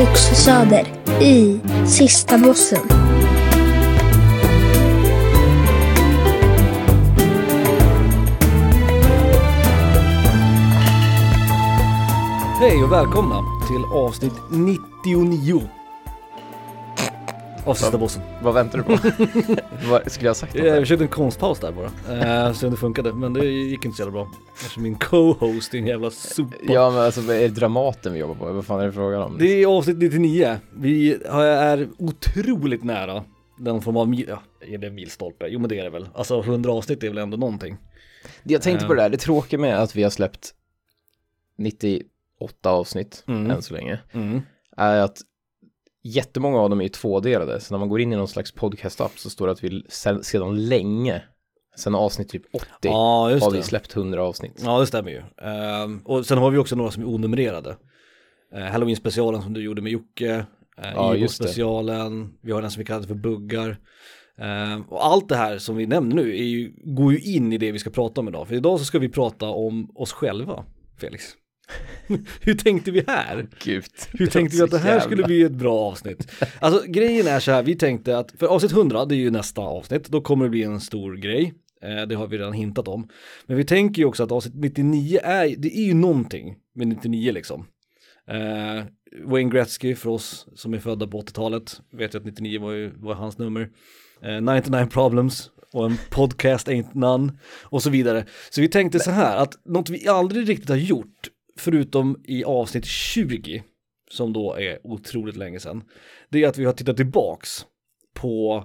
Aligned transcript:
Felix 0.00 0.44
Söder 0.44 0.86
i 1.20 1.60
Sista 1.86 2.38
Bossen. 2.38 2.78
Hej 12.60 12.84
och 12.84 12.92
välkomna 12.92 13.44
till 13.68 13.84
avsnitt 13.94 14.32
99 14.50 15.79
av 17.66 17.74
Sista 17.74 17.98
Bossen. 17.98 18.22
Vad 18.42 18.54
väntar 18.54 18.78
du 18.78 18.84
på? 18.84 18.90
Vad 19.90 20.12
skulle 20.12 20.26
jag 20.26 20.30
ha 20.30 20.34
sagt 20.34 20.54
något? 20.54 20.66
Jag 20.66 20.78
försökte 20.82 21.04
en 21.04 21.08
konstpaus 21.08 21.58
där 21.60 21.72
bara, 21.72 22.46
eh, 22.46 22.52
så 22.52 22.68
det 22.68 22.76
funkade, 22.76 23.12
men 23.12 23.32
det 23.32 23.44
gick 23.44 23.84
inte 23.84 23.96
så 23.96 24.02
jävla 24.02 24.12
bra. 24.12 24.30
Eftersom 24.54 24.82
min 24.82 24.94
co-host 24.98 25.74
är 25.74 25.78
en 25.78 25.86
jävla 25.86 26.10
sopa. 26.10 26.54
Ja 26.62 26.90
men 26.90 27.00
alltså 27.00 27.20
är 27.20 27.26
det 27.40 27.48
Dramaten 27.48 28.12
vi 28.12 28.18
jobbar 28.18 28.34
på? 28.34 28.52
Vad 28.52 28.66
fan 28.66 28.80
är 28.80 28.86
det 28.86 28.92
frågan 28.92 29.22
om? 29.22 29.38
Det 29.38 29.62
är 29.62 29.66
avsnitt 29.66 29.98
99, 29.98 30.56
vi 30.76 31.18
har- 31.28 31.44
är 31.44 31.88
otroligt 31.98 32.84
nära 32.84 33.24
den 33.58 33.80
form 33.82 33.96
av 33.96 34.08
mil, 34.08 34.24
ja, 34.28 34.42
är 34.60 34.78
det 34.78 34.86
en 34.86 34.94
milstolpe? 34.94 35.46
Jo 35.48 35.58
men 35.60 35.68
det 35.68 35.78
är 35.78 35.84
det 35.84 35.90
väl. 35.90 36.08
Alltså 36.14 36.40
100 36.42 36.72
avsnitt 36.72 37.02
är 37.04 37.08
väl 37.08 37.18
ändå 37.18 37.36
någonting. 37.36 37.76
Jag 38.42 38.62
tänkte 38.62 38.86
på 38.86 38.92
Eh. 38.92 38.96
det 38.96 39.02
där, 39.02 39.10
det 39.10 39.16
tråkiga 39.16 39.60
med 39.60 39.78
att 39.78 39.96
vi 39.96 40.02
har 40.02 40.10
släppt 40.10 40.54
98 41.58 42.70
avsnitt 42.70 43.24
Mm. 43.28 43.50
än 43.50 43.62
så 43.62 43.74
länge 43.74 43.98
Mm. 44.12 44.40
är 44.76 45.00
att 45.00 45.18
jättemånga 46.02 46.58
av 46.58 46.70
dem 46.70 46.78
är 46.80 46.82
ju 46.84 46.88
tvådelade 46.88 47.60
så 47.60 47.74
när 47.74 47.78
man 47.78 47.88
går 47.88 48.00
in 48.00 48.12
i 48.12 48.16
någon 48.16 48.28
slags 48.28 48.54
podcast-app 48.54 49.18
så 49.18 49.30
står 49.30 49.46
det 49.46 49.52
att 49.52 49.64
vi 49.64 49.82
se- 49.88 50.22
sedan 50.24 50.68
länge, 50.68 51.22
sedan 51.76 51.94
avsnitt 51.94 52.28
typ 52.28 52.42
80 52.54 52.66
Ja 52.82 53.22
har 53.40 53.50
vi 53.50 53.56
det. 53.56 53.62
släppt 53.62 53.96
100 53.96 54.22
avsnitt. 54.22 54.60
Ja 54.64 54.80
det 54.80 54.86
stämmer 54.86 55.10
ju. 55.10 55.22
Ehm, 55.48 56.00
och 56.04 56.26
sen 56.26 56.38
har 56.38 56.50
vi 56.50 56.58
också 56.58 56.76
några 56.76 56.90
som 56.90 57.02
är 57.02 57.08
onumrerade. 57.08 57.76
Uh, 58.56 58.62
Halloween-specialen 58.62 59.42
som 59.42 59.52
du 59.52 59.62
gjorde 59.62 59.82
med 59.82 59.92
Jocke. 59.92 60.34
Uh, 60.36 60.44
Ja, 60.94 61.14
just 61.14 61.38
det. 61.38 61.44
specialen 61.48 62.32
vi 62.42 62.52
har 62.52 62.62
den 62.62 62.70
som 62.70 62.78
vi 62.80 62.84
kallar 62.84 63.02
för 63.02 63.14
buggar. 63.14 63.76
Ehm, 64.38 64.82
och 64.82 65.06
allt 65.06 65.28
det 65.28 65.36
här 65.36 65.58
som 65.58 65.76
vi 65.76 65.86
nämner 65.86 66.16
nu 66.16 66.36
ju, 66.36 66.72
går 66.84 67.12
ju 67.12 67.34
in 67.34 67.52
i 67.52 67.58
det 67.58 67.72
vi 67.72 67.78
ska 67.78 67.90
prata 67.90 68.20
om 68.20 68.28
idag. 68.28 68.48
För 68.48 68.54
idag 68.54 68.78
så 68.78 68.84
ska 68.84 68.98
vi 68.98 69.08
prata 69.08 69.46
om 69.48 69.90
oss 69.94 70.12
själva, 70.12 70.64
Felix. 71.00 71.24
Hur 72.40 72.54
tänkte 72.54 72.90
vi 72.90 73.04
här? 73.06 73.46
Gud. 73.64 73.84
Hur 74.12 74.26
tänkte 74.26 74.56
vi 74.56 74.62
att 74.62 74.70
det 74.70 74.78
här 74.78 75.00
skulle 75.00 75.22
bli 75.22 75.42
ett 75.42 75.52
bra 75.52 75.78
avsnitt? 75.78 76.32
Alltså 76.58 76.82
grejen 76.86 77.26
är 77.26 77.40
så 77.40 77.52
här, 77.52 77.62
vi 77.62 77.76
tänkte 77.76 78.18
att, 78.18 78.34
för 78.38 78.46
avsnitt 78.46 78.72
100, 78.72 79.04
det 79.04 79.14
är 79.14 79.16
ju 79.16 79.30
nästa 79.30 79.60
avsnitt, 79.60 80.08
då 80.08 80.20
kommer 80.20 80.44
det 80.44 80.50
bli 80.50 80.62
en 80.62 80.80
stor 80.80 81.16
grej. 81.16 81.54
Eh, 81.82 82.06
det 82.06 82.14
har 82.14 82.26
vi 82.26 82.38
redan 82.38 82.52
hintat 82.52 82.88
om. 82.88 83.08
Men 83.46 83.56
vi 83.56 83.64
tänker 83.64 84.02
ju 84.02 84.06
också 84.06 84.22
att 84.22 84.32
avsnitt 84.32 84.54
99 84.56 85.20
är, 85.22 85.54
det 85.58 85.78
är 85.78 85.84
ju 85.84 85.94
någonting 85.94 86.56
med 86.74 86.88
99 86.88 87.32
liksom. 87.32 87.66
Eh, 88.28 88.84
Wayne 89.24 89.50
Gretzky 89.50 89.94
för 89.94 90.10
oss 90.10 90.46
som 90.54 90.74
är 90.74 90.78
födda 90.78 91.06
på 91.06 91.20
80-talet, 91.20 91.80
vet 91.92 92.14
ju 92.14 92.18
att 92.18 92.24
99 92.24 92.60
var 92.60 92.72
ju 92.72 92.90
var 92.96 93.14
hans 93.14 93.38
nummer. 93.38 93.68
Eh, 94.22 94.40
99 94.40 94.86
problems 94.90 95.50
och 95.72 95.86
en 95.86 95.98
podcast 96.10 96.68
ain't 96.68 96.88
none 96.92 97.32
och 97.62 97.82
så 97.82 97.90
vidare. 97.90 98.24
Så 98.50 98.60
vi 98.60 98.68
tänkte 98.68 99.00
så 99.00 99.10
här 99.10 99.36
att 99.36 99.66
något 99.66 99.90
vi 99.90 100.08
aldrig 100.08 100.48
riktigt 100.48 100.68
har 100.68 100.76
gjort, 100.76 101.28
förutom 101.58 102.16
i 102.24 102.44
avsnitt 102.44 102.84
20, 102.84 103.62
som 104.10 104.32
då 104.32 104.54
är 104.54 104.86
otroligt 104.86 105.36
länge 105.36 105.60
sedan, 105.60 105.82
det 106.28 106.44
är 106.44 106.48
att 106.48 106.58
vi 106.58 106.64
har 106.64 106.72
tittat 106.72 106.96
tillbaks 106.96 107.66
på 108.14 108.64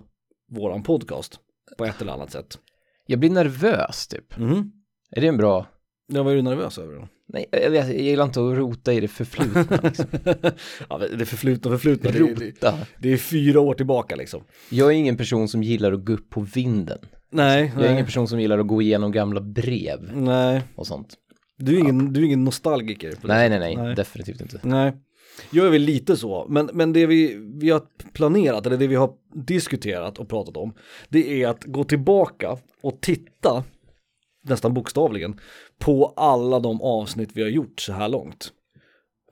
våran 0.52 0.83
podcast 0.83 1.39
på 1.77 1.86
ett 1.86 2.02
eller 2.02 2.14
annat 2.14 2.31
sätt. 2.31 2.59
Jag 3.08 3.19
blir 3.19 3.30
nervös 3.30 4.08
typ. 4.08 4.38
Mhm. 4.38 4.72
Är 5.11 5.22
det 5.22 5.27
en 5.27 5.38
bra? 5.38 5.66
Jag 6.08 6.23
var 6.23 6.31
ju 6.31 6.42
nervös 6.42 6.77
över 6.77 6.94
det. 6.95 7.08
Nej, 7.27 7.45
jag, 7.52 7.72
vet, 7.72 7.88
jag 7.88 8.02
gillar 8.02 8.23
inte 8.23 8.39
att 8.39 8.58
rota 8.58 8.94
i 8.94 8.99
det 8.99 9.08
förflutna 9.08 9.80
liksom. 9.83 10.05
ja, 10.89 10.97
det 11.17 11.25
förflutna, 11.25 11.71
förflutna, 11.71 12.11
det, 12.11 12.20
det, 12.20 12.45
Rota. 12.45 12.77
det 12.99 13.14
är 13.14 13.17
fyra 13.17 13.60
år 13.60 13.73
tillbaka 13.73 14.15
liksom. 14.15 14.43
Jag 14.70 14.87
är 14.87 14.92
ingen 14.95 15.17
person 15.17 15.48
som 15.48 15.64
gillar 15.64 15.92
att 15.93 16.05
gå 16.05 16.14
upp 16.14 16.30
på 16.30 16.42
vinden. 16.42 16.99
Nej, 17.30 17.71
Jag 17.76 17.81
är 17.81 17.86
ingen 17.86 17.95
nej, 17.95 18.05
person 18.05 18.27
som 18.27 18.39
gillar 18.39 18.60
att 18.60 18.67
gå 18.67 18.81
igenom 18.81 19.11
gamla 19.11 19.42
brev 19.42 20.11
nej. 20.15 20.61
och 20.76 20.87
sånt. 20.87 21.14
Du 21.58 21.76
är 21.76 21.80
ingen, 21.80 22.14
du 22.14 22.20
är 22.20 22.26
ingen 22.26 22.43
nostalgiker. 22.43 23.14
Nej, 23.21 23.49
nej, 23.49 23.60
sättet. 23.60 23.86
nej, 23.86 23.95
definitivt 23.95 24.42
inte. 24.42 24.60
Nej, 24.64 24.93
jag 25.52 25.66
är 25.66 25.70
väl 25.70 25.82
lite 25.82 26.17
så, 26.17 26.45
men, 26.49 26.70
men 26.73 26.93
det 26.93 27.05
vi, 27.05 27.38
vi 27.60 27.70
har 27.70 27.82
planerat, 28.14 28.66
eller 28.66 28.77
det 28.77 28.88
vi 28.88 28.95
har 28.95 29.14
diskuterat 29.33 30.17
och 30.17 30.30
pratat 30.30 30.58
om, 30.58 30.73
det 31.10 31.43
är 31.43 31.48
att 31.48 31.64
gå 31.64 31.83
tillbaka 31.83 32.58
och 32.82 33.02
titta, 33.02 33.64
nästan 34.43 34.73
bokstavligen, 34.73 35.39
på 35.80 36.14
alla 36.16 36.60
de 36.60 36.82
avsnitt 36.82 37.30
vi 37.33 37.42
har 37.42 37.49
gjort 37.49 37.80
så 37.80 37.93
här 37.93 38.10
långt. 38.10 38.52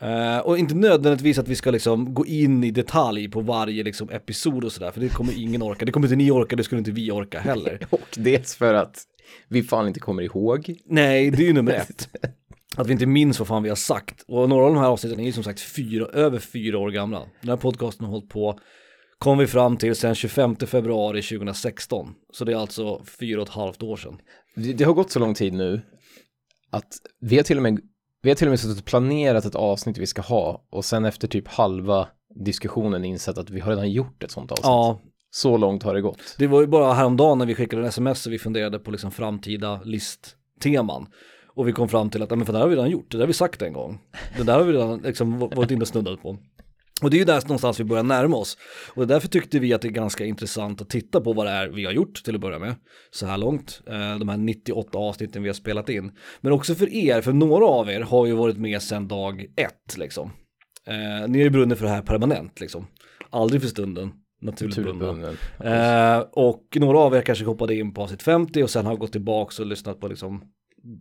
Eh, 0.02 0.38
och 0.38 0.58
inte 0.58 0.76
nödvändigtvis 0.76 1.40
att 1.40 1.48
vi 1.48 1.56
ska 1.56 1.72
liksom 1.72 2.14
gå 2.14 2.26
in 2.26 2.64
i 2.64 2.72
detalj 2.72 3.30
på 3.30 3.42
varje 3.42 3.84
liksom 3.84 4.10
episod 4.10 4.64
och 4.64 4.72
sådär, 4.72 4.92
för 4.92 5.00
det 5.00 5.10
kommer 5.10 5.40
ingen 5.40 5.62
orka. 5.62 5.86
Det 5.86 5.92
kommer 5.92 6.08
inte 6.08 6.16
ni 6.16 6.32
orka, 6.32 6.56
det 6.56 6.64
skulle 6.64 6.80
inte 6.80 6.92
vi 6.92 7.12
orka 7.12 7.40
heller. 7.40 7.80
Och 7.90 8.18
dels 8.18 8.56
för 8.56 8.74
att 8.74 9.04
vi 9.48 9.64
fan 9.64 9.88
inte 9.88 10.00
kommer 10.00 10.24
ihåg. 10.24 10.76
Nej, 10.86 11.32
det 11.32 11.44
är 11.44 11.48
ju 11.48 11.54
nummer 11.54 11.72
ett. 11.72 12.10
Att 12.76 12.88
vi 12.88 12.92
inte 12.92 13.06
minns 13.06 13.40
vad 13.40 13.48
fan 13.48 13.64
vi 13.64 13.70
har 13.70 13.76
sagt. 13.76 14.26
Och 14.28 14.50
några 14.50 14.66
av 14.66 14.74
de 14.74 14.80
här 14.80 14.90
avsnitten 14.90 15.20
är 15.20 15.24
ju 15.24 15.32
som 15.32 15.44
sagt 15.44 15.60
fyra, 15.60 16.06
över 16.06 16.40
fyra 16.40 16.80
år 16.80 16.92
gamla. 16.92 17.20
Den 17.42 17.50
här 17.50 17.58
podcasten 17.58 18.06
har 18.06 18.12
hållit 18.12 18.30
på, 18.30 18.60
kom 19.18 19.38
vi 19.38 19.48
fram 19.48 19.78
till 19.78 19.96
sen 19.96 20.16
25 20.16 20.56
februari 20.56 21.22
2016. 21.22 22.14
Så 22.34 22.46
det 22.46 22.52
är 22.52 22.56
alltså 22.56 23.04
fyra 23.20 23.42
och 23.42 23.48
ett 23.48 23.54
halvt 23.54 23.84
år 23.84 23.98
sedan. 23.98 24.18
Det, 24.56 24.74
det 24.74 24.84
har 24.84 24.94
gått 24.94 25.12
så 25.12 25.20
lång 25.20 25.34
tid 25.34 25.54
nu 25.54 25.82
att 26.70 26.94
vi 27.20 27.36
har 27.36 27.44
till 27.44 27.58
och 27.58 27.64
med, 27.64 27.80
vi 28.22 28.30
har 28.30 28.36
till 28.36 28.48
och 28.48 28.52
med 28.52 28.60
suttit 28.60 28.80
och 28.80 28.86
planerat 28.86 29.46
ett 29.46 29.56
avsnitt 29.56 29.98
vi 29.98 30.08
ska 30.08 30.22
ha 30.22 30.68
och 30.70 30.86
sen 30.86 31.06
efter 31.06 31.28
typ 31.28 31.48
halva 31.48 32.08
diskussionen 32.46 33.06
insett 33.06 33.38
att 33.38 33.50
vi 33.50 33.60
har 33.60 33.70
redan 33.70 33.92
gjort 33.92 34.24
ett 34.24 34.32
sånt 34.32 34.52
avsnitt. 34.52 34.66
Ja, 34.66 35.02
så 35.36 35.58
långt 35.58 35.84
har 35.84 35.94
det 35.94 36.02
gått. 36.02 36.36
det 36.38 36.48
var 36.48 36.62
ju 36.62 36.68
bara 36.68 36.94
häromdagen 36.94 37.38
när 37.38 37.46
vi 37.46 37.56
skickade 37.56 37.82
en 37.82 37.88
sms 37.88 38.26
och 38.28 38.34
vi 38.34 38.40
funderade 38.40 38.80
på 38.80 38.92
liksom 38.92 39.12
framtida 39.12 39.82
listteman. 39.84 41.08
Och 41.56 41.68
vi 41.68 41.72
kom 41.72 41.90
fram 41.90 42.10
till 42.10 42.22
att, 42.22 42.30
ja 42.30 42.36
men 42.36 42.46
för 42.46 42.54
det 42.54 42.60
här 42.60 42.64
har 42.64 42.70
vi 42.70 42.76
redan 42.76 42.90
gjort, 42.90 43.12
det 43.12 43.18
där 43.18 43.22
har 43.22 43.28
vi 43.28 43.34
sagt 43.34 43.62
en 43.62 43.74
gång. 43.74 44.00
Det 44.38 44.44
där 44.44 44.54
har 44.54 44.64
vi 44.64 44.74
redan 44.74 45.00
liksom 45.00 45.40
varit 45.40 45.72
inne 45.72 45.82
och 45.82 45.88
snuddat 45.88 46.22
på. 46.22 46.38
Och 47.02 47.10
det 47.10 47.18
är 47.18 47.20
ju 47.20 47.26
där 47.26 47.42
någonstans 47.42 47.80
vi 47.80 47.84
börjar 47.84 48.04
närma 48.04 48.38
oss. 48.38 48.58
Och 48.96 49.08
därför 49.08 49.28
tyckte 49.28 49.60
vi 49.60 49.74
att 49.74 49.82
det 49.82 49.88
är 49.88 49.92
ganska 49.92 50.26
intressant 50.26 50.82
att 50.82 50.90
titta 50.90 51.22
på 51.22 51.34
vad 51.34 51.46
det 51.46 51.52
är 51.52 51.68
vi 51.68 51.86
har 51.86 51.92
gjort 51.92 52.24
till 52.24 52.36
att 52.36 52.42
börja 52.42 52.60
med. 52.60 52.76
Så 53.12 53.26
här 53.26 53.38
långt, 53.38 53.82
eh, 53.88 54.20
de 54.20 54.30
här 54.30 54.38
98 54.38 54.98
avsnitten 54.98 55.44
vi 55.44 55.50
har 55.50 55.54
spelat 55.54 55.90
in. 55.90 56.12
Men 56.42 56.52
också 56.52 56.76
för 56.76 56.94
er, 56.94 57.22
för 57.22 57.34
några 57.34 57.66
av 57.66 57.90
er 57.90 58.02
har 58.02 58.26
ju 58.26 58.34
varit 58.34 58.58
med 58.58 58.82
sedan 58.82 59.08
dag 59.08 59.42
ett 59.42 59.98
liksom. 59.98 60.32
Eh, 60.88 61.28
ni 61.28 61.38
har 61.38 61.44
ju 61.44 61.50
brunnit 61.50 61.78
för 61.78 61.86
det 61.86 61.92
här 61.92 62.02
permanent 62.02 62.60
liksom. 62.60 62.88
Aldrig 63.30 63.62
för 63.62 63.70
stunden, 63.70 64.12
naturligt. 64.44 64.88
Eh, 65.60 66.20
och 66.32 66.64
några 66.76 67.00
av 67.00 67.16
er 67.16 67.22
kanske 67.22 67.46
hoppade 67.46 67.76
in 67.76 67.94
på 67.94 68.02
avsnitt 68.02 68.24
50 68.24 68.64
och 68.64 68.70
sen 68.70 68.86
har 68.86 68.96
gått 68.96 69.12
tillbaka 69.12 69.62
och 69.62 69.68
lyssnat 69.68 70.00
på 70.00 70.08
liksom 70.08 70.44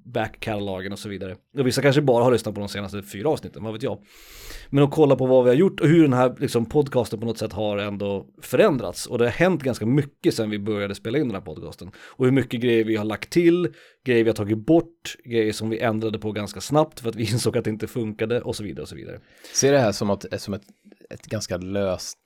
back-katalogen 0.05 0.93
och 0.93 0.99
så 0.99 1.09
vidare. 1.09 1.37
Och 1.59 1.67
vissa 1.67 1.83
kanske 1.83 2.03
bara 2.03 2.25
har 2.25 2.33
lyssnat 2.33 2.55
på 2.55 2.61
de 2.61 2.69
senaste 2.69 3.03
fyra 3.03 3.29
avsnitten, 3.29 3.65
vad 3.65 3.73
vet 3.73 3.83
jag. 3.83 3.99
Men 4.71 4.85
att 4.85 4.91
kolla 4.91 5.17
på 5.17 5.27
vad 5.27 5.45
vi 5.45 5.51
har 5.51 5.57
gjort 5.57 5.81
och 5.81 5.89
hur 5.89 6.03
den 6.03 6.13
här 6.13 6.37
liksom, 6.39 6.67
podcasten 6.67 7.21
på 7.21 7.27
något 7.27 7.39
sätt 7.39 7.53
har 7.53 7.79
ändå 7.79 8.27
förändrats. 8.43 9.07
Och 9.07 9.19
det 9.19 9.25
har 9.25 9.31
hänt 9.31 9.63
ganska 9.63 9.87
mycket 9.87 10.35
sedan 10.35 10.51
vi 10.51 10.59
började 10.59 10.95
spela 10.95 11.19
in 11.19 11.27
den 11.29 11.35
här 11.35 11.41
podcasten. 11.41 11.91
Och 11.97 12.25
hur 12.25 12.33
mycket 12.33 12.61
grejer 12.61 12.85
vi 12.85 12.97
har 12.97 13.05
lagt 13.05 13.31
till, 13.31 13.69
grejer 14.05 14.25
vi 14.25 14.31
har 14.31 14.37
tagit 14.37 14.67
bort, 14.67 15.17
grejer 15.25 15.53
som 15.53 15.71
vi 15.71 15.79
ändrade 15.79 16.19
på 16.19 16.33
ganska 16.33 16.61
snabbt 16.61 17.01
för 17.01 17.09
att 17.09 17.17
vi 17.17 17.23
insåg 17.33 17.59
att 17.59 17.65
det 17.65 17.71
inte 17.71 17.87
funkade 17.87 18.41
och 18.41 18.57
så 18.57 18.63
vidare 18.63 18.83
och 18.83 18.89
så 18.89 18.97
vidare. 18.97 19.21
Se 19.55 19.71
det 19.71 19.79
här 19.79 19.93
som, 19.93 20.11
att, 20.11 20.41
som 20.41 20.55
ett, 20.55 20.65
ett 21.11 21.27
ganska 21.27 21.57
löst 21.57 22.19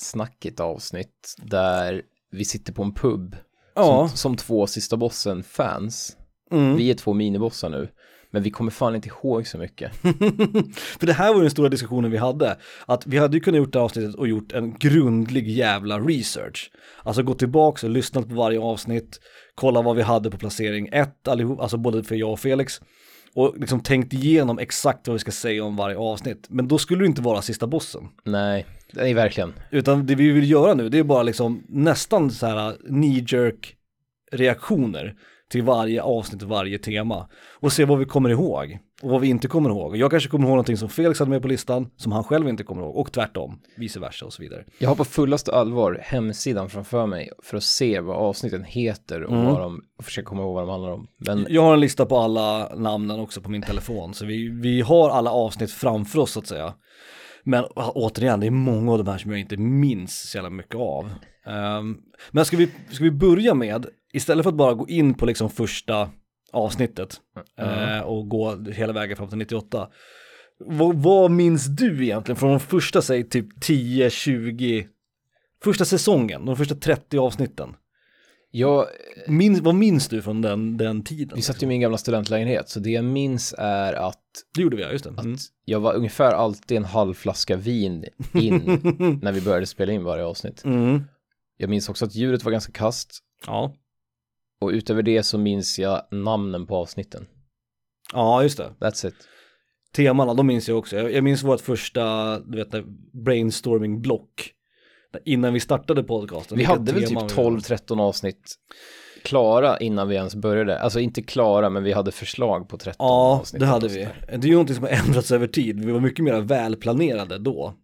snackigt 0.00 0.60
avsnitt 0.60 1.34
där 1.38 2.02
vi 2.30 2.44
sitter 2.44 2.72
på 2.72 2.82
en 2.82 2.94
pub 2.94 3.36
Ja. 3.74 4.08
som, 4.08 4.16
som 4.16 4.36
två 4.36 4.66
sista 4.66 4.96
bossen-fans. 4.96 6.16
Mm. 6.50 6.76
Vi 6.76 6.90
är 6.90 6.94
två 6.94 7.12
minibossar 7.14 7.68
nu, 7.68 7.88
men 8.30 8.42
vi 8.42 8.50
kommer 8.50 8.70
fan 8.70 8.94
inte 8.94 9.08
ihåg 9.08 9.46
så 9.46 9.58
mycket. 9.58 9.94
För 10.98 11.06
det 11.06 11.12
här 11.12 11.28
var 11.28 11.36
ju 11.36 11.40
den 11.42 11.50
stora 11.50 11.68
diskussionen 11.68 12.10
vi 12.10 12.16
hade. 12.16 12.56
Att 12.86 13.06
vi 13.06 13.18
hade 13.18 13.36
ju 13.36 13.40
kunnat 13.40 13.58
gjort 13.58 13.72
det 13.72 13.80
avsnittet 13.80 14.14
och 14.14 14.28
gjort 14.28 14.52
en 14.52 14.74
grundlig 14.78 15.48
jävla 15.48 15.98
research. 15.98 16.70
Alltså 17.02 17.22
gå 17.22 17.34
tillbaka 17.34 17.86
och 17.86 17.92
lyssnat 17.92 18.28
på 18.28 18.34
varje 18.34 18.60
avsnitt, 18.60 19.20
kolla 19.54 19.82
vad 19.82 19.96
vi 19.96 20.02
hade 20.02 20.30
på 20.30 20.38
placering 20.38 20.88
ett 20.92 21.28
allihop, 21.28 21.60
alltså 21.60 21.76
både 21.76 22.04
för 22.04 22.14
jag 22.14 22.32
och 22.32 22.40
Felix. 22.40 22.80
Och 23.34 23.54
liksom 23.58 23.80
tänkt 23.80 24.12
igenom 24.12 24.58
exakt 24.58 25.08
vad 25.08 25.14
vi 25.14 25.18
ska 25.18 25.30
säga 25.30 25.64
om 25.64 25.76
varje 25.76 25.96
avsnitt. 25.96 26.46
Men 26.48 26.68
då 26.68 26.78
skulle 26.78 27.02
det 27.02 27.06
inte 27.06 27.22
vara 27.22 27.42
sista 27.42 27.66
bossen. 27.66 28.02
Nej, 28.24 28.66
nej 28.92 29.14
verkligen. 29.14 29.54
Utan 29.70 30.06
det 30.06 30.14
vi 30.14 30.30
vill 30.30 30.50
göra 30.50 30.74
nu, 30.74 30.88
det 30.88 30.98
är 30.98 31.02
bara 31.02 31.22
liksom 31.22 31.64
nästan 31.68 32.30
så 32.30 32.46
här 32.46 32.76
knee 32.88 33.24
jerk 33.28 33.74
reaktioner 34.32 35.14
till 35.50 35.62
varje 35.62 36.02
avsnitt 36.02 36.42
varje 36.42 36.78
tema. 36.78 37.28
Och 37.60 37.72
se 37.72 37.84
vad 37.84 37.98
vi 37.98 38.04
kommer 38.04 38.30
ihåg 38.30 38.78
och 39.02 39.10
vad 39.10 39.20
vi 39.20 39.28
inte 39.28 39.48
kommer 39.48 39.70
ihåg. 39.70 39.96
Jag 39.96 40.10
kanske 40.10 40.28
kommer 40.28 40.44
ihåg 40.44 40.50
någonting 40.50 40.76
som 40.76 40.88
Felix 40.88 41.18
hade 41.18 41.30
med 41.30 41.42
på 41.42 41.48
listan 41.48 41.90
som 41.96 42.12
han 42.12 42.24
själv 42.24 42.48
inte 42.48 42.64
kommer 42.64 42.82
ihåg 42.82 42.96
och 42.96 43.12
tvärtom, 43.12 43.60
vice 43.76 44.00
versa 44.00 44.26
och 44.26 44.32
så 44.32 44.42
vidare. 44.42 44.64
Jag 44.78 44.88
har 44.88 44.96
på 44.96 45.04
fullaste 45.04 45.52
allvar 45.52 45.98
hemsidan 46.02 46.70
framför 46.70 47.06
mig 47.06 47.30
för 47.42 47.56
att 47.56 47.62
se 47.62 48.00
vad 48.00 48.16
avsnitten 48.16 48.64
heter 48.64 49.22
och 49.22 49.36
vad 49.36 49.60
de, 49.60 49.80
och 49.98 50.04
försöka 50.04 50.26
komma 50.26 50.42
ihåg 50.42 50.54
vad 50.54 50.62
de 50.62 50.70
handlar 50.70 50.90
om. 50.90 51.06
Men 51.18 51.46
Jag 51.48 51.62
har 51.62 51.74
en 51.74 51.80
lista 51.80 52.06
på 52.06 52.18
alla 52.18 52.74
namnen 52.74 53.20
också 53.20 53.40
på 53.40 53.50
min 53.50 53.62
telefon, 53.62 54.14
så 54.14 54.26
vi, 54.26 54.48
vi 54.48 54.80
har 54.80 55.10
alla 55.10 55.30
avsnitt 55.30 55.70
framför 55.70 56.18
oss 56.18 56.32
så 56.32 56.40
att 56.40 56.46
säga. 56.46 56.74
Men 57.48 57.64
återigen, 57.74 58.40
det 58.40 58.46
är 58.46 58.50
många 58.50 58.92
av 58.92 58.98
de 58.98 59.10
här 59.10 59.18
som 59.18 59.30
jag 59.30 59.40
inte 59.40 59.56
minns 59.56 60.30
så 60.30 60.36
jävla 60.36 60.50
mycket 60.50 60.74
av. 60.74 61.10
Um, 61.46 62.00
men 62.30 62.44
ska 62.44 62.56
vi, 62.56 62.70
ska 62.90 63.04
vi 63.04 63.10
börja 63.10 63.54
med, 63.54 63.86
istället 64.12 64.42
för 64.42 64.50
att 64.50 64.56
bara 64.56 64.74
gå 64.74 64.88
in 64.88 65.14
på 65.14 65.26
liksom 65.26 65.50
första 65.50 66.10
avsnittet 66.52 67.20
mm. 67.58 67.98
uh, 67.98 68.00
och 68.00 68.28
gå 68.28 68.64
hela 68.72 68.92
vägen 68.92 69.16
fram 69.16 69.28
till 69.28 69.38
98. 69.38 69.88
Vad, 70.58 70.96
vad 70.96 71.30
minns 71.30 71.66
du 71.66 72.04
egentligen 72.04 72.36
från 72.36 72.50
de 72.50 72.60
första, 72.60 73.02
säg 73.02 73.28
typ 73.28 73.60
10, 73.60 74.10
20, 74.10 74.86
första 75.64 75.84
säsongen, 75.84 76.46
de 76.46 76.56
första 76.56 76.74
30 76.74 77.18
avsnitten? 77.18 77.74
Jag, 78.50 78.86
minns, 79.26 79.60
vad 79.60 79.74
minns 79.74 80.08
du 80.08 80.22
från 80.22 80.42
den, 80.42 80.76
den 80.76 81.04
tiden? 81.04 81.36
Vi 81.36 81.42
satt 81.42 81.62
ju 81.62 81.66
i 81.66 81.68
min 81.68 81.80
gamla 81.80 81.98
studentlägenhet, 81.98 82.68
så 82.68 82.80
det 82.80 82.90
jag 82.90 83.04
minns 83.04 83.54
är 83.58 83.92
att... 83.92 84.22
Det 84.54 84.62
gjorde 84.62 84.76
vi, 84.76 84.82
ja, 84.82 84.92
just 84.92 85.04
det. 85.04 85.10
Mm. 85.10 85.34
Att 85.34 85.40
jag 85.64 85.80
var 85.80 85.94
ungefär 85.94 86.32
alltid 86.32 86.76
en 86.76 86.84
halv 86.84 87.14
flaska 87.14 87.56
vin 87.56 88.04
in 88.34 88.62
när 89.22 89.32
vi 89.32 89.40
började 89.40 89.66
spela 89.66 89.92
in 89.92 90.04
varje 90.04 90.24
avsnitt. 90.24 90.64
Mm. 90.64 91.02
Jag 91.56 91.70
minns 91.70 91.88
också 91.88 92.04
att 92.04 92.14
ljudet 92.14 92.44
var 92.44 92.52
ganska 92.52 92.72
kast. 92.72 93.18
Ja. 93.46 93.74
Och 94.60 94.68
utöver 94.68 95.02
det 95.02 95.22
så 95.22 95.38
minns 95.38 95.78
jag 95.78 96.02
namnen 96.10 96.66
på 96.66 96.76
avsnitten. 96.76 97.26
Ja, 98.12 98.42
just 98.42 98.58
det. 98.58 98.72
That's 98.78 99.08
it. 99.08 99.14
Temana, 99.92 100.34
de 100.34 100.46
minns 100.46 100.68
jag 100.68 100.78
också. 100.78 100.96
Jag, 100.96 101.12
jag 101.12 101.24
minns 101.24 101.42
vårt 101.42 101.60
första, 101.60 102.38
du 102.40 102.58
vet, 102.58 102.84
brainstorming-block 103.12 104.52
innan 105.24 105.54
vi 105.54 105.60
startade 105.60 106.02
podcasten. 106.02 106.58
Vi 106.58 106.64
hade 106.64 106.92
väl 106.92 107.02
typ 107.02 107.18
12-13 107.18 108.00
avsnitt 108.00 108.54
klara 109.22 109.78
innan 109.78 110.08
vi 110.08 110.14
ens 110.14 110.34
började. 110.34 110.80
Alltså 110.80 111.00
inte 111.00 111.22
klara, 111.22 111.70
men 111.70 111.82
vi 111.82 111.92
hade 111.92 112.12
förslag 112.12 112.68
på 112.68 112.76
13 112.76 112.94
ja, 112.98 113.38
avsnitt. 113.40 113.62
Ja, 113.62 113.66
det 113.66 113.72
hade 113.72 113.88
vi. 113.88 114.08
Det 114.26 114.34
är 114.34 114.48
ju 114.48 114.52
någonting 114.52 114.76
som 114.76 114.84
har 114.84 114.90
ändrats 114.90 115.32
över 115.32 115.46
tid. 115.46 115.84
Vi 115.84 115.92
var 115.92 116.00
mycket 116.00 116.24
mer 116.24 116.40
välplanerade 116.40 117.38
då. 117.38 117.74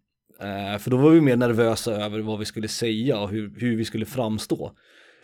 Eh, 0.41 0.79
för 0.79 0.91
då 0.91 0.97
var 0.97 1.09
vi 1.09 1.21
mer 1.21 1.35
nervösa 1.35 1.91
över 1.91 2.19
vad 2.19 2.39
vi 2.39 2.45
skulle 2.45 2.67
säga 2.67 3.19
och 3.19 3.29
hur, 3.29 3.53
hur 3.59 3.75
vi 3.75 3.85
skulle 3.85 4.05
framstå. 4.05 4.71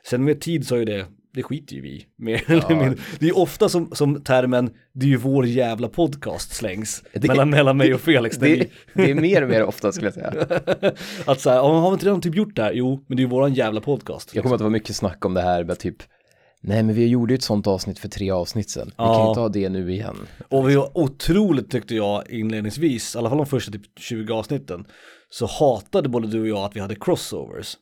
Sen 0.06 0.24
med 0.24 0.42
tid 0.42 0.68
så 0.68 0.75
är 0.75 0.86
det, 0.86 1.06
det 1.33 1.44
skiter 1.44 1.75
ju 1.75 1.81
vi 1.81 2.06
mer 2.16 2.44
ja. 2.48 2.94
Det 3.19 3.25
är 3.25 3.30
ju 3.30 3.31
ofta 3.31 3.69
som, 3.69 3.92
som 3.92 4.24
termen, 4.24 4.69
det 4.94 5.06
är 5.06 5.10
ju 5.10 5.18
vår 5.18 5.45
jävla 5.45 5.88
podcast 5.88 6.56
slängs 6.56 7.04
det, 7.13 7.28
mellan, 7.28 7.50
mellan 7.50 7.78
mig 7.78 7.94
och 7.94 8.01
Felix. 8.01 8.38
Det, 8.38 8.68
det, 8.94 9.12
är 9.12 9.16
mer 9.16 9.42
och 9.42 9.50
mer 9.50 9.63
ofta 9.63 9.92
skulle 9.92 10.07
jag 10.07 10.13
säga. 10.13 10.33
att 11.25 11.42
så 11.42 11.50
här, 11.50 11.60
har 11.60 11.89
vi 11.89 11.94
inte 11.94 12.06
redan 12.06 12.22
typ 12.22 12.36
gjort 12.36 12.56
det 12.56 12.63
här? 12.63 12.74
Jo, 12.74 13.04
men 13.07 13.18
det 13.18 13.22
är 13.22 13.24
ju 13.24 13.30
våran 13.30 13.54
jävla 13.54 13.81
podcast. 13.81 14.36
Jag 14.36 14.44
kommer 14.44 14.56
att 14.56 14.60
det 14.60 14.63
var 14.63 14.72
mycket 14.72 14.95
snack 14.95 15.25
om 15.25 15.33
det 15.33 15.42
här 15.42 15.63
med 15.63 15.80
typ 15.80 16.04
Nej 16.63 16.83
men 16.83 16.95
vi 16.95 17.07
gjorde 17.07 17.33
ju 17.33 17.36
ett 17.36 17.44
sånt 17.44 17.68
avsnitt 17.68 18.00
för 18.00 18.07
tre 18.07 18.31
avsnitt. 18.31 18.78
Vi 18.78 18.92
ja. 18.98 19.18
kan 19.18 19.28
inte 19.28 19.39
ha 19.39 19.50
det 19.50 19.69
nu 19.69 19.92
igen. 19.92 20.18
Och 20.50 20.69
vi 20.69 20.75
var 20.75 20.98
otroligt 20.98 21.72
tyckte 21.72 21.95
jag 21.95 22.30
inledningsvis, 22.30 23.16
i 23.16 23.18
alla 23.18 23.30
fall 23.30 23.38
de 23.38 23.48
första 23.48 23.72
typ 23.72 24.00
20 24.00 24.33
avsnitten, 24.33 24.86
så 25.30 25.45
hatade 25.45 26.10
både 26.10 26.28
du 26.28 26.42
och 26.42 26.48
jag 26.48 26.66
att 26.66 26.75
vi 26.75 26.80
hade 26.80 26.95
crossovers. 26.95 27.78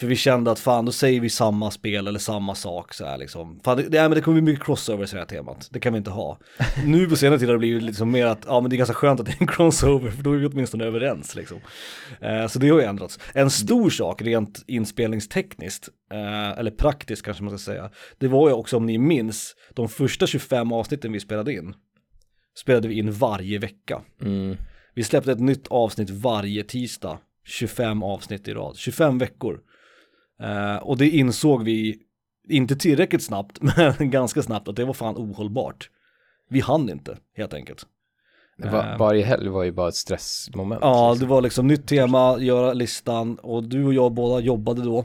För 0.00 0.06
vi 0.06 0.16
kände 0.16 0.50
att 0.50 0.58
fan, 0.58 0.84
då 0.84 0.92
säger 0.92 1.20
vi 1.20 1.30
samma 1.30 1.70
spel 1.70 2.06
eller 2.06 2.18
samma 2.18 2.54
sak 2.54 2.94
så 2.94 3.04
här 3.04 3.18
liksom. 3.18 3.60
Fan, 3.64 3.76
det, 3.76 3.82
det, 3.82 4.00
men 4.00 4.10
det 4.10 4.20
kommer 4.20 4.40
bli 4.40 4.52
mycket 4.52 4.66
crossovers 4.66 5.12
i 5.12 5.16
det 5.16 5.20
här 5.20 5.26
temat. 5.26 5.68
Det 5.70 5.80
kan 5.80 5.92
vi 5.92 5.96
inte 5.96 6.10
ha. 6.10 6.38
nu 6.86 7.06
på 7.06 7.16
senare 7.16 7.38
tid 7.38 7.48
har 7.48 7.54
det 7.54 7.58
blivit 7.58 7.82
liksom 7.82 8.10
mer 8.10 8.26
att, 8.26 8.44
ja 8.46 8.60
men 8.60 8.70
det 8.70 8.76
är 8.76 8.78
ganska 8.78 8.94
skönt 8.94 9.20
att 9.20 9.26
det 9.26 9.32
är 9.32 9.40
en 9.40 9.46
crossover, 9.46 10.10
för 10.10 10.22
då 10.22 10.32
är 10.32 10.36
vi 10.36 10.46
åtminstone 10.46 10.84
överens 10.84 11.34
liksom. 11.34 11.58
Eh, 12.20 12.46
så 12.46 12.58
det 12.58 12.68
har 12.68 12.80
ju 12.80 12.84
ändrats. 12.84 13.18
En 13.34 13.50
stor 13.50 13.90
sak 13.90 14.22
rent 14.22 14.64
inspelningstekniskt, 14.66 15.88
eh, 16.12 16.58
eller 16.58 16.70
praktiskt 16.70 17.22
kanske 17.22 17.42
man 17.42 17.58
ska 17.58 17.72
säga, 17.72 17.90
det 18.18 18.28
var 18.28 18.48
ju 18.48 18.54
också 18.54 18.76
om 18.76 18.86
ni 18.86 18.98
minns, 18.98 19.54
de 19.74 19.88
första 19.88 20.26
25 20.26 20.72
avsnitten 20.72 21.12
vi 21.12 21.20
spelade 21.20 21.52
in, 21.52 21.74
spelade 22.58 22.88
vi 22.88 22.98
in 22.98 23.12
varje 23.12 23.58
vecka. 23.58 24.02
Mm. 24.22 24.56
Vi 24.94 25.04
släppte 25.04 25.32
ett 25.32 25.40
nytt 25.40 25.68
avsnitt 25.68 26.10
varje 26.10 26.64
tisdag, 26.64 27.18
25 27.44 28.02
avsnitt 28.02 28.48
i 28.48 28.54
rad, 28.54 28.76
25 28.76 29.18
veckor. 29.18 29.60
Uh, 30.42 30.76
och 30.76 30.96
det 30.96 31.08
insåg 31.08 31.64
vi, 31.64 31.98
inte 32.48 32.76
tillräckligt 32.76 33.22
snabbt, 33.22 33.58
men 33.98 34.10
ganska 34.10 34.42
snabbt 34.42 34.68
att 34.68 34.76
det 34.76 34.84
var 34.84 34.94
fan 34.94 35.16
ohållbart. 35.16 35.90
Vi 36.48 36.60
hann 36.60 36.90
inte, 36.90 37.18
helt 37.36 37.54
enkelt. 37.54 37.86
Var, 38.56 38.92
uh, 38.92 38.98
varje 38.98 39.24
helg 39.24 39.48
var 39.48 39.64
ju 39.64 39.72
bara 39.72 39.88
ett 39.88 39.94
stressmoment. 39.94 40.80
Ja, 40.82 41.10
liksom. 41.10 41.28
det 41.28 41.34
var 41.34 41.42
liksom 41.42 41.66
nytt 41.66 41.88
tema, 41.88 42.38
göra 42.38 42.72
listan 42.72 43.38
och 43.38 43.64
du 43.64 43.84
och 43.84 43.94
jag 43.94 44.12
båda 44.12 44.40
jobbade 44.40 44.82
då. 44.82 45.04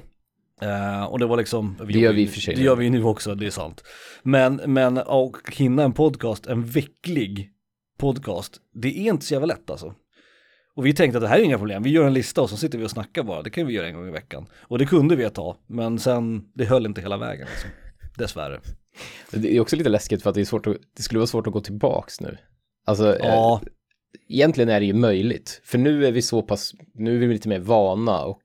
Uh, 0.63 1.03
och 1.03 1.19
det 1.19 1.25
var 1.25 1.37
liksom, 1.37 1.77
det 1.87 1.99
gör 1.99 2.13
vi 2.13 2.27
för 2.27 2.39
sig. 2.39 2.55
Det 2.55 2.61
gör 2.61 2.75
vi 2.75 2.89
nu 2.89 3.03
också, 3.03 3.35
det 3.35 3.45
är 3.45 3.51
sant. 3.51 3.83
Men, 4.23 4.61
men 4.65 4.97
att 4.97 5.33
hinna 5.51 5.83
en 5.83 5.93
podcast, 5.93 6.47
en 6.47 6.65
vecklig 6.65 7.51
podcast, 7.97 8.57
det 8.73 8.87
är 8.87 9.11
inte 9.11 9.25
så 9.25 9.33
jävla 9.33 9.45
lätt 9.45 9.69
alltså. 9.69 9.93
Och 10.75 10.85
vi 10.85 10.93
tänkte 10.93 11.17
att 11.17 11.21
det 11.21 11.27
här 11.27 11.39
är 11.39 11.43
inga 11.43 11.57
problem, 11.57 11.83
vi 11.83 11.89
gör 11.89 12.07
en 12.07 12.13
lista 12.13 12.41
och 12.41 12.49
så 12.49 12.57
sitter 12.57 12.77
vi 12.77 12.85
och 12.85 12.91
snackar 12.91 13.23
bara, 13.23 13.41
det 13.41 13.49
kan 13.49 13.67
vi 13.67 13.73
göra 13.73 13.87
en 13.87 13.95
gång 13.95 14.07
i 14.07 14.11
veckan. 14.11 14.45
Och 14.53 14.79
det 14.79 14.85
kunde 14.85 15.15
vi 15.15 15.23
ett 15.23 15.33
tag, 15.33 15.55
men 15.67 15.99
sen, 15.99 16.45
det 16.53 16.65
höll 16.65 16.85
inte 16.85 17.01
hela 17.01 17.17
vägen 17.17 17.47
liksom. 17.51 17.69
Dessvärre. 18.17 18.59
Det 19.31 19.55
är 19.55 19.59
också 19.59 19.75
lite 19.75 19.89
läskigt 19.89 20.23
för 20.23 20.29
att 20.29 20.35
det, 20.35 20.41
är 20.41 20.45
svårt 20.45 20.67
att, 20.67 20.77
det 20.97 21.03
skulle 21.03 21.19
vara 21.19 21.27
svårt 21.27 21.47
att 21.47 21.53
gå 21.53 21.61
tillbaks 21.61 22.21
nu. 22.21 22.37
Alltså, 22.85 23.17
ja. 23.19 23.61
eh, 23.63 23.67
egentligen 24.29 24.69
är 24.69 24.79
det 24.79 24.85
ju 24.85 24.93
möjligt. 24.93 25.61
För 25.63 25.77
nu 25.77 26.05
är 26.05 26.11
vi 26.11 26.21
så 26.21 26.41
pass, 26.41 26.73
nu 26.93 27.23
är 27.23 27.27
vi 27.27 27.33
lite 27.33 27.49
mer 27.49 27.59
vana 27.59 28.23
och 28.23 28.41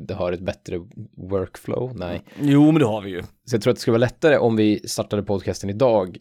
det 0.00 0.14
har 0.14 0.32
ett 0.32 0.40
bättre 0.40 0.80
workflow. 1.16 1.96
Nej. 1.96 2.22
Jo, 2.40 2.64
men 2.64 2.78
det 2.80 2.86
har 2.86 3.02
vi 3.02 3.10
ju. 3.10 3.22
Så 3.22 3.54
jag 3.54 3.62
tror 3.62 3.70
att 3.70 3.76
det 3.76 3.80
skulle 3.80 3.92
vara 3.92 3.98
lättare 3.98 4.36
om 4.36 4.56
vi 4.56 4.88
startade 4.88 5.22
podcasten 5.22 5.70
idag 5.70 6.18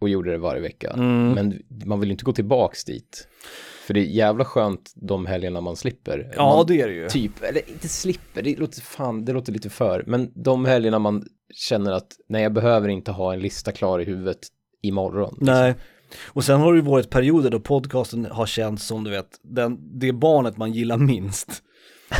och 0.00 0.08
gjorde 0.08 0.30
det 0.30 0.38
varje 0.38 0.62
vecka. 0.62 0.90
Mm. 0.90 1.32
Men 1.32 1.62
man 1.86 2.00
vill 2.00 2.10
inte 2.10 2.24
gå 2.24 2.32
tillbaks 2.32 2.84
dit. 2.84 3.28
För 3.86 3.94
det 3.94 4.00
är 4.00 4.04
jävla 4.04 4.44
skönt 4.44 4.92
de 4.96 5.26
helgerna 5.26 5.60
man 5.60 5.76
slipper. 5.76 6.32
Ja, 6.36 6.56
man, 6.56 6.66
det 6.66 6.80
är 6.80 6.88
det 6.88 6.94
ju. 6.94 7.08
Typ, 7.08 7.42
eller 7.42 7.70
inte 7.70 7.88
slipper, 7.88 8.42
det 8.42 8.58
låter 8.58 8.80
fan, 8.80 9.24
det 9.24 9.32
låter 9.32 9.52
lite 9.52 9.70
för. 9.70 10.04
Men 10.06 10.30
de 10.34 10.64
helgerna 10.64 10.98
man 10.98 11.24
känner 11.54 11.92
att 11.92 12.08
nej, 12.28 12.42
jag 12.42 12.52
behöver 12.52 12.88
inte 12.88 13.12
ha 13.12 13.32
en 13.32 13.40
lista 13.40 13.72
klar 13.72 14.00
i 14.00 14.04
huvudet 14.04 14.38
imorgon. 14.82 15.34
Liksom. 15.38 15.46
Nej. 15.46 15.74
Och 16.24 16.44
sen 16.44 16.60
har 16.60 16.72
det 16.72 16.78
ju 16.78 16.84
varit 16.84 17.10
perioder 17.10 17.50
då 17.50 17.60
podcasten 17.60 18.24
har 18.24 18.46
känts 18.46 18.86
som 18.86 19.04
du 19.04 19.10
vet, 19.10 19.40
den, 19.42 19.98
det 19.98 20.12
barnet 20.12 20.56
man 20.56 20.72
gillar 20.72 20.96
minst. 20.96 21.62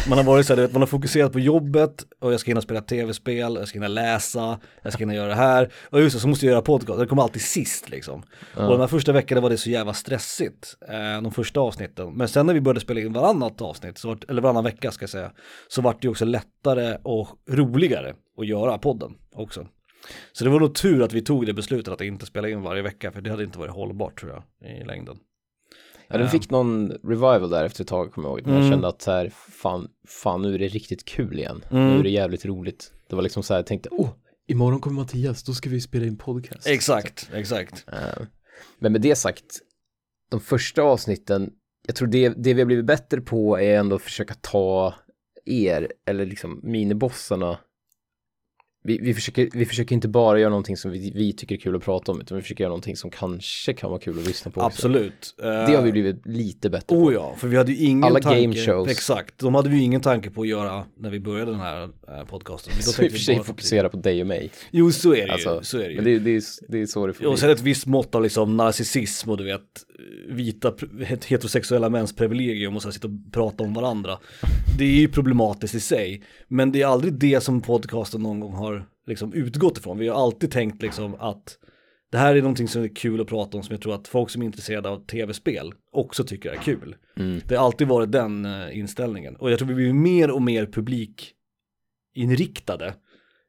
Man 0.09 0.19
har 0.19 0.25
varit 0.25 0.47
så 0.47 0.55
här, 0.55 0.69
man 0.73 0.83
har 0.83 0.87
fokuserat 0.87 1.33
på 1.33 1.41
jobbet 1.41 2.07
och 2.21 2.33
jag 2.33 2.41
ska 2.41 2.51
hinna 2.51 2.61
spela 2.61 2.81
tv-spel, 2.81 3.55
jag 3.55 3.69
ska 3.69 3.77
hinna 3.77 3.89
läsa, 3.89 4.61
jag 4.83 4.93
ska 4.93 5.03
hinna 5.03 5.15
göra 5.15 5.29
det 5.29 5.35
här. 5.35 5.73
Och 5.91 6.01
just 6.01 6.17
det, 6.17 6.21
så 6.21 6.29
måste 6.29 6.47
jag 6.47 6.53
göra 6.53 6.63
podcast, 6.63 6.99
det 6.99 7.07
kommer 7.07 7.23
alltid 7.23 7.43
sist 7.43 7.91
liksom. 7.91 8.23
Ja. 8.57 8.65
Och 8.65 8.71
de 8.71 8.81
här 8.81 8.87
första 8.87 9.13
veckorna 9.13 9.41
var 9.41 9.51
det 9.51 9.59
så 9.59 9.71
jävla 9.71 9.95
stressigt, 9.95 10.77
eh, 10.89 11.23
de 11.23 11.33
första 11.33 11.61
avsnitten. 11.61 12.13
Men 12.13 12.29
sen 12.29 12.47
när 12.47 12.55
vi 12.55 12.61
började 12.61 12.81
spela 12.81 13.01
in 13.01 13.13
varannat 13.13 13.61
avsnitt, 13.63 13.99
så 13.99 14.09
vart, 14.09 14.31
eller 14.31 14.43
varannan 14.43 14.65
vecka 14.65 14.91
ska 14.91 15.03
jag 15.03 15.11
säga, 15.11 15.33
så 15.69 15.83
vart 15.83 16.03
det 16.03 16.09
också 16.09 16.25
lättare 16.25 16.99
och 17.03 17.29
roligare 17.51 18.15
att 18.39 18.47
göra 18.47 18.79
podden 18.79 19.15
också. 19.35 19.67
Så 20.33 20.45
det 20.45 20.51
var 20.51 20.61
nog 20.61 20.75
tur 20.75 21.03
att 21.03 21.13
vi 21.13 21.23
tog 21.23 21.47
det 21.47 21.53
beslutet 21.53 21.95
att 21.95 22.01
inte 22.01 22.27
spela 22.27 22.49
in 22.49 22.63
varje 22.63 22.83
vecka, 22.83 23.13
för 23.13 23.21
det 23.21 23.31
hade 23.31 23.45
inte 23.45 23.59
varit 23.59 23.75
hållbart 23.75 24.21
tror 24.21 24.33
jag 24.33 24.71
i 24.71 24.85
längden. 24.85 25.19
Ja, 26.09 26.19
den 26.19 26.29
fick 26.29 26.51
någon 26.51 26.91
revival 26.91 27.51
där 27.51 27.65
efter 27.65 27.83
ett 27.83 27.89
tag, 27.89 28.13
kommer 28.13 28.29
jag 28.29 28.39
ihåg. 28.39 28.47
Men 28.47 28.55
mm. 28.55 28.65
jag 28.65 28.73
kände 28.73 28.89
att 28.89 29.03
så 29.03 29.11
här, 29.11 29.33
fan, 29.49 29.89
fan, 30.09 30.43
nu 30.43 30.55
är 30.55 30.59
det 30.59 30.69
riktigt 30.69 31.05
kul 31.05 31.39
igen. 31.39 31.65
Mm. 31.71 31.91
Nu 31.91 31.99
är 31.99 32.03
det 32.03 32.11
jävligt 32.11 32.45
roligt. 32.45 32.93
Det 33.09 33.17
var 33.17 33.23
liksom 33.23 33.43
så 33.43 33.55
här, 33.55 33.59
jag 33.59 33.67
tänkte, 33.67 33.89
åh, 33.93 34.09
imorgon 34.47 34.81
kommer 34.81 35.01
Mattias, 35.01 35.43
då 35.43 35.53
ska 35.53 35.71
vi 35.71 35.81
spela 35.81 36.07
in 36.07 36.19
podcast. 36.19 36.67
Exakt, 36.67 37.31
exakt. 37.33 37.85
Uh, 37.93 38.27
men 38.79 38.93
med 38.93 39.01
det 39.01 39.17
sagt, 39.17 39.61
de 40.31 40.41
första 40.41 40.83
avsnitten, 40.83 41.51
jag 41.87 41.97
tror 41.97 42.09
det, 42.09 42.29
det 42.29 42.55
vi 42.55 42.61
har 42.61 42.67
blivit 42.67 42.87
bättre 42.87 43.21
på 43.21 43.61
är 43.61 43.79
ändå 43.79 43.97
att 43.97 44.03
försöka 44.03 44.35
ta 44.35 44.95
er, 45.45 45.93
eller 46.07 46.27
liksom 46.27 46.61
minibossarna 46.63 47.59
vi, 48.87 48.99
vi, 48.99 49.15
försöker, 49.15 49.49
vi 49.53 49.67
försöker 49.67 49.95
inte 49.95 50.09
bara 50.09 50.41
göra 50.41 50.51
någonting 50.51 50.77
som 50.77 50.91
vi, 50.91 51.13
vi 51.15 51.33
tycker 51.33 51.55
är 51.55 51.59
kul 51.59 51.77
att 51.77 51.83
prata 51.83 52.13
om, 52.13 52.21
utan 52.21 52.37
vi 52.37 52.43
försöker 52.43 52.65
göra 52.65 52.69
någonting 52.69 52.97
som 52.97 53.11
kanske 53.11 53.73
kan 53.73 53.91
vara 53.91 54.01
kul 54.01 54.19
att 54.19 54.27
lyssna 54.27 54.51
på. 54.51 54.63
Absolut. 54.63 55.13
Också. 55.13 55.43
Det 55.43 55.77
har 55.77 55.83
vi 55.83 55.93
blivit 55.93 56.27
lite 56.27 56.71
bättre 56.71 56.97
på. 56.97 57.03
Oh 57.03 57.15
ja, 57.15 57.35
för 57.39 57.49
vi 57.49 57.57
hade 57.57 57.73
ju 57.73 57.87
ingen 57.87 58.05
Alla 58.05 58.21
tanke. 58.21 58.43
game 58.43 58.55
shows. 58.55 58.91
Exakt, 58.91 59.39
de 59.39 59.55
hade 59.55 59.69
vi 59.69 59.77
ju 59.77 59.83
ingen 59.83 60.01
tanke 60.01 60.31
på 60.31 60.43
att 60.43 60.49
göra 60.49 60.85
när 60.99 61.11
vi 61.11 61.21
började 61.21 61.51
den 61.51 61.61
här 61.61 61.83
äh, 61.83 62.25
podcasten. 62.25 62.73
Då 62.77 62.83
så 62.93 63.03
i 63.03 63.09
och 63.09 63.13
för 63.13 63.19
sig 63.19 63.45
fokusera 63.45 63.89
på 63.89 63.97
dig 63.97 64.21
och 64.21 64.27
mig. 64.27 64.51
Jo, 64.71 64.93
så 64.93 65.15
är 65.15 65.27
det 65.27 65.33
alltså, 65.33 65.57
ju. 65.57 65.65
Så 65.65 65.79
är 65.79 65.83
det 65.83 65.91
ju. 65.91 65.97
Men 65.97 66.05
det, 66.05 66.19
det, 66.19 66.37
är, 66.37 66.43
det 66.69 66.83
är 66.83 66.87
så 66.87 67.07
det 67.07 67.13
får 67.13 67.27
Och 67.27 67.39
sen 67.39 67.51
ett 67.51 67.61
visst 67.61 67.87
mått 67.87 68.15
av 68.15 68.23
liksom 68.23 68.57
narcissism 68.57 69.31
och 69.31 69.37
du 69.37 69.45
vet, 69.45 69.61
vita 70.29 70.75
heterosexuella 71.27 71.89
mäns 71.89 72.17
privilegium 72.17 72.77
och 72.77 72.83
så 72.83 72.93
sitta 72.93 73.09
och 73.09 73.33
prata 73.33 73.65
om 73.65 73.75
varandra. 73.75 74.19
Det 74.79 74.85
är 74.85 75.01
ju 75.01 75.09
problematiskt 75.09 75.75
i 75.75 75.81
sig, 75.81 76.23
men 76.49 76.73
det 76.73 76.83
är 76.83 76.87
aldrig 76.87 77.13
det 77.13 77.43
som 77.43 77.61
podcasten 77.61 78.23
någon 78.23 78.41
gång 78.41 78.53
har 78.53 78.74
liksom 79.07 79.33
utgått 79.33 79.79
ifrån. 79.79 79.99
Vi 79.99 80.09
har 80.09 80.23
alltid 80.23 80.51
tänkt 80.51 80.83
liksom 80.83 81.15
att 81.15 81.59
det 82.11 82.19
här 82.19 82.37
är 82.37 82.43
någonting 82.43 82.69
som 82.69 82.83
är 82.83 82.89
kul 82.89 83.21
att 83.21 83.27
prata 83.27 83.57
om 83.57 83.63
som 83.63 83.73
jag 83.73 83.81
tror 83.81 83.95
att 83.95 84.09
folk 84.09 84.31
som 84.31 84.43
är 84.43 84.47
intresserade 84.47 84.89
av 84.89 85.07
tv-spel 85.07 85.73
också 85.93 86.25
tycker 86.25 86.51
är 86.51 86.57
kul. 86.57 86.97
Mm. 87.17 87.41
Det 87.49 87.57
har 87.57 87.67
alltid 87.67 87.89
varit 87.89 88.13
den 88.13 88.47
uh, 88.47 88.79
inställningen. 88.79 89.37
Och 89.37 89.51
jag 89.51 89.59
tror 89.59 89.69
vi 89.69 89.75
blir 89.75 89.93
mer 89.93 90.31
och 90.31 90.43
mer 90.43 90.67
publikinriktade 90.67 92.95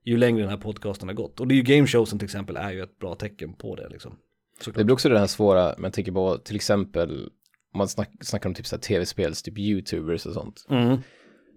ju 0.06 0.18
längre 0.18 0.42
den 0.42 0.50
här 0.50 0.58
podcasten 0.58 1.08
har 1.08 1.16
gått. 1.16 1.40
Och 1.40 1.48
det 1.48 1.54
är 1.54 1.56
ju 1.56 1.62
gameshowsen 1.62 2.20
till 2.20 2.26
exempel 2.26 2.58
är 2.58 2.72
ju 2.72 2.84
ett 2.84 3.00
bra 3.00 3.16
tecken 3.16 3.54
på 3.54 3.76
det 3.76 3.90
liksom. 3.90 4.18
Såklart. 4.60 4.78
Det 4.78 4.84
blir 4.84 4.94
också 4.94 5.10
det 5.10 5.20
här 5.20 5.28
svåra, 5.28 5.74
men 5.78 5.84
jag 5.84 5.94
tänker 5.94 6.12
på 6.12 6.38
till 6.38 6.56
exempel 6.56 7.30
om 7.74 7.78
man 7.78 7.88
snack, 7.88 8.12
snackar 8.22 8.50
om 8.50 8.54
typ 8.54 8.66
så 8.66 8.76
här 8.76 8.82
tv-spels, 8.82 9.42
typ 9.42 9.58
YouTubers 9.58 10.26
och 10.26 10.34
sånt. 10.34 10.66
Mm. 10.70 10.98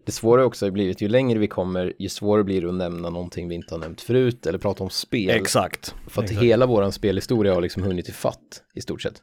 Det 0.08 0.12
svåra 0.12 0.44
också 0.44 0.66
har 0.66 0.70
blivit, 0.70 1.00
ju 1.00 1.08
längre 1.08 1.38
vi 1.38 1.48
kommer, 1.48 1.92
ju 1.98 2.08
svårare 2.08 2.44
blir 2.44 2.62
det 2.62 2.68
att 2.68 2.74
nämna 2.74 3.10
någonting 3.10 3.48
vi 3.48 3.54
inte 3.54 3.74
har 3.74 3.78
nämnt 3.78 4.00
förut 4.00 4.46
eller 4.46 4.58
prata 4.58 4.84
om 4.84 4.90
spel. 4.90 5.30
Exakt. 5.30 5.94
För 6.06 6.22
att 6.22 6.30
Exakt. 6.30 6.44
hela 6.44 6.66
våran 6.66 6.92
spelhistoria 6.92 7.54
har 7.54 7.60
liksom 7.60 7.82
hunnit 7.82 8.08
i 8.08 8.12
fatt 8.12 8.62
i 8.74 8.80
stort 8.80 9.02
sett. 9.02 9.22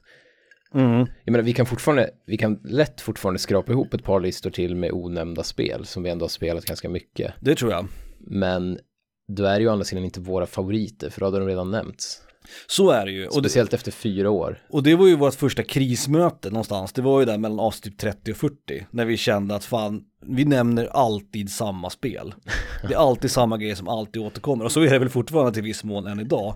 Mm. 0.74 0.98
Jag 1.24 1.32
menar, 1.32 1.42
vi 1.42 1.54
kan 1.54 1.66
fortfarande, 1.66 2.10
vi 2.26 2.38
kan 2.38 2.60
lätt 2.64 3.02
fortfarande 3.02 3.40
skrapa 3.40 3.72
ihop 3.72 3.94
ett 3.94 4.04
par 4.04 4.20
listor 4.20 4.50
till 4.50 4.76
med 4.76 4.92
onämnda 4.92 5.44
spel 5.44 5.86
som 5.86 6.04
vi 6.04 6.10
ändå 6.10 6.24
har 6.24 6.30
spelat 6.30 6.66
ganska 6.66 6.90
mycket. 6.90 7.34
Det 7.40 7.56
tror 7.56 7.72
jag. 7.72 7.88
Men 8.20 8.80
då 9.28 9.44
är 9.44 9.56
det 9.56 9.62
ju 9.62 9.70
å 9.70 9.72
andra 9.72 9.86
sidan 9.86 10.06
inte 10.06 10.20
våra 10.20 10.46
favoriter, 10.46 11.10
för 11.10 11.20
då 11.20 11.26
hade 11.26 11.40
de 11.40 11.48
redan 11.48 11.72
nämnts. 11.72 12.22
Så 12.68 12.90
är 12.90 13.06
det 13.06 13.12
ju. 13.12 13.28
Och 13.28 13.42
det, 13.42 13.50
Speciellt 13.50 13.74
efter 13.74 13.92
fyra 13.92 14.30
år. 14.30 14.64
och 14.70 14.84
det 14.84 14.96
var 14.96 15.08
ju 15.08 15.16
vårt 15.16 15.36
första 15.36 15.64
krismöte 15.64 16.50
någonstans. 16.50 16.94
Det 16.94 17.02
var 17.02 17.20
ju 17.20 17.26
där 17.26 17.38
mellan 17.38 17.60
oss 17.60 17.82
typ 17.82 17.98
30 17.98 18.32
och 18.32 18.38
40. 18.38 18.86
När 18.92 19.06
vi 19.06 19.18
kände 19.18 19.56
att 19.56 19.66
fan, 19.66 20.02
vi 20.28 20.46
nämner 20.46 20.86
alltid 20.86 21.50
samma 21.52 21.90
spel. 21.90 22.34
Det 22.88 22.94
är 22.94 22.98
alltid 22.98 23.32
samma 23.32 23.58
grejer 23.58 23.76
som 23.76 23.88
alltid 23.88 24.22
återkommer. 24.22 24.66
Och 24.66 24.72
så 24.72 24.82
är 24.82 24.90
det 24.90 25.00
väl 25.00 25.10
fortfarande 25.10 25.54
till 25.54 25.64
viss 25.64 25.84
mån 25.84 26.08
än 26.08 26.20
idag. 26.20 26.56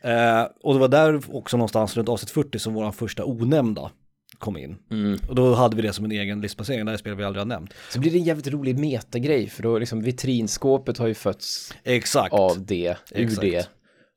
Eh, 0.00 0.42
och 0.62 0.74
det 0.74 0.80
var 0.80 0.88
där 0.88 1.36
också 1.36 1.56
någonstans 1.56 1.96
runt 1.96 2.08
avsnitt 2.08 2.30
40 2.30 2.58
som 2.58 2.74
vår 2.74 2.92
första 2.92 3.24
onämnda 3.24 3.90
kom 4.38 4.56
in. 4.56 4.76
Mm. 4.90 5.18
Och 5.28 5.34
då 5.34 5.54
hade 5.54 5.76
vi 5.76 5.82
det 5.82 5.92
som 5.92 6.04
en 6.04 6.12
egen 6.12 6.40
listplacering, 6.40 6.84
det 6.84 6.90
här 6.90 6.98
spel 6.98 7.14
vi 7.14 7.24
aldrig 7.24 7.40
har 7.40 7.46
nämnt. 7.46 7.74
Så 7.90 8.00
blir 8.00 8.10
det 8.10 8.18
en 8.18 8.24
jävligt 8.24 8.46
rolig 8.46 8.78
metagrej, 8.78 9.48
för 9.48 9.62
då 9.62 9.78
liksom 9.78 10.02
vitrinskåpet 10.02 10.98
har 10.98 11.06
ju 11.06 11.14
fötts 11.14 11.74
Exakt. 11.84 12.34
av 12.34 12.66
det, 12.66 12.96
ur 13.10 13.24
Exakt. 13.24 13.40
det. 13.40 13.68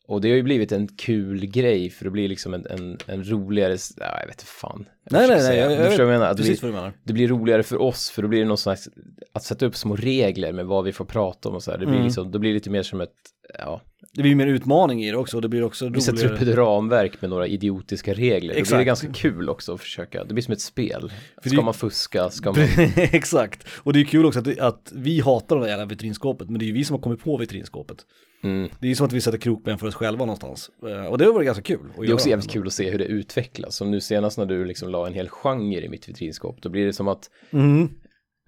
Och 0.07 0.21
det 0.21 0.29
har 0.29 0.35
ju 0.35 0.43
blivit 0.43 0.71
en 0.71 0.87
kul 0.87 1.45
grej, 1.45 1.89
för 1.89 2.05
det 2.05 2.11
blir 2.11 2.27
liksom 2.29 2.53
en, 2.53 2.65
en, 2.69 2.97
en 3.05 3.23
roligare, 3.23 3.77
ja, 3.97 4.19
jag 4.19 4.27
vet 4.27 4.35
inte 4.35 4.45
fan. 4.45 4.85
Jag 5.03 5.11
Nej, 5.11 5.27
nej, 5.27 5.37
nej, 5.37 5.45
säga. 5.45 5.61
jag, 5.61 5.69
Du 5.71 5.75
jag, 5.75 5.85
förstår 5.87 6.03
vad 6.03 6.13
jag 6.13 6.19
menar? 6.19 6.33
precis 6.33 6.61
vad 6.63 6.71
du 6.71 6.75
menar. 6.75 6.93
det 7.03 7.13
blir 7.13 7.27
roligare 7.27 7.63
för 7.63 7.81
oss, 7.81 8.09
för 8.09 8.21
då 8.21 8.27
blir 8.27 8.39
det 8.39 8.45
någon 8.45 8.57
slags, 8.57 8.89
att 9.33 9.43
sätta 9.43 9.65
upp 9.65 9.75
små 9.75 9.95
regler 9.95 10.51
med 10.51 10.65
vad 10.65 10.83
vi 10.85 10.91
får 10.93 11.05
prata 11.05 11.49
om 11.49 11.55
och 11.55 11.63
så 11.63 11.71
här. 11.71 11.77
Det 11.77 11.85
blir 11.85 11.95
Mm. 11.95 12.05
liksom, 12.05 12.31
då 12.31 12.39
blir 12.39 12.49
det 12.49 12.53
lite 12.53 12.69
mer 12.69 12.83
som 12.83 13.01
ett, 13.01 13.11
ja, 13.59 13.81
Det 14.13 14.21
blir 14.21 14.29
ju 14.29 14.35
mer 14.35 14.47
utmaning 14.47 15.03
i 15.03 15.11
det 15.11 15.17
också, 15.17 15.37
och 15.37 15.41
det 15.41 15.49
blir 15.49 15.63
också 15.63 15.89
vi 15.89 16.01
sätter 16.01 16.25
upp 16.25 16.31
roligare. 16.31 16.49
ett 16.51 16.57
ramverk 16.57 17.21
med 17.21 17.29
några 17.29 17.47
idiotiska 17.47 18.13
regler. 18.13 18.39
Då 18.39 18.39
blir 18.47 18.53
det 18.55 18.59
Exakt. 18.61 18.85
ganska 18.85 19.13
kul 19.13 19.49
också 19.49 19.73
att 19.73 19.81
försöka, 19.81 20.23
det 20.23 20.33
blir 20.33 20.43
som 20.43 20.51
ett 20.51 20.61
spel. 20.61 21.11
För 21.41 21.49
Ska 21.49 21.59
det- 21.59 21.65
man 21.65 21.73
fuska, 21.73 22.29
ska 22.29 22.51
man, 22.51 22.61
Exakt, 22.95 23.67
och 23.83 23.93
det 23.93 23.99
är 23.99 24.03
kul 24.03 24.25
också 24.25 24.39
att, 24.39 24.59
att 24.59 24.91
vi 24.95 25.19
hatar 25.19 25.55
det 25.55 25.61
där 25.61 25.69
jävla 25.69 25.85
vitrinskåpet, 25.85 26.49
men 26.49 26.59
det 26.59 26.65
är 26.65 26.67
ju 26.67 26.73
vi 26.73 26.83
som 26.83 26.93
har 26.93 27.01
kommit 27.01 27.23
på 27.23 27.37
vitrinskåpet. 27.37 27.97
mm. 28.43 28.69
Det 28.79 28.87
är 28.87 28.89
ju 28.89 28.95
som 28.95 29.05
att 29.07 29.13
vi 29.13 29.21
sätter 29.21 29.37
krokben 29.37 29.77
för 29.77 29.87
oss 29.87 29.95
själva 29.95 30.25
någonstans. 30.25 30.69
Eh, 30.87 31.05
Och 31.05 31.17
det 31.17 31.25
har 31.25 31.33
varit 31.33 31.45
ganska 31.45 31.63
kul. 31.63 31.79
Det 31.99 32.05
är 32.07 32.13
också 32.13 32.29
jävligt 32.29 32.51
kul 32.51 32.67
att 32.67 32.73
se 32.73 32.89
hur 32.91 32.97
det 32.99 33.05
utvecklas. 33.05 33.75
Som 33.75 33.91
nu 33.91 34.01
senast 34.01 34.37
när 34.37 34.45
du 34.45 34.65
liksom 34.65 34.89
la 34.89 35.07
en 35.07 35.13
hel 35.13 35.29
genre 35.29 35.81
i 35.85 35.89
mitt 35.89 36.09
vitrinskåp, 36.09 36.61
då 36.61 36.69
blir 36.69 36.85
det 36.85 36.93
som 36.93 37.07
att 37.07 37.29
Mm. 37.51 37.89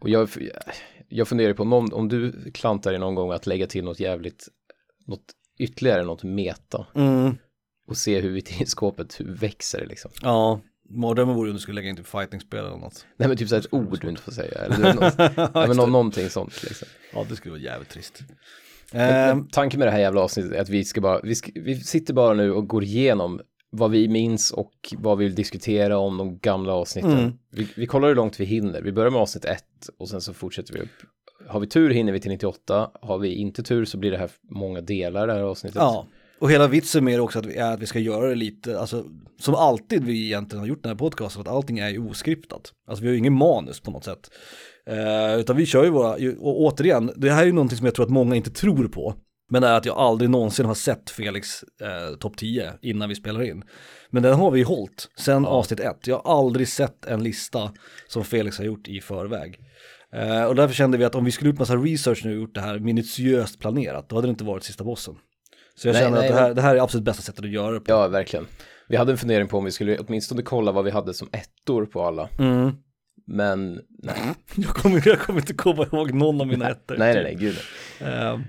Och 0.01 0.09
jag, 0.09 0.29
jag 1.09 1.27
funderar 1.27 1.53
på 1.53 1.63
någon, 1.63 1.93
om 1.93 2.07
du 2.07 2.51
klantar 2.53 2.93
i 2.93 2.97
någon 2.97 3.15
gång 3.15 3.31
att 3.31 3.47
lägga 3.47 3.67
till 3.67 3.83
något 3.83 3.99
jävligt, 3.99 4.47
något 5.09 5.25
ytterligare, 5.59 6.03
något 6.03 6.23
meta 6.23 6.87
Mm. 6.95 7.37
och 7.87 7.97
se 7.97 8.19
hur 8.19 8.29
vitrinskåpet, 8.31 9.19
växer 9.21 9.79
det 9.79 9.85
liksom. 9.85 10.11
Ja, 10.21 10.61
mardrömmen 10.89 11.35
vore 11.35 11.49
om 11.49 11.55
du 11.55 11.61
skulle 11.61 11.75
lägga 11.75 11.89
in 11.89 11.95
typ 11.97 12.07
fightingspel 12.07 12.59
eller 12.59 12.77
något. 12.77 13.05
Nej 13.17 13.27
men 13.27 13.37
typ 13.37 13.49
så 13.49 13.55
ett 13.55 13.73
ord 13.73 13.97
du 14.01 14.09
inte 14.09 14.21
får 14.21 14.31
säga, 14.31 14.59
eller 14.59 14.93
något, 14.93 15.13
ja, 15.53 15.67
men 15.67 15.77
nå- 15.77 15.85
någonting 15.85 16.29
sånt 16.29 16.63
liksom. 16.63 16.87
Ja, 17.13 17.25
det 17.29 17.35
skulle 17.35 17.51
vara 17.51 17.61
jävligt 17.61 17.89
trist. 17.89 18.19
Men, 18.91 19.37
men 19.37 19.47
tanken 19.47 19.79
med 19.79 19.87
det 19.87 19.91
här 19.91 19.99
jävla 19.99 20.21
avsnittet 20.21 20.51
är 20.51 20.61
att 20.61 20.69
vi 20.69 20.83
ska 20.85 21.01
bara, 21.01 21.19
vi, 21.23 21.35
ska, 21.35 21.51
vi 21.55 21.75
sitter 21.75 22.13
bara 22.13 22.33
nu 22.33 22.51
och 22.51 22.67
går 22.67 22.83
igenom 22.83 23.41
vad 23.71 23.91
vi 23.91 24.07
minns 24.07 24.51
och 24.51 24.71
vad 24.97 25.17
vi 25.17 25.25
vill 25.25 25.35
diskutera 25.35 25.97
om 25.97 26.17
de 26.17 26.37
gamla 26.39 26.73
avsnitten. 26.73 27.19
Mm. 27.19 27.33
Vi, 27.51 27.67
vi 27.75 27.85
kollar 27.85 28.07
hur 28.07 28.15
långt 28.15 28.39
vi 28.39 28.45
hinner. 28.45 28.81
Vi 28.81 28.91
börjar 28.91 29.09
med 29.11 29.21
avsnitt 29.21 29.45
ett 29.45 29.89
och 29.99 30.09
sen 30.09 30.21
så 30.21 30.33
fortsätter 30.33 30.73
vi 30.73 30.79
upp. 30.79 30.89
Har 31.47 31.59
vi 31.59 31.67
tur 31.67 31.89
hinner 31.89 32.13
vi 32.13 32.19
till 32.19 32.31
98. 32.31 32.91
Har 33.01 33.17
vi 33.17 33.33
inte 33.33 33.63
tur 33.63 33.85
så 33.85 33.97
blir 33.97 34.11
det 34.11 34.17
här 34.17 34.29
många 34.49 34.81
delar 34.81 35.27
det 35.27 35.33
här 35.33 35.41
avsnittet. 35.41 35.75
ja, 35.75 36.05
och 36.39 36.51
hela 36.51 36.67
vitsen 36.67 37.03
med 37.03 37.13
det 37.13 37.21
också 37.21 37.39
att 37.39 37.45
vi, 37.45 37.55
är 37.55 37.73
att 37.73 37.79
vi 37.79 37.85
ska 37.85 37.99
göra 37.99 38.29
det 38.29 38.35
lite, 38.35 38.79
alltså 38.79 39.05
som 39.39 39.55
alltid 39.55 40.03
vi 40.03 40.25
egentligen 40.25 40.59
har 40.59 40.67
gjort 40.67 40.83
den 40.83 40.89
här 40.89 40.97
podcasten, 40.97 41.41
att 41.41 41.47
allting 41.47 41.79
är 41.79 41.89
ju 41.89 42.09
oskriptat. 42.09 42.73
Alltså 42.87 43.01
vi 43.01 43.07
har 43.07 43.13
ju 43.13 43.19
ingen 43.19 43.33
manus 43.33 43.79
på 43.79 43.91
något 43.91 44.03
sätt. 44.03 44.31
Eh, 44.85 45.39
utan 45.39 45.57
vi 45.57 45.65
kör 45.65 45.83
ju 45.83 45.89
våra, 45.89 46.13
och 46.39 46.61
återigen, 46.61 47.11
det 47.15 47.31
här 47.31 47.41
är 47.41 47.45
ju 47.45 47.51
någonting 47.51 47.77
som 47.77 47.85
jag 47.85 47.95
tror 47.95 48.05
att 48.05 48.11
många 48.11 48.35
inte 48.35 48.49
tror 48.49 48.87
på. 48.87 49.15
Men 49.51 49.61
det 49.61 49.67
är 49.67 49.73
att 49.73 49.85
jag 49.85 49.97
aldrig 49.97 50.29
någonsin 50.29 50.65
har 50.65 50.73
sett 50.73 51.09
Felix 51.09 51.63
eh, 51.63 52.17
topp 52.17 52.37
10 52.37 52.73
innan 52.81 53.09
vi 53.09 53.15
spelar 53.15 53.43
in. 53.43 53.63
Men 54.09 54.23
den 54.23 54.33
har 54.33 54.51
vi 54.51 54.59
ju 54.59 54.65
hållit 54.65 55.09
sen 55.17 55.45
avsnitt 55.45 55.79
1. 55.79 56.07
Jag 56.07 56.19
har 56.19 56.39
aldrig 56.39 56.67
sett 56.67 57.05
en 57.05 57.23
lista 57.23 57.71
som 58.07 58.23
Felix 58.23 58.57
har 58.57 58.65
gjort 58.65 58.87
i 58.87 59.01
förväg. 59.01 59.59
Eh, 60.13 60.43
och 60.43 60.55
därför 60.55 60.75
kände 60.75 60.97
vi 60.97 61.05
att 61.05 61.15
om 61.15 61.25
vi 61.25 61.31
skulle 61.31 61.49
gjort 61.49 61.59
massa 61.59 61.75
research 61.75 62.21
nu 62.25 62.31
och 62.35 62.41
gjort 62.41 62.55
det 62.55 62.61
här 62.61 62.79
minutiöst 62.79 63.59
planerat, 63.59 64.09
då 64.09 64.15
hade 64.15 64.27
det 64.27 64.29
inte 64.29 64.43
varit 64.43 64.63
sista 64.63 64.83
bossen. 64.83 65.15
Så 65.75 65.87
jag 65.87 65.93
Nej, 65.93 66.03
känner 66.03 66.17
nej, 66.17 66.29
att 66.29 66.35
det 66.35 66.41
här, 66.41 66.53
det 66.53 66.61
här 66.61 66.75
är 66.75 66.79
absolut 66.83 67.05
bästa 67.05 67.21
sättet 67.21 67.45
att 67.45 67.51
göra 67.51 67.71
det 67.71 67.79
på. 67.79 67.91
Ja, 67.91 68.07
verkligen. 68.07 68.47
Vi 68.87 68.97
hade 68.97 69.11
en 69.11 69.17
fundering 69.17 69.47
på 69.47 69.57
om 69.57 69.65
vi 69.65 69.71
skulle 69.71 69.97
åtminstone 69.97 70.41
kolla 70.41 70.71
vad 70.71 70.85
vi 70.85 70.91
hade 70.91 71.13
som 71.13 71.29
ettor 71.31 71.85
på 71.85 72.03
alla. 72.03 72.29
Mm. 72.39 72.71
Men 73.27 73.81
nej, 74.03 74.15
Jag, 74.55 74.69
kommer, 74.69 75.07
jag 75.07 75.19
kommer 75.19 75.39
inte 75.39 75.53
komma 75.53 75.85
ihåg 75.91 76.13
någon 76.13 76.41
av 76.41 76.47
mina 76.47 76.69
ettor. 76.69 76.97
nej, 76.97 77.13
nej, 77.13 77.23
nej, 77.23 77.35
gud. 77.35 77.55
Eh, 77.99 78.39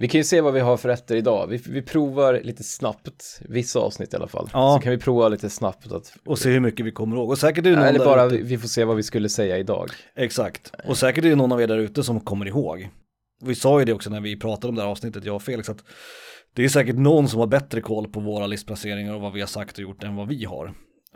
Vi 0.00 0.08
kan 0.08 0.18
ju 0.18 0.24
se 0.24 0.40
vad 0.40 0.54
vi 0.54 0.60
har 0.60 0.76
för 0.76 0.88
ettor 0.88 1.16
idag. 1.16 1.46
Vi, 1.46 1.56
vi 1.56 1.82
provar 1.82 2.40
lite 2.44 2.62
snabbt, 2.64 3.40
vissa 3.48 3.78
avsnitt 3.80 4.12
i 4.12 4.16
alla 4.16 4.28
fall. 4.28 4.50
Ja. 4.52 4.76
Så 4.78 4.82
kan 4.82 4.90
vi 4.92 4.98
prova 4.98 5.28
lite 5.28 5.50
snabbt 5.50 5.92
att, 5.92 6.12
och 6.26 6.38
se 6.38 6.50
hur 6.50 6.60
mycket 6.60 6.86
vi 6.86 6.90
kommer 6.92 7.16
ihåg. 7.16 7.30
Och 7.30 7.38
säkert 7.38 7.66
är 7.66 7.70
det 7.70 7.76
någon 7.76 7.84
eller 7.86 8.04
bara 8.04 8.24
ute- 8.24 8.36
vi, 8.42 8.58
får 8.58 8.68
se 8.68 8.84
vad 8.84 8.96
vi 8.96 9.02
skulle 9.02 9.28
säga 9.28 9.58
idag. 9.58 9.90
Exakt. 10.16 10.72
Och 10.88 10.96
säkert 10.98 11.24
är 11.24 11.28
det 11.28 11.34
någon 11.36 11.52
av 11.52 11.62
er 11.62 11.66
där 11.66 11.78
ute 11.78 12.02
som 12.02 12.20
kommer 12.20 12.46
ihåg. 12.46 12.88
Vi 13.44 13.54
sa 13.54 13.78
ju 13.78 13.84
det 13.84 13.92
också 13.92 14.10
när 14.10 14.20
vi 14.20 14.36
pratade 14.36 14.68
om 14.68 14.74
det 14.74 14.82
här 14.82 14.88
avsnittet, 14.88 15.24
jag 15.24 15.36
och 15.36 15.42
Felix, 15.42 15.68
att 15.68 15.84
det 16.54 16.64
är 16.64 16.68
säkert 16.68 16.96
någon 16.96 17.28
som 17.28 17.40
har 17.40 17.46
bättre 17.46 17.80
koll 17.80 18.08
på 18.08 18.20
våra 18.20 18.46
listplaceringar 18.46 19.14
och 19.14 19.20
vad 19.20 19.32
vi 19.32 19.40
har 19.40 19.46
sagt 19.46 19.72
och 19.76 19.82
gjort 19.82 20.04
än 20.04 20.16
vad 20.16 20.28
vi 20.28 20.44
har 20.44 20.66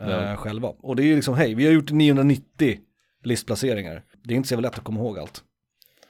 eh, 0.01 0.09
Ja. 0.09 0.35
själva. 0.35 0.67
Och 0.67 0.95
det 0.95 1.03
är 1.03 1.05
ju 1.05 1.15
liksom, 1.15 1.35
hej, 1.35 1.53
vi 1.53 1.65
har 1.65 1.73
gjort 1.73 1.91
990 1.91 2.77
listplaceringar. 3.23 4.03
Det 4.23 4.33
är 4.33 4.35
inte 4.35 4.49
så 4.49 4.53
jävla 4.53 4.67
lätt 4.69 4.77
att 4.77 4.83
komma 4.83 4.99
ihåg 4.99 5.19
allt. 5.19 5.43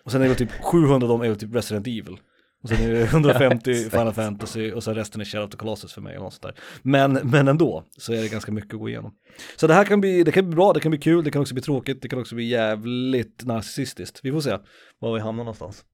Och 0.05 0.11
sen 0.11 0.21
är 0.21 0.29
det 0.29 0.35
typ 0.35 0.51
700 0.61 0.93
av 0.95 1.09
dem 1.09 1.21
är 1.21 1.35
typ 1.35 1.55
Resident 1.55 1.87
Evil. 1.87 2.17
Och 2.63 2.69
sen 2.69 2.81
är 2.81 2.93
det 2.93 3.03
150 3.03 3.71
Exakt. 3.71 3.91
Final 3.91 4.13
Fantasy 4.13 4.71
och 4.71 4.83
sen 4.83 4.95
resten 4.95 5.21
är 5.21 5.25
Shadow 5.25 5.45
of 5.45 5.51
the 5.51 5.57
Colossus 5.57 5.93
för 5.93 6.01
mig 6.01 6.13
eller 6.13 6.23
något 6.23 6.33
sånt 6.33 6.43
där. 6.43 6.55
Men, 6.81 7.13
men 7.13 7.47
ändå 7.47 7.83
så 7.97 8.13
är 8.13 8.21
det 8.21 8.27
ganska 8.27 8.51
mycket 8.51 8.73
att 8.73 8.79
gå 8.79 8.89
igenom. 8.89 9.13
Så 9.55 9.67
det 9.67 9.73
här 9.73 9.85
kan 9.85 10.01
bli, 10.01 10.23
det 10.23 10.31
kan 10.31 10.45
bli 10.45 10.55
bra, 10.55 10.73
det 10.73 10.79
kan 10.79 10.89
bli 10.89 10.99
kul, 10.99 11.23
det 11.23 11.31
kan 11.31 11.41
också 11.41 11.53
bli 11.53 11.63
tråkigt, 11.63 12.01
det 12.01 12.09
kan 12.09 12.19
också 12.19 12.35
bli 12.35 12.45
jävligt 12.45 13.45
narcissistiskt. 13.45 14.19
Vi 14.23 14.31
får 14.31 14.41
se 14.41 14.57
var 14.99 15.13
vi 15.13 15.19
hamnar 15.19 15.43
någonstans. 15.43 15.85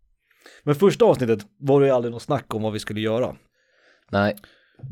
Men 0.63 0.75
första 0.75 1.05
avsnittet 1.05 1.39
var 1.59 1.81
det 1.81 1.87
ju 1.87 1.93
aldrig 1.93 2.11
något 2.11 2.21
snack 2.21 2.53
om 2.55 2.61
vad 2.61 2.73
vi 2.73 2.79
skulle 2.79 3.01
göra. 3.01 3.35
Nej, 4.11 4.35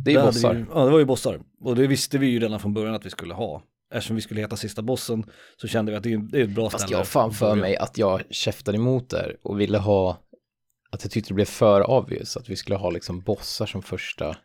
det 0.06 0.14
är 0.14 0.20
hade 0.20 0.32
bossar. 0.32 0.54
Vi, 0.54 0.66
ja, 0.74 0.86
det 0.86 0.92
var 0.92 1.00
ju 1.00 1.06
bossar. 1.06 1.40
Och 1.62 1.76
det 1.76 1.88
visste 1.88 2.18
vi 2.18 2.28
ju 2.28 2.40
redan 2.40 2.60
från 2.60 2.74
början 2.74 2.96
att 2.96 3.06
vi 3.06 3.10
skulle 3.10 3.34
ha. 3.34 3.64
Eftersom 3.94 4.16
vi 4.16 4.22
skulle 4.22 4.42
heta 4.42 4.56
sista 4.56 4.82
bossen 4.82 5.24
så 5.58 5.68
kände 5.68 5.92
vi 5.92 5.98
att 5.98 6.04
det 6.04 6.14
är, 6.14 6.44
ett 6.44 6.50
bra 6.50 6.70
Fast 6.70 6.82
ställe. 6.84 6.94
jag 6.94 7.00
har 7.00 7.06
fan 7.06 7.32
för 7.32 7.56
mig 7.56 7.78
att 7.78 7.98
jag 7.98 8.24
käftade 8.30 8.78
emot 8.78 9.10
där 9.10 9.38
och 9.44 9.60
ville 9.60 9.78
ha, 9.78 10.18
att 10.98 11.04
jag 11.04 11.12
tyckte 11.12 11.30
det 11.30 11.34
blev 11.34 11.46
för 11.46 11.89
obvious 11.89 12.38
att 12.38 12.50
vi 12.50 12.56
skulle 12.56 12.75
ha 12.77 12.89
liksom 12.89 13.22
bossar 13.22 13.66
som 13.66 13.82
första 13.82 14.36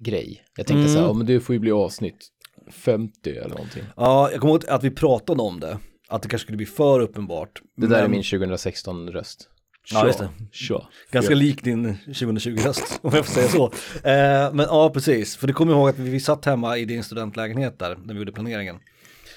grej. 0.00 0.42
Jag 0.56 0.66
tänkte 0.66 0.80
Mm. 0.80 0.92
så 0.92 0.98
här, 1.00 1.06
ja 1.06 1.12
men 1.12 1.26
det 1.26 1.40
får 1.40 1.52
ju 1.52 1.58
bli 1.58 1.70
avsnitt 1.72 2.28
50 2.72 3.30
eller 3.30 3.48
någonting. 3.48 3.82
Ja, 3.96 4.30
jag 4.30 4.40
kommer 4.40 4.52
ihåg 4.54 4.66
att 4.68 4.84
vi 4.84 4.90
pratade 4.90 5.42
om 5.42 5.60
det. 5.60 5.78
Att 6.08 6.22
det 6.22 6.28
kanske 6.28 6.44
skulle 6.44 6.56
bli 6.56 6.66
för 6.66 7.00
uppenbart. 7.00 7.62
Det 7.76 7.86
där 7.86 7.96
är 7.98 8.02
Men- 8.02 8.10
min 8.10 8.22
2016-röst. 8.22 9.48
Ja, 9.92 10.06
just 10.06 10.18
det. 10.18 10.28
Tja. 10.52 10.88
Ganska 11.10 11.34
lik 11.34 11.64
din 11.64 11.94
2020-höst, 12.06 12.98
om 13.02 13.10
jag 13.14 13.26
får 13.26 13.32
säga 13.34 13.48
så. 13.48 13.64
Eh, 14.08 14.52
men 14.54 14.66
ja, 14.68 14.90
precis. 14.90 15.36
För 15.36 15.46
det 15.46 15.52
kommer 15.52 15.72
jag 15.72 15.78
ihåg 15.80 15.88
att 15.88 15.98
vi, 15.98 16.10
vi 16.10 16.20
satt 16.20 16.44
hemma 16.44 16.78
i 16.78 16.84
din 16.84 17.02
studentlägenhet 17.04 17.78
där, 17.78 17.96
när 18.04 18.14
vi 18.14 18.18
gjorde 18.20 18.32
planeringen. 18.32 18.76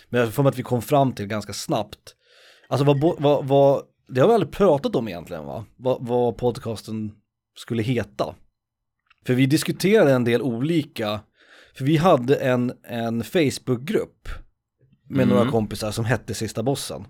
Men 0.09 0.21
jag 0.21 0.33
får 0.33 0.47
att 0.47 0.57
vi 0.59 0.63
kom 0.63 0.81
fram 0.81 1.13
till 1.13 1.25
ganska 1.27 1.53
snabbt. 1.53 2.15
Alltså 2.67 2.85
vad, 2.85 2.99
vad, 3.19 3.45
vad 3.47 3.81
det 4.13 4.21
har 4.21 4.27
vi 4.27 4.33
aldrig 4.33 4.51
pratat 4.51 4.95
om 4.95 5.07
egentligen 5.07 5.45
va? 5.45 5.65
Vad, 5.77 6.07
vad 6.07 6.37
podcasten 6.37 7.11
skulle 7.55 7.83
heta. 7.83 8.35
För 9.25 9.33
vi 9.33 9.45
diskuterade 9.45 10.13
en 10.13 10.23
del 10.23 10.41
olika, 10.41 11.19
för 11.77 11.85
vi 11.85 11.97
hade 11.97 12.35
en, 12.35 12.73
en 12.83 13.23
Facebook-grupp 13.23 14.29
med 15.09 15.23
Mm. 15.23 15.35
några 15.37 15.51
kompisar 15.51 15.91
som 15.91 16.05
hette 16.05 16.33
Sista 16.33 16.63
Bossen. 16.63 17.05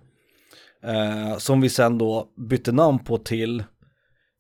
Eh, 0.83 1.37
som 1.37 1.61
vi 1.61 1.69
sen 1.69 1.97
då 1.97 2.27
bytte 2.49 2.71
namn 2.71 2.99
på 2.99 3.17
till 3.17 3.63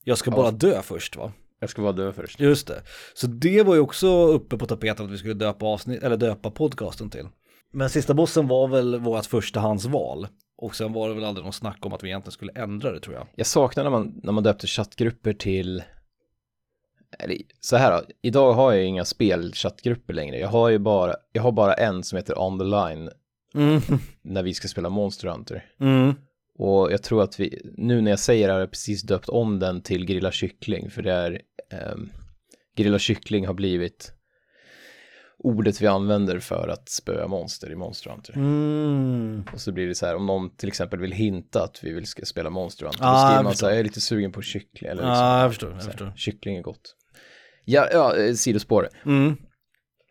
Jag 0.03 0.17
ska 0.17 0.31
Ja. 0.31 0.35
bara 0.37 0.51
dö 0.51 0.81
först 0.81 1.15
va? 1.15 1.33
Jag 1.59 1.69
ska 1.69 1.81
vara 1.81 1.91
död 1.93 2.15
först. 2.15 2.39
Just 2.39 2.67
det. 2.67 2.81
Så 3.13 3.27
det 3.27 3.63
var 3.63 3.75
ju 3.75 3.81
också 3.81 4.07
uppe 4.27 4.57
på 4.57 4.65
tapeten 4.65 5.05
att 5.05 5.11
vi 5.11 5.17
skulle 5.17 5.33
döpa 5.33 5.65
avsnitt, 5.65 6.03
eller 6.03 6.17
döpa 6.17 6.51
podcasten 6.51 7.09
till. 7.09 7.27
Men 7.73 7.89
Sista 7.89 8.13
Bossen 8.13 8.47
var 8.47 8.67
väl 8.67 8.99
vårt 8.99 9.25
förstahandsval. 9.25 10.27
Och 10.61 10.75
sen 10.75 10.93
var 10.93 11.09
det 11.09 11.15
väl 11.15 11.23
aldrig 11.23 11.43
någon 11.43 11.53
snack 11.53 11.85
om 11.85 11.93
att 11.93 12.03
vi 12.03 12.07
egentligen 12.07 12.31
skulle 12.31 12.51
ändra 12.51 12.91
det 12.91 12.99
tror 12.99 13.15
jag. 13.15 13.27
Jag 13.35 13.47
saknar 13.47 13.83
när 13.83 13.91
man, 13.91 14.19
när 14.23 14.31
man 14.31 14.43
döpte 14.43 14.67
chattgrupper 14.67 15.33
till 15.33 15.83
eller, 17.19 17.37
så 17.59 17.75
här 17.75 17.91
då, 17.91 18.07
idag 18.21 18.53
har 18.53 18.73
jag 18.73 18.85
inga 18.85 19.05
spelchattgrupper 19.05 20.13
längre. 20.13 20.39
Jag 20.39 20.47
har 20.47 20.69
ju 20.69 20.79
bara, 20.79 21.15
jag 21.31 21.43
har 21.43 21.51
bara 21.51 21.73
en 21.73 22.03
som 22.03 22.15
heter 22.15 22.39
On 22.39 22.59
the 22.59 22.65
line 22.65 23.09
Mm. 23.53 23.81
när 24.21 24.43
vi 24.43 24.53
ska 24.53 24.67
spela 24.67 24.89
Monster 24.89 25.27
Hunter. 25.27 25.65
Mm. 25.79 26.13
Och 26.57 26.91
jag 26.91 27.03
tror 27.03 27.23
att 27.23 27.39
vi, 27.39 27.71
nu 27.77 28.01
när 28.01 28.11
jag 28.11 28.19
säger 28.19 28.47
det 28.47 28.53
här, 28.53 28.59
har 28.59 28.59
jag 28.59 28.71
precis 28.71 29.01
döpt 29.01 29.29
om 29.29 29.59
den 29.59 29.81
till 29.81 30.05
Grilla 30.05 30.31
Kyckling, 30.31 30.89
för 30.89 31.01
det 31.01 31.11
är, 31.11 31.41
um, 31.93 32.11
Grilla 32.75 32.99
Kyckling 32.99 33.47
har 33.47 33.53
blivit 33.53 34.13
ordet 35.43 35.81
vi 35.81 35.87
använder 35.87 36.39
för 36.39 36.67
att 36.67 36.89
spöa 36.89 37.27
monster 37.27 37.71
i 37.71 37.75
Monster 37.75 38.09
Hunter. 38.09 38.33
Mm. 38.33 39.43
Och 39.53 39.61
så 39.61 39.71
blir 39.71 39.87
det 39.87 39.95
så 39.95 40.05
här, 40.05 40.15
om 40.15 40.25
någon 40.25 40.55
till 40.55 40.67
exempel 40.69 40.99
vill 40.99 41.11
hinta 41.11 41.63
att 41.63 41.79
vi 41.83 41.93
vill 41.93 42.05
ska 42.05 42.25
spela 42.25 42.49
Monster 42.49 42.85
Hunter, 42.85 42.99
Ah, 43.03 43.21
då 43.21 43.27
skriver 43.27 43.43
man 43.43 43.55
så 43.55 43.65
här, 43.65 43.73
jag 43.73 43.79
är 43.79 43.83
lite 43.83 44.01
sugen 44.01 44.31
på 44.31 44.41
kyckling, 44.41 44.91
eller 44.91 45.01
liksom, 45.03 45.13
Ja, 45.25 45.41
jag 45.41 45.51
förstår, 45.51 45.69
jag 45.69 45.75
här, 45.77 45.83
förstår. 45.83 46.13
kyckling 46.15 46.57
är 46.57 46.61
gott. 46.61 46.95
Ja, 47.65 47.87
ja, 47.91 48.17
eh, 48.17 48.33
sidospår. 48.33 48.89
Mm. 49.05 49.35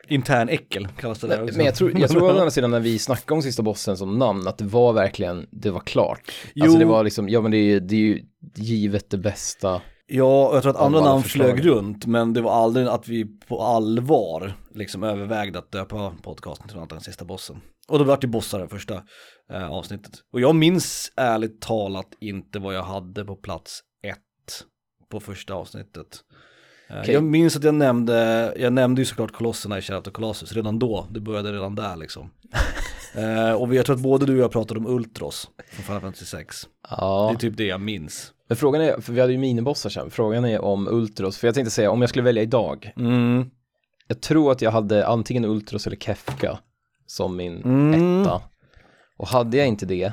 Intern 0.08 0.48
äckel 0.48 0.88
kallas 0.88 1.18
det 1.20 1.26
där 1.26 1.42
också. 1.42 1.56
Men 1.56 1.66
jag 1.66 1.74
tror, 1.74 1.98
jag 1.98 2.10
tror 2.10 2.22
å 2.22 2.28
andra 2.30 2.50
sidan 2.50 2.70
när 2.70 2.80
vi 2.80 2.98
snackade 2.98 3.34
om 3.36 3.42
sista 3.42 3.62
bossen 3.62 3.96
som 3.96 4.18
namn, 4.18 4.48
att 4.48 4.58
det 4.58 4.64
var 4.64 4.92
verkligen, 4.92 5.46
det 5.50 5.70
var 5.70 5.80
klart. 5.80 6.20
Alltså 6.20 6.32
Jo. 6.54 6.78
det 6.78 6.84
var 6.84 7.04
liksom, 7.04 7.28
ja 7.28 7.40
men 7.40 7.50
det 7.50 7.56
är, 7.56 7.64
ju- 7.64 7.80
det 7.80 7.94
är 7.94 8.00
ju 8.00 8.22
givet 8.54 9.10
det 9.10 9.18
bästa. 9.18 9.80
Ja, 10.12 10.54
jag 10.54 10.62
tror 10.62 10.70
att 10.70 10.80
andra 10.80 11.00
namn 11.00 11.22
förslag. 11.22 11.46
flög 11.46 11.66
runt, 11.66 12.06
men 12.06 12.32
det 12.32 12.40
var 12.40 12.52
aldrig 12.52 12.86
att 12.86 13.08
vi 13.08 13.24
på 13.24 13.62
allvar 13.62 14.52
liksom 14.74 15.02
övervägde 15.02 15.58
att 15.58 15.72
döpa 15.72 16.14
podcasten 16.22 16.68
till 16.68 16.76
något 16.76 16.92
än 16.92 17.00
sista 17.00 17.24
bossen. 17.24 17.60
Och 17.88 17.98
då 17.98 18.04
vart 18.04 18.20
det 18.20 18.26
bossar 18.26 18.60
det 18.60 18.68
första 18.68 19.02
eh, 19.52 19.70
avsnittet. 19.70 20.12
Och 20.32 20.40
jag 20.40 20.54
minns 20.54 21.12
ärligt 21.16 21.60
talat 21.60 22.08
inte 22.20 22.58
vad 22.58 22.74
jag 22.74 22.82
hade 22.82 23.24
på 23.24 23.36
plats 23.36 23.80
ett 24.02 24.64
på 25.10 25.20
första 25.20 25.54
avsnittet. 25.54 26.20
Eh, 26.90 27.00
Okej. 27.00 27.14
Jag 27.14 27.24
minns 27.24 27.56
att 27.56 27.64
jag 27.64 27.74
nämnde, 27.74 28.54
jag 28.56 28.72
nämnde 28.72 29.00
ju 29.00 29.06
såklart 29.06 29.32
kolosserna 29.32 29.78
i 29.78 29.82
Shadow 29.82 30.12
Colossus 30.12 30.52
redan 30.52 30.78
då, 30.78 31.06
det 31.10 31.20
började 31.20 31.52
redan 31.52 31.74
där 31.74 31.96
liksom. 31.96 32.30
eh, 33.14 33.52
och 33.52 33.74
jag 33.74 33.86
tror 33.86 33.96
att 33.96 34.02
både 34.02 34.26
du 34.26 34.32
och 34.32 34.38
jag 34.44 34.52
pratade 34.52 34.80
om 34.80 34.86
Ultros 34.86 35.50
från 35.70 35.84
Final 35.84 36.00
Fantasy 36.00 36.24
6. 36.24 36.62
Det 36.62 36.68
Ja, 36.90 37.30
är 37.30 37.34
typ 37.34 37.56
det 37.56 37.64
jag 37.66 37.80
minns. 37.80 38.32
men 38.48 38.56
frågan 38.56 38.82
är, 38.82 39.00
för 39.00 39.12
vi 39.12 39.20
hade 39.20 39.32
ju 39.32 39.38
minibossar 39.38 39.90
sen, 39.90 40.10
frågan 40.10 40.44
är 40.44 40.60
om 40.60 40.88
Ultros, 40.88 41.38
för 41.38 41.48
jag 41.48 41.54
tänkte 41.54 41.70
säga, 41.70 41.90
om 41.90 42.00
jag 42.00 42.08
skulle 42.10 42.22
välja 42.22 42.42
idag, 42.42 42.92
Mm. 42.96 43.50
jag 44.06 44.20
tror 44.20 44.52
att 44.52 44.62
jag 44.62 44.70
hade 44.70 45.06
antingen 45.06 45.44
Ultros 45.44 45.86
eller 45.86 45.96
Kefka 45.96 46.58
som 47.06 47.36
min 47.36 47.62
Mm. 47.64 48.22
etta. 48.22 48.42
Och 49.16 49.28
hade 49.28 49.56
jag 49.56 49.66
inte 49.66 49.86
det, 49.86 50.12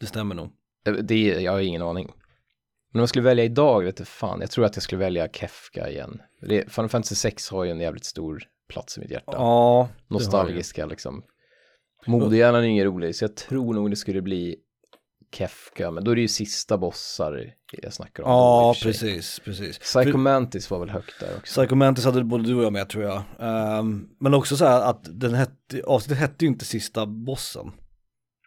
Det 0.00 0.06
stämmer 0.06 0.34
nog. 0.34 0.50
eh, 0.86 0.92
det, 0.92 1.22
jag 1.24 1.52
har 1.52 1.60
ingen 1.60 1.82
aning. 1.82 2.06
Men 2.92 2.98
om 2.98 3.02
jag 3.02 3.08
skulle 3.08 3.24
välja 3.24 3.44
idag, 3.44 3.84
vet 3.84 3.96
du 3.96 4.04
fan, 4.04 4.40
jag 4.40 4.50
tror 4.50 4.64
att 4.64 4.76
jag 4.76 4.82
skulle 4.82 4.98
välja 4.98 5.28
Kefka 5.28 5.90
igen. 5.90 6.20
Det- 6.40 6.72
Final 6.72 6.88
Fantasy 6.88 7.14
6 7.14 7.50
har 7.50 7.64
ju 7.64 7.70
en 7.70 7.80
jävligt 7.80 8.04
stor 8.04 8.42
plats 8.68 8.96
i 8.98 9.00
mitt 9.00 9.10
hjärta. 9.10 9.32
Ja, 9.32 9.88
nostalgiska 10.08 10.86
liksom. 10.86 11.22
Modehjärnan 12.08 12.62
är 12.64 12.66
ingen 12.68 12.84
rolig, 12.84 13.16
så 13.16 13.24
jag 13.24 13.34
tror 13.36 13.74
nog 13.74 13.90
det 13.90 13.96
skulle 13.96 14.22
bli 14.22 14.56
Kefka, 15.34 15.90
men 15.90 16.04
då 16.04 16.10
är 16.10 16.14
det 16.14 16.20
ju 16.20 16.28
sista 16.28 16.78
bossar 16.78 17.54
jag 17.82 17.92
snackar 17.92 18.22
om. 18.22 18.30
Ja, 18.30 18.74
precis, 18.82 19.40
precis. 19.44 19.78
Psycho 19.78 20.10
För- 20.10 20.18
Mantis 20.18 20.70
var 20.70 20.78
väl 20.78 20.90
högt 20.90 21.20
där 21.20 21.28
också. 21.38 21.60
Psycho 21.60 21.74
Mantis 21.74 22.04
hade 22.04 22.24
både 22.24 22.44
du 22.44 22.54
och 22.54 22.64
jag 22.64 22.72
med 22.72 22.88
tror 22.88 23.04
jag. 23.04 23.22
Ehm, 23.40 24.08
men 24.20 24.34
också 24.34 24.56
så 24.56 24.64
här 24.64 24.80
att 24.90 25.00
den 25.20 25.34
hette, 25.34 25.82
avsnittet 25.86 26.18
hette 26.20 26.44
ju 26.44 26.48
inte 26.50 26.64
sista 26.64 27.06
bossen. 27.06 27.70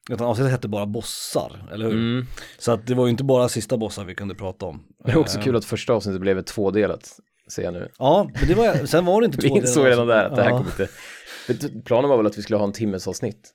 Utan 0.10 0.27
avsnittet 0.27 0.51
hette 0.51 0.68
bara 0.68 0.86
bossar, 0.86 1.68
eller 1.74 1.86
hur? 1.86 1.94
Mm. 1.94 2.25
Så 2.60 2.72
att 2.72 2.88
det 2.88 2.96
var 2.96 3.06
ju 3.06 3.12
inte 3.12 3.24
bara 3.24 3.50
sista 3.50 3.77
bossen 3.77 4.08
vi 4.08 4.15
kunde 4.15 4.36
prata 4.36 4.65
om. 4.65 4.84
Det 5.06 5.12
är 5.12 5.18
också 5.18 5.38
Ehm, 5.38 5.44
kul 5.44 5.56
att 5.56 5.65
första 5.65 5.94
avsnittet 5.94 6.22
blev 6.22 6.38
ett 6.38 6.48
tvådelat, 6.48 7.10
ser 7.51 7.63
jag 7.63 7.74
nu. 7.74 7.91
Ja, 8.00 8.30
men 8.39 8.48
det 8.48 8.53
var, 8.56 8.86
sen 8.86 9.06
var 9.06 9.22
det 9.22 9.25
inte 9.25 9.38
Vi 9.41 9.50
två 9.50 9.58
insåg 9.58 9.86
redan 9.88 10.08
där 10.08 10.25
att 10.25 10.36
det 10.36 10.44
här 10.44 10.50
Ja. 10.50 10.58
kommer 10.58 10.72
inte... 10.72 10.88
Planen 11.86 12.10
var 12.10 12.17
väl 12.17 12.25
att 12.25 12.38
vi 12.38 12.41
skulle 12.41 12.58
ha 12.58 12.65
en 12.65 12.74
timmes 12.74 13.07
avsnitt. 13.07 13.51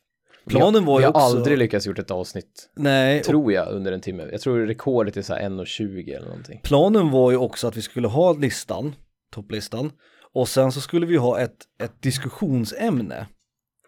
Planen 0.49 0.85
var 0.85 0.97
vi 0.99 1.03
ju 1.03 1.07
har 1.07 1.15
också- 1.15 1.37
aldrig 1.37 1.59
lyckats 1.59 1.87
gjort 1.87 1.99
ett 1.99 2.11
avsnitt, 2.11 2.69
Nej, 2.77 3.23
tror 3.23 3.53
jag, 3.53 3.69
under 3.69 3.93
en 3.93 4.01
timme. 4.01 4.29
Jag 4.33 4.41
tror 4.41 4.67
rekordet 4.67 5.17
är 5.17 5.23
så 5.23 5.35
här 5.35 5.41
1.20 5.41 6.17
eller 6.17 6.27
någonting. 6.27 6.61
planen 6.63 7.11
var 7.11 7.31
ju 7.31 7.37
också 7.37 7.69
att 7.69 7.77
vi 7.77 7.83
skulle 7.83 8.09
ha 8.09 8.33
listan, 8.33 8.95
topplistan, 9.35 9.93
och 10.33 10.49
sen 10.49 10.73
så 10.73 10.81
skulle 10.81 11.07
vi 11.07 11.17
ha 11.17 11.41
ett, 11.41 11.57
ett 11.83 12.03
diskussionsämne 12.03 13.27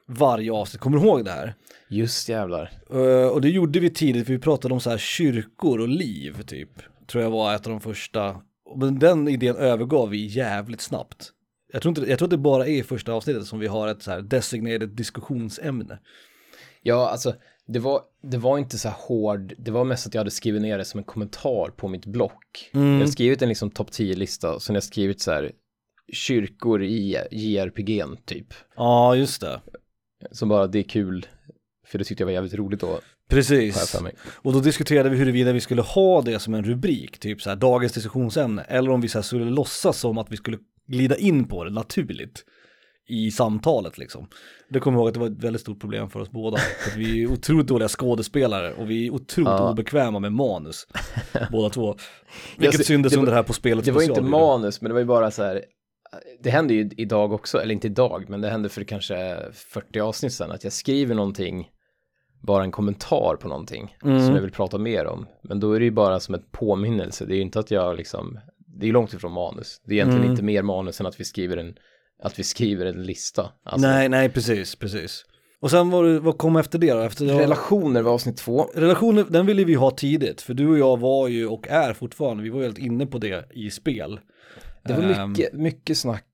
varje 0.08 0.52
avsnitt, 0.52 0.80
kommer 0.80 0.98
du 0.98 1.04
ihåg 1.04 1.24
det 1.24 1.30
här? 1.30 1.54
Just 1.90 2.28
jävlar. 2.28 2.70
Eh, 2.90 3.28
och 3.28 3.40
det 3.40 3.48
gjorde 3.48 3.80
vi 3.80 3.90
tidigt, 3.90 4.26
för 4.26 4.32
vi 4.32 4.38
pratade 4.38 4.74
om 4.74 4.80
så 4.80 4.90
här 4.90 4.98
kyrkor 4.98 5.80
och 5.80 5.88
liv 5.88 6.42
typ. 6.46 6.70
Tror 7.06 7.22
jag 7.24 7.30
var 7.30 7.54
ett 7.54 7.66
av 7.66 7.70
de 7.70 7.80
första. 7.80 8.36
Men 8.76 8.98
den 8.98 9.28
idén 9.28 9.56
övergav 9.56 10.08
vi 10.08 10.26
jävligt 10.26 10.80
snabbt. 10.80 11.30
Jag 11.72 11.82
tror, 11.82 11.98
inte, 11.98 12.10
jag 12.10 12.18
tror 12.18 12.26
att 12.26 12.30
det 12.30 12.38
bara 12.38 12.66
är 12.66 12.72
i 12.72 12.82
första 12.82 13.12
avsnittet 13.12 13.46
som 13.46 13.58
vi 13.58 13.66
har 13.66 13.88
ett 13.88 14.02
så 14.02 14.10
här 14.10 14.20
designated 14.22 14.88
diskussionsämne. 14.88 15.98
Ja, 16.82 17.08
alltså 17.08 17.34
det 17.66 17.78
var, 17.78 18.02
det 18.22 18.38
var 18.38 18.58
inte 18.58 18.78
så 18.78 18.88
här 18.88 18.96
hård, 18.98 19.54
det 19.58 19.70
var 19.70 19.84
mest 19.84 20.06
att 20.06 20.14
jag 20.14 20.20
hade 20.20 20.30
skrivit 20.30 20.62
ner 20.62 20.78
det 20.78 20.84
som 20.84 20.98
en 20.98 21.04
kommentar 21.04 21.70
på 21.76 21.88
mitt 21.88 22.06
block. 22.06 22.70
Mm. 22.72 22.92
Jag 22.92 23.00
har 23.00 23.06
skrivit 23.06 23.42
en 23.42 23.48
liksom 23.48 23.70
topp 23.70 23.90
10-lista 23.90 24.54
och 24.54 24.62
sen 24.62 24.74
har 24.74 24.76
jag 24.76 24.84
skrivit 24.84 25.20
så 25.20 25.30
här 25.30 25.52
kyrkor 26.12 26.82
i 26.82 27.16
JRPG'n 27.30 28.16
typ. 28.24 28.54
Ja, 28.76 29.16
just 29.16 29.40
det. 29.40 29.60
Som 30.30 30.48
bara, 30.48 30.66
det 30.66 30.78
är 30.78 30.82
kul, 30.82 31.26
för 31.86 31.98
det 31.98 32.04
tyckte 32.04 32.22
jag 32.22 32.26
var 32.26 32.32
jävligt 32.32 32.54
roligt 32.54 32.80
då, 32.80 33.00
Precis. 33.28 34.00
Och 34.28 34.52
då 34.52 34.60
diskuterade 34.60 35.10
vi 35.10 35.16
huruvida 35.16 35.52
vi 35.52 35.60
skulle 35.60 35.82
ha 35.82 36.22
det 36.22 36.38
som 36.38 36.54
en 36.54 36.64
rubrik, 36.64 37.18
typ 37.18 37.42
så 37.42 37.50
här 37.50 37.56
dagens 37.56 37.92
diskussionsämne, 37.92 38.62
eller 38.62 38.90
om 38.90 39.00
vi 39.00 39.08
så 39.08 39.18
här 39.18 39.22
skulle 39.22 39.44
låtsas 39.44 39.98
som 39.98 40.18
att 40.18 40.32
vi 40.32 40.36
skulle 40.36 40.58
glida 40.88 41.16
in 41.16 41.48
på 41.48 41.64
det 41.64 41.70
naturligt 41.70 42.44
i 43.08 43.30
samtalet 43.30 43.98
liksom. 43.98 44.28
Det 44.70 44.80
kommer 44.80 44.98
jag 44.98 45.00
ihåg 45.02 45.08
att 45.08 45.14
det 45.14 45.20
var 45.20 45.26
ett 45.26 45.44
väldigt 45.44 45.62
stort 45.62 45.80
problem 45.80 46.10
för 46.10 46.20
oss 46.20 46.30
båda, 46.30 46.56
för 46.92 46.98
vi 46.98 47.22
är 47.22 47.32
otroligt 47.32 47.66
dåliga 47.66 47.88
skådespelare 47.88 48.72
och 48.72 48.90
vi 48.90 49.06
är 49.06 49.10
otroligt 49.10 49.48
Ja. 49.48 49.70
obekväma 49.70 50.18
med 50.18 50.32
manus, 50.32 50.86
båda 51.52 51.70
två. 51.70 51.96
Vilket 52.58 52.90
var- 52.90 53.18
under 53.18 53.32
här 53.32 53.42
på 53.42 53.52
spelet 53.52 53.84
Det 53.84 53.90
var 53.92 54.02
inte 54.02 54.22
manus, 54.22 54.80
men 54.80 54.88
det 54.88 54.92
var 54.92 55.00
ju 55.00 55.06
bara 55.06 55.30
så 55.30 55.42
här, 55.42 55.64
det 56.42 56.50
hände 56.50 56.74
ju 56.74 56.90
idag 56.96 57.32
också, 57.32 57.58
eller 57.62 57.72
inte 57.74 57.86
idag, 57.86 58.24
men 58.28 58.40
det 58.40 58.48
hände 58.48 58.68
för 58.68 58.84
kanske 58.84 59.36
40 59.52 60.00
avsnitt 60.00 60.32
sedan, 60.32 60.50
att 60.50 60.64
jag 60.64 60.72
skriver 60.72 61.14
någonting, 61.14 61.68
bara 62.42 62.62
en 62.64 62.70
kommentar 62.70 63.36
på 63.40 63.48
någonting 63.48 63.96
Mm. 64.04 64.26
som 64.26 64.34
jag 64.34 64.42
vill 64.42 64.50
prata 64.52 64.78
mer 64.78 65.06
om. 65.06 65.26
Men 65.42 65.60
då 65.60 65.72
är 65.72 65.78
det 65.78 65.84
ju 65.84 65.90
bara 65.90 66.20
som 66.20 66.34
ett 66.34 66.50
påminnelse, 66.52 67.24
det 67.26 67.34
är 67.34 67.36
ju 67.36 67.42
inte 67.42 67.58
att 67.60 67.70
jag 67.70 67.96
liksom, 67.96 68.38
det 68.78 68.88
är 68.88 68.92
långt 68.92 69.12
ifrån 69.14 69.32
manus. 69.32 69.80
Det 69.84 69.92
är 69.92 69.96
egentligen 69.96 70.20
Mm. 70.22 70.30
inte 70.30 70.42
mer 70.42 70.62
manus 70.62 71.00
än 71.00 71.06
att 71.06 71.20
vi 71.20 71.24
skriver 71.24 71.56
en, 71.56 71.74
att 72.22 72.38
vi 72.38 72.42
skriver 72.44 72.86
en 72.86 73.02
lista. 73.02 73.52
Alltså, 73.64 73.88
Nej, 73.88 74.08
nej, 74.08 74.28
precis, 74.28 74.76
precis. 74.76 75.24
Och 75.60 75.70
sen 75.70 75.90
var 75.90 76.04
det, 76.04 76.20
vad 76.20 76.38
kom 76.38 76.56
efter 76.56 76.78
det 76.78 76.92
då? 76.92 77.00
Efter 77.00 77.24
det 77.26 77.38
Relationer 77.38 78.02
var 78.02 78.12
avsnitt 78.12 78.36
två. 78.36 78.62
Relationer, 78.74 79.24
den 79.30 79.46
ville 79.46 79.64
vi 79.64 79.74
ha 79.74 79.90
tidigt, 79.90 80.40
för 80.40 80.54
du 80.54 80.68
och 80.68 80.78
jag 80.78 80.98
var 81.00 81.28
ju 81.28 81.46
och 81.46 81.68
är 81.68 81.92
fortfarande, 81.92 82.42
vi 82.42 82.50
var 82.50 82.58
ju 82.58 82.64
helt 82.64 82.78
inne 82.78 83.06
på 83.06 83.18
det 83.18 83.48
i 83.54 83.70
spel. 83.70 84.20
Det 84.84 84.92
var 84.92 85.02
Ehm, 85.02 85.30
mycket, 85.30 85.52
mycket 85.52 85.98
snack, 85.98 86.24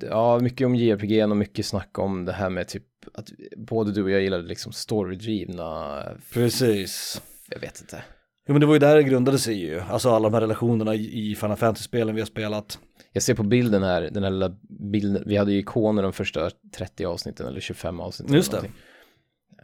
ja, 0.00 0.38
mycket 0.38 0.66
om 0.66 0.74
JRPG 0.74 1.24
och 1.24 1.36
mycket 1.36 1.66
snack 1.66 1.98
om 1.98 2.24
det 2.24 2.32
här 2.32 2.50
med 2.50 2.68
typ 2.68 2.84
att 3.14 3.28
både 3.56 3.92
du 3.92 4.02
och 4.02 4.10
jag 4.10 4.22
gillade 4.22 4.42
liksom 4.48 4.72
storydrivna, 4.72 6.02
Precis. 6.32 7.22
jag 7.50 7.60
vet 7.60 7.80
inte. 7.80 8.02
Jo 8.46 8.52
men 8.54 8.60
det 8.60 8.66
var 8.66 8.74
ju 8.74 8.78
där 8.78 8.94
det 8.96 9.02
grundade 9.02 9.38
sig 9.38 9.54
ju, 9.60 9.80
alltså 9.80 10.10
alla 10.10 10.28
de 10.28 10.34
här 10.34 10.40
relationerna 10.40 10.94
i 10.94 11.34
Final 11.40 11.56
Fantasy-spelen 11.56 12.14
vi 12.14 12.20
har 12.20 12.26
spelat. 12.26 12.78
Jag 13.12 13.22
ser 13.22 13.34
på 13.34 13.42
bilden 13.42 13.82
här, 13.82 14.02
den 14.02 14.22
här 14.22 14.30
lilla 14.30 14.56
bilden, 14.92 15.22
vi 15.26 15.36
hade 15.36 15.52
ju 15.52 15.58
ikoner 15.58 16.02
de 16.02 16.12
första 16.12 16.50
30 16.76 17.04
avsnitten 17.04 17.46
eller 17.46 17.60
25 17.60 18.00
avsnitten. 18.00 18.34
Just 18.36 18.50
det. 18.50 18.58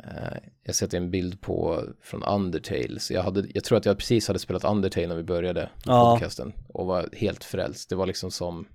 Eh, 0.05 0.39
Jag 0.63 0.75
ser 0.75 0.85
att 0.87 0.91
det 0.91 0.97
är 0.97 1.01
en 1.01 1.11
bild 1.11 1.41
på, 1.41 1.85
från 2.03 2.23
Undertale, 2.23 2.99
så 3.01 3.13
jag, 3.15 3.23
hade, 3.23 3.45
jag 3.55 3.65
tror 3.65 3.79
att 3.79 3.87
jag 3.87 3.99
precis 3.99 4.27
hade 4.29 4.39
spelat 4.39 4.65
Undertale 4.65 5.07
när 5.07 5.17
vi 5.17 5.23
började 5.23 5.71
Ja. 5.87 6.13
podcasten 6.13 6.53
och 6.69 6.87
var 6.87 7.09
helt 7.13 7.45
frälst. 7.45 7.89
Det 7.89 7.97
var 7.97 8.07
liksom 8.07 8.31
som, 8.31 8.67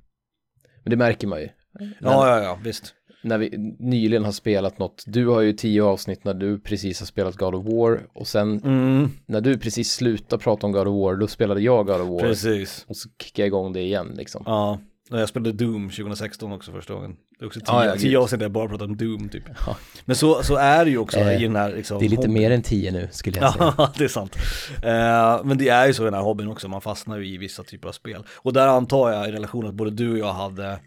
men 0.84 0.90
det 0.90 0.96
märker 0.98 1.28
man 1.28 1.40
ju. 1.40 1.50
Ja, 1.80 1.90
ja, 2.02 2.44
ja, 2.44 2.60
visst. 2.64 2.94
När 3.26 3.38
vi 3.38 3.76
nyligen 3.80 4.26
har 4.26 4.32
spelat 4.32 4.80
något, 4.80 5.04
du 5.08 5.28
har 5.28 5.42
ju 5.42 5.54
tio 5.54 5.84
avsnitt 5.84 6.24
när 6.24 6.34
du 6.34 6.60
precis 6.60 7.00
har 7.00 7.06
spelat 7.08 7.36
God 7.36 7.56
of 7.56 7.66
War 7.66 8.00
och 8.14 8.28
sen 8.28 8.62
Mm, 8.64 9.10
när 9.26 9.42
du 9.42 9.58
precis 9.58 9.92
slutade 9.92 10.44
prata 10.44 10.68
om 10.68 10.72
God 10.74 10.88
of 10.88 11.02
War, 11.02 11.16
då 11.16 11.28
spelade 11.28 11.62
jag 11.62 11.86
God 11.88 12.02
of 12.02 12.10
War 12.10 12.20
precis. 12.20 12.86
och 12.88 12.96
så 12.98 13.10
kickade 13.24 13.42
jag 13.42 13.48
igång 13.48 13.74
det 13.74 13.82
igen 13.82 14.12
liksom. 14.18 14.44
Ja, 14.46 14.80
och 15.12 15.20
jag 15.20 15.30
spelade 15.30 15.52
Doom 15.52 15.90
2016 15.90 16.52
också 16.52 16.72
första 16.72 16.94
gången. 16.94 17.16
Det 17.40 17.46
är 17.46 17.48
också 17.48 17.60
tio, 17.60 17.66
Ja, 17.68 17.86
ja, 17.86 17.96
tio 17.96 18.20
avsnitt 18.20 18.40
där 18.40 18.46
jag 18.46 18.52
bara 18.52 18.68
pratat 18.70 18.88
om 18.88 18.98
Doom 18.98 19.30
typ. 19.30 19.44
Ja. 19.68 19.78
Men 20.06 20.16
så, 20.16 20.44
så 20.44 20.56
är 20.56 20.86
det 20.86 20.92
ju 20.92 20.98
också 20.98 21.20
Eh, 21.20 21.42
i 21.42 21.44
den 21.44 21.56
här 21.56 21.76
liksom, 21.76 22.00
Det 22.00 22.06
är 22.06 22.10
lite 22.10 22.22
hobbyn. 22.22 22.34
mer 22.34 22.52
än 22.52 22.62
tio 22.62 22.92
nu 22.92 23.08
skulle 23.12 23.40
jag 23.40 23.54
säga. 23.54 23.74
Ja, 23.78 23.92
det 23.98 24.04
är 24.04 24.08
sant. 24.08 24.36
Eh, 24.84 25.44
men 25.48 25.58
det 25.58 25.70
är 25.70 25.88
ju 25.88 25.94
så 25.94 26.02
i 26.04 26.06
den 26.06 26.14
här 26.14 26.22
hobbyn 26.22 26.48
också, 26.48 26.68
man 26.68 26.82
fastnar 26.82 27.18
ju 27.18 27.28
i 27.34 27.38
vissa 27.38 27.64
typer 27.64 27.88
av 27.88 27.92
spel. 27.92 28.24
Och 28.36 28.54
där 28.54 28.68
antar 28.68 29.12
jag 29.12 29.30
i 29.30 29.32
relation 29.32 29.68
att 29.68 29.74
både 29.74 29.92
du 29.92 30.12
och 30.12 30.18
jag 30.18 30.34
hade 30.34 30.80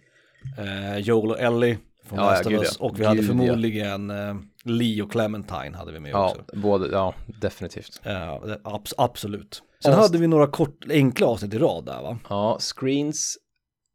eh, 0.59 0.99
Joel 0.99 1.31
och 1.31 1.41
Ellie 1.41 1.79
från 2.09 2.19
Ja, 2.19 2.25
ja, 2.25 2.31
Last 2.31 2.47
of 2.47 2.53
Us, 2.53 2.77
ja. 2.81 2.87
och 2.87 3.01
vi 3.01 3.05
hade 3.05 3.17
Gud, 3.21 3.25
ja. 3.25 3.29
förmodligen 3.29 4.11
eh, 4.11 4.37
Lee 4.65 5.03
och 5.03 5.13
Clementine 5.13 5.77
hade 5.77 5.93
vi 5.93 6.01
med 6.01 6.11
Ja, 6.13 6.31
också. 6.31 6.57
både, 6.57 6.89
ja, 6.93 7.15
definitivt. 7.41 8.01
Eh, 8.05 8.13
det- 8.47 8.61
abs- 8.65 8.95
absolut. 8.99 9.63
Sen 9.83 9.93
Avs- 9.93 9.97
hade 9.97 10.19
vi 10.19 10.27
några 10.27 10.47
kort, 10.47 10.85
enkla 10.91 11.27
avsnitt 11.27 11.55
i 11.55 11.59
rad 11.59 11.85
där 11.85 12.03
va? 12.03 12.19
Ja, 12.29 12.59
screens, 12.61 13.37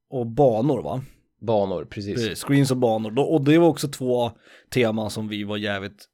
Och 0.09 0.27
banor 0.27 0.81
va? 0.83 1.01
Banor, 1.41 1.85
precis. 1.85 2.15
Precis, 2.15 2.43
screens 2.43 2.71
och 2.71 2.77
banor. 2.77 3.19
Och 3.33 3.43
det 3.43 3.57
var 3.57 3.67
också 3.67 3.87
två 3.87 4.31
teman 4.73 5.09
som 5.09 5.27
vi 5.27 5.43
var 5.43 5.57
jävligt 5.57 6.05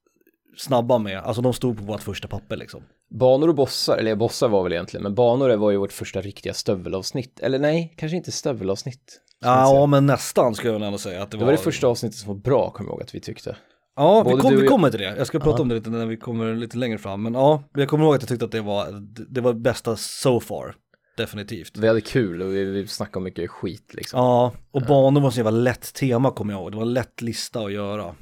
snabba 0.57 0.97
med. 0.97 1.17
Alltså 1.19 1.41
de 1.41 1.53
stod 1.53 1.77
på 1.77 1.83
vårt 1.83 2.01
första 2.03 2.27
papper 2.27 2.57
liksom. 2.57 2.83
Banor 3.19 3.47
och 3.47 3.55
bossar, 3.55 3.97
eller 3.97 4.15
bossar 4.15 4.47
var 4.49 4.63
väl 4.63 4.71
egentligen, 4.73 5.03
men 5.03 5.15
banor 5.15 5.49
var 5.57 5.71
ju 5.71 5.77
vårt 5.77 5.91
första 5.91 6.21
riktiga 6.21 6.53
stövelavsnitt. 6.53 7.39
Eller 7.39 7.59
nej, 7.59 7.93
kanske 7.97 8.17
inte 8.17 8.31
stövelavsnitt. 8.31 9.21
Säga. 9.43 9.53
Ja, 9.53 9.85
men 9.85 10.05
nästan 10.05 10.55
skulle 10.55 10.73
jag 10.73 10.81
ändå 10.81 10.97
säga 10.97 11.23
att 11.23 11.31
det 11.31 11.37
Det 11.37 11.39
var. 11.39 11.45
var 11.45 11.51
det 11.57 11.63
första 11.63 11.87
avsnittet 11.87 12.17
som 12.19 12.27
var 12.27 12.35
bra, 12.41 12.69
kommer 12.69 12.89
jag 12.89 12.93
ihåg 12.95 13.01
att 13.03 13.15
vi 13.15 13.19
tyckte. 13.19 13.55
Ja, 13.95 14.23
vi, 14.23 14.29
Både 14.31 14.41
kom, 14.41 14.49
du 14.51 14.55
och 14.55 14.61
vi 14.61 14.65
jag- 14.65 14.71
kommer 14.71 14.89
till 14.91 14.99
det. 14.99 15.15
Jag 15.17 15.27
ska 15.27 15.39
prata 15.39 15.61
om 15.61 15.67
det 15.69 15.75
lite 15.75 15.89
när 15.89 16.05
vi 16.05 16.17
kommer 16.17 16.55
lite 16.55 16.77
längre 16.77 16.97
fram. 16.97 17.21
Men 17.23 17.33
ja, 17.33 17.63
jag 17.73 17.89
kommer 17.89 18.05
ihåg 18.05 18.15
att 18.15 18.21
jag 18.21 18.29
tyckte 18.29 18.45
att 18.45 18.51
det 18.51 18.61
var, 18.61 18.87
det 19.29 19.41
var 19.41 19.53
bästa 19.53 19.95
so 19.95 20.39
far. 20.39 20.75
Definitivt. 21.17 21.77
Vi 21.77 21.87
hade 21.87 22.01
kul 22.01 22.41
och 22.41 22.53
vi, 22.53 22.63
vi 22.65 22.87
snackade 22.87 23.17
om 23.17 23.23
mycket 23.23 23.49
skit 23.51 23.93
liksom. 23.93 24.19
Ja, 24.19 24.51
och 24.71 24.81
banor 24.81 25.21
var 25.21 25.31
så 25.31 25.37
jävla 25.37 25.51
lätt 25.51 25.93
tema 25.93 26.31
kommer 26.31 26.53
jag 26.53 26.61
ihåg. 26.61 26.71
Det 26.71 26.75
var 26.75 26.83
en 26.85 26.93
lätt 26.93 27.21
lista 27.21 27.59
att 27.59 27.71
göra. 27.71 28.15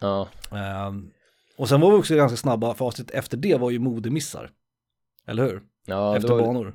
Ja, 0.00 0.28
Ehm, 0.52 1.10
och 1.58 1.68
sen 1.68 1.80
var 1.80 1.90
vi 1.90 1.96
också 1.96 2.14
ganska 2.14 2.36
snabba, 2.36 2.74
för 2.74 2.84
avsnitt 2.84 3.10
efter 3.10 3.36
det 3.36 3.56
var 3.60 3.70
ju 3.70 3.78
modemissar. 3.78 4.50
Eller 5.26 5.42
hur? 5.44 5.62
ja 5.86 6.16
efter 6.16 6.28
det 6.28 6.34
var, 6.34 6.42
banor. 6.46 6.74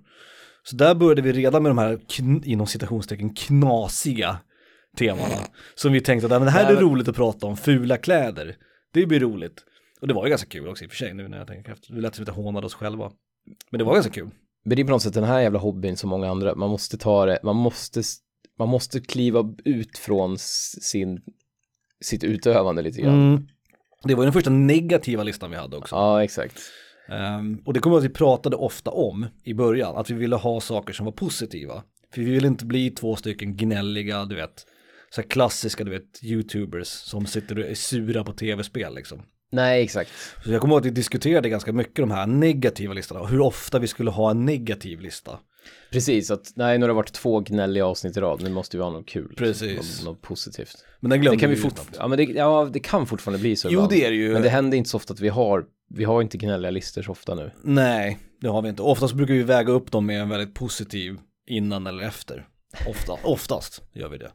Så 0.64 0.76
där 0.76 0.96
började 0.96 1.22
vi 1.22 1.32
redan 1.32 1.64
med 1.64 1.70
de 1.70 1.78
här, 1.78 2.00
inom 2.46 2.68
citationstecken, 2.68 3.34
knasiga 3.34 4.38
temana. 4.98 5.36
Som 5.76 5.94
vi 5.94 6.02
tänkte 6.02 6.26
att 6.26 6.32
"Ja, 6.32 6.40
men 6.40 6.46
det 6.46 6.52
här 6.52 6.74
är 6.74 6.82
roligt 6.82 7.08
att 7.08 7.16
prata 7.16 7.48
om, 7.48 7.58
fula 7.58 7.98
kläder. 7.98 8.56
Det 8.94 9.06
blir 9.06 9.20
roligt. 9.20 9.64
Och 10.02 10.08
det 10.08 10.14
var 10.14 10.26
ju 10.26 10.30
ganska 10.30 10.50
kul 10.50 10.68
också 10.68 10.84
i 10.84 10.88
och 10.88 10.92
för 10.92 10.98
sig 10.98 11.14
nu 11.14 11.28
när 11.28 11.38
jag 11.38 11.48
tänker 11.48 11.72
efter. 11.72 11.94
Vi 11.94 12.02
lät 12.02 12.20
lite 12.20 12.32
hånade 12.32 12.66
oss 12.66 12.74
själva. 12.74 13.12
Men 13.70 13.78
det 13.78 13.84
var 13.84 13.94
ganska 13.94 14.12
kul. 14.12 14.30
Men 14.66 14.76
det 14.76 14.82
är 14.82 14.84
på 14.86 14.92
något 14.92 15.02
sätt 15.02 15.14
den 15.14 15.24
här 15.24 15.40
jävla 15.42 15.60
hobbyn 15.60 15.98
som 15.98 16.10
många 16.10 16.30
andra, 16.30 16.56
man 16.56 16.70
måste 16.70 16.98
ta 16.98 17.26
det, 17.26 17.40
man 17.44 17.56
måste, 17.56 18.02
man 18.60 18.70
måste 18.70 19.02
kliva 19.02 19.56
ut 19.66 19.98
från 19.98 20.38
sin, 20.38 21.22
sitt 22.04 22.24
utövande 22.24 22.82
lite 22.82 23.02
grann. 23.02 23.32
Mm. 23.34 23.48
Det 24.04 24.16
var 24.16 24.24
ju 24.24 24.26
den 24.26 24.34
första 24.34 24.50
negativa 24.50 25.24
listan 25.24 25.52
vi 25.52 25.58
hade 25.58 25.78
också. 25.78 25.96
Ja, 25.96 26.24
exakt. 26.24 26.60
Ehm, 27.10 27.62
och 27.66 27.74
det 27.74 27.80
kommer 27.80 27.98
att 27.98 28.04
vi 28.04 28.10
pratade 28.10 28.56
ofta 28.56 28.92
om 28.92 29.26
i 29.44 29.54
början, 29.54 29.98
att 29.98 30.10
vi 30.10 30.14
ville 30.14 30.36
ha 30.36 30.60
saker 30.62 30.94
som 30.94 31.06
var 31.06 31.14
positiva. 31.14 31.84
För 32.14 32.22
vi 32.22 32.32
ville 32.32 32.48
inte 32.48 32.66
bli 32.66 32.90
två 32.90 33.16
stycken 33.16 33.58
gnälliga, 33.58 34.26
du 34.26 34.36
vet, 34.36 34.66
så 35.10 35.22
här 35.22 35.28
klassiska, 35.30 35.84
du 35.84 35.92
vet, 35.92 36.24
YouTubers 36.24 36.88
som 36.88 37.26
sitter 37.26 37.60
och 37.60 37.66
är 37.66 37.76
sura 37.76 38.24
på 38.24 38.34
tv-spel 38.34 38.96
liksom. 38.96 39.22
Nej, 39.52 39.84
exakt. 39.84 40.12
Så 40.44 40.52
jag 40.52 40.62
kommer 40.62 40.74
ihåg 40.74 40.80
att 40.82 40.86
vi 40.86 40.90
diskuterade 40.90 41.50
ganska 41.50 41.74
mycket 41.74 41.96
de 41.96 42.12
här 42.12 42.28
negativa 42.28 42.94
listorna 42.94 43.22
och 43.22 43.30
hur 43.30 43.40
ofta 43.40 43.80
vi 43.80 43.88
skulle 43.88 44.12
ha 44.12 44.32
en 44.32 44.46
negativ 44.46 45.00
lista. 45.02 45.40
Precis, 45.92 46.32
att 46.32 46.54
nej, 46.56 46.78
nu 46.78 46.84
har 46.84 46.88
det 46.88 46.94
varit 46.94 47.14
två 47.14 47.40
gnälliga 47.40 47.86
avsnitt 47.86 48.18
i 48.18 48.20
rad, 48.20 48.44
nu 48.44 48.50
måste 48.50 48.78
vi 48.78 48.84
ha 48.84 48.90
något 48.92 49.08
kul. 49.08 49.34
Precis. 49.38 49.78
Något, 49.78 50.06
något 50.06 50.22
positivt. 50.22 50.86
Men 51.00 51.10
den 51.10 51.22
glömde 51.22 51.36
Det 51.38 51.40
kan 51.40 51.50
vi 51.50 51.56
ju 51.56 51.62
fort, 51.62 51.82
ja, 51.98 52.08
men 52.08 52.18
det, 52.18 52.24
ja, 52.24 52.70
det 52.74 52.80
kan 52.80 53.06
fortfarande 53.08 53.42
bli 53.42 53.56
så 53.56 53.68
Jo, 53.68 53.72
ibland. 53.72 53.90
det 53.92 54.06
är 54.06 54.10
det 54.10 54.18
ju. 54.18 54.34
Men 54.34 54.42
det 54.42 54.50
händer 54.50 54.78
inte 54.78 54.90
så 54.90 54.98
ofta 54.98 55.14
att 55.14 55.20
vi 55.20 55.30
har, 55.30 55.66
vi 55.94 56.04
har 56.04 56.22
inte 56.22 56.38
gnälliga 56.38 56.72
listor 56.72 57.02
så 57.02 57.12
ofta 57.12 57.36
nu. 57.36 57.52
Nej, 57.64 58.20
det 58.42 58.48
har 58.48 58.62
vi 58.62 58.70
inte. 58.70 58.82
Oftast 58.82 59.14
brukar 59.14 59.34
vi 59.34 59.44
väga 59.44 59.72
upp 59.72 59.92
dem 59.92 60.06
med 60.06 60.22
en 60.22 60.30
väldigt 60.30 60.56
positiv 60.56 61.18
innan 61.48 61.88
eller 61.88 62.04
efter. 62.04 62.48
Ofta, 62.90 63.14
oftast 63.24 63.82
gör 63.94 64.10
vi 64.10 64.18
det. 64.18 64.32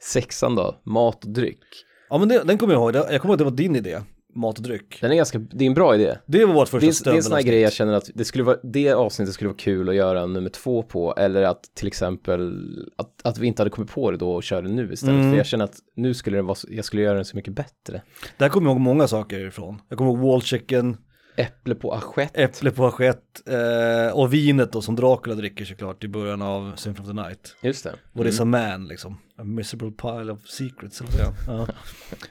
Sexan 0.00 0.54
då, 0.54 0.80
mat 0.84 1.24
och 1.24 1.30
dryck. 1.30 1.64
Ja 2.08 2.18
men 2.18 2.28
det, 2.28 2.42
den 2.44 2.58
kommer 2.58 2.74
jag 2.74 2.80
ihåg, 2.80 2.94
jag 3.12 3.20
kommer 3.20 3.32
ihåg 3.32 3.32
att 3.32 3.38
det 3.38 3.44
var 3.44 3.50
din 3.50 3.76
idé, 3.76 4.00
mat 4.34 4.58
och 4.58 4.64
dryck. 4.64 4.98
Den 5.00 5.12
är 5.12 5.16
ganska, 5.16 5.38
det 5.38 5.64
är 5.64 5.66
en 5.66 5.74
bra 5.74 5.94
idé. 5.94 6.18
Det 6.26 6.44
var 6.44 6.54
vårt 6.54 6.68
första 6.68 7.04
Det 7.04 7.10
det 7.10 7.14
är 7.14 7.16
en 7.16 7.22
sån 7.22 7.32
här 7.32 7.42
grej 7.42 7.60
jag 7.60 7.72
känner 7.72 7.92
att 7.92 8.10
det 8.14 8.24
skulle 8.24 8.44
vara, 8.44 8.56
det 8.62 8.92
avsnittet 8.92 9.34
skulle 9.34 9.48
vara 9.48 9.58
kul 9.58 9.88
att 9.88 9.94
göra 9.94 10.26
nummer 10.26 10.50
två 10.50 10.82
på, 10.82 11.14
eller 11.16 11.42
att 11.42 11.74
till 11.74 11.86
exempel 11.86 12.52
att, 12.96 13.10
att 13.24 13.38
vi 13.38 13.46
inte 13.46 13.62
hade 13.62 13.70
kommit 13.70 13.90
på 13.90 14.10
det 14.10 14.16
då 14.16 14.34
och 14.34 14.42
körde 14.42 14.68
nu 14.68 14.92
istället. 14.92 15.14
Mm. 15.14 15.30
För 15.30 15.36
jag 15.36 15.46
känner 15.46 15.64
att 15.64 15.78
nu 15.96 16.14
skulle 16.14 16.36
det 16.38 16.42
vara, 16.42 16.56
jag 16.68 16.84
skulle 16.84 17.02
göra 17.02 17.14
den 17.14 17.24
så 17.24 17.36
mycket 17.36 17.52
bättre. 17.52 18.02
Där 18.36 18.48
kommer 18.48 18.70
jag 18.70 18.74
ihåg 18.74 18.80
många 18.80 19.08
saker 19.08 19.46
ifrån. 19.46 19.80
Jag 19.88 19.98
kommer 19.98 20.10
ihåg 20.10 20.20
wallchicken, 20.20 20.96
Äpple 21.36 21.74
på 21.74 21.92
assiett. 21.92 22.30
äpple 22.34 22.70
på 22.70 22.86
assiett 22.86 23.48
eh, 23.48 24.18
och 24.18 24.34
vinet 24.34 24.72
då 24.72 24.82
som 24.82 24.96
Dracula 24.96 25.34
dricker 25.34 25.64
såklart 25.64 26.04
i 26.04 26.08
början 26.08 26.42
av 26.42 26.72
Symphony 26.76 27.10
of 27.10 27.16
the 27.16 27.22
Night. 27.22 27.56
Just 27.62 27.84
det. 27.84 27.94
What 28.12 28.26
is 28.26 28.40
a 28.40 28.44
man 28.44 28.88
liksom? 28.88 29.18
A 29.38 29.44
miserable 29.44 29.90
pile 29.90 30.32
of 30.32 30.46
secrets 30.46 31.00
eller 31.00 31.10
ja. 31.46 31.66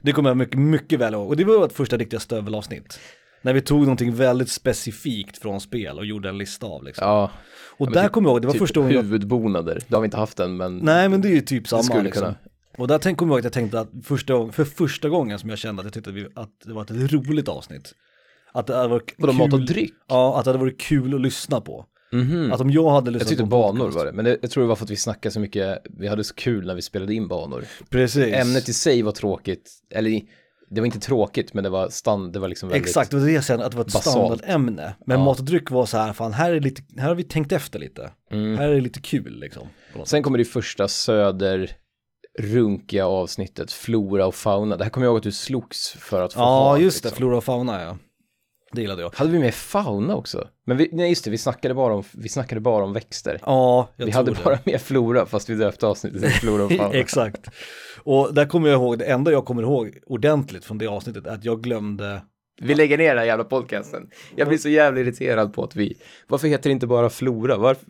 Det 0.02 0.12
kommer 0.12 0.30
jag 0.30 0.38
mycket, 0.38 0.60
mycket 0.60 1.00
väl 1.00 1.14
ihåg. 1.14 1.28
Och 1.28 1.38
det 1.38 1.44
var 1.44 1.60
vårt 1.60 1.72
första 1.72 1.98
riktiga 1.98 2.20
stövelavsnitt. 2.20 3.00
När 3.42 3.54
vi 3.54 3.62
tog 3.62 3.82
någonting 3.82 4.16
väldigt 4.16 4.50
specifikt 4.50 5.38
från 5.38 5.62
spel 5.62 5.98
och 5.98 6.06
gjorde 6.06 6.30
en 6.30 6.38
lista 6.38 6.66
av 6.66 6.84
liksom. 6.84 7.08
Ja, 7.08 7.32
och 7.78 7.86
men 7.86 7.94
där 7.94 8.04
typ- 8.04 8.12
kommer 8.12 8.30
jag 8.30 8.34
ihåg, 8.34 8.42
det 8.42 8.48
var 8.48 8.54
typ 8.54 8.60
första 8.62 8.80
gången 8.80 8.96
huvudbonader. 8.98 9.82
Det 9.88 9.96
har 9.96 10.02
vi 10.02 10.06
inte 10.06 10.18
haft 10.18 10.40
än, 10.40 10.58
men 10.58 10.78
Nej 10.78 11.10
men 11.10 11.22
det 11.22 11.28
är 11.28 11.34
ju 11.34 11.42
typ 11.42 11.68
samma 11.68 12.02
liksom. 12.02 12.22
kunna. 12.22 12.36
Och 12.78 12.88
där 12.88 12.98
tänk, 12.98 13.18
kommer 13.18 13.32
jag 13.32 13.36
ihåg 13.36 13.40
att 13.40 13.44
jag 13.44 13.54
tänkte 13.54 13.80
att 13.80 13.90
första, 14.04 14.52
för 14.52 14.66
första 14.66 15.10
gången 15.10 15.40
som 15.40 15.50
jag 15.50 15.60
kände 15.60 15.80
att 15.80 15.86
jag 15.86 15.94
tyckte 15.94 16.10
att, 16.10 16.16
vi, 16.16 16.28
att 16.36 16.52
det 16.66 16.74
var 16.74 16.82
ett 16.82 17.12
roligt 17.14 17.48
avsnitt. 17.48 17.94
Att 18.54 18.68
det 18.68 18.76
hade 18.76 18.88
varit 18.88 19.14
vadå 19.18 19.34
kul, 19.34 19.40
mat 19.40 19.54
och 19.54 19.66
dryck? 19.66 19.94
Ja, 20.08 20.38
att 20.40 20.46
det 20.46 20.52
hade 20.52 20.60
varit 20.60 20.80
kul 20.80 21.16
att 21.16 21.22
lyssna 21.22 21.62
på. 21.62 21.86
Mhm. 22.12 22.52
Att 22.54 22.62
om 22.62 22.72
jag 22.72 22.90
hade 22.90 23.08
Jag 23.08 23.14
lyssnat 23.14 23.30
tyckte 23.30 23.44
på 23.44 23.50
banor 23.50 23.86
podcast- 23.86 23.96
var 23.96 24.06
det, 24.06 24.12
men 24.14 24.26
det, 24.26 24.38
jag 24.42 24.52
tror 24.52 24.64
det 24.64 24.68
var 24.68 24.76
för 24.76 24.84
att 24.86 24.90
vi 24.90 24.96
snackade 24.96 25.34
så 25.34 25.40
mycket, 25.40 25.78
vi 26.00 26.08
hade 26.08 26.24
så 26.24 26.34
kul 26.36 26.66
när 26.66 26.76
vi 26.76 26.82
spelade 26.82 27.14
in 27.14 27.28
banor. 27.28 27.66
Precis. 27.90 28.34
Ämnet 28.36 28.70
i 28.70 28.74
sig 28.74 29.02
var 29.02 29.12
tråkigt, 29.12 29.72
eller 29.94 30.22
det 30.70 30.82
var 30.82 30.86
inte 30.86 31.00
tråkigt, 31.00 31.54
men 31.54 31.64
det 31.64 31.70
var 31.70 31.90
stand, 31.90 32.34
det 32.34 32.40
var 32.40 32.48
liksom 32.48 32.70
väldigt... 32.70 32.88
Exakt, 32.88 33.12
det 33.12 33.18
var 33.18 33.26
det 33.26 33.32
jag 33.32 33.62
att 33.62 33.72
det 33.72 33.78
var 33.78 33.86
ett 33.86 33.94
basalt. 33.94 34.04
standardämne. 34.42 34.96
Men 35.06 35.20
Ja. 35.20 35.26
mat 35.26 35.40
och 35.40 35.46
dryck 35.46 35.72
var 35.72 35.86
så 35.86 35.98
här, 35.98 36.14
fan 36.14 36.34
här 36.34 36.52
är 36.52 36.60
lite, 36.60 36.82
här 36.98 37.08
har 37.08 37.16
vi 37.16 37.24
tänkt 37.24 37.52
efter 37.52 37.80
lite. 37.80 38.12
Mm. 38.32 38.58
Här 38.58 38.70
är 38.70 38.74
det 38.76 38.82
lite 38.82 39.02
kul 39.02 39.40
liksom. 39.40 39.68
Sen 40.06 40.24
kommer 40.24 40.38
det 40.38 40.46
första 40.46 40.88
söder 40.88 41.72
runkiga 42.40 43.06
avsnittet, 43.08 43.72
flora 43.72 44.26
och 44.26 44.36
fauna. 44.36 44.78
Det 44.78 44.84
här 44.84 44.92
kommer 44.92 45.06
jag 45.08 45.12
ihåg 45.12 45.18
att 45.18 45.24
du 45.24 45.32
slogs 45.32 45.90
för 46.00 46.22
att 46.22 46.34
få 46.34 46.40
Ja, 46.40 46.46
ha. 46.70 46.78
just 46.80 47.04
det, 47.04 47.08
liksom. 47.10 47.18
flora 47.18 47.38
och 47.38 47.44
fauna 47.44 47.82
ja. 47.82 47.98
Det 48.74 48.82
gillade 48.82 49.02
jag. 49.02 49.12
Hade 49.16 49.32
vi 49.32 49.40
med 49.40 49.54
fauna 49.54 50.16
också? 50.16 50.48
Men 50.66 50.78
vi, 50.78 50.90
nej 50.92 51.10
just 51.10 51.26
det, 51.26 51.32
vi 51.32 51.38
snackade 51.38 51.74
bara 51.74 51.94
om, 51.96 52.04
vi 52.14 52.30
snackade 52.30 52.62
bara 52.62 52.84
om 52.84 52.94
växter. 52.94 53.40
Ja, 53.46 53.90
jag 53.96 54.06
vi 54.06 54.12
tror 54.12 54.20
hade 54.20 54.32
det. 54.34 54.44
bara 54.44 54.60
med 54.66 54.82
flora, 54.82 55.26
fast 55.26 55.50
vi 55.50 55.56
döpte 55.56 55.88
avsnittet 55.88 56.22
till 56.22 56.32
flora 56.32 56.64
och 56.64 56.72
fauna. 56.78 56.94
Exakt. 56.94 57.48
Och 58.04 58.34
där 58.34 58.46
kommer 58.46 58.70
jag 58.70 58.78
ihåg, 58.82 59.00
det 59.00 59.06
enda 59.06 59.32
jag 59.32 59.46
kommer 59.46 59.62
ihåg 59.64 59.98
ordentligt 60.06 60.66
från 60.66 60.78
det 60.78 60.88
avsnittet 60.88 61.28
är 61.28 61.32
att 61.32 61.46
jag 61.46 61.62
glömde 61.64 62.22
Vi 62.62 62.76
lägger 62.76 62.98
ner 62.98 63.08
den 63.10 63.18
här 63.18 63.26
jävla 63.26 63.44
podcasten. 63.44 64.08
Jag 64.36 64.48
blir 64.48 64.58
så 64.58 64.70
jävla 64.70 65.00
irriterad 65.02 65.54
på 65.54 65.64
att 65.64 65.76
vi, 65.76 65.98
varför 66.28 66.48
heter 66.48 66.70
det 66.70 66.72
inte 66.72 66.88
bara 66.88 67.10
flora? 67.10 67.58
Varför? 67.58 67.86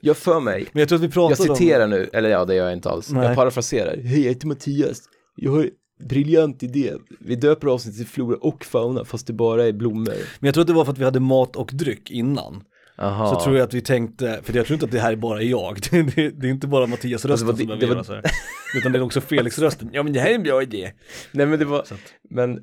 Jag 0.00 0.16
för 0.16 0.40
mig, 0.40 0.66
Men 0.72 0.80
jag 0.80 0.88
tror 0.88 0.96
att 0.96 1.02
vi 1.02 1.06
jag 1.06 1.12
pratade 1.14 1.50
om... 1.50 1.56
citerar 1.56 1.86
nu, 1.86 2.10
eller 2.12 2.28
ja 2.28 2.44
det 2.44 2.54
gör 2.54 2.64
jag 2.64 2.72
inte 2.72 2.90
alls. 2.90 3.10
Nej. 3.10 3.26
Jag 3.26 3.36
parafraserar. 3.36 3.96
Hej, 3.96 4.20
jag 4.22 4.28
heter 4.28 4.46
Mattias. 4.46 4.98
Jag 5.36 5.52
har 5.52 5.70
briljant 5.98 6.62
idé. 6.62 6.92
Vi 7.20 7.36
döper 7.36 7.68
avsnittet 7.68 7.98
till 7.98 8.06
flora 8.06 8.36
och 8.40 8.64
fauna, 8.64 9.04
fast 9.04 9.26
det 9.26 9.32
bara 9.32 9.66
är 9.66 9.72
blommor. 9.72 10.14
Men 10.38 10.46
jag 10.46 10.54
tror 10.54 10.62
att 10.62 10.68
det 10.68 10.72
var 10.72 10.84
för 10.84 10.92
att 10.92 10.98
vi 10.98 11.04
hade 11.04 11.20
mat 11.20 11.56
och 11.56 11.70
dryck 11.74 12.10
innan. 12.10 12.64
Aha. 12.98 13.34
Så 13.34 13.40
tror 13.40 13.56
jag 13.56 13.64
att 13.64 13.74
vi 13.74 13.80
tänkte, 13.80 14.40
för 14.42 14.56
jag 14.56 14.66
tror 14.66 14.74
inte 14.74 14.86
att 14.86 14.92
det 14.92 15.00
här 15.00 15.12
är 15.12 15.16
bara 15.16 15.42
jag, 15.42 15.78
det, 15.90 16.02
det, 16.02 16.30
det 16.30 16.46
är 16.46 16.50
inte 16.50 16.66
bara 16.66 16.86
Mattias 16.86 17.24
rösten 17.24 17.48
Alltså, 17.48 17.66
som 17.66 17.66
behöver 17.66 17.86
göra 17.86 18.04
så 18.04 18.14
här. 18.14 18.22
Utan 18.76 18.92
det 18.92 18.98
är 18.98 19.02
också 19.02 19.20
Felix 19.20 19.58
rösten. 19.58 19.90
Ja 19.92 20.02
men 20.02 20.12
det 20.12 20.20
här 20.20 20.30
är 20.30 20.34
en 20.34 20.42
bra 20.42 20.62
idé. 20.62 20.92
Nej 21.32 21.46
men 21.46 21.58
det 21.58 21.64
var, 21.64 21.84
men, 22.30 22.60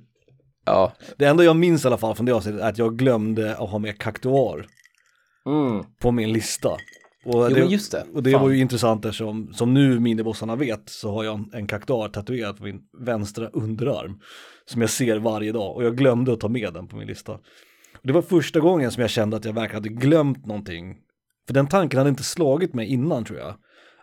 ja. 0.65 0.93
Det 1.17 1.25
enda 1.25 1.43
jag 1.43 1.55
minns 1.55 1.85
i 1.85 1.87
alla 1.87 1.97
fall 1.97 2.15
från 2.15 2.25
det 2.25 2.31
avsnittet 2.31 2.61
är 2.61 2.69
att 2.69 2.77
jag 2.77 2.97
glömde 2.97 3.55
att 3.55 3.69
ha 3.69 3.79
med 3.79 3.97
kaktuar 3.99 4.65
på 6.01 6.11
min 6.11 6.33
lista. 6.33 6.69
Och 7.25 7.33
Jo 7.33 7.49
det, 7.49 7.59
men 7.59 7.69
just 7.69 7.91
det. 7.91 8.05
och 8.13 8.23
det 8.23 8.31
Fan. 8.31 8.41
var 8.41 8.49
ju 8.49 8.57
intressant 8.59 9.05
eftersom, 9.05 9.53
som 9.53 9.73
nu 9.73 9.99
minibossarna 9.99 10.55
vet, 10.55 10.89
så 10.89 11.11
har 11.11 11.23
jag 11.23 11.35
en, 11.35 11.49
en 11.53 11.67
kaktuar 11.67 12.09
tatuerad 12.09 12.57
på 12.57 12.63
min 12.63 12.81
vänstra 12.99 13.47
underarm. 13.47 14.19
Som 14.65 14.81
jag 14.81 14.89
ser 14.89 15.17
varje 15.19 15.51
dag 15.51 15.75
och 15.75 15.83
jag 15.83 15.97
glömde 15.97 16.33
att 16.33 16.39
ta 16.39 16.47
med 16.49 16.73
den 16.73 16.87
på 16.87 16.95
min 16.95 17.07
lista. 17.07 17.31
Och 17.31 18.07
det 18.07 18.13
var 18.13 18.21
första 18.21 18.59
gången 18.59 18.91
som 18.91 19.01
jag 19.01 19.09
kände 19.09 19.37
att 19.37 19.45
jag 19.45 19.53
verkligen 19.53 19.83
hade 19.83 19.89
glömt 19.89 20.45
någonting. 20.45 20.95
För 21.47 21.53
den 21.53 21.67
tanken 21.67 21.97
hade 21.97 22.09
inte 22.09 22.23
slagit 22.23 22.73
mig 22.73 22.87
innan 22.87 23.25
tror 23.25 23.39
jag. 23.39 23.53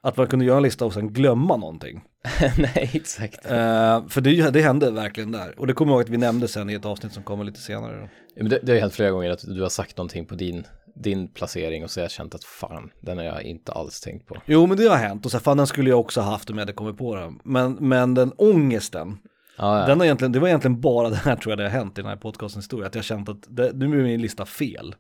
Att 0.03 0.17
man 0.17 0.27
kunde 0.27 0.45
göra 0.45 0.57
en 0.57 0.63
lista 0.63 0.85
och 0.85 0.93
sen 0.95 1.13
glömma 1.13 1.57
någonting. 1.57 2.03
Nej, 2.59 2.91
exakt. 2.93 3.47
Eh, 3.51 4.07
för 4.09 4.21
det, 4.21 4.51
det 4.51 4.61
hände 4.61 4.91
verkligen 4.91 5.33
där. 5.33 5.61
Och 5.61 5.67
det 5.67 5.73
kommer 5.73 5.93
jag 5.93 5.97
ihåg 5.97 6.05
att 6.05 6.11
vi 6.11 6.17
nämnde 6.17 6.49
sen 6.49 6.71
i 6.71 6.75
ett 6.75 6.85
avsnitt 6.85 7.13
som 7.13 7.23
kommer 7.23 7.45
lite 7.45 7.61
senare. 7.61 8.09
Ja, 8.35 8.43
Men 8.43 8.49
det, 8.51 8.59
det 8.63 8.73
har 8.73 8.75
ju 8.75 8.81
hänt 8.81 8.95
flera 8.95 9.11
gånger 9.11 9.31
att 9.31 9.45
du 9.47 9.63
har 9.63 9.69
sagt 9.69 9.97
någonting 9.97 10.27
på 10.27 10.35
din, 10.35 10.65
din 10.95 11.29
placering 11.29 11.85
och 11.85 11.91
så 11.91 12.01
har 12.01 12.05
jag 12.05 12.11
känt 12.11 12.35
att 12.35 12.45
fan, 12.45 12.91
den 13.01 13.19
har 13.19 13.25
jag 13.25 13.43
inte 13.43 13.73
alls 13.73 14.01
tänkt 14.01 14.27
på. 14.27 14.37
Jo 14.47 14.67
men 14.67 14.77
det 14.77 14.85
har 14.85 14.97
hänt 14.97 15.25
och 15.25 15.31
så 15.31 15.37
här, 15.37 15.43
fan 15.43 15.57
den 15.57 15.67
skulle 15.67 15.91
jag 15.91 16.01
också 16.01 16.21
haft 16.21 16.51
om 16.51 16.59
jag 16.59 16.63
hade 16.63 16.73
kommit 16.73 16.99
på 16.99 17.15
den. 17.15 17.41
Men, 17.45 17.73
men 17.81 18.15
den 18.15 18.33
ångesten, 18.37 19.19
Ja, 19.61 19.81
ja. 19.81 19.87
den 19.87 19.99
har 19.99 20.05
egentligen, 20.05 20.33
det 20.33 20.39
var 20.39 20.49
egentligen 20.49 20.81
bara 20.81 21.11
det 21.11 21.17
här 21.17 21.37
tror 21.37 21.53
jag 21.53 21.59
det 21.59 21.65
har 21.65 21.71
hänt 21.71 21.99
i 21.99 22.03
den 22.03 22.09
här 22.09 22.17
podcastens 22.17 22.65
historia. 22.65 22.87
Att 22.87 22.95
jag 22.95 22.99
har 22.99 23.05
känt 23.05 23.29
att 23.29 23.47
det, 23.49 23.73
nu 23.73 23.99
är 23.99 24.03
min 24.03 24.23
lista 24.23 24.47
fel. 24.47 24.95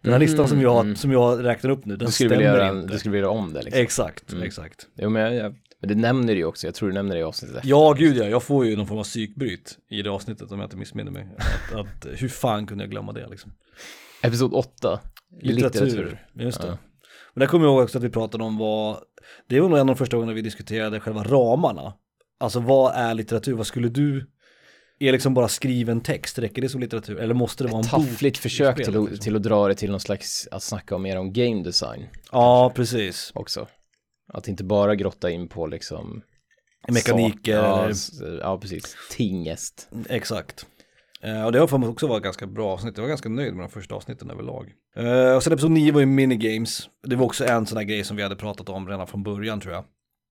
Den 0.00 0.12
här 0.12 0.20
listan 0.20 0.48
som 0.48 0.60
jag, 0.60 0.98
som 0.98 1.12
jag 1.12 1.44
räknar 1.44 1.70
upp 1.70 1.84
nu, 1.84 1.96
den 1.96 2.06
du, 2.06 2.12
stämmer 2.12 2.40
göra 2.40 2.68
inte. 2.70 2.92
du 2.92 2.98
skulle 2.98 3.12
vilja 3.12 3.26
göra 3.26 3.38
om 3.38 3.52
det 3.52 3.62
liksom. 3.62 3.82
Exakt, 3.82 4.34
exakt. 4.42 4.86
Jo, 4.94 5.10
men, 5.10 5.22
jag, 5.22 5.34
jag, 5.34 5.54
men 5.80 5.88
det 5.88 5.94
nämner 5.94 6.32
du 6.32 6.38
ju 6.38 6.44
också, 6.44 6.66
jag 6.66 6.74
tror 6.74 6.88
du 6.88 6.94
nämner 6.94 7.14
det 7.14 7.20
i 7.20 7.24
avsnittet 7.24 7.56
efter. 7.56 7.68
Ja, 7.70 7.92
gud 7.98 8.16
ja, 8.16 8.24
jag 8.24 8.42
får 8.42 8.66
ju 8.66 8.76
någon 8.76 8.86
form 8.86 8.98
av 8.98 9.04
psykbryt 9.04 9.78
i 9.90 10.02
det 10.02 10.10
avsnittet 10.10 10.52
om 10.52 10.58
jag 10.58 10.66
inte 10.66 10.76
missminner 10.76 11.10
mig. 11.10 11.28
Att, 11.38 11.74
att, 11.74 12.06
hur 12.20 12.28
fan 12.28 12.66
kunde 12.66 12.84
jag 12.84 12.90
glömma 12.90 13.12
det 13.12 13.28
liksom? 13.28 13.52
Episod 14.22 14.54
8, 14.54 15.00
litteratur. 15.40 16.26
Just 16.34 16.60
det. 16.60 16.66
Ja. 16.66 16.78
Men 17.34 17.40
där 17.40 17.46
kommer 17.46 17.64
jag 17.66 17.72
ihåg 17.74 17.82
också 17.84 17.98
att 17.98 18.04
vi 18.04 18.10
pratade 18.10 18.44
om 18.44 18.58
vad, 18.58 18.98
det 19.48 19.60
var 19.60 19.68
nog 19.68 19.78
en 19.78 19.80
av 19.80 19.86
de 19.86 19.96
första 19.96 20.16
gångerna 20.16 20.32
vi 20.32 20.42
diskuterade 20.42 21.00
själva 21.00 21.22
ramarna. 21.22 21.94
Alltså 22.40 22.60
vad 22.60 22.94
är 22.94 23.14
litteratur, 23.14 23.52
vad 23.54 23.66
skulle 23.66 23.88
du, 23.88 24.30
är 24.98 25.12
liksom 25.12 25.34
bara 25.34 25.48
skriven 25.48 26.00
text, 26.00 26.38
räcker 26.38 26.62
det 26.62 26.68
som 26.68 26.80
litteratur? 26.80 27.18
Eller 27.18 27.34
måste 27.34 27.64
det 27.64 27.70
vara 27.70 27.78
en 27.84 27.90
bok? 27.90 28.08
Taffligt 28.08 28.38
försök 28.38 28.74
spel, 28.74 28.84
till, 28.86 28.96
att- 28.96 29.02
liksom? 29.10 29.18
till 29.24 29.36
att 29.36 29.42
dra 29.42 29.68
det 29.68 29.74
till 29.74 29.90
någon 29.90 30.00
slags, 30.00 30.48
att 30.50 30.62
snacka 30.62 30.98
mer 30.98 31.18
om 31.18 31.32
game 31.32 31.62
design 31.62 32.06
Ja, 32.32 32.72
precis. 32.74 33.32
också. 33.34 33.66
Att 34.32 34.48
inte 34.48 34.64
bara 34.64 34.94
grotta 34.94 35.30
in 35.30 35.48
på 35.48 35.66
liksom 35.66 36.22
Mekaniker, 36.88 37.52
ja, 37.54 37.90
ja, 38.40 38.58
precis. 38.58 38.96
Tingest. 39.10 39.88
Exakt. 40.08 40.66
Eh, 41.22 41.44
och 41.44 41.52
det 41.52 41.58
har 41.58 41.66
för 41.66 41.78
mig 41.78 41.88
också 41.88 42.06
varit 42.06 42.22
ganska 42.22 42.46
bra 42.46 42.68
avsnitt. 42.72 42.96
Jag 42.96 43.02
var 43.02 43.08
ganska 43.08 43.28
nöjd 43.28 43.54
med 43.54 43.64
de 43.64 43.68
första 43.70 43.94
avsnitten 43.94 44.30
överlag. 44.30 44.72
Eh, 44.96 45.36
och 45.36 45.42
sen 45.42 45.52
episod 45.52 45.70
9 45.70 45.92
var 45.92 46.00
ju 46.00 46.06
minigames. 46.06 46.88
Det 47.06 47.16
var 47.16 47.24
också 47.26 47.44
en 47.44 47.66
sån 47.66 47.78
här 47.78 47.84
grej 47.84 48.04
som 48.04 48.16
vi 48.16 48.22
hade 48.22 48.36
pratat 48.36 48.68
om 48.68 48.88
redan 48.88 49.06
från 49.06 49.22
början 49.22 49.60
tror 49.60 49.74
jag. 49.74 49.84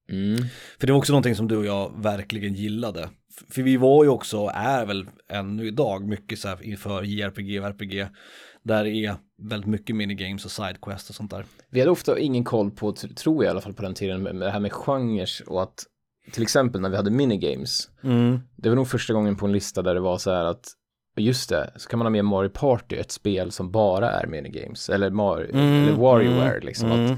Mm. 0.10 0.38
För 0.80 0.88
det 0.88 0.93
var 0.93 0.97
också 0.99 1.13
någonting 1.13 1.36
som 1.36 1.47
du 1.47 1.58
och 1.58 1.65
jag 1.65 1.91
verkligen 2.01 2.54
gillade. 2.54 3.10
För 3.49 3.62
vi 3.62 3.77
var 3.77 4.04
ju 4.04 4.10
också, 4.10 4.51
är 4.54 4.86
väl 4.86 5.08
ännu 5.30 5.67
idag, 5.67 6.08
mycket 6.08 6.39
så 6.39 6.47
här 6.47 6.63
inför 6.63 7.04
JRPG 7.04 7.60
och 7.60 7.67
RPG. 7.67 8.08
Där 8.63 8.84
det 8.84 8.89
är 8.89 9.15
väldigt 9.41 9.69
mycket 9.69 9.95
minigames 9.95 10.45
och 10.45 10.51
sidequest 10.51 11.10
och 11.10 11.15
sånt 11.15 11.32
där. 11.32 11.45
Vi 11.69 11.80
hade 11.80 11.91
ofta 11.91 12.19
ingen 12.19 12.43
koll 12.43 12.71
på, 12.71 12.91
tr- 12.91 13.15
tror 13.15 13.43
jag 13.43 13.49
i 13.49 13.51
alla 13.51 13.62
fall 13.62 13.73
på 13.73 13.82
den 13.82 13.93
tiden, 13.93 14.23
med 14.23 14.36
det 14.36 14.49
här 14.51 14.60
med 14.60 14.71
genrer 14.71 15.30
och 15.47 15.63
att 15.63 15.86
till 16.32 16.43
exempel 16.43 16.82
när 16.82 16.89
vi 16.89 16.95
hade 16.95 17.12
minigames, 17.12 17.89
det 18.56 18.69
var 18.69 18.75
nog 18.75 18.88
första 18.88 19.13
gången 19.13 19.36
på 19.36 19.45
en 19.45 19.51
lista 19.51 19.82
där 19.82 19.93
det 19.93 19.99
var 19.99 20.17
så 20.17 20.32
här 20.32 20.45
att 20.45 20.65
just 21.15 21.50
det, 21.50 21.71
så 21.76 21.89
kan 21.89 22.00
man 22.00 22.06
ha 22.06 22.10
med 22.10 22.26
Mario 22.26 22.50
Party, 22.50 22.95
ett 22.95 23.12
spel 23.12 23.52
som 23.52 23.71
bara 23.71 24.12
är 24.12 24.28
minigames, 24.28 24.89
eller, 24.89 25.10
Mario, 25.10 25.50
eller 25.56 25.91
WarioWare 25.93 26.60
liksom. 26.60 26.91
Att, 26.91 27.17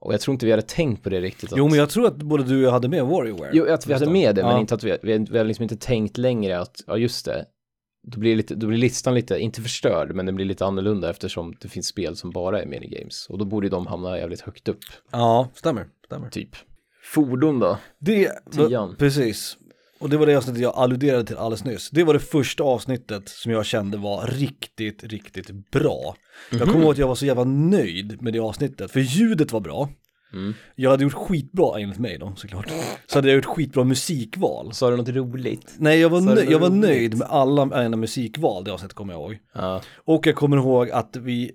och 0.00 0.12
jag 0.14 0.20
tror 0.20 0.32
inte 0.32 0.46
vi 0.46 0.52
hade 0.52 0.62
tänkt 0.62 1.02
på 1.02 1.08
det 1.10 1.20
riktigt. 1.20 1.52
Att, 1.52 1.58
Jo 1.58 1.68
men 1.68 1.78
jag 1.78 1.90
tror 1.90 2.06
att 2.06 2.16
både 2.16 2.44
du 2.44 2.56
och 2.56 2.62
jag 2.62 2.70
hade 2.70 2.88
med 2.88 3.04
WarioWare. 3.06 3.50
Jo, 3.52 3.72
att 3.72 3.86
vi 3.86 3.92
hade 3.92 4.10
med 4.10 4.34
det, 4.34 4.42
men 4.42 4.52
Ja. 4.52 4.60
inte 4.60 4.74
att 4.74 4.84
vi, 4.84 4.98
vi, 5.02 5.18
vi 5.18 5.38
hade 5.38 5.44
liksom 5.48 5.62
inte 5.62 5.76
tänkt 5.76 6.18
längre 6.18 6.58
att, 6.58 6.76
ja 6.86 6.96
just 6.96 7.24
det, 7.24 7.44
då 8.08 8.20
blir, 8.20 8.36
lite, 8.36 8.54
då 8.54 8.66
blir 8.66 8.78
listan 8.78 9.14
lite, 9.14 9.38
inte 9.38 9.62
förstörd, 9.62 10.14
men 10.14 10.26
den 10.26 10.34
blir 10.34 10.46
lite 10.46 10.64
annorlunda 10.64 11.10
eftersom 11.10 11.54
det 11.60 11.68
finns 11.68 11.86
spel 11.86 12.16
som 12.16 12.30
bara 12.30 12.62
är 12.62 12.66
minigames. 12.66 13.26
Och 13.30 13.38
då 13.38 13.44
borde 13.44 13.68
de 13.68 13.86
hamna 13.86 14.18
jävligt 14.18 14.40
högt 14.40 14.68
upp, 14.68 14.78
Ja, 15.12 15.48
stämmer. 15.54 15.86
stämmer. 16.06 16.28
typ. 16.30 16.50
Fordon 17.04 17.58
då? 17.58 17.78
Det, 17.98 18.30
Tian. 18.52 18.96
precis. 18.98 19.56
Och 19.98 20.10
det 20.10 20.16
var 20.16 20.26
det 20.26 20.36
avsnittet 20.36 20.62
jag 20.62 20.74
alluderade 20.76 21.24
till 21.24 21.36
alldeles 21.36 21.64
nyss. 21.64 21.90
Det 21.90 22.04
var 22.04 22.14
det 22.14 22.20
första 22.20 22.64
avsnittet 22.64 23.28
som 23.28 23.52
jag 23.52 23.66
kände 23.66 23.96
var 23.96 24.26
riktigt, 24.26 25.04
riktigt 25.04 25.70
bra. 25.70 26.16
Jag 26.50 26.60
kommer 26.60 26.80
ihåg 26.80 26.92
att 26.92 26.98
jag 26.98 27.08
var 27.08 27.14
så 27.14 27.26
jävla 27.26 27.44
nöjd 27.44 28.22
med 28.22 28.32
det 28.32 28.38
avsnittet, 28.38 28.90
för 28.90 29.00
ljudet 29.00 29.52
var 29.52 29.60
bra. 29.60 29.88
Mm. 30.32 30.54
Jag 30.74 30.90
hade 30.90 31.02
gjort 31.02 31.12
skitbra 31.12 31.80
enligt 31.80 31.98
mig 31.98 32.18
då 32.18 32.32
såklart. 32.36 32.72
Så 33.06 33.18
hade 33.18 33.28
jag 33.28 33.36
gjort 33.36 33.44
skitbra 33.44 33.84
musikval. 33.84 34.72
Sa 34.72 34.90
du 34.90 34.96
något 34.96 35.08
roligt? 35.08 35.74
Nej, 35.78 36.00
jag 36.00 36.08
var, 36.08 36.20
nöjd, 36.20 36.50
jag 36.50 36.58
var 36.58 36.70
nöjd 36.70 37.18
med 37.18 37.28
alla 37.30 37.64
mina 37.64 37.96
musikval 37.96 38.64
det 38.64 38.72
avsnittet 38.72 38.94
kommer 38.94 39.12
jag 39.12 39.22
ihåg. 39.22 39.38
Ja. 39.54 39.82
Och 40.04 40.26
jag 40.26 40.34
kommer 40.34 40.56
ihåg 40.56 40.90
att 40.90 41.16
vi 41.16 41.52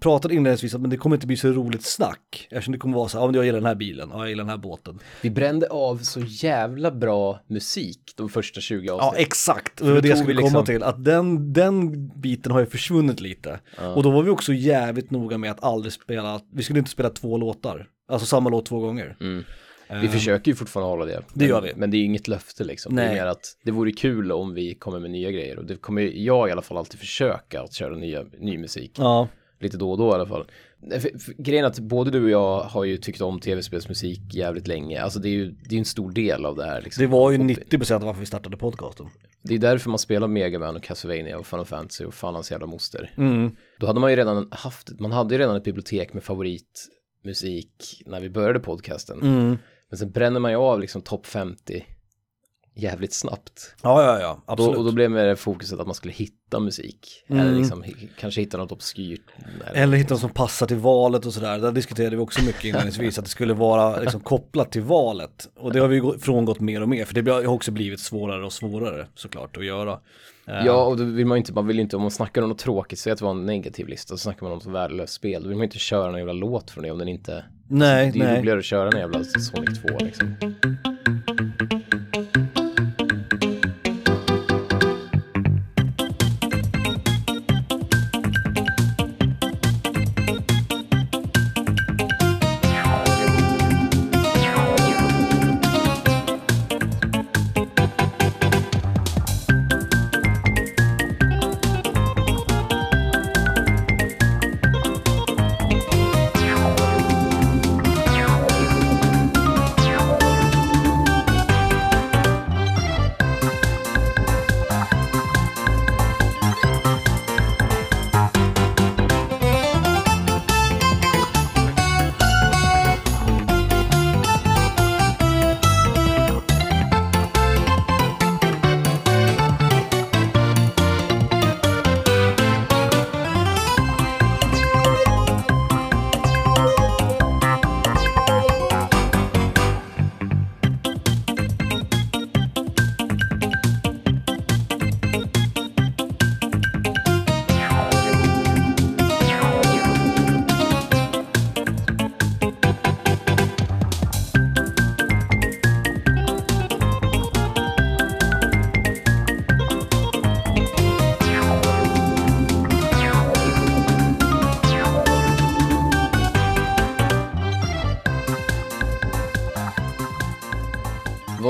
pratade 0.00 0.34
inledningsvis 0.34 0.74
att 0.74 0.80
men 0.80 0.90
det 0.90 0.96
kommer 0.96 1.16
inte 1.16 1.26
bli 1.26 1.36
så 1.36 1.48
roligt 1.48 1.84
snack. 1.84 2.48
Eftersom 2.50 2.72
det 2.72 2.78
kommer 2.78 2.96
vara 2.96 3.08
så 3.08 3.18
här, 3.18 3.22
ja 3.22 3.26
men 3.26 3.34
jag 3.34 3.44
gillar 3.44 3.58
den 3.58 3.66
här 3.66 3.74
bilen, 3.74 4.08
ja 4.12 4.18
jag 4.18 4.28
gillar 4.28 4.44
den 4.44 4.50
här 4.50 4.56
båten. 4.58 4.98
Vi 5.22 5.30
brände 5.30 5.66
av 5.68 5.96
så 5.96 6.20
jävla 6.20 6.90
bra 6.90 7.40
musik 7.46 8.00
de 8.16 8.28
första 8.28 8.60
20 8.60 8.86
Ja 8.86 8.92
avsnitten. 8.94 9.26
exakt, 9.26 9.78
det 9.78 9.92
var 9.92 10.00
det 10.00 10.08
jag 10.08 10.18
skulle 10.18 10.34
liksom- 10.34 10.52
komma 10.52 10.66
till. 10.66 10.82
Att 10.82 11.04
den, 11.04 11.52
den 11.52 12.08
biten 12.20 12.52
har 12.52 12.60
ju 12.60 12.66
försvunnit 12.66 13.20
lite. 13.20 13.60
Och 13.94 14.02
då 14.02 14.10
var 14.10 14.22
vi 14.22 14.30
också 14.30 14.52
jävligt 14.52 15.10
noga 15.10 15.38
med 15.38 15.50
att 15.50 15.64
aldrig 15.64 15.92
spela, 15.92 16.40
vi 16.52 16.62
skulle 16.62 16.78
inte 16.78 16.90
spela 16.90 17.10
två 17.10 17.38
låtar. 17.38 17.86
Alltså 18.08 18.26
samma 18.26 18.50
låt 18.50 18.66
två 18.66 18.80
gånger. 18.80 19.16
Mm. 19.20 19.44
Vi 20.00 20.08
försöker 20.08 20.50
ju 20.50 20.54
fortfarande 20.54 20.90
hålla 20.90 21.04
det. 21.04 21.22
Det 21.34 21.46
gör 21.46 21.60
men, 21.60 21.64
vi. 21.64 21.80
Men 21.80 21.90
det 21.90 21.96
är 21.96 22.04
inget 22.04 22.28
löfte 22.28 22.64
liksom. 22.64 22.94
Det 22.96 23.02
Nej. 23.02 23.10
är 23.10 23.14
mer 23.14 23.26
att 23.26 23.56
det 23.64 23.70
vore 23.70 23.92
kul 23.92 24.32
om 24.32 24.54
vi 24.54 24.74
kommer 24.74 25.00
med 25.00 25.10
nya 25.10 25.30
grejer. 25.30 25.58
Och 25.58 25.64
det 25.64 25.76
kommer 25.76 26.02
jag 26.02 26.48
i 26.48 26.52
alla 26.52 26.62
fall 26.62 26.76
alltid 26.76 27.00
försöka 27.00 27.62
att 27.62 27.72
köra 27.74 27.96
nya, 27.96 28.24
ny 28.40 28.58
musik. 28.58 28.92
Ja, 28.98 29.28
Lite 29.64 29.76
då 29.76 29.90
och 29.90 29.98
då 29.98 30.10
i 30.10 30.12
alla 30.12 30.26
fall. 30.26 30.46
För, 30.90 31.18
för, 31.18 31.32
grejen 31.42 31.64
är 31.64 31.68
att 31.68 31.78
både 31.78 32.10
du 32.10 32.24
och 32.24 32.30
jag 32.30 32.60
har 32.60 32.84
ju 32.84 32.96
tyckt 32.96 33.20
om 33.20 33.40
tv-spelsmusik 33.40 34.20
jävligt 34.34 34.66
länge. 34.66 35.02
Alltså 35.02 35.18
det 35.18 35.28
är 35.28 35.32
ju 35.32 35.54
det 35.68 35.74
är 35.74 35.78
en 35.78 35.84
stor 35.84 36.10
del 36.12 36.46
av 36.46 36.56
det 36.56 36.64
här. 36.64 36.82
Liksom. 36.82 37.02
det 37.02 37.10
var 37.10 37.30
ju 37.30 37.38
90% 37.38 37.94
av 37.94 38.02
varför 38.02 38.20
vi 38.20 38.26
startade 38.26 38.56
podcasten. 38.56 39.06
Det 39.42 39.54
är 39.54 39.58
därför 39.58 39.90
man 39.90 39.98
spelar 39.98 40.28
Mega 40.28 40.58
Man 40.58 40.76
och 40.76 40.82
Castlevania 40.82 41.38
och 41.38 41.46
Final 41.46 41.64
Fantasy 41.64 42.04
och 42.04 42.14
fan 42.14 42.34
hans 42.34 42.50
jävla 42.50 42.66
moster. 42.66 43.14
Mm. 43.16 43.56
Då 43.78 43.86
hade 43.86 44.00
man 44.00 44.10
ju 44.10 44.16
redan 44.16 44.48
haft, 44.50 45.00
man 45.00 45.12
hade 45.12 45.34
ju 45.34 45.38
redan 45.38 45.56
ett 45.56 45.64
bibliotek 45.64 46.12
med 46.12 46.24
favoritmusik 46.24 48.02
när 48.06 48.20
vi 48.20 48.30
började 48.30 48.60
podcasten. 48.60 49.22
Mm. 49.22 49.58
Men 49.88 49.98
sen 49.98 50.10
bränner 50.10 50.40
man 50.40 50.50
ju 50.50 50.56
av 50.56 50.80
liksom 50.80 51.02
topp 51.02 51.26
50 51.26 51.84
jävligt 52.74 53.12
snabbt. 53.14 53.74
Ja, 53.82 54.02
ja, 54.02 54.20
ja, 54.20 54.42
Då, 54.46 54.52
absolut. 54.52 54.76
och 54.78 54.84
då 54.84 54.92
blev 54.92 55.10
det 55.12 55.36
fokuset 55.36 55.80
att 55.80 55.86
man 55.86 55.94
skulle 55.94 56.12
hitta 56.12 56.60
musik. 56.60 57.24
Mm. 57.28 57.42
Eller 57.46 57.58
liksom 57.58 57.84
kanske 58.20 58.40
hitta 58.40 58.56
något 58.58 58.72
obskyrt. 58.72 59.20
Eller, 59.70 59.82
Eller 59.82 59.96
hitta 59.96 60.14
något 60.14 60.20
som 60.20 60.30
passar 60.30 60.66
till 60.66 60.76
valet 60.76 61.26
och 61.26 61.34
sådär. 61.34 61.58
Där 61.58 61.72
diskuterade 61.72 62.16
vi 62.16 62.22
också 62.22 62.42
mycket 62.44 62.64
inledningsvis 62.64 63.18
att 63.18 63.24
det 63.24 63.30
skulle 63.30 63.54
vara 63.54 64.00
liksom 64.00 64.20
kopplat 64.20 64.72
till 64.72 64.82
valet. 64.82 65.48
Och 65.56 65.72
det 65.72 65.78
har 65.80 65.88
vi 65.88 65.98
gå- 65.98 66.18
frångått 66.18 66.60
mer 66.60 66.82
och 66.82 66.88
mer, 66.88 67.04
för 67.04 67.14
det 67.22 67.30
har 67.30 67.46
också 67.46 67.70
blivit 67.72 68.00
svårare 68.00 68.44
och 68.44 68.52
svårare 68.52 69.06
såklart 69.14 69.56
att 69.56 69.64
göra. 69.64 69.92
Eh, 70.46 70.66
Ja, 70.66 70.84
och 70.84 70.96
då 70.96 71.04
vill 71.04 71.26
man 71.26 71.36
ju 71.36 71.40
inte, 71.40 71.52
man 71.52 71.66
vill 71.66 71.76
ju 71.76 71.82
inte, 71.82 71.96
om 71.96 72.02
man 72.02 72.10
snackar 72.10 72.42
om 72.42 72.48
något 72.48 72.58
tråkigt, 72.58 72.98
säg 72.98 73.12
att 73.12 73.18
det 73.18 73.24
var 73.24 73.30
en 73.32 73.46
negativ 73.46 73.88
lista, 73.88 74.08
så 74.08 74.18
snackar 74.18 74.42
man 74.42 74.52
om 74.52 74.58
något 74.58 74.66
värdelöst 74.66 75.12
spel, 75.12 75.42
då 75.42 75.48
vill 75.48 75.56
man 75.56 75.62
ju 75.62 75.66
inte 75.66 75.78
köra 75.78 76.06
någon 76.10 76.18
jävla 76.18 76.32
låt 76.32 76.70
från 76.70 76.84
det 76.84 76.90
om 76.90 76.98
den 76.98 77.08
inte, 77.08 77.44
Nej, 77.68 78.10
det 78.12 78.18
är 78.18 78.22
ju 78.22 78.28
nej. 78.28 78.40
roligare 78.40 78.58
att 78.58 78.64
köra 78.64 78.88
en 78.90 78.98
jävla 78.98 79.24
Sonic 79.24 79.80
2 79.82 79.88
liksom. 80.00 80.36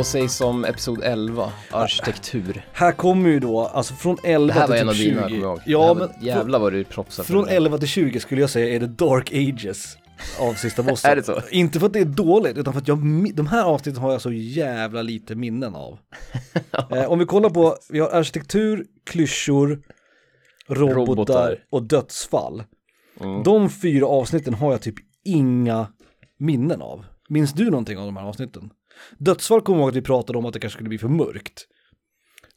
Vad 0.04 0.08
sägs 0.08 0.40
om 0.40 0.64
episod 0.64 1.02
11, 1.02 1.52
arkitektur? 1.70 2.66
Här 2.72 2.92
kommer 2.92 3.30
ju 3.30 3.40
då, 3.40 3.60
alltså 3.60 3.94
från 3.94 4.16
11 4.24 4.46
Det 4.46 4.60
här 4.60 4.68
var 4.68 4.74
till 4.74 4.82
en 4.82 4.88
av 4.88 4.94
dina, 4.94 5.28
20. 5.28 5.28
kommer 5.28 5.42
jag 5.42 5.50
ihåg. 5.50 5.60
Ja, 5.66 5.94
men 5.94 6.26
jävlar 6.26 6.58
vad 6.58 6.72
du 6.72 6.84
propsade 6.84 7.28
från 7.28 7.44
för 7.44 7.50
det. 7.50 7.56
11 7.56 7.78
till 7.78 7.88
20 7.88 8.20
skulle 8.20 8.40
jag 8.40 8.50
säga 8.50 8.74
är 8.74 8.80
det 8.80 8.86
Dark 8.86 9.32
Ages 9.32 9.96
av 10.40 10.54
sista 10.54 10.82
bossen. 10.88 11.10
Är 11.10 11.16
det 11.16 11.22
så? 11.22 11.40
Inte 11.50 11.80
för 11.80 11.86
att 11.86 11.92
det 11.92 11.98
är 11.98 12.04
dåligt, 12.04 12.58
utan 12.58 12.72
för 12.72 12.80
att 12.80 12.88
jag, 12.88 12.98
de 13.34 13.46
här 13.46 13.64
avsnitten 13.64 14.02
har 14.02 14.12
jag 14.12 14.20
så 14.20 14.32
jävla 14.32 15.02
lite 15.02 15.34
minnen 15.34 15.74
av. 15.74 15.98
eh, 16.90 17.04
om 17.12 17.18
vi 17.18 17.24
kollar 17.24 17.50
på, 17.50 17.76
vi 17.90 18.00
har 18.00 18.08
arkitektur, 18.08 18.86
klyschor, 19.06 19.82
robotar, 20.68 20.94
Robotar. 20.94 21.58
och 21.70 21.82
dödsfall. 21.82 22.62
Mm. 23.20 23.42
De 23.42 23.70
fyra 23.70 24.06
avsnitten 24.06 24.54
har 24.54 24.72
jag 24.72 24.82
typ 24.82 24.96
inga 25.24 25.86
minnen 26.38 26.82
av. 26.82 27.04
Minns 27.28 27.52
du 27.52 27.70
någonting 27.70 27.98
av 27.98 28.04
de 28.06 28.16
här 28.16 28.24
avsnitten? 28.24 28.70
Dödsfall 29.18 29.60
kommer 29.60 29.78
jag 29.78 29.82
ihåg 29.82 29.88
att 29.90 29.96
vi 29.96 30.02
pratade 30.02 30.38
om 30.38 30.46
att 30.46 30.52
det 30.52 30.60
kanske 30.60 30.76
skulle 30.76 30.88
bli 30.88 30.98
för 30.98 31.08
mörkt. 31.08 31.66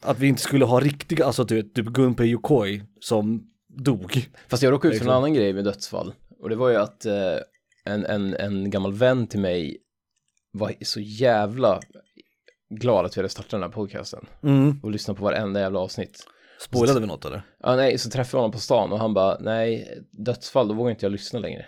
Att 0.02 0.20
vi 0.20 0.28
inte 0.28 0.42
skulle 0.42 0.66
ha 0.66 0.80
riktiga, 0.80 1.26
alltså 1.26 1.46
typ, 1.46 1.74
typ 1.74 1.86
Gunpei 1.86 2.28
Yokoi 2.28 2.84
som 3.00 3.44
dog. 3.68 4.30
Fast 4.48 4.64
jag 4.64 4.72
råkade 4.72 4.94
ut 4.94 5.00
för 5.00 5.06
en 5.06 5.08
Liksom. 5.08 5.18
annan 5.18 5.34
grej 5.34 5.54
med 5.54 5.64
dödsfall. 5.64 6.14
Och 6.40 6.50
det 6.50 6.56
var 6.56 6.70
ju 6.70 6.76
att 6.76 7.06
eh, 7.06 7.38
en, 7.86 8.06
en, 8.06 8.34
en 8.34 8.70
gammal 8.70 8.94
vän 8.94 9.28
till 9.28 9.40
mig 9.40 9.78
var 10.52 10.74
så 10.82 11.00
jävla 11.00 11.80
glad 12.70 13.06
att 13.06 13.18
vi 13.18 13.22
hade 13.22 13.30
startat 13.30 13.52
den 13.52 13.62
här 13.62 13.70
podcasten. 13.70 14.26
Mm. 14.44 14.80
Och 14.84 14.92
lyssnade 14.92 15.18
på 15.18 15.24
varenda 15.24 15.60
jävla 15.60 15.80
avsnitt. 15.80 16.28
Spoilade 16.60 17.00
vi 17.00 17.08
något 17.08 17.26
eller? 17.26 17.42
Ja, 17.64 17.76
nej, 17.76 17.98
så 17.98 18.10
träffade 18.10 18.38
jag 18.38 18.42
honom 18.42 18.52
på 18.52 18.60
stan 18.60 18.92
och 18.92 19.00
han 19.00 19.14
bara, 19.14 19.38
nej, 19.40 19.98
dödsfall, 20.12 20.68
då 20.68 20.74
vågar 20.74 20.92
inte 20.92 21.06
jag 21.06 21.12
lyssna 21.12 21.40
längre. 21.40 21.66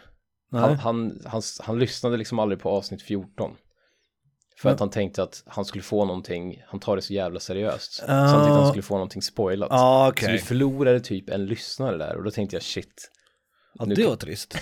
Han, 0.51 0.75
han, 0.75 1.21
han, 1.25 1.41
han 1.59 1.79
lyssnade 1.79 2.17
liksom 2.17 2.39
aldrig 2.39 2.59
på 2.59 2.69
avsnitt 2.69 3.01
14. 3.01 3.51
För 4.61 4.69
att 4.69 4.79
han 4.79 4.89
tänkte 4.89 5.23
att 5.23 5.43
han 5.45 5.65
skulle 5.65 5.83
få 5.83 6.05
någonting, 6.05 6.63
han 6.67 6.79
tar 6.79 6.95
det 6.95 7.01
så 7.01 7.13
jävla 7.13 7.39
seriöst. 7.39 7.93
Så 7.93 8.11
han 8.11 8.29
tänkte 8.29 8.53
att 8.53 8.59
han 8.59 8.69
skulle 8.69 8.83
få 8.83 8.93
någonting 8.93 9.21
spoilat. 9.21 9.67
Ja, 9.71 10.07
ah, 10.07 10.13
Så 10.21 10.31
vi 10.31 10.37
förlorade 10.37 10.99
typ 10.99 11.29
en 11.29 11.45
lyssnare 11.45 11.97
där 11.97 12.15
och 12.15 12.23
då 12.23 12.31
tänkte 12.31 12.55
jag 12.55 12.63
shit. 12.63 13.11
Ja, 13.73 13.85
Nu 13.85 13.95
det 13.95 14.07
var 14.07 14.15
trist. 14.15 14.57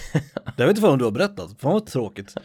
Det 0.57 0.65
vet 0.65 0.77
inte 0.77 0.87
om 0.87 0.97
du 0.97 1.05
har 1.05 1.11
berättat, 1.11 1.49
fan 1.59 1.73
vad 1.73 1.85
tråkigt. 1.85 2.35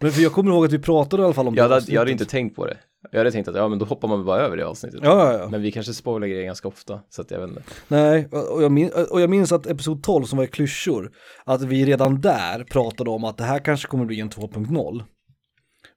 Men 0.00 0.12
för 0.12 0.22
jag 0.22 0.32
kommer 0.32 0.50
ihåg 0.50 0.64
att 0.64 0.72
vi 0.72 0.78
pratade 0.78 1.22
i 1.22 1.24
alla 1.24 1.34
fall 1.34 1.48
om 1.48 1.54
Jag 1.54 1.70
det 1.70 1.74
hade, 1.74 1.92
jag 1.92 2.00
hade 2.00 2.12
inte 2.12 2.24
tänkt 2.24 2.56
på 2.56 2.66
det. 2.66 2.76
Jag 3.10 3.18
hade 3.18 3.30
tänkt 3.30 3.48
att 3.48 3.56
ja 3.56 3.68
men 3.68 3.78
då 3.78 3.84
hoppar 3.84 4.08
man 4.08 4.24
bara 4.24 4.40
över 4.40 4.56
det 4.56 4.66
avsnittet. 4.66 5.00
Ja, 5.02 5.32
ja, 5.32 5.38
ja. 5.38 5.48
Men 5.48 5.62
vi 5.62 5.72
kanske 5.72 5.94
spoilar 5.94 6.26
grejer 6.26 6.44
ganska 6.44 6.68
ofta, 6.68 7.00
så 7.10 7.22
att 7.22 7.30
jag 7.30 7.40
vet 7.40 7.48
inte. 7.48 7.62
Nej, 7.88 8.28
och 8.32 8.62
jag, 8.62 8.72
min, 8.72 8.90
och 9.10 9.20
jag 9.20 9.30
minns 9.30 9.52
att 9.52 9.66
episod 9.66 10.02
12 10.02 10.24
som 10.24 10.36
var 10.36 10.44
i 10.44 10.48
klyschor, 10.48 11.12
att 11.44 11.62
vi 11.62 11.84
redan 11.84 12.20
där 12.20 12.64
pratade 12.64 13.10
om 13.10 13.24
att 13.24 13.38
det 13.38 13.44
här 13.44 13.58
kanske 13.58 13.88
kommer 13.88 14.04
bli 14.04 14.20
en 14.20 14.30
2.0. 14.30 15.02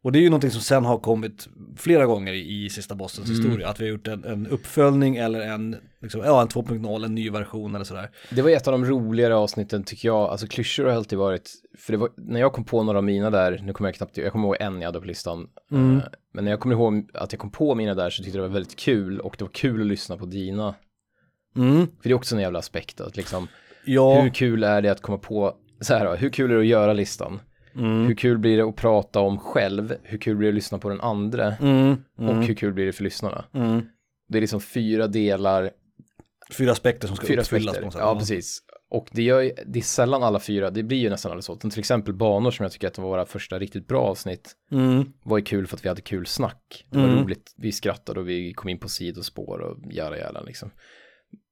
Och 0.06 0.12
det 0.12 0.20
är 0.20 0.22
ju 0.22 0.30
någonting 0.30 0.52
som 0.52 0.62
sen 0.62 0.86
har 0.86 0.98
kommit 0.98 1.48
flera 1.78 2.06
gånger 2.06 2.34
i, 2.34 2.66
i 2.66 2.70
sista 2.70 2.96
bossens 2.96 3.30
Mm. 3.30 3.42
historia, 3.42 3.70
att 3.70 3.80
vi 3.80 3.84
har 3.84 3.92
gjort 3.92 4.08
en, 4.08 4.24
en 4.24 4.48
uppföljning 4.48 5.16
eller 5.16 5.40
en, 5.40 5.76
liksom, 6.02 6.22
ja, 6.26 6.42
en 6.42 6.48
2.0, 6.48 7.06
en 7.06 7.16
ny 7.16 7.30
version 7.30 7.76
eller 7.76 7.86
sådär. 7.86 8.10
Det 8.32 8.42
var 8.42 8.50
ett 8.50 8.68
av 8.68 8.72
de 8.72 8.86
roligare 8.86 9.36
avsnitten 9.36 9.84
tycker 9.84 10.08
jag, 10.08 10.18
alltså 10.30 10.48
klyschor 10.48 10.84
har 10.86 10.92
alltid 10.92 11.20
varit, 11.20 11.52
för 11.80 11.92
det 11.92 11.98
var, 11.98 12.10
när 12.18 12.40
jag 12.40 12.54
kom 12.54 12.64
på 12.64 12.84
några 12.84 12.98
av 12.98 13.04
mina 13.04 13.30
där, 13.30 13.60
nu 13.64 13.74
kommer 13.74 13.88
jag 13.88 13.96
knappt, 13.96 14.18
jag 14.18 14.32
kommer 14.32 14.48
ihåg 14.48 14.58
en 14.60 14.82
jag 14.82 14.88
hade 14.88 15.00
på 15.00 15.06
listan, 15.08 15.48
Mm. 15.72 15.98
Eh, 15.98 16.04
men 16.34 16.44
när 16.46 16.52
jag 16.52 16.60
kommer 16.60 16.76
ihåg 16.76 17.10
att 17.14 17.34
jag 17.34 17.40
kom 17.40 17.52
på 17.52 17.76
mina 17.76 17.94
där 17.94 18.10
så 18.10 18.24
tyckte 18.24 18.38
jag 18.38 18.44
det 18.46 18.48
var 18.50 18.54
väldigt 18.54 18.76
kul 18.80 19.20
och 19.20 19.36
det 19.38 19.44
var 19.44 19.52
kul 19.52 19.82
att 19.82 19.88
lyssna 19.88 20.18
på 20.18 20.26
dina, 20.26 20.76
Mm. 21.58 21.78
för 21.78 22.04
det 22.04 22.10
är 22.10 22.14
också 22.14 22.36
en 22.36 22.42
jävla 22.42 22.60
aspekt 22.60 23.02
att 23.02 23.18
liksom, 23.18 23.48
Ja, 23.86 24.22
hur 24.22 24.30
kul 24.30 24.64
är 24.64 24.82
det 24.82 24.90
att 24.90 25.02
komma 25.02 25.18
på, 25.18 25.54
så 25.82 25.94
här 25.94 26.06
då, 26.06 26.16
hur 26.16 26.30
kul 26.30 26.52
är 26.52 26.56
det 26.56 26.62
att 26.62 26.68
göra 26.68 26.94
listan? 26.94 27.40
Mm. 27.76 28.08
Hur 28.08 28.16
kul 28.16 28.38
blir 28.38 28.58
det 28.58 28.64
att 28.64 28.76
prata 28.76 29.20
om 29.20 29.40
själv? 29.40 29.96
Hur 30.04 30.18
kul 30.18 30.36
blir 30.38 30.48
det 30.48 30.52
att 30.52 30.56
lyssna 30.56 30.80
på 30.80 30.90
den 30.90 31.02
andra? 31.02 31.56
Mm. 31.56 31.96
Mm. 32.20 32.30
Och 32.40 32.46
hur 32.46 32.54
kul 32.54 32.74
blir 32.74 32.86
det 32.86 32.94
för 32.94 33.04
lyssnarna? 33.04 33.46
Mm. 33.54 33.82
Det 34.28 34.38
är 34.38 34.42
liksom 34.42 34.62
fyra 34.62 35.08
delar, 35.08 35.72
Fyra 36.52 36.72
aspekter 36.72 37.08
som 37.08 37.18
ska 37.18 37.28
fyra 37.28 37.42
uppfyllas 37.42 37.68
aspekter. 37.68 37.82
på 37.82 37.86
något 37.86 37.94
sätt. 37.94 38.02
Ja, 38.02 38.20
precis. 38.20 38.60
Och 38.90 39.08
det, 39.12 39.24
gör, 39.24 39.52
det 39.66 39.80
är 39.80 39.84
sällan 39.84 40.24
alla 40.24 40.40
fyra, 40.40 40.70
det 40.70 40.84
blir 40.84 40.98
ju 40.98 41.10
nästan 41.10 41.32
aldrig 41.32 41.44
så. 41.44 41.60
Som 41.60 41.70
till 41.70 41.80
exempel 41.80 42.14
banor 42.14 42.52
som 42.52 42.64
jag 42.64 42.72
tycker 42.72 42.88
att 42.88 42.98
var 42.98 43.06
våra 43.10 43.26
första 43.26 43.60
riktigt 43.60 43.88
bra 43.88 44.02
avsnitt 44.02 44.56
Mm. 44.72 45.06
var 45.24 45.38
ju 45.38 45.44
kul 45.44 45.68
för 45.68 45.78
att 45.78 45.86
vi 45.86 45.90
hade 45.90 46.02
kul 46.02 46.26
snack. 46.26 46.86
Det 46.90 46.98
var 46.98 47.08
Mm. 47.08 47.24
roligt, 47.24 47.54
vi 47.58 47.72
skrattade 47.72 48.20
och 48.20 48.30
vi 48.30 48.54
kom 48.54 48.70
in 48.70 48.80
på 48.80 48.90
sidospår 48.90 49.60
och 49.60 49.94
jära 49.94 50.18
jära 50.18 50.42
liksom. 50.42 50.72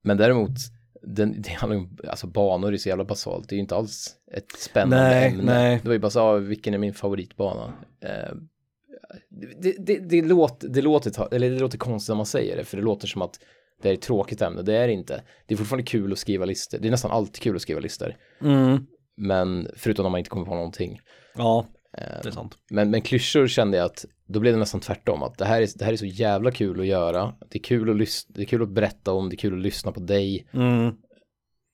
Men 0.03 0.17
däremot, 0.17 0.51
den, 1.03 1.41
det 1.41 1.49
handlar 1.49 1.77
om, 1.77 1.97
alltså 2.07 2.27
banor 2.27 2.73
är 2.73 2.77
så 2.77 2.89
jävla 2.89 3.03
basalt, 3.05 3.49
det 3.49 3.53
är 3.53 3.57
ju 3.57 3.61
inte 3.61 3.75
alls 3.75 4.15
ett 4.31 4.51
spännande 4.51 5.09
Nej, 5.09 5.29
ämne. 5.29 5.43
nej. 5.43 5.79
Det 5.81 5.87
var 5.87 5.93
ju 5.93 5.99
bara 5.99 6.11
så, 6.11 6.19
ah, 6.19 6.33
vilken 6.33 6.73
är 6.73 6.77
min 6.77 6.93
favoritbana? 6.93 7.73
Eh, 8.01 8.35
det, 9.59 9.75
det, 9.79 9.99
det, 9.99 10.21
låter, 10.21 10.67
det, 10.67 10.81
låter, 10.81 11.33
eller 11.33 11.49
det 11.49 11.59
låter 11.59 11.77
konstigt 11.77 12.09
när 12.09 12.15
man 12.15 12.25
säger 12.25 12.57
det, 12.57 12.63
för 12.63 12.77
det 12.77 12.83
låter 12.83 13.07
som 13.07 13.21
att 13.21 13.39
det 13.81 13.89
är 13.89 13.93
ett 13.93 14.01
tråkigt 14.01 14.41
ämne, 14.41 14.61
det 14.61 14.77
är 14.77 14.87
det 14.87 14.93
inte. 14.93 15.21
Det 15.45 15.53
är 15.53 15.57
fortfarande 15.57 15.83
kul 15.85 16.11
att 16.13 16.19
skriva 16.19 16.45
listor, 16.45 16.77
det 16.77 16.87
är 16.87 16.91
nästan 16.91 17.11
alltid 17.11 17.43
kul 17.43 17.55
att 17.55 17.61
skriva 17.61 17.79
listor. 17.79 18.15
Mm. 18.41 18.87
Men 19.17 19.67
förutom 19.75 20.03
när 20.03 20.09
man 20.09 20.17
inte 20.17 20.29
kommer 20.29 20.45
på 20.45 20.55
någonting. 20.55 20.99
Ja, 21.35 21.65
Eh, 21.97 22.21
det 22.23 22.29
är 22.29 22.31
sant. 22.31 22.57
men, 22.69 22.91
men 22.91 23.01
klyschor 23.01 23.47
kände 23.47 23.77
jag 23.77 23.85
att 23.85 24.05
då 24.27 24.39
blev 24.39 24.53
det 24.53 24.59
nästan 24.59 24.81
tvärtom. 24.81 25.23
Att 25.23 25.37
det 25.37 25.45
här, 25.45 25.61
är, 25.61 25.67
det 25.75 25.85
här 25.85 25.93
är 25.93 25.97
så 25.97 26.05
jävla 26.05 26.51
kul 26.51 26.79
att 26.79 26.85
göra. 26.85 27.33
Det 27.49 27.57
är 27.59 27.63
kul 27.63 27.89
att, 27.89 27.95
lys- 27.95 28.25
det 28.29 28.41
är 28.41 28.45
kul 28.45 28.61
att 28.61 28.69
berätta 28.69 29.11
om, 29.13 29.29
det 29.29 29.35
är 29.35 29.37
kul 29.37 29.53
att 29.53 29.63
lyssna 29.63 29.91
på 29.91 29.99
dig. 29.99 30.47
Mm. 30.53 30.93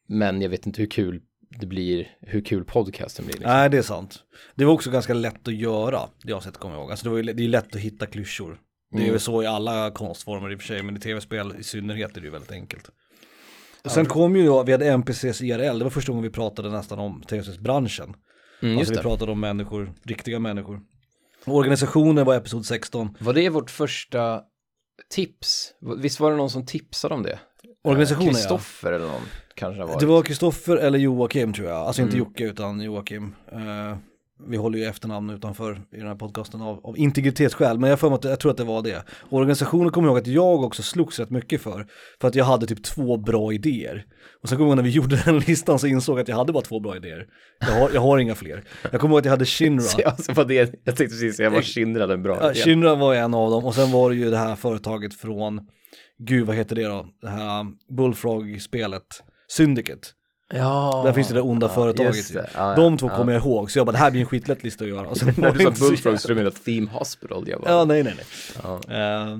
Men 0.07 0.41
jag 0.41 0.49
vet 0.49 0.65
inte 0.65 0.81
hur 0.81 0.89
kul 0.89 1.21
det 1.59 1.65
blir, 1.65 2.07
hur 2.21 2.41
kul 2.41 2.63
podcasten 2.63 3.25
blir. 3.25 3.33
Liksom. 3.35 3.51
Nej, 3.51 3.69
det 3.69 3.77
är 3.77 3.81
sant. 3.81 4.23
Det 4.55 4.65
var 4.65 4.73
också 4.73 4.91
ganska 4.91 5.13
lätt 5.13 5.47
att 5.47 5.55
göra, 5.55 5.99
det 6.23 6.33
avsnittet 6.33 6.59
kommer 6.61 6.75
jag 6.75 6.81
ihåg. 6.81 6.91
Alltså 6.91 7.03
det, 7.03 7.09
var 7.09 7.17
ju, 7.17 7.23
det 7.23 7.43
är 7.43 7.47
lätt 7.47 7.75
att 7.75 7.81
hitta 7.81 8.05
klyschor. 8.05 8.59
Det 8.91 8.97
är 8.97 9.01
Mm. 9.01 9.11
väl 9.11 9.19
så 9.19 9.43
i 9.43 9.45
alla 9.45 9.91
konstformer 9.91 10.51
i 10.51 10.55
och 10.55 10.59
för 10.59 10.67
sig, 10.67 10.83
men 10.83 10.97
i 10.97 10.99
tv-spel 10.99 11.53
i 11.59 11.63
synnerhet 11.63 12.17
är 12.17 12.21
det 12.21 12.25
ju 12.25 12.31
väldigt 12.31 12.51
enkelt. 12.51 12.89
Och 13.83 13.91
sen 13.91 14.05
kom 14.05 14.35
ju 14.35 14.45
då, 14.45 14.63
vi 14.63 14.71
hade 14.71 14.85
NPCs 14.97 15.41
IRL, 15.41 15.77
det 15.77 15.83
var 15.83 15.89
första 15.89 16.11
gången 16.11 16.23
vi 16.23 16.29
pratade 16.29 16.69
nästan 16.71 16.99
om 16.99 17.21
tv-spelsbranschen. 17.21 18.13
Mm, 18.61 18.77
just 18.77 18.79
alltså 18.91 18.93
vi 18.93 19.09
pratade 19.09 19.31
om 19.31 19.39
människor, 19.39 19.93
riktiga 20.03 20.39
människor. 20.39 20.81
Organisationen 21.45 22.25
var 22.25 22.35
episod 22.35 22.65
16. 22.65 23.17
Var 23.19 23.33
det 23.33 23.49
vårt 23.49 23.71
första 23.71 24.41
tips? 25.09 25.73
Visst 25.97 26.19
var 26.19 26.31
det 26.31 26.37
någon 26.37 26.49
som 26.49 26.65
tipsade 26.65 27.13
om 27.13 27.23
det? 27.23 27.39
Organisationen 27.83 28.27
ja. 28.27 28.33
Kristoffer 28.33 28.91
eller 28.91 29.07
någon 29.07 29.21
kanske 29.55 29.81
det 29.81 29.85
var. 29.85 29.99
Det 29.99 30.05
var 30.05 30.21
Kristoffer 30.21 30.77
eller 30.77 30.99
Joakim 30.99 31.53
tror 31.53 31.67
jag, 31.67 31.77
alltså 31.77 32.01
inte 32.01 32.15
Mm. 32.17 32.27
Jocke 32.27 32.43
utan 32.43 32.81
Joakim. 32.81 33.35
Eh, 33.51 33.97
vi 34.47 34.57
håller 34.57 34.79
ju 34.79 34.85
efternamn 34.85 35.29
utanför 35.29 35.81
i 35.91 35.97
den 35.97 36.07
här 36.07 36.15
podcasten 36.15 36.61
av, 36.61 36.85
av 36.85 36.97
integritetsskäl, 36.97 37.79
men 37.79 37.89
jag, 37.89 37.99
för 37.99 38.09
mig 38.09 38.15
att, 38.15 38.23
jag 38.23 38.39
tror 38.39 38.51
att 38.51 38.57
det 38.57 38.63
var 38.63 38.81
det. 38.81 39.03
Organisationen 39.29 39.91
kommer 39.91 40.07
jag 40.07 40.11
ihåg 40.11 40.21
att 40.21 40.27
jag 40.27 40.63
också 40.63 40.83
slogs 40.83 41.19
rätt 41.19 41.29
mycket 41.29 41.61
för, 41.61 41.87
för 42.21 42.27
att 42.27 42.35
jag 42.35 42.45
hade 42.45 42.67
typ 42.67 42.83
två 42.83 43.17
bra 43.17 43.53
idéer. 43.53 44.05
Och 44.43 44.49
sen 44.49 44.57
kommer 44.57 44.69
jag 44.69 44.71
ihåg 44.71 44.77
när 44.77 44.83
vi 44.83 44.89
gjorde 44.95 45.21
den 45.25 45.39
listan 45.39 45.79
så 45.79 45.87
insåg 45.87 46.17
jag 46.17 46.21
att 46.21 46.27
jag 46.27 46.35
hade 46.35 46.53
bara 46.53 46.63
två 46.63 46.79
bra 46.79 46.95
idéer. 46.95 47.27
Jag 47.59 47.67
har, 47.67 47.89
jag 47.93 48.01
har 48.01 48.17
inga 48.17 48.35
fler. 48.35 48.63
Jag 48.91 49.01
kommer 49.01 49.13
ihåg 49.13 49.19
att 49.19 49.25
jag 49.25 49.31
hade 49.31 49.45
Shinra. 49.45 49.83
Alltså 50.05 50.33
var 50.33 50.45
det, 50.45 50.53
jag 50.53 50.69
tänkte 50.85 51.05
precis 51.05 51.37
säga, 51.37 51.49
var 51.49 51.61
Shinra 51.61 52.13
en 52.13 52.23
bra 52.23 52.37
Ja? 52.41 52.53
Shinra 52.53 52.95
var 52.95 53.15
en 53.15 53.33
av 53.33 53.51
dem 53.51 53.65
och 53.65 53.75
sen 53.75 53.91
var 53.91 54.09
det 54.09 54.15
ju 54.15 54.29
det 54.29 54.37
här 54.37 54.55
företaget 54.55 55.13
från, 55.13 55.61
gud 56.17 56.47
vad 56.47 56.55
heter 56.55 56.75
det 56.75 56.83
då, 56.83 57.07
det 57.21 57.29
här 57.29 57.65
Bullfrog-spelet, 57.97 59.23
Syndicate. 59.47 60.07
Ja, 60.53 61.01
Där 61.05 61.13
finns 61.13 61.27
det 61.27 61.33
där 61.33 61.45
onda 61.45 61.69
företaget 61.69 62.15
just 62.15 62.31
ju. 62.31 62.35
det. 62.35 62.49
Ja, 62.53 62.75
De 62.75 62.97
två 62.97 63.07
ja. 63.07 63.15
kommer 63.15 63.33
jag 63.33 63.41
ihåg, 63.41 63.71
så 63.71 63.79
jag 63.79 63.85
bara 63.85 63.91
det 63.91 63.97
här 63.97 64.11
blir 64.11 64.21
en 64.21 64.27
skitlätt 64.27 64.63
lista 64.63 64.83
att 64.83 64.89
göra. 64.89 65.07
Och 65.07 65.17
sen 65.17 65.33
När 65.37 65.51
du 65.51 65.59
sa 65.63 65.71
Bullfrog 65.87 66.19
så 66.19 66.27
du 66.27 66.35
menade 66.35 66.55
Theme 66.55 66.87
Hospital. 66.91 67.43
Jag 67.47 67.61
bara, 67.61 67.71
Ja, 67.71 67.85
nej, 67.85 68.03
nej, 68.03 68.13
nej. 68.15 68.25
ja. 68.63 68.95
Eh, 68.95 69.39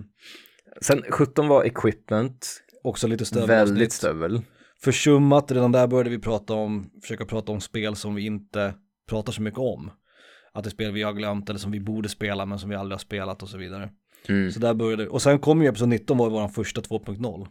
Sen 0.82 1.04
17 1.10 1.48
var 1.48 1.64
Equipment, 1.64 2.48
också 2.84 3.08
lite 3.08 3.26
stövel. 3.26 3.48
väldigt 3.48 3.94
stövel. 3.94 4.42
Försummat, 4.82 5.52
redan 5.52 5.72
där 5.72 5.88
började 5.88 6.10
vi 6.10 6.20
prata 6.20 6.54
om, 6.54 6.90
försöka 7.02 7.26
prata 7.26 7.52
om 7.52 7.62
spel 7.62 7.96
som 7.96 8.16
vi 8.16 8.26
inte 8.26 8.74
pratar 9.10 9.32
så 9.34 9.42
mycket 9.42 9.60
om. 9.60 9.92
Att 10.54 10.64
det 10.64 10.68
är 10.68 10.72
spel 10.72 10.92
vi 10.92 11.04
har 11.04 11.14
glömt 11.14 11.50
eller 11.50 11.60
som 11.60 11.72
vi 11.72 11.80
borde 11.80 12.10
spela 12.10 12.46
men 12.46 12.60
som 12.60 12.70
vi 12.70 12.76
aldrig 12.76 12.94
har 12.94 13.00
spelat 13.00 13.44
och 13.44 13.50
så 13.50 13.58
vidare. 13.58 13.90
Mm. 14.28 14.52
Så 14.52 14.60
där 14.60 14.74
började 14.74 15.08
och 15.08 15.22
sen 15.22 15.40
kom 15.40 15.62
ju 15.62 15.68
episod 15.68 15.88
19 15.90 16.18
var 16.18 16.30
vår 16.30 16.48
första 16.48 16.82
2.0. 16.82 17.48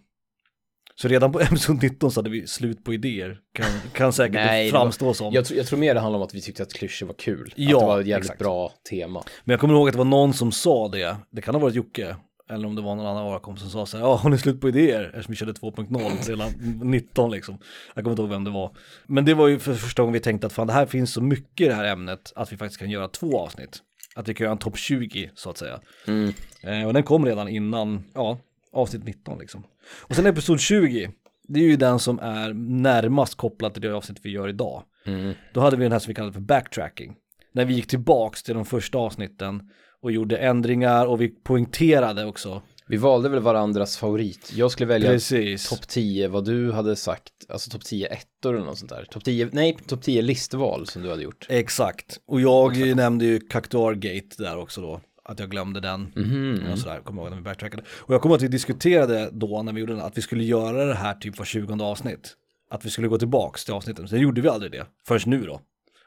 Så 1.00 1.08
redan 1.08 1.32
på 1.32 1.40
episod 1.40 1.82
19 1.82 2.10
så 2.10 2.20
hade 2.20 2.30
vi 2.30 2.46
slut 2.46 2.84
på 2.84 2.94
idéer, 2.94 3.38
kan, 3.54 3.66
kan 3.92 4.12
säkert 4.12 4.34
Nej, 4.46 4.66
det 4.66 4.72
var- 4.72 4.80
framstå 4.80 5.14
som. 5.14 5.32
Jag, 5.34 5.46
jag 5.50 5.66
tror 5.66 5.78
mer 5.78 5.94
det 5.94 6.00
handlar 6.00 6.18
om 6.18 6.24
att 6.24 6.34
vi 6.34 6.40
tyckte 6.40 6.62
att 6.62 6.72
klyschor 6.72 7.06
var 7.06 7.14
kul. 7.14 7.52
Ja, 7.56 7.76
att 7.76 7.80
det 7.80 7.86
var 7.86 8.00
ett 8.00 8.06
jävligt 8.06 8.24
exakt. 8.24 8.38
bra 8.38 8.72
tema. 8.90 9.22
Men 9.44 9.52
jag 9.52 9.60
kommer 9.60 9.74
ihåg 9.74 9.88
att 9.88 9.92
det 9.92 9.98
var 9.98 10.04
någon 10.04 10.32
som 10.34 10.52
sa 10.52 10.88
det, 10.88 11.16
det 11.30 11.42
kan 11.42 11.54
ha 11.54 11.60
varit 11.62 11.74
Jocke, 11.74 12.16
eller 12.50 12.68
om 12.68 12.74
det 12.74 12.82
var 12.82 12.94
någon 12.94 13.06
annan 13.06 13.40
kompisar 13.40 13.68
som 13.68 13.80
sa 13.80 13.86
så 13.86 13.96
här, 13.96 14.04
ja 14.04 14.14
har 14.14 14.30
ni 14.30 14.38
slut 14.38 14.60
på 14.60 14.68
idéer? 14.68 15.04
Eftersom 15.04 15.32
vi 15.32 15.36
körde 15.36 15.52
2.0 15.52 16.28
redan 16.28 16.50
19 16.90 17.30
liksom. 17.30 17.58
Jag 17.94 18.04
kommer 18.04 18.12
inte 18.12 18.22
ihåg 18.22 18.30
vem 18.30 18.44
det 18.44 18.50
var. 18.50 18.76
Men 19.06 19.24
det 19.24 19.34
var 19.34 19.48
ju 19.48 19.58
för 19.58 19.74
första 19.74 20.02
gången 20.02 20.12
vi 20.12 20.20
tänkte 20.20 20.46
att 20.46 20.52
fan 20.52 20.66
det 20.66 20.72
här 20.72 20.86
finns 20.86 21.12
så 21.12 21.20
mycket 21.20 21.64
i 21.66 21.68
det 21.68 21.74
här 21.74 21.84
ämnet 21.84 22.32
att 22.36 22.52
vi 22.52 22.56
faktiskt 22.56 22.80
kan 22.80 22.90
göra 22.90 23.08
två 23.08 23.38
avsnitt. 23.40 23.78
Att 24.14 24.28
vi 24.28 24.34
kan 24.34 24.44
göra 24.44 24.52
en 24.52 24.58
topp 24.58 24.78
20 24.78 25.30
så 25.34 25.50
att 25.50 25.58
säga. 25.58 25.80
Mm. 26.06 26.32
Eh, 26.62 26.86
och 26.86 26.94
den 26.94 27.02
kom 27.02 27.26
redan 27.26 27.48
innan, 27.48 28.04
ja, 28.14 28.38
avsnitt 28.78 29.04
19 29.04 29.38
liksom. 29.38 29.64
Och 29.80 30.16
sen 30.16 30.26
episod 30.26 30.60
20, 30.60 31.10
det 31.48 31.60
är 31.60 31.64
ju 31.64 31.76
den 31.76 31.98
som 31.98 32.18
är 32.18 32.52
närmast 32.82 33.34
kopplad 33.34 33.72
till 33.72 33.82
det 33.82 33.96
avsnitt 33.96 34.18
vi 34.22 34.30
gör 34.30 34.48
idag. 34.48 34.82
Mm. 35.06 35.34
Då 35.54 35.60
hade 35.60 35.76
vi 35.76 35.82
den 35.82 35.92
här 35.92 35.98
som 35.98 36.10
vi 36.10 36.14
kallade 36.14 36.32
för 36.32 36.40
backtracking. 36.40 37.14
När 37.52 37.64
vi 37.64 37.74
gick 37.74 37.86
tillbaks 37.86 38.42
till 38.42 38.54
de 38.54 38.64
första 38.64 38.98
avsnitten 38.98 39.70
och 40.02 40.12
gjorde 40.12 40.36
ändringar 40.36 41.06
och 41.06 41.20
vi 41.20 41.28
poängterade 41.28 42.24
också. 42.24 42.62
Vi 42.88 42.96
valde 42.96 43.28
väl 43.28 43.40
varandras 43.40 43.96
favorit. 43.96 44.52
Jag 44.54 44.70
skulle 44.70 44.86
välja 44.86 45.10
Precis. 45.10 45.68
topp 45.68 45.88
10 45.88 46.28
vad 46.28 46.44
du 46.44 46.72
hade 46.72 46.96
sagt, 46.96 47.32
alltså 47.48 47.70
topp 47.70 47.84
10 47.84 48.06
ettor 48.06 48.54
eller 48.54 48.66
något 48.66 48.78
sånt 48.78 48.90
där. 48.90 49.04
Topp 49.10 49.24
10, 49.24 49.48
nej, 49.52 49.76
topp 49.86 50.02
10 50.02 50.22
listval 50.22 50.86
som 50.86 51.02
du 51.02 51.10
hade 51.10 51.22
gjort. 51.22 51.46
Exakt. 51.48 52.20
Och 52.26 52.40
jag 52.40 52.96
nämnde 52.96 53.24
ju 53.24 53.40
Cactuar 53.40 53.94
Gate 53.94 54.42
där 54.42 54.56
också 54.56 54.80
då. 54.80 55.00
Att 55.28 55.38
jag 55.38 55.50
glömde 55.50 55.80
den. 55.80 56.12
Mhm. 56.16 56.72
Och 56.72 56.78
sådär, 56.78 57.00
kommer 57.00 57.22
ihåg 57.22 57.30
när 57.30 57.36
vi 57.36 57.42
backtrackade. 57.42 57.82
Och 57.98 58.14
jag 58.14 58.22
kommer 58.22 58.32
ihåg 58.32 58.38
att 58.38 58.42
vi 58.42 58.48
diskuterade 58.48 59.30
då 59.32 59.62
när 59.62 59.72
vi 59.72 59.80
gjorde 59.80 59.92
den, 59.92 60.02
att 60.02 60.18
vi 60.18 60.22
skulle 60.22 60.44
göra 60.44 60.84
det 60.84 60.94
här 60.94 61.14
typ 61.14 61.38
var 61.38 61.44
20 61.44 61.84
avsnitt. 61.84 62.36
Att 62.70 62.84
vi 62.84 62.90
skulle 62.90 63.08
gå 63.08 63.18
tillbaks 63.18 63.64
till 63.64 63.74
avsnitten. 63.74 64.08
Sen 64.08 64.20
gjorde 64.20 64.40
vi 64.40 64.48
aldrig 64.48 64.72
det, 64.72 64.86
förrän 65.06 65.20
nu 65.26 65.46
då. 65.46 65.60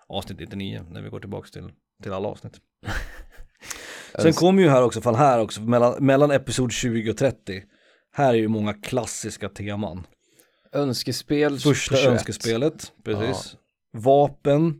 avsnitt 0.07 0.39
99 0.39 0.86
när 0.89 1.01
vi 1.01 1.09
går 1.09 1.19
tillbaka 1.19 1.47
till, 1.49 1.69
till 2.03 2.13
alla 2.13 2.28
avsnitt. 2.28 2.53
Sen 4.19 4.34
kommer 4.34 4.63
ju 4.63 4.69
här 4.69 4.84
också, 4.84 5.01
fan 5.01 5.15
här 5.15 5.39
också, 5.39 5.61
mellan, 5.61 6.05
mellan 6.05 6.32
episod 6.32 6.72
20 6.72 7.11
och 7.11 7.17
30, 7.17 7.63
här 8.13 8.30
är 8.30 8.38
ju 8.38 8.47
många 8.47 8.74
klassiska 8.74 9.49
teman. 9.49 10.07
Önskespel 10.72 11.59
Första 11.59 11.95
21. 11.95 12.11
önskespelet, 12.11 12.91
precis. 13.03 13.55
Vapen, 13.93 14.80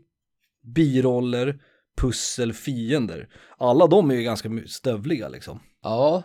biroller, 0.62 1.58
pussel, 1.96 2.52
fiender. 2.52 3.28
Alla 3.58 3.86
de 3.86 4.10
är 4.10 4.14
ju 4.14 4.22
ganska 4.22 4.50
stövliga 4.66 5.28
liksom. 5.28 5.60
Ja, 5.82 6.22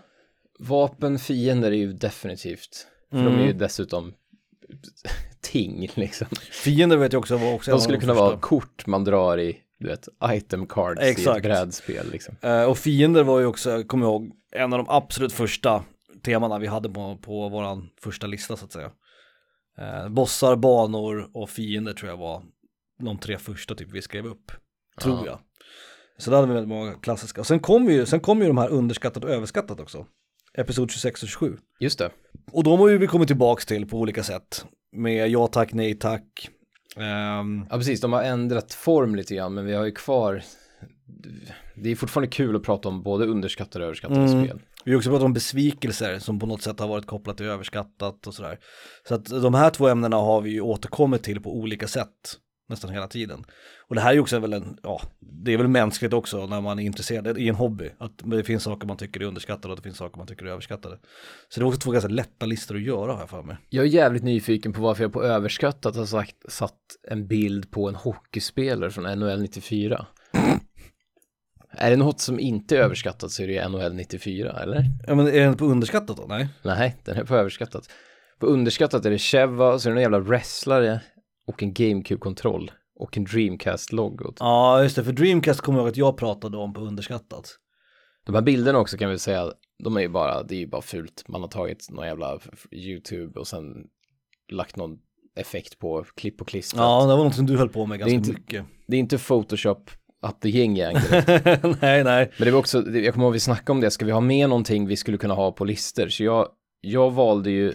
vapen, 0.60 1.20
fiender 1.20 1.72
är 1.72 1.76
ju 1.76 1.94
definitivt. 1.94 2.88
För 3.12 3.24
de 3.24 3.36
är 3.40 3.46
ju 3.46 3.54
dessutom 3.54 4.14
ting 5.42 5.90
liksom. 5.96 6.28
Fiender 6.52 6.98
vet 6.98 7.14
jag 7.14 7.20
också 7.20 7.38
var 7.38 7.54
också 7.54 7.72
De 7.72 7.80
skulle 7.82 7.98
de 7.98 8.02
kunna 8.02 8.14
första. 8.14 8.24
vara 8.26 8.40
kort 8.40 8.88
man 8.88 9.04
drar 9.04 9.38
i, 9.38 9.58
du 9.80 9.88
vet, 9.88 10.08
item 10.32 10.68
cards 10.68 11.02
i 11.02 11.10
Exakt. 11.10 11.38
ett 11.38 11.44
brädspel 11.44 12.12
liksom. 12.12 12.36
Eh, 12.42 12.64
och 12.64 12.78
fiender 12.78 13.24
var 13.24 13.40
ju 13.40 13.46
också, 13.46 13.84
kommer 13.84 14.06
jag 14.06 14.12
ihåg, 14.12 14.32
en 14.52 14.74
av 14.74 14.80
de 14.80 14.90
absolut 14.90 15.34
första 15.34 15.84
temana 16.24 16.60
vi 16.60 16.68
hade 16.68 16.90
på, 16.90 17.18
på 17.18 17.50
våran 17.50 17.90
första 18.02 18.28
lista 18.28 18.58
så 18.58 18.66
att 18.66 18.72
säga. 18.72 18.92
Eh, 19.78 20.10
bossar, 20.10 20.56
banor 20.56 21.30
och 21.34 21.50
fiender 21.50 21.94
tror 21.94 22.10
jag 22.10 22.18
var 22.18 22.44
de 23.00 23.18
tre 23.18 23.38
första 23.38 23.76
typ 23.76 23.92
vi 23.92 24.02
skrev 24.02 24.26
upp. 24.26 24.52
Tror 25.02 25.16
Ja. 25.18 25.26
jag. 25.26 25.40
Så 26.18 26.30
där 26.30 26.38
hade 26.38 26.48
vi 26.48 26.54
väldigt 26.54 26.70
många 26.70 26.94
klassiska. 26.94 27.42
Och 27.42 27.48
sen 27.48 27.60
kom 27.60 27.90
ju, 27.90 28.06
sen 28.06 28.20
kom 28.20 28.42
ju 28.42 28.48
de 28.48 28.58
här 28.58 28.70
underskattat 28.70 29.24
och 29.24 29.30
överskattat 29.30 29.80
också. 29.80 30.06
Episod 30.58 30.92
26 30.92 31.24
och 31.24 31.30
27. 31.30 31.58
Just 31.80 32.00
det. 32.00 32.10
Och 32.52 32.64
de 32.64 32.80
har 32.80 32.88
ju 32.90 32.98
vi 32.98 33.08
kommit 33.08 33.28
tillbaks 33.28 33.66
till 33.66 33.88
på 33.88 33.98
olika 33.98 34.24
sätt. 34.24 34.66
Med 34.92 35.30
ja 35.30 35.48
tack, 35.48 35.74
nej 35.74 35.96
tack. 36.00 36.50
Ehm, 36.98 37.66
Ja, 37.70 37.78
precis, 37.78 38.02
de 38.02 38.14
har 38.14 38.24
ändrat 38.24 38.74
form 38.74 39.16
lite 39.16 39.36
grann, 39.36 39.54
men 39.54 39.66
vi 39.66 39.74
har 39.74 39.86
ju 39.86 39.92
kvar 39.92 40.44
det 41.76 41.92
är 41.92 41.96
fortfarande 41.96 42.28
kul 42.28 42.56
att 42.56 42.64
prata 42.64 42.90
om 42.90 43.04
både 43.04 43.26
underskattade 43.26 43.86
och 43.86 43.88
överskattade 43.88 44.20
Mm. 44.32 44.46
spel. 44.46 44.62
Vi 44.86 44.92
har 44.92 44.98
också 44.98 45.10
pratat 45.10 45.26
om 45.26 45.34
besvikelser 45.34 46.20
som 46.20 46.40
på 46.40 46.46
något 46.46 46.62
sätt 46.62 46.80
har 46.80 46.88
varit 46.88 47.06
kopplat 47.06 47.38
till 47.38 47.46
överskattat 47.46 48.28
och 48.28 48.34
sådär. 48.34 48.60
Så 49.08 49.16
att 49.16 49.26
de 49.26 49.54
här 49.54 49.70
två 49.70 49.88
ämnena 49.88 50.18
har 50.18 50.42
vi 50.42 50.50
ju 50.50 50.62
återkommit 50.62 51.24
till 51.24 51.42
på 51.42 51.56
olika 51.56 51.88
sätt 51.88 52.08
nästan 52.68 52.90
hela 52.90 53.08
tiden. 53.08 53.46
Och 53.88 53.96
det 53.96 54.02
här 54.02 54.10
är 54.10 54.14
ju 54.14 54.20
också 54.20 54.40
väl 54.40 54.54
en, 54.54 54.78
ja, 54.84 55.02
det 55.20 55.54
är 55.54 55.58
väl 55.58 55.68
mänskligt 55.68 56.14
också 56.14 56.46
när 56.46 56.62
man 56.62 56.80
är 56.80 56.84
intresserad 56.84 57.38
i 57.38 57.50
en 57.50 57.56
hobby. 57.56 57.90
Att 57.98 58.12
det 58.24 58.44
finns 58.44 58.64
saker 58.64 58.88
man 58.88 58.98
tycker 58.98 59.22
är 59.22 59.26
underskattade 59.26 59.72
och 59.72 59.76
det 59.76 59.84
finns 59.84 59.98
saker 59.98 60.18
man 60.18 60.28
tycker 60.28 60.46
är 60.46 60.50
överskattade. 60.50 60.98
Så 61.50 61.60
det 61.60 61.64
är 61.64 61.68
också 61.68 61.80
två 61.80 61.92
ganska 61.92 62.10
lätta 62.10 62.46
listor 62.46 62.76
att 62.76 62.82
göra 62.82 63.14
har 63.14 63.20
jag 63.20 63.30
för 63.30 63.44
mig. 63.44 63.58
Jag 63.70 63.86
är 63.86 63.90
jävligt 63.90 64.24
nyfiken 64.24 64.74
på 64.74 64.82
varför 64.82 65.04
jag 65.04 65.14
på 65.14 65.24
överskattat 65.24 65.96
har 65.96 66.06
sagt, 66.06 66.36
satt 66.48 66.80
en 67.08 67.28
bild 67.28 67.72
på 67.72 67.90
en 67.90 67.96
hockeyspelare 67.96 68.92
från 68.92 69.20
NHL 69.20 69.42
94. 69.42 70.06
är 71.72 71.90
det 71.90 71.98
något 71.98 72.20
som 72.20 72.40
inte 72.40 72.78
är 72.78 72.82
överskattat 72.82 73.32
så 73.32 73.44
är 73.44 73.48
det 73.48 73.70
NHL 73.70 73.94
94, 73.94 74.60
eller? 74.62 74.84
Ja 75.08 75.16
men 75.16 75.28
är 75.28 75.40
den 75.40 75.58
på 75.58 75.66
underskattat 75.66 76.18
då? 76.18 76.26
Nej. 76.30 76.48
Nej, 76.64 76.96
den 77.06 77.18
är 77.18 77.24
på 77.24 77.36
överskattat. 77.36 77.90
På 78.40 78.46
underskattat 78.46 79.06
är 79.06 79.10
det 79.10 79.18
Cheva, 79.18 79.74
och 79.74 79.82
så 79.82 79.90
är 79.90 79.94
det 79.94 80.00
en 80.00 80.02
jävla 80.02 80.20
wrestlare 80.20 81.02
och 81.48 81.64
en 81.64 81.74
GameCube-kontroll 81.74 82.72
och 83.00 83.18
en 83.18 83.26
Dreamcast-logo. 83.26 84.34
Ja 84.40 84.84
just 84.84 84.96
det, 84.96 85.04
för 85.04 85.12
Dreamcast 85.12 85.62
kommer 85.62 85.80
jag 85.80 85.84
ihåg 85.84 85.92
att 85.92 85.98
jag 85.98 86.18
pratade 86.18 86.58
om 86.58 86.74
på 86.74 86.82
underskattat. 86.82 87.56
De 88.26 88.36
här 88.36 88.42
bilderna 88.42 88.80
också 88.80 88.98
kan 88.98 89.10
vi 89.10 89.20
säga, 89.20 89.52
de 89.84 89.98
är 89.98 90.02
ju 90.02 90.10
bara, 90.10 90.44
det 90.44 90.56
är 90.56 90.60
ju 90.60 90.68
bara 90.68 90.82
fult. 90.82 91.24
Man 91.28 91.42
har 91.42 91.48
tagit 91.48 91.88
någon 91.90 92.06
jävla 92.08 92.40
YouTube 92.72 93.40
och 93.40 93.48
sen 93.48 93.64
lagt 94.52 94.76
någon 94.76 94.98
effekt 95.40 95.80
på 95.80 96.06
klipp 96.16 96.42
och 96.42 96.48
klistrat. 96.48 96.82
Ja, 96.82 97.02
det 97.06 97.16
var 97.18 97.24
något 97.24 97.36
som 97.36 97.46
du 97.46 97.58
höll 97.58 97.70
på 97.70 97.86
med 97.86 98.00
ganska 98.00 98.14
inte- 98.16 98.32
mycket. 98.32 98.66
Det 98.88 98.96
är 98.96 99.00
inte 99.00 99.18
Photoshop 99.18 99.90
up 100.28 100.42
the 100.42 100.50
yin 100.50 100.78
yang. 100.78 100.94
nej, 101.82 102.04
nej. 102.04 102.32
Men 102.38 102.46
det 102.46 102.52
var 102.52 102.60
också, 102.60 102.82
det- 102.82 103.00
jag 103.00 103.14
kommer 103.14 103.26
ihåg 103.26 103.34
vi 103.34 103.40
snackade 103.40 103.72
om 103.72 103.82
det, 103.82 103.92
ska 103.92 104.06
vi 104.06 104.12
ha 104.12 104.22
med 104.22 104.50
någonting 104.50 104.88
vi 104.88 104.96
skulle 104.96 105.18
kunna 105.18 105.34
ha 105.34 105.52
på 105.52 105.66
listor? 105.66 106.08
Så 106.10 106.24
jag, 106.24 106.48
jag 106.82 107.12
valde 107.12 107.50
ju 107.52 107.74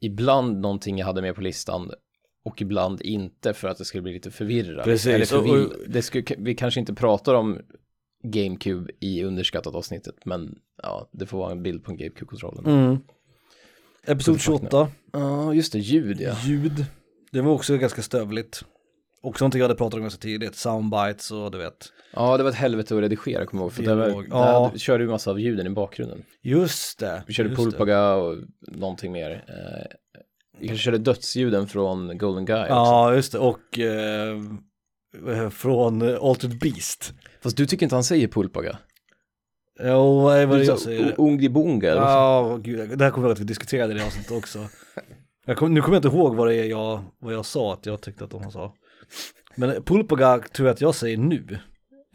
ibland 0.00 0.60
någonting 0.60 0.98
jag 0.98 1.06
hade 1.06 1.22
med 1.22 1.34
på 1.34 1.40
listan 1.40 1.90
och 2.48 2.62
ibland 2.62 3.02
inte 3.02 3.54
för 3.54 3.68
att 3.68 3.78
det 3.78 3.84
skulle 3.84 4.02
bli 4.02 4.12
lite 4.12 4.30
förvirrat. 4.30 4.84
Precis, 4.84 5.32
Eller 5.32 5.52
och- 5.52 5.60
och- 5.66 5.72
det 5.88 6.02
skulle, 6.02 6.24
vi 6.38 6.54
kanske 6.54 6.80
inte 6.80 6.94
pratar 6.94 7.34
om 7.34 7.58
GameCube 8.22 8.92
i 9.00 9.22
underskattat 9.24 9.74
avsnittet, 9.74 10.14
men 10.24 10.58
ja, 10.82 11.08
det 11.12 11.26
får 11.26 11.38
vara 11.38 11.52
en 11.52 11.62
bild 11.62 11.84
på 11.84 11.90
en 11.90 11.96
GameCube-kontrollen. 11.96 12.66
Mm. 12.66 12.98
Episod 14.06 14.40
28, 14.40 14.88
Ja, 15.12 15.54
just 15.54 15.72
det, 15.72 15.78
ljud 15.78 16.20
ja. 16.20 16.34
ljud. 16.46 16.84
Det 17.32 17.40
var 17.40 17.52
också 17.52 17.76
ganska 17.76 18.02
stövligt. 18.02 18.64
Också 19.22 19.44
någonting 19.44 19.58
jag 19.58 19.64
hade 19.68 19.78
pratat 19.78 19.94
om 19.94 20.00
ganska 20.00 20.20
tidigt, 20.20 20.54
soundbites 20.56 21.30
och 21.30 21.50
du 21.50 21.58
vet. 21.58 21.92
Ja, 22.14 22.36
det 22.36 22.42
var 22.42 22.50
ett 22.50 22.56
helvete 22.56 22.94
att 22.96 23.00
redigera, 23.02 23.46
kommer 23.46 23.62
jag 23.62 23.66
ihåg. 23.66 23.72
För 23.72 23.82
där, 23.82 23.94
var, 23.96 24.06
där 24.22 24.28
Ja. 24.30 24.64
hade, 24.66 24.78
körde 24.78 25.04
vi 25.04 25.10
massa 25.10 25.30
av 25.30 25.40
ljuden 25.40 25.66
i 25.66 25.70
bakgrunden. 25.70 26.22
Just 26.42 26.98
det. 26.98 27.22
Vi 27.26 27.32
körde 27.34 27.48
det. 27.48 27.56
Pulpaga 27.56 28.14
och 28.14 28.36
någonting 28.60 29.12
mer. 29.12 29.30
Eh, 29.48 29.96
vi 30.60 30.68
kanske 30.68 30.84
körde 30.84 30.98
dödsljuden 30.98 31.66
från 31.66 32.18
Golden 32.18 32.44
Guy 32.44 32.60
också. 32.60 32.72
Ja, 32.72 33.14
just 33.14 33.32
det. 33.32 33.38
Och 33.38 33.78
eh, 33.78 35.50
från 35.50 36.02
Altered 36.02 36.58
Beast. 36.58 37.12
Fast 37.42 37.56
du 37.56 37.66
tycker 37.66 37.86
inte 37.86 37.96
han 37.96 38.04
säger 38.04 38.28
Pulpaga? 38.28 38.78
Jo, 39.80 40.20
vad 40.20 40.36
är 40.36 40.46
det 40.46 40.64
jag 40.64 40.78
säger? 40.78 41.14
Ungdi 41.18 41.48
Bunga? 41.48 41.88
Ja, 41.88 42.58
gud, 42.62 42.98
det 42.98 43.04
här 43.04 43.10
kommer 43.10 43.26
jag 43.26 43.30
ihåg 43.30 43.36
att 43.36 43.40
vi 43.40 43.44
diskuterade 43.44 43.94
i 43.94 43.96
det 43.98 44.06
avsnittet 44.06 44.32
också. 44.32 44.68
Jag 45.46 45.56
kom, 45.56 45.74
nu 45.74 45.80
kommer 45.80 45.96
jag 45.96 46.04
inte 46.04 46.16
ihåg 46.16 46.36
vad 46.36 46.48
det 46.48 46.54
är 46.54 46.64
jag, 46.64 47.04
vad 47.18 47.34
jag 47.34 47.46
sa 47.46 47.72
att 47.72 47.86
jag 47.86 48.00
tyckte 48.00 48.24
att 48.24 48.30
de 48.30 48.50
sa. 48.50 48.74
Men 49.54 49.82
Pulpaga 49.82 50.38
tror 50.38 50.68
jag 50.68 50.74
att 50.74 50.80
jag 50.80 50.94
säger 50.94 51.16
nu. 51.16 51.58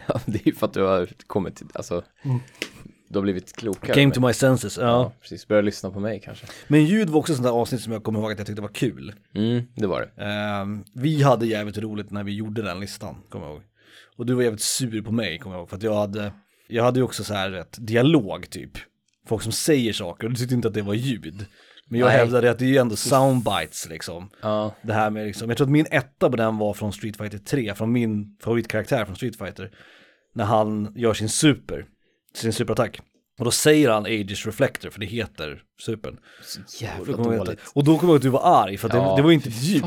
Ja, 0.07 0.19
det 0.25 0.39
är 0.39 0.47
ju 0.47 0.55
för 0.55 0.67
att 0.67 0.73
du 0.73 0.81
har 0.81 1.09
kommit 1.27 1.55
till, 1.55 1.67
alltså, 1.73 2.03
du 3.13 3.19
har 3.19 3.23
blivit 3.23 3.55
klokare. 3.55 3.93
Came 3.93 4.13
to 4.13 4.21
my 4.27 4.33
senses, 4.33 4.77
ja. 4.77 4.83
Ja, 4.83 5.11
precis. 5.21 5.47
Börja 5.47 5.61
lyssna 5.61 5.91
på 5.91 5.99
mig 5.99 6.21
kanske. 6.25 6.45
Men 6.67 6.85
ljud 6.85 7.09
var 7.09 7.19
också 7.19 7.33
sånt 7.35 7.45
där 7.45 7.51
avsnitt 7.51 7.81
som 7.81 7.93
jag 7.93 8.03
kommer 8.03 8.19
ihåg 8.19 8.31
att 8.31 8.37
jag 8.37 8.47
tyckte 8.47 8.61
var 8.61 8.69
kul. 8.69 9.13
Mm, 9.35 9.61
det 9.75 9.87
var 9.87 10.01
det. 10.01 10.23
Ehm, 10.23 10.83
vi 10.93 11.21
hade 11.23 11.45
jävligt 11.45 11.77
roligt 11.77 12.11
när 12.11 12.23
vi 12.23 12.35
gjorde 12.35 12.61
den 12.61 12.79
listan, 12.79 13.15
kommer 13.29 13.45
jag 13.45 13.53
ihåg. 13.53 13.63
Och 14.17 14.25
du 14.25 14.33
var 14.33 14.43
jävligt 14.43 14.61
sur 14.61 15.01
på 15.01 15.11
mig, 15.11 15.39
kommer 15.39 15.55
jag 15.55 15.61
ihåg. 15.61 15.69
För 15.69 15.77
att 15.77 15.83
jag 15.83 15.95
hade, 15.95 16.31
jag 16.67 16.83
hade 16.83 16.99
ju 16.99 17.03
också 17.03 17.23
så 17.23 17.33
här 17.33 17.51
ett 17.51 17.77
dialog 17.79 18.49
typ. 18.49 18.71
Folk 19.27 19.41
som 19.43 19.51
säger 19.51 19.93
saker 19.93 20.27
och 20.27 20.31
du 20.31 20.37
tyckte 20.37 20.55
inte 20.55 20.67
att 20.67 20.73
det 20.73 20.81
var 20.81 20.93
ljud. 20.93 21.45
Men 21.87 21.99
jag 21.99 22.07
Nej. 22.07 22.17
hävdade 22.17 22.51
att 22.51 22.59
det 22.59 22.65
är 22.65 22.69
ju 22.69 22.77
ändå 22.77 22.95
soundbites 22.95 23.89
liksom. 23.89 24.29
Ja, 24.41 24.75
Det 24.81 24.93
här 24.93 25.09
med 25.09 25.25
liksom, 25.25 25.49
jag 25.49 25.57
tror 25.57 25.67
att 25.67 25.71
min 25.71 25.85
etta 25.91 26.29
på 26.29 26.35
den 26.35 26.57
var 26.57 26.73
från 26.73 26.93
Street 26.93 27.17
Fighter 27.17 27.37
3, 27.37 27.75
från 27.75 27.91
min 27.91 28.37
favoritkaraktär 28.41 29.05
från 29.05 29.15
Street 29.15 29.37
Fighter. 29.37 29.71
När 30.35 30.45
han 30.45 30.93
gör 30.95 31.13
sin 31.13 31.29
super, 31.29 31.85
sin 32.35 32.53
superattack. 32.53 33.01
Och 33.39 33.45
då 33.45 33.51
säger 33.51 33.89
han 33.89 34.05
Aegis 34.05 34.45
Reflector, 34.45 34.89
för 34.89 34.99
det 34.99 35.05
heter 35.05 35.61
supern. 35.81 36.17
så 36.43 36.59
Och 36.61 36.81
jävla 36.81 37.17
jag 37.33 37.37
dåligt. 37.45 37.59
Och 37.73 37.83
då 37.83 37.97
kommer 37.97 38.13
jag 38.13 38.17
att 38.17 38.23
du 38.23 38.29
var 38.29 38.63
arg, 38.63 38.77
för 38.77 38.89
Ja, 38.93 39.09
det, 39.09 39.15
det 39.15 39.21
var 39.21 39.31
inte 39.31 39.49
ett 39.49 39.63
ljud. 39.63 39.83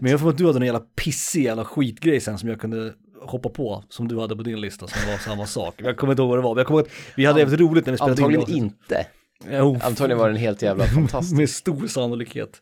Men 0.00 0.10
jag 0.10 0.20
får 0.20 0.28
att 0.30 0.38
du 0.38 0.46
hade 0.46 0.58
en 0.58 0.62
jävla 0.62 0.82
pissig 0.96 1.44
jävla 1.44 1.64
skitgrej 1.64 2.20
sen 2.20 2.38
som 2.38 2.48
jag 2.48 2.60
kunde 2.60 2.92
hoppa 3.22 3.48
på, 3.48 3.84
som 3.88 4.08
du 4.08 4.20
hade 4.20 4.36
på 4.36 4.42
din 4.42 4.60
lista 4.60 4.86
som 4.86 5.10
var 5.10 5.18
samma 5.18 5.46
sak. 5.56 5.74
Jag 5.78 5.96
kommer 5.96 6.12
inte 6.12 6.22
ihåg 6.22 6.28
vad 6.28 6.38
det 6.38 6.42
var, 6.42 6.54
men 6.54 6.58
jag 6.58 6.66
kommer 6.66 6.80
att 6.80 6.88
vi 7.16 7.24
hade 7.24 7.40
jävligt 7.40 7.60
roligt 7.60 7.86
när 7.86 7.92
vi 7.92 7.96
spelade 7.98 8.12
Antagligen 8.22 8.50
in. 8.50 8.56
inte. 8.64 9.06
Jo, 9.50 9.78
Antagligen 9.82 10.18
var 10.18 10.28
den 10.28 10.36
helt 10.36 10.62
jävla 10.62 10.84
fantastisk. 10.94 11.36
med 11.36 11.50
stor 11.50 11.86
sannolikhet. 11.86 12.60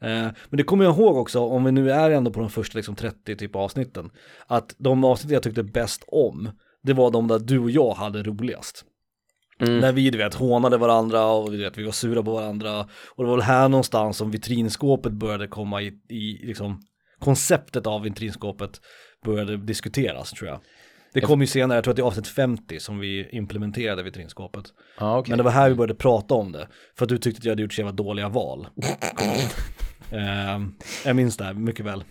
Eh, 0.00 0.08
men 0.08 0.34
det 0.50 0.62
kommer 0.62 0.84
jag 0.84 0.98
ihåg 0.98 1.16
också, 1.16 1.40
om 1.40 1.64
vi 1.64 1.72
nu 1.72 1.90
är 1.90 2.10
ändå 2.10 2.30
på 2.30 2.40
de 2.40 2.50
första 2.50 2.78
liksom 2.78 2.94
30 2.94 3.36
typ 3.36 3.56
avsnitten, 3.56 4.10
att 4.46 4.74
de 4.78 5.04
avsnitt 5.04 5.32
jag 5.32 5.42
tyckte 5.42 5.62
bäst 5.62 6.04
om, 6.06 6.50
det 6.82 6.92
var 6.92 7.10
de 7.10 7.28
där 7.28 7.38
du 7.38 7.58
och 7.58 7.70
jag 7.70 7.94
hade 7.94 8.22
roligast. 8.22 8.84
Mm. 9.60 9.78
När 9.78 9.92
vi 9.92 10.10
du 10.10 10.18
vet 10.18 10.34
hånade 10.34 10.76
varandra 10.76 11.26
och 11.26 11.50
du 11.52 11.58
vet, 11.58 11.78
vi 11.78 11.84
var 11.84 11.92
sura 11.92 12.22
på 12.22 12.32
varandra. 12.32 12.80
Och 13.08 13.24
det 13.24 13.30
var 13.30 13.36
väl 13.36 13.44
här 13.44 13.68
någonstans 13.68 14.16
som 14.16 14.30
vitrinskåpet 14.30 15.12
började 15.12 15.48
komma 15.48 15.82
i, 15.82 15.86
i 16.08 16.46
liksom, 16.46 16.82
konceptet 17.18 17.86
av 17.86 18.02
vitrinskåpet 18.02 18.80
började 19.24 19.56
diskuteras 19.56 20.30
tror 20.30 20.50
jag. 20.50 20.60
Det 21.14 21.20
kom 21.20 21.40
ju 21.40 21.46
senare, 21.46 21.76
jag 21.76 21.84
tror 21.84 21.92
att 21.92 21.96
det 21.96 22.02
är 22.02 22.06
avsnitt 22.06 22.28
50 22.28 22.80
som 22.80 22.98
vi 22.98 23.28
implementerade 23.32 24.02
vitrinskåpet. 24.02 24.64
Ja, 24.98 25.18
okej. 25.18 25.30
Men 25.30 25.38
det 25.38 25.44
var 25.44 25.50
här 25.50 25.68
vi 25.68 25.74
började 25.74 25.94
prata 25.94 26.34
om 26.34 26.52
det. 26.52 26.68
För 26.98 27.04
att 27.04 27.08
du 27.08 27.18
tyckte 27.18 27.38
att 27.38 27.44
jag 27.44 27.52
hade 27.52 27.62
gjort 27.62 27.72
så 27.72 27.80
jävla 27.80 27.92
dåliga 27.92 28.28
val. 28.28 28.66
Ehm, 30.12 30.74
jag 31.04 31.16
minns 31.16 31.36
det 31.36 31.44
här 31.44 31.54
mycket 31.54 31.86
väl. 31.86 32.04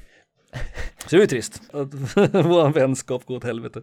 Så 0.97 1.09
det 1.09 1.15
var 1.15 1.21
ju 1.21 1.27
trist. 1.27 1.61
Våran 2.31 2.71
vänskap 2.71 3.25
går 3.25 3.35
åt 3.35 3.43
helvete. 3.43 3.81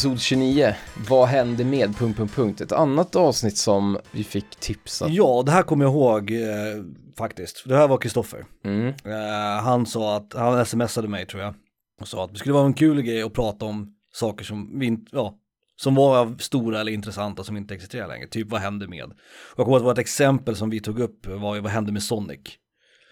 Episod 0.00 0.20
29, 0.20 0.74
vad 1.08 1.28
hände 1.28 1.64
med... 1.64 1.96
Punkt, 1.96 2.16
punkt, 2.16 2.34
punkt. 2.34 2.60
Ett 2.60 2.72
annat 2.72 3.16
avsnitt 3.16 3.56
som 3.56 3.98
vi 4.12 4.24
fick 4.24 4.56
tipsa. 4.56 5.08
Ja, 5.08 5.42
det 5.46 5.52
här 5.52 5.62
kommer 5.62 5.84
jag 5.84 5.92
ihåg 5.94 6.30
eh, 6.30 6.84
faktiskt. 7.18 7.62
Det 7.66 7.76
här 7.76 7.88
var 7.88 7.98
Kristoffer. 7.98 8.44
Mm. 8.64 8.86
Eh, 8.88 9.62
han 9.62 9.86
sa 9.86 10.16
att, 10.16 10.34
han 10.34 10.66
smsade 10.66 11.08
mig 11.08 11.26
tror 11.26 11.42
jag, 11.42 11.54
och 12.00 12.08
sa 12.08 12.24
att 12.24 12.32
det 12.32 12.38
skulle 12.38 12.52
vara 12.52 12.66
en 12.66 12.74
kul 12.74 13.02
grej 13.02 13.22
att 13.22 13.32
prata 13.32 13.64
om 13.66 13.94
saker 14.12 14.44
som 14.44 14.78
vi 14.78 14.86
inte, 14.86 15.10
ja, 15.12 15.34
som 15.76 15.94
var 15.94 16.34
stora 16.38 16.80
eller 16.80 16.92
intressanta 16.92 17.44
som 17.44 17.56
inte 17.56 17.74
existerar 17.74 18.08
längre. 18.08 18.26
Typ 18.26 18.50
vad 18.50 18.60
hände 18.60 18.88
med? 18.88 19.04
Och 19.04 19.12
jag 19.56 19.64
kommer 19.66 19.76
att 19.76 19.82
det 19.82 19.86
var 19.86 19.92
ett 19.92 19.98
exempel 19.98 20.56
som 20.56 20.70
vi 20.70 20.80
tog 20.80 21.00
upp 21.00 21.26
var 21.26 21.54
ju 21.54 21.60
vad 21.60 21.72
hände 21.72 21.92
med 21.92 22.02
Sonic? 22.02 22.40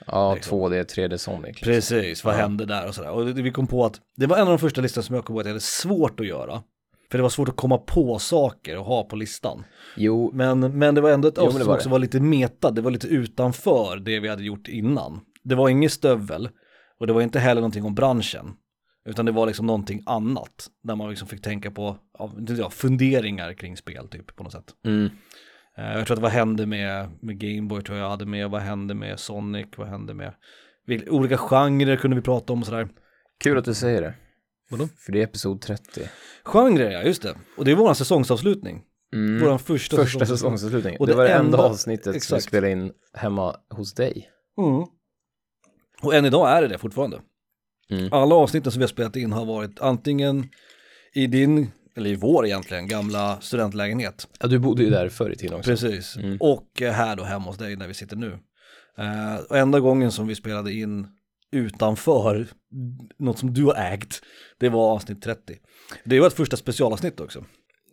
Ja, 0.06 0.34
Liksom. 0.34 0.58
2D, 0.58 0.84
3D 0.84 1.16
Sonic. 1.16 1.60
Precis, 1.60 2.24
vad 2.24 2.34
Ja. 2.34 2.38
hände 2.38 2.66
där 2.66 2.88
och 2.88 2.94
sådär. 2.94 3.10
Och 3.10 3.38
vi 3.38 3.50
kom 3.50 3.66
på 3.66 3.84
att 3.84 4.00
det 4.16 4.26
var 4.26 4.36
en 4.36 4.42
av 4.42 4.48
de 4.48 4.58
första 4.58 4.80
listorna 4.80 5.02
som 5.02 5.14
jag 5.14 5.24
kom 5.24 5.34
på 5.36 5.40
att 5.40 5.46
det 5.46 5.50
är 5.50 5.58
svårt 5.58 6.20
att 6.20 6.26
göra. 6.26 6.62
För 7.10 7.18
det 7.18 7.22
var 7.22 7.28
svårt 7.30 7.48
att 7.48 7.56
komma 7.56 7.78
på 7.78 8.18
saker 8.18 8.76
och 8.78 8.84
ha 8.84 9.04
på 9.04 9.16
listan. 9.16 9.64
Jo, 9.96 10.30
Men, 10.34 10.60
men 10.60 10.94
det 10.94 11.00
var 11.00 11.10
ändå 11.10 11.28
ett 11.28 11.38
avsnitt 11.38 11.64
som 11.64 11.74
också 11.74 11.88
var 11.88 11.98
lite 11.98 12.20
meta, 12.20 12.70
det 12.70 12.80
var 12.82 12.90
lite 12.90 13.06
utanför 13.06 13.96
det 14.04 14.20
vi 14.20 14.28
hade 14.28 14.42
gjort 14.44 14.68
innan. 14.68 15.20
Det 15.44 15.54
var 15.54 15.68
inget 15.68 15.92
stövel 15.92 16.48
och 17.00 17.06
det 17.06 17.12
var 17.12 17.22
inte 17.22 17.38
heller 17.38 17.60
någonting 17.60 17.84
om 17.84 17.94
branschen. 17.94 18.54
Utan 19.08 19.26
det 19.26 19.32
var 19.32 19.46
liksom 19.46 19.66
någonting 19.66 20.02
annat, 20.06 20.66
där 20.82 20.96
man 20.96 21.10
liksom 21.10 21.28
fick 21.28 21.42
tänka 21.42 21.70
på 21.70 21.96
ja, 22.58 22.70
funderingar 22.70 23.52
kring 23.52 23.76
spel 23.76 24.08
typ 24.08 24.36
på 24.36 24.42
något 24.42 24.52
sätt. 24.52 24.74
mm. 24.86 25.10
Eh, 25.78 25.92
Jag 25.98 26.06
tror 26.06 26.16
att 26.16 26.22
vad 26.22 26.30
hände 26.30 26.66
med, 26.66 27.10
med 27.20 27.38
Gameboy 27.40 27.82
tror 27.82 27.98
jag 27.98 28.10
hade 28.10 28.26
med, 28.26 28.50
vad 28.50 28.60
hände 28.60 28.94
med 28.94 29.18
Sonic, 29.20 29.66
vad 29.76 29.88
hände 29.88 30.14
med 30.14 30.32
olika 31.08 31.36
genrer 31.36 31.96
kunde 31.96 32.16
vi 32.16 32.22
prata 32.22 32.52
om 32.52 32.60
och 32.60 32.66
sådär. 32.66 32.88
kul 33.40 33.58
att 33.58 33.64
du 33.64 33.74
säger 33.74 34.02
det. 34.02 34.14
Vadå? 34.68 34.88
För 34.98 35.12
det 35.12 35.18
är 35.18 35.24
episod 35.24 35.60
30. 35.60 36.08
Genrer 36.44 36.90
ja, 36.90 37.02
just 37.02 37.22
det. 37.22 37.34
Och 37.56 37.64
det 37.64 37.70
är 37.70 37.74
vår 37.74 37.94
säsongsavslutning. 37.94 38.82
Mm. 39.14 39.44
Vår 39.44 39.58
första, 39.58 39.96
Första 39.96 40.26
säsongsavslutning. 40.26 40.96
Och 40.98 41.06
det, 41.06 41.12
det 41.12 41.16
var 41.16 41.24
det 41.24 41.30
enda, 41.30 41.44
enda- 41.44 41.68
avsnittet 41.68 42.04
som 42.04 42.12
vi 42.12 42.16
exakt. 42.16 42.44
spelade 42.44 42.70
in 42.72 42.92
hemma 43.14 43.56
hos 43.70 43.94
dig. 43.94 44.28
Mm. 44.58 44.84
Och 46.02 46.14
än 46.14 46.24
idag 46.24 46.50
är 46.50 46.62
det 46.62 46.68
det 46.68 46.78
fortfarande. 46.78 47.20
Mm. 47.90 48.12
Alla 48.12 48.34
avsnitten 48.34 48.72
som 48.72 48.78
vi 48.80 48.82
har 48.82 48.88
spelat 48.88 49.16
in 49.16 49.32
har 49.32 49.44
varit 49.44 49.80
antingen 49.80 50.48
i 51.14 51.26
din, 51.26 51.70
eller 51.96 52.10
i 52.10 52.14
vår 52.14 52.46
egentligen, 52.46 52.88
gamla 52.88 53.40
studentlägenhet. 53.40 54.28
Ja, 54.40 54.46
du 54.46 54.58
bodde 54.58 54.82
ju 54.82 54.90
där 54.90 55.08
förr 55.08 55.30
i 55.30 55.36
tiden 55.36 55.58
också. 55.58 55.70
Precis. 55.70 56.16
Mm. 56.16 56.36
Och 56.40 56.82
eh, 56.82 56.92
här 56.92 57.16
då 57.16 57.24
hemma 57.24 57.44
hos 57.44 57.58
dig 57.58 57.76
där 57.76 57.88
vi 57.88 57.94
sitter 57.94 58.16
nu. 58.16 58.38
Eh, 58.98 59.36
och 59.50 59.56
enda 59.58 59.80
gången 59.80 60.12
som 60.12 60.26
vi 60.26 60.34
spelade 60.34 60.72
in 60.72 61.06
utanför 61.52 62.46
något 63.18 63.38
som 63.38 63.54
du 63.54 63.64
har 63.64 63.74
ägt, 63.92 64.20
det 64.58 64.68
var 64.68 64.92
avsnitt 64.92 65.22
30. 65.22 65.56
Det 66.04 66.20
var 66.20 66.26
ett 66.26 66.32
första 66.34 66.56
specialavsnitt 66.56 67.20
också. 67.20 67.44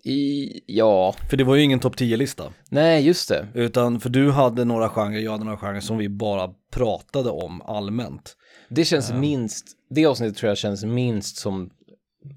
I, 0.04 0.50
ja, 0.66 1.16
För 1.30 1.38
det 1.38 1.44
var 1.44 1.56
ju 1.56 1.62
ingen 1.64 1.80
topp 1.80 1.96
10-lista. 1.96 2.54
nej 2.70 3.06
just 3.06 3.30
det. 3.30 3.48
Utan 3.54 4.00
för 4.00 4.10
du 4.10 4.32
hade 4.32 4.66
några 4.66 4.90
genrer, 4.90 5.20
jag 5.20 5.32
hade 5.32 5.44
några 5.44 5.58
genrer 5.58 5.80
som 5.80 5.98
vi 5.98 6.10
bara 6.10 6.50
pratade 6.72 7.30
om 7.30 7.62
allmänt. 7.62 8.36
Det 8.70 8.86
känns 8.86 9.14
minst, 9.14 9.66
det 9.90 10.06
avsnittet 10.06 10.38
tror 10.38 10.48
jag 10.50 10.58
känns 10.58 10.84
minst 10.86 11.38
som, 11.38 11.70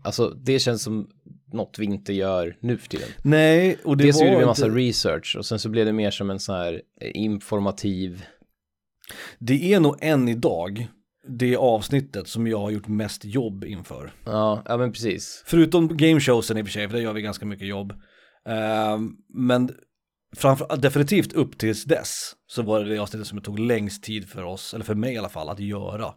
alltså 0.04 0.28
det 0.30 0.58
känns 0.58 0.82
som 0.82 1.08
något 1.52 1.78
vi 1.78 1.84
inte 1.84 2.12
gör 2.12 2.56
nu 2.60 2.78
för 2.78 2.88
tiden. 2.88 3.08
Nej, 3.22 3.78
och 3.84 3.96
det 3.96 4.04
Dels 4.04 4.16
var 4.16 4.22
gjorde 4.26 4.36
vi 4.36 4.42
en 4.42 4.48
inte- 4.48 4.62
massa 4.66 4.76
research 4.76 5.36
och 5.38 5.46
sen 5.46 5.58
så 5.58 5.68
blev 5.68 5.86
det 5.86 5.92
mer 5.92 6.10
som 6.10 6.30
en 6.30 6.38
sån 6.38 6.54
här 6.54 6.82
eh, 7.00 7.10
informativ, 7.14 8.24
Det 9.38 9.72
är 9.74 9.80
nog 9.80 9.96
än 10.00 10.28
idag 10.28 10.88
det 11.28 11.56
avsnittet 11.56 12.28
som 12.28 12.46
jag 12.46 12.58
har 12.58 12.70
gjort 12.70 12.88
mest 12.88 13.24
jobb 13.24 13.64
inför. 13.64 14.12
ja, 14.24 14.62
ja 14.66 14.76
men 14.76 14.92
precis. 14.92 15.42
Förutom 15.46 15.96
gameshowsen 15.96 16.58
i 16.58 16.62
och 16.62 16.66
för 16.66 16.72
sig, 16.72 16.88
för 16.88 16.96
där 16.96 17.02
gör 17.02 17.12
vi 17.12 17.22
ganska 17.22 17.46
mycket 17.46 17.68
jobb. 17.68 17.92
Ehm, 18.48 19.10
men 19.34 19.70
framför, 20.36 20.76
definitivt 20.76 21.32
upp 21.32 21.58
tills 21.58 21.84
dess 21.84 22.32
så 22.46 22.62
var 22.62 22.80
det 22.84 22.90
det 22.94 22.98
avsnittet 22.98 23.26
som 23.26 23.38
det 23.38 23.44
tog 23.44 23.58
längst 23.58 24.02
tid 24.04 24.28
för 24.28 24.44
oss, 24.44 24.74
eller 24.74 24.84
för 24.84 24.94
mig 24.94 25.14
i 25.14 25.18
alla 25.18 25.28
fall, 25.28 25.48
att 25.48 25.60
göra. 25.60 26.14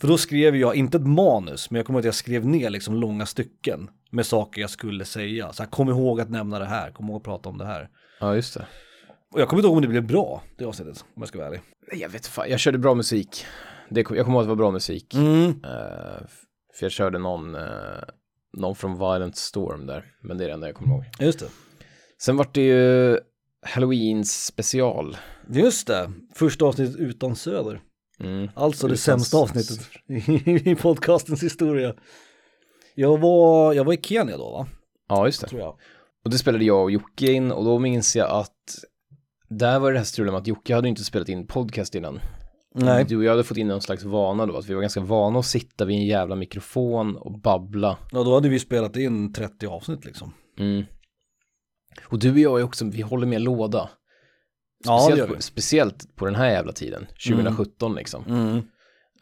För 0.00 0.08
då 0.08 0.18
skrev 0.18 0.56
jag, 0.56 0.74
inte 0.74 0.96
ett 0.96 1.06
manus, 1.06 1.70
men 1.70 1.76
jag 1.76 1.86
kommer 1.86 1.98
ihåg 1.98 2.02
att 2.02 2.04
jag 2.04 2.14
skrev 2.14 2.46
ner 2.46 2.70
liksom 2.70 2.94
långa 2.94 3.26
stycken 3.26 3.90
med 4.10 4.26
saker 4.26 4.60
jag 4.60 4.70
skulle 4.70 5.04
säga. 5.04 5.52
Så 5.52 5.62
här, 5.62 5.70
kom 5.70 5.88
ihåg 5.88 6.20
att 6.20 6.30
nämna 6.30 6.58
det 6.58 6.66
här, 6.66 6.90
kom 6.90 7.06
ihåg 7.08 7.16
att 7.16 7.22
prata 7.24 7.48
om 7.48 7.58
det 7.58 7.66
här. 7.66 7.88
Ja, 8.20 8.34
just 8.34 8.54
det. 8.54 8.66
Och 9.34 9.40
jag 9.40 9.48
kommer 9.48 9.60
inte 9.60 9.66
ihåg 9.66 9.76
om 9.76 9.82
det 9.82 9.88
blev 9.88 10.06
bra, 10.06 10.42
det 10.58 10.64
avsnittet, 10.64 11.04
om 11.14 11.22
jag 11.22 11.28
ska 11.28 11.38
vara 11.38 11.48
ärlig. 11.48 11.60
Nej, 11.92 12.00
Jag 12.00 12.08
vet 12.08 12.26
fan, 12.26 12.50
jag 12.50 12.60
körde 12.60 12.78
bra 12.78 12.94
musik. 12.94 13.46
Det, 13.90 14.00
jag 14.00 14.06
kommer 14.06 14.30
ihåg 14.30 14.40
att 14.40 14.44
det 14.44 14.48
var 14.48 14.56
bra 14.56 14.70
musik. 14.70 15.14
Mm. 15.14 15.48
Eh, 15.48 16.26
för 16.74 16.84
jag 16.84 16.92
körde 16.92 17.18
någon, 17.18 17.54
eh, 17.54 17.62
någon 18.52 18.76
från 18.76 18.98
Violent 18.98 19.36
Storm 19.36 19.86
där, 19.86 20.04
men 20.22 20.38
det 20.38 20.44
är 20.44 20.48
det 20.48 20.54
enda 20.54 20.66
jag 20.66 20.76
kommer 20.76 20.94
ihåg. 20.94 21.04
Just 21.18 21.38
det. 21.38 21.48
Sen 22.18 22.36
vart 22.36 22.54
det 22.54 22.60
ju 22.60 23.18
Halloweens 23.62 24.44
special. 24.44 25.16
Just 25.48 25.86
det, 25.86 26.12
första 26.34 26.64
avsnittet 26.64 26.96
utan 26.96 27.36
Söder. 27.36 27.80
Mm. 28.20 28.48
Alltså 28.54 28.86
det 28.86 28.92
Utan 28.92 28.98
sämsta 28.98 29.36
avsnittet 29.36 29.80
i 30.66 30.74
podcastens 30.74 31.42
historia. 31.42 31.94
Jag 32.94 33.18
var, 33.18 33.72
jag 33.72 33.84
var 33.84 33.92
i 33.92 34.00
Kenya 34.02 34.36
då 34.36 34.50
va? 34.50 34.66
Ja, 35.08 35.26
just 35.26 35.40
det. 35.40 35.48
Tror 35.48 35.60
jag. 35.60 35.78
Och 36.24 36.30
det 36.30 36.38
spelade 36.38 36.64
jag 36.64 36.82
och 36.82 36.90
Jocke 36.90 37.32
in 37.32 37.52
och 37.52 37.64
då 37.64 37.78
minns 37.78 38.16
jag 38.16 38.30
att 38.30 38.52
där 39.48 39.78
var 39.78 39.92
det 39.92 39.98
här 39.98 40.04
strulet 40.04 40.32
med 40.32 40.40
att 40.40 40.46
Jocke 40.46 40.74
hade 40.74 40.88
inte 40.88 41.04
spelat 41.04 41.28
in 41.28 41.46
podcast 41.46 41.94
innan. 41.94 42.20
Nej. 42.84 43.04
Du 43.04 43.16
och 43.16 43.24
jag 43.24 43.30
hade 43.30 43.44
fått 43.44 43.56
in 43.56 43.68
någon 43.68 43.82
slags 43.82 44.04
vana 44.04 44.46
då, 44.46 44.56
att 44.56 44.66
vi 44.66 44.74
var 44.74 44.80
ganska 44.80 45.00
vana 45.00 45.38
att 45.38 45.46
sitta 45.46 45.84
vid 45.84 45.96
en 45.96 46.06
jävla 46.06 46.36
mikrofon 46.36 47.16
och 47.16 47.40
babbla. 47.40 47.98
Ja 48.12 48.22
då 48.22 48.34
hade 48.34 48.48
vi 48.48 48.58
spelat 48.58 48.96
in 48.96 49.32
30 49.32 49.66
avsnitt 49.66 50.04
liksom. 50.04 50.32
Mm. 50.58 50.84
Och 52.04 52.18
du 52.18 52.30
och 52.30 52.38
jag 52.38 52.60
är 52.60 52.64
också, 52.64 52.84
vi 52.84 53.02
håller 53.02 53.26
med 53.26 53.42
låda. 53.42 53.90
Ja 54.84 55.00
Speciellt, 55.00 55.30
vi. 55.30 55.34
på, 55.34 55.42
speciellt 55.42 56.16
på 56.16 56.24
den 56.24 56.34
här 56.34 56.50
jävla 56.50 56.72
tiden, 56.72 57.06
2017 57.28 57.94
liksom. 57.94 58.24
Mm. 58.28 58.56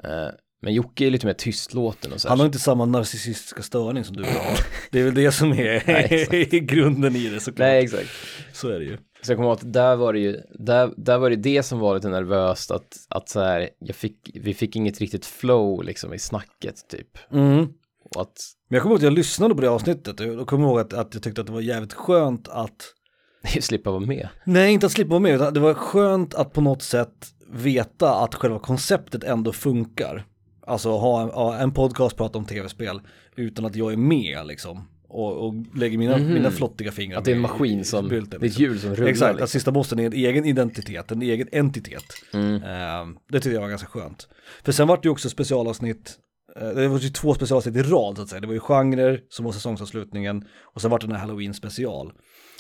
Eh, 0.04 0.34
men 0.62 0.74
Jocke 0.74 1.06
är 1.06 1.10
lite 1.10 1.26
mer 1.26 1.34
tystlåten 1.34 2.12
och 2.12 2.20
så. 2.20 2.28
Han 2.28 2.38
har 2.38 2.46
inte 2.46 2.58
samma 2.58 2.84
narcissistiska 2.84 3.62
störning 3.62 4.04
som 4.04 4.16
du 4.16 4.22
har. 4.22 4.58
Det 4.90 5.00
är 5.00 5.04
väl 5.04 5.14
det 5.14 5.32
som 5.32 5.52
är 5.52 5.82
Nej, 5.86 6.48
grunden 6.62 7.16
i 7.16 7.28
det 7.28 7.40
såklart. 7.40 7.58
Nej, 7.58 7.84
exakt. 7.84 8.08
Så 8.52 8.68
är 8.68 8.78
det 8.78 8.84
ju. 8.84 8.98
Så 9.24 9.32
jag 9.32 9.38
kommer 9.38 9.48
ihåg 9.48 9.58
att 9.58 9.72
där 9.72 9.96
var 9.96 10.12
det 10.12 10.18
ju, 10.18 10.40
där, 10.58 10.92
där 10.96 11.18
var 11.18 11.30
det 11.30 11.36
det 11.36 11.62
som 11.62 11.78
var 11.78 11.94
lite 11.94 12.08
nervöst 12.08 12.70
att, 12.70 12.96
att 13.08 13.28
så 13.28 13.40
här, 13.40 13.70
jag 13.78 13.96
fick, 13.96 14.30
vi 14.34 14.54
fick 14.54 14.76
inget 14.76 15.00
riktigt 15.00 15.26
flow 15.26 15.84
liksom 15.84 16.14
i 16.14 16.18
snacket 16.18 16.88
typ. 16.88 17.18
Mm. 17.32 17.68
Och 18.10 18.20
att, 18.20 18.38
Men 18.68 18.76
jag 18.76 18.82
kommer 18.82 18.92
ihåg 18.92 18.98
att 18.98 19.04
jag 19.04 19.12
lyssnade 19.12 19.54
på 19.54 19.60
det 19.60 19.70
avsnittet 19.70 20.20
och 20.20 20.26
jag 20.26 20.46
kommer 20.46 20.66
ihåg 20.66 20.80
att, 20.80 20.92
att 20.92 21.14
jag 21.14 21.22
tyckte 21.22 21.40
att 21.40 21.46
det 21.46 21.52
var 21.52 21.60
jävligt 21.60 21.92
skönt 21.92 22.48
att 22.48 22.82
slippa 23.60 23.90
vara 23.90 24.00
med. 24.00 24.28
Nej, 24.44 24.72
inte 24.72 24.86
att 24.86 24.92
slippa 24.92 25.10
vara 25.10 25.20
med, 25.20 25.34
utan 25.34 25.54
det 25.54 25.60
var 25.60 25.74
skönt 25.74 26.34
att 26.34 26.52
på 26.52 26.60
något 26.60 26.82
sätt 26.82 27.26
veta 27.52 28.14
att 28.14 28.34
själva 28.34 28.58
konceptet 28.58 29.24
ändå 29.24 29.52
funkar. 29.52 30.24
Alltså 30.66 30.90
ha 30.90 31.22
en, 31.22 31.30
ha 31.30 31.58
en 31.58 31.72
podcast 31.72 32.16
prata 32.16 32.38
om 32.38 32.44
tv-spel 32.44 33.00
utan 33.36 33.64
att 33.64 33.76
jag 33.76 33.92
är 33.92 33.96
med 33.96 34.46
liksom. 34.46 34.88
Och, 35.14 35.46
och 35.46 35.54
lägger 35.76 35.98
mina, 35.98 36.16
Mhm. 36.18 36.34
mina 36.34 36.50
flottiga 36.50 36.92
fingrar 36.92 37.18
Att 37.18 37.24
det 37.24 37.30
är 37.30 37.34
en 37.34 37.40
maskin 37.40 37.84
som, 37.84 38.08
bulten, 38.08 38.30
det 38.30 38.34
är 38.34 38.36
ett 38.36 38.42
liksom. 38.42 38.62
hjul 38.62 38.78
som 38.78 38.94
rullar. 38.94 39.10
Exakt, 39.10 39.30
att 39.30 39.36
liksom. 39.36 39.48
sista 39.48 39.72
bossen 39.72 39.98
är 39.98 40.06
en 40.06 40.12
egen 40.12 40.44
identitet, 40.44 41.10
en 41.10 41.22
egen 41.22 41.48
entitet. 41.52 42.04
Mm. 42.32 42.54
Eh, 42.54 43.16
det 43.28 43.40
tyckte 43.40 43.50
jag 43.50 43.60
var 43.60 43.68
ganska 43.68 43.88
skönt. 43.88 44.28
För 44.64 44.72
sen 44.72 44.88
var 44.88 44.96
det 44.96 45.04
ju 45.04 45.10
också 45.10 45.28
specialavsnitt, 45.30 46.18
eh, 46.60 46.68
det 46.68 46.88
var 46.88 46.98
ju 46.98 47.08
två 47.08 47.34
specialavsnitt 47.34 47.76
i 47.76 47.82
rad 47.82 48.16
så 48.16 48.22
att 48.22 48.28
säga. 48.28 48.40
Det 48.40 48.46
var 48.46 48.54
ju 48.54 48.60
genrer 48.60 49.20
som 49.28 49.44
var 49.44 49.52
säsongsavslutningen 49.52 50.44
och 50.74 50.80
sen 50.80 50.90
var 50.90 50.98
det 50.98 51.06
den 51.06 51.16
här 51.16 51.20
halloween 51.22 51.54
special. 51.54 52.12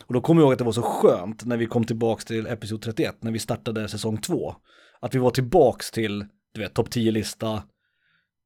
Och 0.06 0.14
då 0.14 0.20
kommer 0.20 0.40
jag 0.42 0.46
ihåg 0.46 0.52
att 0.52 0.58
det 0.58 0.64
var 0.64 0.72
så 0.72 0.82
skönt 0.82 1.44
när 1.44 1.56
vi 1.56 1.66
kom 1.66 1.84
tillbaks 1.84 2.24
till 2.24 2.46
episod 2.46 2.82
31, 2.82 3.16
när 3.20 3.32
vi 3.32 3.38
startade 3.38 3.88
säsong 3.88 4.16
2. 4.20 4.54
Att 5.00 5.14
vi 5.14 5.18
var 5.18 5.30
tillbaks 5.30 5.90
till, 5.90 6.24
du 6.54 6.60
vet, 6.60 6.74
topp 6.74 6.88
10-lista, 6.88 7.62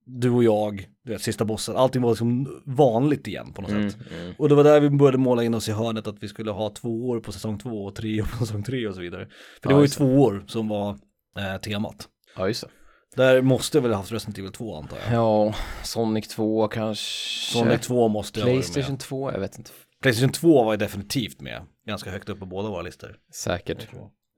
du 0.08 0.30
och 0.30 0.44
jag, 0.44 0.86
du 1.04 1.12
vet, 1.12 1.22
sista 1.22 1.44
bossen, 1.44 1.76
allting 1.76 2.02
var 2.02 2.10
liksom 2.10 2.62
vanligt 2.66 3.26
igen 3.26 3.52
på 3.52 3.62
något 3.62 3.70
Mm, 3.70 3.90
sätt. 3.90 4.00
mm. 4.20 4.34
Och 4.38 4.48
det 4.48 4.54
var 4.54 4.64
där 4.64 4.80
vi 4.80 4.90
började 4.90 5.18
måla 5.18 5.44
in 5.44 5.54
oss 5.54 5.68
i 5.68 5.72
hörnet 5.72 6.06
att 6.06 6.22
vi 6.22 6.28
skulle 6.28 6.50
ha 6.50 6.70
två 6.70 7.08
år 7.08 7.20
på 7.20 7.32
säsong 7.32 7.58
två 7.58 7.84
och 7.84 7.94
tre 7.94 8.22
år 8.22 8.26
på 8.26 8.36
säsong 8.46 8.62
tre 8.62 8.86
och 8.88 8.94
så 8.94 9.00
vidare. 9.00 9.26
För 9.62 9.68
det 9.68 9.72
Ja, 9.72 9.76
var 9.76 9.82
ju 9.82 9.88
två 9.88 10.04
år 10.22 10.44
som 10.46 10.68
var 10.68 10.90
eh, 11.38 11.60
temat. 11.62 12.08
Ja, 12.36 12.48
just 12.48 12.62
det. 12.62 12.68
Där 13.16 13.42
måste 13.42 13.76
jag 13.78 13.82
väl 13.82 13.90
ha 13.90 13.98
haft 13.98 14.12
Resident 14.12 14.38
Evil 14.38 14.52
2 14.52 14.76
antar 14.76 14.96
jag. 15.04 15.14
Ja, 15.14 15.54
Sonic 15.82 16.28
2 16.28 16.68
kanske. 16.68 17.04
Sonic 17.52 17.80
2 17.80 18.08
måste 18.08 18.40
jag 18.40 18.46
ha 18.46 18.52
Playstation 18.52 18.92
med. 18.92 19.00
2, 19.00 19.32
jag 19.32 19.40
vet 19.40 19.58
inte. 19.58 19.70
Playstation 20.02 20.32
2 20.32 20.64
var 20.64 20.72
ju 20.72 20.76
definitivt 20.76 21.40
med. 21.40 21.62
Ganska 21.86 22.10
högt 22.10 22.28
upp 22.28 22.38
på 22.40 22.46
båda 22.46 22.68
våra 22.68 22.82
listor. 22.82 23.16
Säkert. 23.34 23.88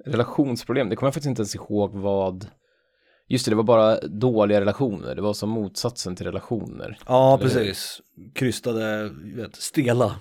Relationsproblem, 0.07 0.89
det 0.89 0.97
kommer 0.97 1.07
jag 1.07 1.15
faktiskt 1.15 1.29
inte 1.31 1.41
ens 1.43 1.55
ihåg 1.55 1.95
vad. 1.95 2.47
Just 3.31 3.45
det, 3.45 3.51
det 3.51 3.57
var 3.57 3.63
bara 3.63 4.01
dåliga 4.01 4.61
relationer. 4.61 5.15
Det 5.15 5.23
var 5.23 5.33
som 5.35 5.51
motsatsen 5.51 6.17
till 6.17 6.27
relationer. 6.27 6.99
Ja, 7.07 7.39
Eller 7.41 7.49
hur? 7.55 7.61
precis. 7.61 8.01
Krystade, 8.35 9.11
vet, 9.37 9.57
stela 9.57 10.15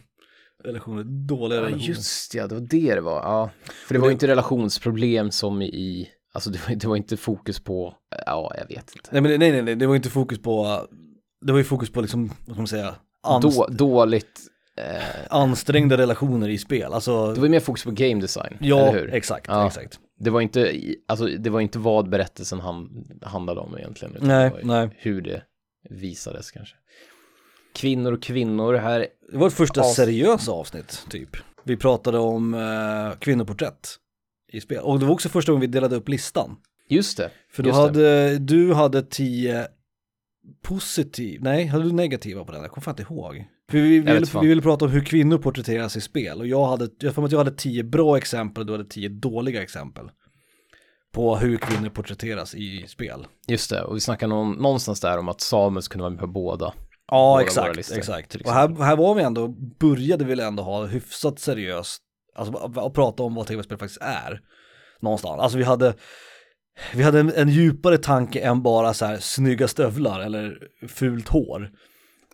relationer, 0.63 1.03
dåliga 1.27 1.59
Ja, 1.59 1.65
relationer. 1.65 1.87
just 1.87 2.33
ja, 2.35 2.47
det 2.47 2.55
var 2.55 2.61
det 2.69 2.95
det 2.95 3.01
var. 3.01 3.21
Ja. 3.23 3.49
För 3.87 3.93
det 3.93 3.99
var 3.99 4.07
ju 4.07 4.13
inte 4.13 4.27
relationsproblem 4.27 5.31
som 5.31 5.61
i, 5.61 6.09
alltså 6.33 6.49
det 6.49 6.59
var, 6.67 6.75
det 6.75 6.87
var 6.87 6.95
inte 6.95 7.17
fokus 7.17 7.59
på, 7.63 7.93
ja, 8.25 8.53
jag 8.57 8.67
vet 8.75 8.95
inte. 8.95 9.09
Nej, 9.11 9.21
men 9.21 9.39
nej, 9.39 9.51
nej, 9.51 9.61
nej, 9.61 9.75
det 9.75 9.87
var 9.87 9.95
inte 9.95 10.09
fokus 10.09 10.41
på, 10.41 10.85
det 11.45 11.51
var 11.51 11.59
ju 11.59 11.65
fokus 11.65 11.91
på 11.91 12.01
liksom, 12.01 12.27
vad 12.27 12.55
ska 12.55 12.61
man 12.61 12.67
säga, 12.67 12.95
anst- 13.27 13.57
Då, 13.57 13.67
dåligt, 13.67 14.39
eh, 14.77 15.03
ansträngda 15.29 15.97
relationer 15.97 16.49
i 16.49 16.57
spel. 16.57 16.93
Alltså, 16.93 17.33
det 17.33 17.39
var 17.39 17.45
ju 17.47 17.51
mer 17.51 17.59
fokus 17.59 17.83
på 17.83 17.91
game 17.91 18.21
design, 18.21 18.57
ja, 18.59 18.91
hur? 18.91 19.13
exakt, 19.13 19.45
Ja. 19.47 19.67
exakt. 19.67 19.99
Det 20.19 20.29
var 20.29 20.41
inte, 20.41 20.73
alltså 21.07 21.25
det 21.25 21.49
var 21.49 21.61
inte 21.61 21.79
vad 21.79 22.09
berättelsen 22.09 22.59
han, 22.59 23.05
handlade 23.21 23.59
om 23.59 23.77
egentligen. 23.77 24.15
utan 24.15 24.27
Nej, 24.27 24.51
det 24.61 24.67
nej. 24.67 24.89
Hur 24.97 25.21
det 25.21 25.41
visades 25.89 26.51
kanske. 26.51 26.75
Kvinnor 27.73 28.11
och 28.13 28.23
kvinnor 28.23 28.73
här, 28.73 29.07
Det 29.31 29.37
var 29.37 29.47
ett 29.47 29.53
första 29.53 29.81
As- 29.81 29.93
seriösa 29.95 30.51
avsnitt, 30.51 31.05
typ. 31.09 31.29
Vi 31.63 31.77
pratade 31.77 32.17
om 32.19 32.53
eh, 32.53 33.19
kvinnoporträtt 33.19 33.87
i 34.51 34.61
spel. 34.61 34.79
Och 34.83 34.99
det 34.99 35.05
var 35.05 35.13
också 35.13 35.29
första 35.29 35.51
gången 35.51 35.61
vi 35.61 35.67
delade 35.67 35.95
upp 35.95 36.09
listan. 36.09 36.55
just 36.87 37.17
det. 37.17 37.31
För 37.51 37.63
då 37.63 37.69
just 37.69 37.77
det. 37.77 37.81
hade, 37.83 38.37
du 38.37 38.73
hade 38.73 39.01
tio 39.03 39.67
positiv, 40.61 41.43
nej, 41.43 41.65
hade 41.65 41.83
du 41.83 41.91
negativa 41.91 42.45
på 42.45 42.51
den? 42.51 42.61
Jag 42.61 42.71
kommer 42.71 42.83
fan 42.83 42.91
inte 42.99 43.13
ihåg. 43.13 43.45
För 43.69 43.77
vi, 43.77 43.99
vi, 43.99 44.25
fan. 44.25 44.41
vi 44.41 44.47
ville 44.47 44.61
prata 44.61 44.85
om 44.85 44.91
hur 44.91 45.05
kvinnor 45.05 45.37
porträtteras 45.37 45.95
i 45.95 46.01
spel 46.01 46.39
och 46.39 46.47
jag 46.47 46.65
hade, 46.65 46.89
jag 46.99 47.17
mig 47.17 47.25
att 47.25 47.31
jag 47.31 47.39
hade 47.39 47.51
tio 47.51 47.83
bra 47.83 48.17
exempel 48.17 48.61
och 48.61 48.67
du 48.67 48.73
hade 48.73 48.85
tio 48.85 49.09
dåliga 49.09 49.63
exempel. 49.63 50.09
På 51.11 51.35
hur 51.35 51.57
kvinnor 51.57 51.89
porträtteras 51.89 52.55
i 52.55 52.85
spel. 52.87 53.27
Just 53.47 53.69
det, 53.69 53.83
och 53.83 53.95
vi 53.95 53.99
snackade 53.99 54.29
någon, 54.29 54.51
någonstans 54.51 54.99
där 55.01 55.17
om 55.17 55.29
att 55.29 55.41
Samus 55.41 55.87
kunde 55.87 56.01
vara 56.03 56.11
med 56.11 56.19
på 56.19 56.27
båda. 56.27 56.73
Ja, 57.11 57.31
våra 57.31 57.41
exakt, 57.41 57.75
listor, 57.75 57.97
exakt. 57.97 58.35
Och 58.35 58.51
här, 58.51 58.83
här 58.83 58.95
var 58.95 59.15
vi 59.15 59.23
ändå, 59.23 59.47
började 59.79 60.25
vi 60.25 60.41
ändå 60.41 60.63
ha 60.63 60.85
hyfsat 60.85 61.39
seriöst, 61.39 62.01
alltså 62.35 62.55
att 62.79 62.93
prata 62.93 63.23
om 63.23 63.35
vad 63.35 63.47
tv-spel 63.47 63.77
faktiskt 63.77 64.01
är. 64.01 64.41
Någonstans, 65.01 65.41
alltså 65.41 65.57
vi 65.57 65.63
hade, 65.63 65.93
vi 66.93 67.03
hade 67.03 67.19
en, 67.19 67.33
en 67.35 67.49
djupare 67.49 67.97
tanke 67.97 68.39
än 68.39 68.61
bara 68.63 68.93
så 68.93 69.05
här 69.05 69.17
snygga 69.17 69.67
stövlar 69.67 70.19
eller 70.19 70.57
fult 70.87 71.27
hår. 71.27 71.71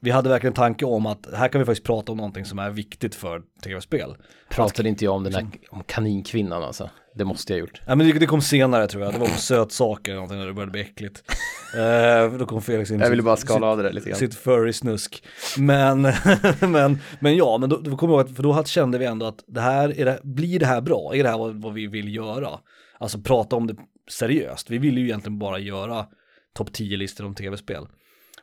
Vi 0.01 0.11
hade 0.11 0.29
verkligen 0.29 0.51
en 0.51 0.55
tanke 0.55 0.85
om 0.85 1.05
att 1.05 1.27
här 1.33 1.47
kan 1.47 1.59
vi 1.59 1.65
faktiskt 1.65 1.85
prata 1.85 2.11
om 2.11 2.17
någonting 2.17 2.45
som 2.45 2.59
är 2.59 2.69
viktigt 2.69 3.15
för 3.15 3.41
tv-spel. 3.63 4.15
Pratade 4.49 4.89
inte 4.89 5.05
jag 5.05 5.13
om 5.15 5.23
den 5.23 5.33
här, 5.33 5.47
om 5.69 5.83
kaninkvinnan 5.83 6.63
alltså. 6.63 6.89
Det 7.15 7.25
måste 7.25 7.53
jag 7.53 7.57
ha 7.57 7.61
gjort. 7.61 7.81
Ja 7.85 7.95
men 7.95 8.07
det, 8.07 8.19
det 8.19 8.25
kom 8.25 8.41
senare 8.41 8.87
tror 8.87 9.03
jag, 9.03 9.13
det 9.13 9.19
var 9.19 9.27
på 9.27 9.33
sötsaker 9.33 10.11
eller 10.11 10.15
någonting 10.15 10.39
när 10.39 10.47
det 10.47 10.53
började 10.53 10.71
bli 10.71 10.81
äckligt. 10.81 11.23
Eh, 11.77 12.31
då 12.33 12.45
kom 12.45 12.61
Felix 12.61 12.91
in 12.91 12.99
Jag 12.99 13.09
ville 13.09 13.21
sitt- 13.21 13.25
bara 13.25 13.35
skala 13.37 13.67
av 13.67 13.77
det 13.77 13.83
där 13.83 13.91
lite 13.93 14.03
sitt, 14.03 14.09
grann. 14.09 14.19
sitt 14.19 14.35
furry 14.35 14.73
snusk. 14.73 15.23
Men, 15.57 16.01
men, 16.59 16.99
men 17.19 17.35
ja, 17.35 17.57
men 17.57 17.69
då, 17.69 17.77
då 17.77 17.97
kommer 17.97 18.13
jag 18.13 18.19
ihåg 18.21 18.29
att, 18.29 18.35
för 18.35 18.43
då 18.43 18.63
kände 18.63 18.97
vi 18.97 19.05
ändå 19.05 19.25
att 19.25 19.43
det 19.47 19.61
här, 19.61 19.99
är 19.99 20.05
det, 20.05 20.19
blir 20.23 20.59
det 20.59 20.65
här 20.65 20.81
bra? 20.81 21.15
Är 21.15 21.23
det 21.23 21.29
här 21.29 21.37
vad, 21.37 21.61
vad 21.61 21.73
vi 21.73 21.87
vill 21.87 22.15
göra? 22.15 22.49
Alltså 22.97 23.19
prata 23.21 23.55
om 23.55 23.67
det 23.67 23.75
seriöst. 24.11 24.69
Vi 24.69 24.77
ville 24.77 24.99
ju 24.99 25.05
egentligen 25.07 25.39
bara 25.39 25.59
göra 25.59 26.05
topp 26.53 26.69
10-listor 26.69 27.25
om 27.25 27.35
tv-spel. 27.35 27.87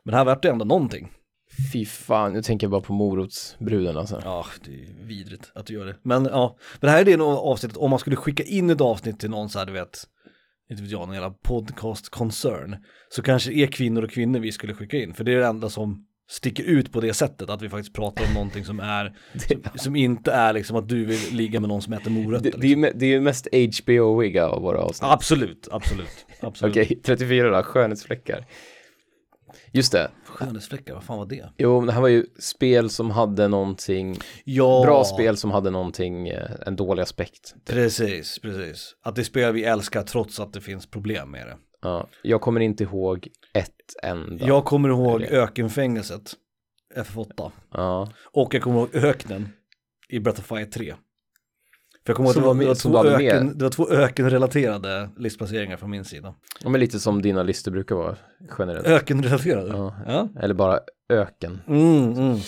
Men 0.03 0.15
här 0.15 0.25
vart 0.25 0.41
det 0.41 0.49
ändå 0.49 0.65
någonting. 0.65 1.11
Fy 1.73 1.85
fan, 1.85 2.33
nu 2.33 2.41
tänker 2.41 2.65
jag 2.65 2.71
bara 2.71 2.81
på 2.81 2.93
morotsbruden 2.93 3.97
alltså. 3.97 4.21
Ja, 4.23 4.45
det 4.65 4.71
är 4.71 5.05
vidrigt 5.07 5.51
att 5.55 5.65
du 5.65 5.73
gör 5.73 5.85
det. 5.85 5.95
Men 6.03 6.25
ja, 6.25 6.57
men 6.79 6.87
det 6.87 6.91
här 6.91 7.01
är 7.01 7.05
det 7.05 7.17
nog 7.17 7.27
avsnittet, 7.27 7.77
om 7.77 7.89
man 7.89 7.99
skulle 7.99 8.15
skicka 8.15 8.43
in 8.43 8.69
ett 8.69 8.81
avsnitt 8.81 9.19
till 9.19 9.29
någon 9.29 9.49
så 9.49 9.59
här, 9.59 9.65
du 9.65 9.71
vet, 9.73 10.03
inte 10.71 10.83
vet 10.83 10.91
jag, 10.91 10.99
någon 11.07 11.13
jävla 11.15 11.29
podcast 11.29 12.09
concern, 12.09 12.75
så 13.09 13.21
kanske 13.21 13.49
det 13.49 13.57
är 13.57 13.67
kvinnor 13.67 14.03
och 14.03 14.11
kvinnor 14.11 14.39
vi 14.39 14.51
skulle 14.51 14.73
skicka 14.73 14.97
in, 14.97 15.13
för 15.13 15.23
det 15.23 15.33
är 15.33 15.37
det 15.39 15.45
enda 15.45 15.69
som 15.69 16.05
sticker 16.29 16.63
ut 16.63 16.91
på 16.91 17.01
det 17.01 17.13
sättet, 17.13 17.49
att 17.49 17.61
vi 17.61 17.69
faktiskt 17.69 17.95
pratar 17.95 18.25
om 18.27 18.33
någonting 18.33 18.65
som 18.65 18.79
är, 18.79 19.17
som, 19.47 19.63
som 19.75 19.95
inte 19.95 20.31
är 20.31 20.53
liksom 20.53 20.75
att 20.77 20.89
du 20.89 21.05
vill 21.05 21.35
ligga 21.35 21.59
med 21.59 21.69
någon 21.69 21.81
som 21.81 21.93
äter 21.93 22.11
morötter. 22.11 22.43
Det, 22.43 22.57
är 22.57 22.61
liksom. 22.61 22.85
me- 22.85 22.91
det 22.95 23.05
är 23.05 23.09
ju 23.09 23.21
mest 23.21 23.47
HBO-iga 23.53 24.47
av 24.47 24.61
våra 24.61 24.79
avsnitt. 24.79 25.11
Absolut, 25.11 25.67
absolut, 25.71 26.25
absolut. 26.41 26.71
Okej, 26.85 26.99
34 27.03 27.57
då, 27.57 27.63
skönhetsfläckar. 27.63 28.45
Just 29.71 29.91
det. 29.91 30.11
Skönhetsfläckar, 30.33 30.93
vad 30.93 31.03
fan 31.03 31.17
var 31.17 31.25
det? 31.25 31.49
Jo, 31.57 31.79
men 31.79 31.87
det 31.87 31.93
här 31.93 32.01
var 32.01 32.07
ju 32.07 32.25
spel 32.39 32.89
som 32.89 33.11
hade 33.11 33.47
någonting, 33.47 34.17
Ja, 34.43 34.81
bra 34.85 35.03
spel 35.03 35.37
som 35.37 35.51
hade 35.51 35.69
någonting, 35.69 36.27
eh, 36.27 36.49
en 36.65 36.75
dålig 36.75 37.03
aspekt. 37.03 37.55
Precis, 37.65 38.39
precis. 38.39 38.95
Att 39.03 39.15
det 39.15 39.21
är 39.21 39.23
spel 39.23 39.53
vi 39.53 39.63
älskar 39.63 40.03
trots 40.03 40.39
att 40.39 40.53
det 40.53 40.61
finns 40.61 40.85
problem 40.87 41.31
med 41.31 41.47
det. 41.47 41.57
Ja, 41.81 42.07
jag 42.21 42.41
kommer 42.41 42.59
inte 42.61 42.83
ihåg 42.83 43.27
ett 43.53 43.69
enda. 44.03 44.47
Jag 44.47 44.65
kommer 44.65 44.89
ihåg 44.89 45.21
ökenfängelset, 45.23 46.33
FF8. 46.95 47.51
Ja, 47.71 48.11
Och 48.31 48.53
jag 48.53 48.61
kommer 48.63 48.79
ihåg 48.79 48.95
öknen 48.95 49.49
i 50.09 50.19
Breath 50.19 50.39
of 50.39 50.45
Fire 50.45 50.65
3. 50.65 50.93
För 52.05 52.11
jag 52.11 52.17
kommer 52.17 52.29
ihåg 52.29 52.37
att 52.37 52.43
det 52.43 52.47
var, 52.47 52.55
det, 52.55 52.67
var 52.67 52.75
två 52.75 53.03
med. 53.03 53.33
öken, 53.33 53.57
det 53.57 53.63
var 53.63 53.71
två 53.71 53.89
ökenrelaterade 53.89 55.09
listplaceringar 55.17 55.77
från 55.77 55.89
min 55.89 56.05
sida. 56.05 56.33
Ja, 56.63 56.69
men 56.69 56.81
lite 56.81 56.99
som 56.99 57.21
dina 57.21 57.43
listor 57.43 57.71
brukar 57.71 57.95
vara 57.95 58.15
generellt. 58.59 58.87
Ökenrelaterade? 58.87 59.69
Ja. 59.69 59.95
ja. 60.07 60.29
Eller 60.39 60.53
bara 60.53 60.79
öken. 61.09 61.61
Mm, 61.67 62.13
mm. 62.13 62.39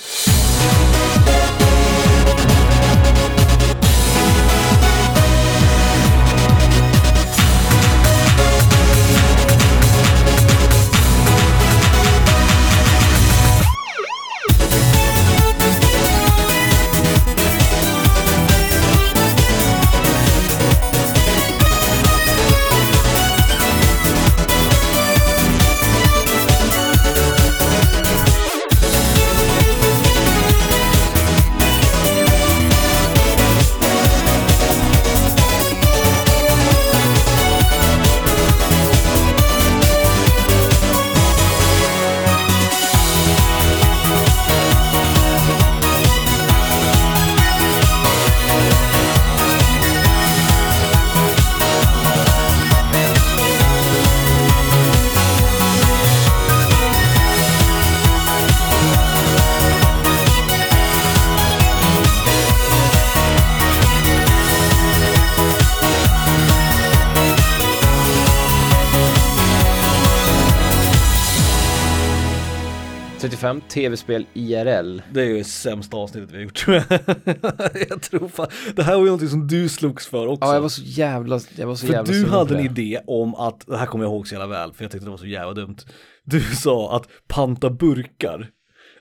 Mm. 73.50 73.62
35, 73.62 73.70
tv-spel 73.70 74.26
IRL. 74.34 75.02
Det 75.14 75.22
är 75.22 75.26
ju 75.26 75.38
det 75.38 75.44
sämsta 75.44 75.98
avsnittet 75.98 76.32
vi 76.32 76.36
har 76.36 76.44
gjort 76.44 76.66
jag. 77.90 78.02
tror 78.02 78.28
fan, 78.28 78.48
det 78.76 78.84
här 78.84 78.94
var 78.94 79.00
ju 79.02 79.06
någonting 79.06 79.30
som 79.30 79.48
du 79.48 79.70
slogs 79.70 80.08
för 80.08 80.28
också. 80.28 80.46
Ja, 80.48 80.54
jag 80.54 80.62
var 80.62 80.70
så 80.70 80.82
jävla, 80.86 81.40
jag 81.58 81.68
var 81.68 81.76
så 81.76 81.86
För 81.86 81.94
jävla 81.94 82.14
du 82.14 82.26
hade 82.26 82.58
en 82.60 82.66
idé 82.66 83.00
om 83.08 83.36
att, 83.36 83.68
det 83.68 83.78
här 83.78 83.86
kommer 83.86 84.06
jag 84.06 84.12
ihåg 84.12 84.28
så 84.28 84.36
jävla 84.36 84.48
väl, 84.48 84.74
för 84.74 84.84
jag 84.84 84.92
tyckte 84.92 85.06
det 85.06 85.12
var 85.12 85.18
så 85.18 85.26
jävla 85.28 85.54
dumt. 85.54 85.78
Du 86.24 86.42
sa 86.42 86.96
att 86.96 87.08
panta 87.28 87.70
burkar, 87.70 88.50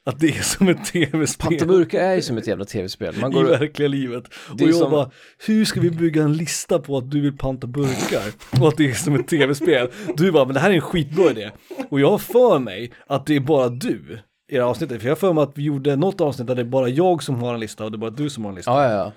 att 0.07 0.20
det 0.20 0.28
är 0.38 0.42
som 0.42 0.68
ett 0.68 0.84
tv-spel. 0.84 1.49
Pantaburkar 1.49 1.99
är 2.01 2.14
ju 2.14 2.22
som 2.22 2.38
ett 2.38 2.47
jävla 2.47 2.64
tv-spel. 2.64 3.14
Man 3.20 3.32
i 3.32 3.34
går, 3.34 3.45
verkliga 3.45 3.88
livet. 3.88 4.24
Och 4.53 4.61
jag 4.61 4.74
som- 4.74 4.90
bara, 4.90 5.11
hur 5.47 5.64
ska 5.64 5.80
vi 5.80 5.90
bygga 5.90 6.22
en 6.22 6.32
lista 6.36 6.78
på 6.78 6.99
att 6.99 7.11
du 7.11 7.20
vill 7.20 7.36
panta 7.36 7.66
burkar? 7.66 8.32
Och 8.61 8.68
att 8.68 8.76
det 8.76 8.90
är 8.90 8.95
som 8.95 9.14
ett 9.14 9.28
tv-spel. 9.28 9.88
Du 10.16 10.32
bara, 10.32 10.45
men 10.45 10.55
det 10.55 10.61
här 10.61 10.70
är 10.70 10.74
en 10.74 10.80
skitbra 10.80 11.30
idé. 11.30 11.51
Och 11.90 12.01
jag 12.01 12.11
har 12.11 12.18
för 12.18 12.59
mig 12.59 12.92
att 13.07 13.26
det 13.26 13.36
är 13.36 13.40
bara 13.40 13.68
du 13.68 14.18
här 14.53 14.61
avsnittet. 14.61 15.01
För 15.01 15.09
jag 15.09 15.11
har 15.14 15.16
för 15.20 15.32
mig 15.32 15.42
att 15.42 15.59
vi 15.59 15.62
gjorde 15.62 15.97
något 15.97 16.20
avsnitt 16.20 16.47
där 16.47 16.55
det 16.55 16.62
är 16.62 16.64
bara 16.64 16.88
jag 16.88 17.22
som 17.22 17.34
har 17.42 17.55
en 17.55 17.61
lista 17.61 17.84
och 17.84 17.90
det 17.90 17.97
är 17.97 17.99
bara 17.99 18.11
du 18.11 18.30
som 18.30 18.45
har 18.45 18.51
en 18.51 18.57
lista. 18.57 18.70
ja, 18.70 18.84
ja, 18.84 18.90
ja. 18.97 19.12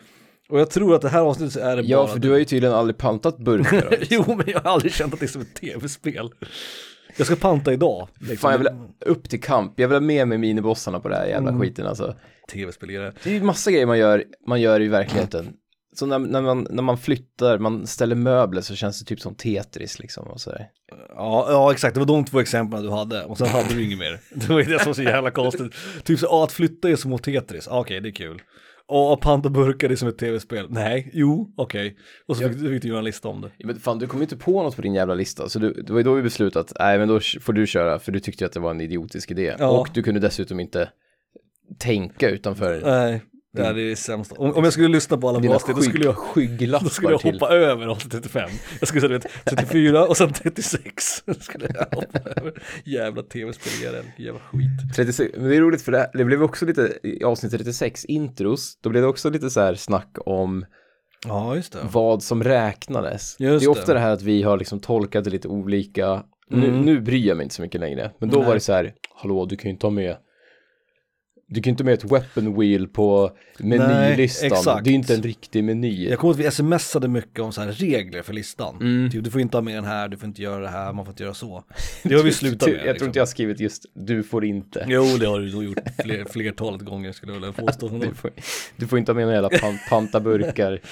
Och 0.50 0.60
jag 0.60 0.70
tror 0.70 0.96
att 0.96 1.02
det 1.02 1.10
här 1.10 1.22
avsnittet 1.22 1.54
så 1.54 1.60
är 1.60 1.76
det 1.76 1.82
Ja, 1.82 1.98
bara 1.98 2.08
för 2.08 2.20
du 2.20 2.30
har 2.32 2.38
ju 2.38 2.46
tydligen 2.46 2.76
aldrig 2.76 2.98
pantat 2.98 3.38
burkar. 3.38 3.98
jo, 4.10 4.24
men 4.28 4.44
jag 4.48 4.60
har 4.60 4.72
aldrig 4.72 4.94
känt 4.94 5.14
att 5.14 5.20
det 5.20 5.26
är 5.26 5.28
som 5.28 5.42
ett 5.42 5.56
tv-spel. 5.56 6.30
Jag 7.18 7.28
ska 7.28 7.36
panta 7.36 7.74
idag. 7.74 8.08
liksom. 8.20 8.38
Fan, 8.38 8.52
jag 8.52 8.58
vill 8.60 8.68
upp 9.06 9.30
till 9.30 9.42
kamp. 9.42 9.74
Jag 9.80 9.88
vill 9.88 9.96
ha 9.96 10.02
med 10.02 10.28
mig 10.28 10.38
minibossarna 10.38 11.00
på 11.00 11.10
det 11.10 11.16
här 11.16 11.26
jävla 11.26 11.50
Mm. 11.50 11.62
skiten 11.62 11.88
alltså. 11.88 12.16
Tv-spel 12.54 12.90
är 12.90 13.00
det. 13.00 13.14
Det 13.24 13.30
är 13.30 13.34
ju 13.34 13.44
massa 13.44 13.72
grejer 13.72 13.86
man 13.86 13.98
gör, 14.00 14.24
man 14.48 14.62
gör 14.62 14.82
i 14.82 14.88
verkligheten. 14.88 15.50
Så 16.00 16.06
när, 16.06 16.20
när, 16.20 16.42
man, 16.42 16.68
när 16.70 16.84
man 16.84 16.98
flyttar, 16.98 17.60
man 17.60 17.88
ställer 17.88 18.16
möbler 18.16 18.62
så 18.62 18.76
känns 18.76 19.00
det 19.00 19.06
typ 19.06 19.20
som 19.20 19.36
Tetris 19.36 20.00
liksom 20.00 20.28
och 20.28 20.42
sådär. 20.42 20.70
Ja, 21.10 21.48
ja, 21.50 21.72
exakt. 21.72 21.94
Det 21.94 22.00
var 22.00 22.08
de 22.08 22.26
två 22.26 22.40
exemplen 22.40 22.84
du 22.84 22.90
hade. 22.90 23.24
Och 23.24 23.38
sen 23.38 23.48
hade 23.48 23.74
du 23.74 23.84
inget 23.84 24.00
mer. 24.00 24.20
Det 24.34 24.50
var 24.50 24.64
det 24.64 24.80
som 24.80 24.90
var 24.90 24.94
så 24.94 25.04
jävla 25.04 25.32
konstigt. 25.32 25.74
Typ 26.04 26.20
så, 26.20 26.26
ja, 26.26 26.44
att 26.44 26.52
flytta 26.52 26.90
är 26.90 26.96
som 26.96 27.14
att 27.14 27.24
Tetris. 27.24 27.68
Ja, 27.70 27.80
Okej, 27.80 28.02
det 28.02 28.10
är 28.10 28.14
kul. 28.14 28.42
Och 28.90 29.22
panta 29.22 29.50
burkar 29.50 29.90
är 29.90 29.96
som 29.96 30.08
ett 30.08 30.18
tv-spel. 30.18 30.68
Nej, 30.70 31.12
jo, 31.14 31.54
okej. 31.58 31.98
Och 32.28 32.38
så 32.38 32.50
fick, 32.50 32.60
fick 32.60 32.82
du 32.82 32.88
göra 32.88 33.00
en 33.00 33.06
lista 33.06 33.28
om 33.28 33.42
det. 33.42 33.52
Ja, 33.58 33.68
men 33.68 33.80
fan, 33.80 34.00
du 34.00 34.08
kom 34.08 34.20
ju 34.20 34.24
inte 34.24 34.38
på 34.38 34.64
något 34.64 34.76
på 34.76 34.82
din 34.82 34.94
jävla 34.94 35.14
lista, 35.14 35.50
så 35.50 35.60
du, 35.60 35.74
det 35.74 35.94
var 35.94 36.00
ju 36.00 36.04
då 36.04 36.14
vi 36.14 36.22
beslutade 36.22 36.66
att 36.66 36.74
nej, 36.80 37.00
men 37.00 37.08
då 37.08 37.20
får 37.42 37.54
du 37.54 37.68
köra, 37.68 38.00
för 38.00 38.12
du 38.12 38.20
tyckte 38.20 38.44
ju 38.44 38.46
att 38.46 38.54
det 38.54 38.60
var 38.60 38.72
en 38.72 38.82
idiotisk 38.82 39.32
idé. 39.32 39.56
Ja. 39.60 39.68
Och 39.68 39.90
du 39.94 40.04
kunde 40.04 40.20
dessutom 40.20 40.60
inte 40.60 40.90
tänka 41.80 42.30
utanför. 42.30 42.82
Nej, 42.86 43.22
det 43.54 43.62
är 43.66 43.74
det 43.74 43.96
sämsta. 43.96 44.36
Om, 44.36 44.54
om 44.56 44.64
jag 44.64 44.74
skulle 44.74 44.88
lyssna 44.88 45.18
på 45.18 45.30
alla 45.30 45.40
Dina 45.40 45.56
avsnitt 45.56 45.76
då 45.78 45.84
skulle 45.84 46.06
jag 46.06 46.16
skygglappar 46.16 46.84
Då 46.84 46.90
skulle 46.90 47.12
jag 47.12 47.22
till. 47.22 47.34
hoppa 47.34 47.50
över 47.54 47.88
avsnitt 47.88 48.12
35. 48.12 48.50
Jag 48.80 48.88
skulle 48.88 49.02
säga 49.02 49.08
du 49.10 49.14
vet 49.18 49.28
34 49.46 50.06
och 50.08 50.18
sen 50.18 50.34
36. 50.34 50.84
skulle 51.40 51.68
jag 51.74 51.98
hoppa 51.98 52.20
över. 52.42 52.54
Jävla 52.86 53.24
tv-spelare, 53.24 54.04
jävla 54.18 54.40
skit. 54.40 54.96
36, 54.96 55.32
men 55.38 55.50
det 55.50 55.56
är 55.56 55.62
roligt 55.62 55.82
för 55.82 55.92
det, 55.92 56.12
det 56.14 56.26
blev 56.26 56.44
också 56.44 56.66
lite, 56.66 56.94
i 57.04 57.24
avsnitt 57.24 57.52
36, 57.52 58.06
intros, 58.06 58.80
då 58.82 58.90
blev 58.90 59.02
det 59.04 59.08
också 59.10 59.30
lite 59.30 59.50
så 59.50 59.60
här 59.62 59.76
snack 59.76 60.18
om 60.26 60.66
Ja, 61.28 61.56
just 61.56 61.74
det. 61.74 61.80
vad 61.92 62.24
som 62.24 62.44
räknades. 62.44 63.36
Just 63.40 63.60
det 63.66 63.66
är 63.66 63.70
ofta 63.72 63.86
det. 63.86 63.94
det 63.94 64.00
här 64.00 64.12
att 64.12 64.22
vi 64.22 64.44
har 64.44 64.58
liksom 64.58 64.80
tolkat 64.80 65.24
det 65.24 65.30
lite 65.30 65.48
olika. 65.48 66.24
Nu, 66.50 66.68
Mm. 66.68 66.82
nu 66.82 67.02
bryr 67.02 67.28
jag 67.28 67.38
mig 67.38 67.44
inte 67.44 67.56
så 67.56 67.62
mycket 67.62 67.82
längre, 67.82 68.12
men 68.20 68.30
då 68.30 68.38
Nej. 68.38 68.48
var 68.48 68.54
det 68.54 68.60
så 68.60 68.74
här, 68.74 68.94
hallå, 69.16 69.46
du 69.46 69.56
kan 69.56 69.64
ju 69.70 69.74
inte 69.74 69.86
ha 69.86 69.92
med 69.92 70.18
du 71.50 71.62
kan 71.62 71.72
inte 71.72 71.84
med 71.84 71.94
ett 71.94 72.12
weapon 72.12 72.60
wheel 72.60 72.88
på 72.88 73.32
menylistan. 73.60 74.48
exakt. 74.52 74.84
det 74.86 74.90
är 74.90 74.94
inte 74.94 75.16
en 75.16 75.24
riktig 75.24 75.64
meny. 75.64 76.10
Jag 76.10 76.20
kommer 76.20 76.34
ihåg 76.34 76.48
att 76.48 76.60
vi 76.60 76.78
smsade 76.78 77.08
mycket 77.08 77.40
om 77.40 77.52
så 77.52 77.62
här 77.62 77.72
regler 77.72 78.22
för 78.22 78.34
listan. 78.34 78.76
Mm. 78.82 79.12
Typ, 79.12 79.24
du 79.24 79.32
får 79.32 79.42
inte 79.42 79.58
ha 79.58 79.62
med 79.62 79.76
den 79.76 79.86
här, 79.86 80.08
du 80.08 80.18
får 80.18 80.28
inte 80.28 80.42
göra 80.42 80.62
det 80.62 80.70
här, 80.70 80.94
man 80.94 81.06
får 81.06 81.12
inte 81.12 81.24
göra 81.24 81.34
så. 81.34 81.64
Det 82.04 82.16
har 82.16 82.24
vi 82.24 82.32
slutat 82.32 82.70
med. 82.70 82.76
Jag 82.76 82.84
tror 82.84 82.92
liksom. 82.94 83.08
inte 83.08 83.20
jag 83.20 83.22
har 83.22 83.28
skrivit 83.28 83.60
just, 83.60 83.86
du 83.94 84.24
får 84.24 84.46
inte. 84.46 84.86
Jo, 84.88 85.04
det 85.20 85.26
har 85.26 85.40
du 85.40 85.52
nog 85.54 85.64
gjort 85.64 85.80
fler, 86.04 86.26
flertalet 86.26 86.82
gånger 86.82 87.12
skulle 87.12 87.32
jag 87.34 87.40
vilja 87.40 87.54
påstå. 87.66 87.88
Du 87.90 88.14
får, 88.14 88.32
du 88.76 88.88
får 88.88 89.00
inte 89.00 89.12
ha 89.12 89.16
med 89.16 89.26
några 89.26 89.36
jävla 89.36 89.60
pan, 89.60 89.78
pantaburkar. 89.90 90.82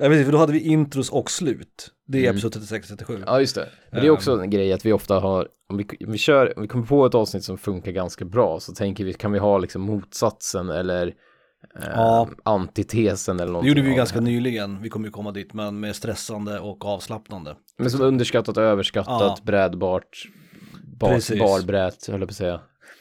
Ja, 0.00 0.06
precis, 0.08 0.24
för 0.24 0.32
då 0.32 0.38
hade 0.38 0.52
vi 0.52 0.60
intros 0.60 1.10
och 1.10 1.30
slut. 1.30 1.90
Det 2.06 2.18
är 2.18 2.22
Mm. 2.22 2.30
episod 2.32 2.52
36-37. 2.52 3.22
Ja, 3.26 3.40
just 3.40 3.54
det. 3.54 3.68
Men 3.90 4.00
det 4.00 4.06
är 4.06 4.10
också 4.10 4.40
en 4.40 4.50
grej 4.50 4.72
att 4.72 4.86
vi 4.86 4.92
ofta 4.92 5.20
har, 5.20 5.48
om 5.68 5.76
vi, 5.76 5.86
om 6.06 6.12
vi 6.12 6.18
kör, 6.18 6.52
om 6.56 6.62
vi 6.62 6.68
kommer 6.68 6.86
på 6.86 7.06
ett 7.06 7.14
avsnitt 7.14 7.44
som 7.44 7.58
funkar 7.58 7.92
ganska 7.92 8.24
bra 8.24 8.60
så 8.60 8.72
tänker 8.72 9.04
vi, 9.04 9.12
kan 9.12 9.32
vi 9.32 9.38
ha 9.38 9.58
liksom 9.58 9.82
motsatsen 9.82 10.70
eller 10.70 11.06
eh, 11.06 11.82
Ja. 11.94 12.28
antitesen 12.42 13.36
eller 13.36 13.46
Det 13.46 13.52
någonting. 13.52 13.68
gjorde 13.68 13.82
vi 13.82 13.88
ju 13.88 13.94
ganska 13.94 14.18
det 14.18 14.24
nyligen, 14.24 14.82
vi 14.82 14.88
kommer 14.88 15.06
ju 15.06 15.12
komma 15.12 15.32
dit, 15.32 15.54
men 15.54 15.80
med 15.80 15.96
stressande 15.96 16.58
och 16.60 16.84
avslappnande. 16.84 17.56
Men 17.78 17.90
som 17.90 18.00
underskattat 18.00 18.56
och 18.56 18.62
överskattat, 18.62 19.20
Ja. 19.20 19.36
brädbart, 19.42 20.28
bar, 20.98 21.38
barbrät, 21.38 22.06
höll 22.06 22.20
jag 22.20 22.28
på 22.28 22.32
att 22.32 22.36
säga. 22.36 22.60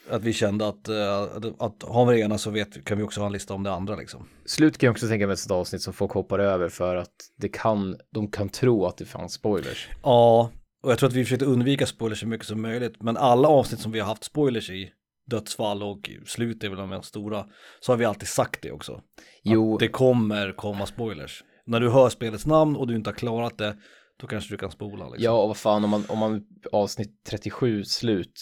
Att 0.10 0.24
vi 0.24 0.34
kände 0.34 0.68
att, 0.68 0.88
eh, 0.88 1.22
att, 1.22 1.62
att 1.62 1.84
har 1.84 2.06
vi 2.06 2.14
det 2.14 2.22
ena 2.22 2.38
så 2.38 2.52
vet, 2.52 2.86
kan 2.86 2.98
vi 2.98 3.04
också 3.04 3.20
ha 3.20 3.28
en 3.28 3.34
lista 3.34 3.54
om 3.54 3.64
det 3.64 3.72
andra 3.72 3.96
liksom. 3.96 4.28
Slut 4.46 4.78
kan 4.78 4.88
jag 4.88 4.92
också 4.92 5.08
tänka 5.08 5.28
mig 5.28 5.34
ett 5.34 5.52
avsnitt 5.52 5.82
som 5.82 5.94
folk 5.94 6.12
hoppar 6.12 6.40
över 6.40 6.70
för 6.70 6.96
att 6.96 7.16
det 7.38 7.50
kan, 7.50 7.96
de 8.14 8.32
kan 8.32 8.50
tro 8.50 8.86
att 8.86 8.98
det 8.98 9.06
fanns 9.06 9.34
spoilers. 9.34 9.90
Ja, 10.04 10.52
och 10.84 10.92
jag 10.92 11.00
tror 11.00 11.10
att 11.10 11.16
vi 11.16 11.24
försökte 11.24 11.46
undvika 11.46 11.86
spoilers 11.86 12.20
så 12.20 12.28
mycket 12.28 12.48
som 12.48 12.62
möjligt, 12.62 13.02
men 13.02 13.18
alla 13.18 13.48
avsnitt 13.48 13.82
som 13.82 13.92
vi 13.92 14.00
har 14.00 14.08
haft 14.08 14.24
spoilers 14.24 14.70
i, 14.70 14.92
dödsfall 15.30 15.84
och 15.84 16.10
slut 16.26 16.64
är 16.64 16.70
väl 16.70 16.78
de 16.78 17.04
stora, 17.04 17.46
så 17.80 17.92
har 17.92 17.98
vi 17.98 18.06
alltid 18.06 18.28
sagt 18.28 18.62
det 18.62 18.72
också. 18.72 19.02
Jo, 19.44 19.78
Det 19.78 19.88
kommer 19.88 20.52
komma 20.52 20.86
spoilers. 20.86 21.44
När 21.66 21.80
du 21.80 21.90
hör 21.90 22.10
spelets 22.10 22.46
namn 22.46 22.76
och 22.76 22.88
du 22.88 22.96
inte 22.96 23.10
har 23.10 23.16
klarat 23.16 23.58
det, 23.58 23.76
då 24.20 24.28
kanske 24.28 24.54
du 24.54 24.58
kan 24.58 24.72
spola 24.72 25.10
liksom. 25.10 25.24
Ja, 25.24 25.42
och 25.42 25.48
vad 25.48 25.58
fan 25.58 25.84
om 25.84 25.90
man, 25.90 26.04
om 26.08 26.20
man 26.20 26.42
avsnitt 26.72 27.12
37 27.30 27.84
slut 27.84 28.34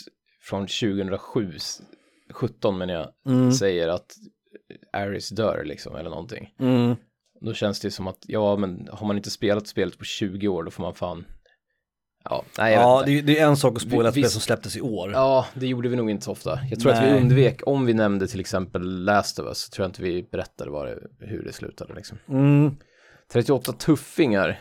från 0.49 0.67
2007, 0.67 1.51
17 2.33 2.77
menar 2.77 2.93
jag, 2.93 3.33
Mm. 3.33 3.51
säger 3.51 3.87
att 3.87 4.15
Aris 4.93 5.29
dör 5.29 5.63
liksom 5.65 5.95
eller 5.95 6.09
någonting. 6.09 6.53
Mm. 6.59 6.95
Då 7.41 7.53
känns 7.53 7.79
det 7.79 7.91
som 7.91 8.07
att, 8.07 8.17
ja 8.27 8.55
men 8.57 8.87
har 8.91 9.07
man 9.07 9.17
inte 9.17 9.29
spelat 9.29 9.67
spelet 9.67 9.97
på 9.97 10.03
20 10.03 10.47
år 10.47 10.63
då 10.63 10.71
får 10.71 10.83
man 10.83 10.93
fan, 10.95 11.25
ja, 12.23 12.43
nej 12.57 12.73
jag 12.73 12.81
Ja, 12.81 13.03
det, 13.05 13.21
det 13.21 13.39
är 13.39 13.47
en 13.47 13.57
sak 13.57 13.75
att 13.75 13.81
spoila 13.81 14.09
ett 14.09 14.13
spel 14.15 14.29
som 14.29 14.41
släpptes 14.41 14.77
i 14.77 14.81
år. 14.81 15.11
Ja, 15.11 15.45
det 15.53 15.67
gjorde 15.67 15.89
vi 15.89 15.95
nog 15.95 16.09
inte 16.09 16.25
så 16.25 16.31
ofta. 16.31 16.59
Jag 16.69 16.79
tror 16.79 16.91
att 16.91 17.03
vi 17.03 17.11
Nej. 17.11 17.21
undvek, 17.21 17.61
om 17.65 17.85
vi 17.85 17.93
nämnde 17.93 18.27
till 18.27 18.39
exempel 18.39 19.03
Last 19.03 19.39
of 19.39 19.45
Us, 19.45 19.57
så 19.59 19.69
tror 19.69 19.83
jag 19.83 19.89
inte 19.89 20.01
vi 20.03 20.23
berättade 20.31 20.71
vad 20.71 20.87
det, 20.87 20.99
hur 21.19 21.43
det 21.43 21.53
slutade 21.53 21.93
liksom. 21.93 22.17
Mm. 22.29 22.75
38 23.31 23.71
tuffingar, 23.73 24.59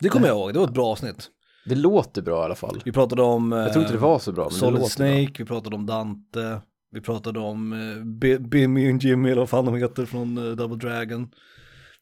Det 0.00 0.08
kommer 0.08 0.26
jag 0.28 0.36
ihåg, 0.36 0.52
det 0.52 0.58
var 0.58 0.66
ett 0.66 0.72
bra 0.74 0.86
avsnitt. 0.86 1.28
Det 1.64 1.74
låter 1.74 2.22
bra 2.22 2.42
i 2.42 2.44
alla 2.44 2.54
fall. 2.54 2.82
Vi 2.84 2.92
pratade 2.92 3.22
om 3.22 3.52
Jag 3.52 3.72
tror 3.72 3.82
inte 3.82 3.94
det 3.94 4.00
var 4.00 4.18
så 4.18 4.32
bra, 4.32 4.44
men 4.44 4.52
det 4.52 4.58
Solid 4.58 4.80
låter 4.80 4.90
Snake, 4.90 5.24
bra. 5.24 5.32
vi 5.38 5.44
pratade 5.44 5.76
om 5.76 5.86
Dante, 5.86 6.60
vi 6.90 7.00
pratade 7.00 7.38
om 7.40 7.72
eh, 7.72 8.38
Bimmy 8.40 8.94
och 8.94 8.98
Jimmy 9.02 9.30
eller 9.30 9.40
vad 9.40 9.48
fan 9.48 9.64
de 9.64 9.74
heter 9.74 10.06
från 10.06 10.38
eh, 10.38 10.56
Double 10.56 10.76
Dragon. 10.76 11.30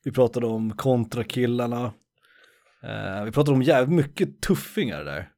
Vi 0.05 0.13
pratade 0.13 0.47
om 0.47 0.71
kontrakillarna. 0.77 1.93
Eh, 2.83 3.25
vi 3.25 3.33
pratade 3.33 3.57
om 3.57 3.63
jävligt 3.63 3.97
mycket 3.97 4.41
tuffingar 4.41 5.05
där. 5.05 5.29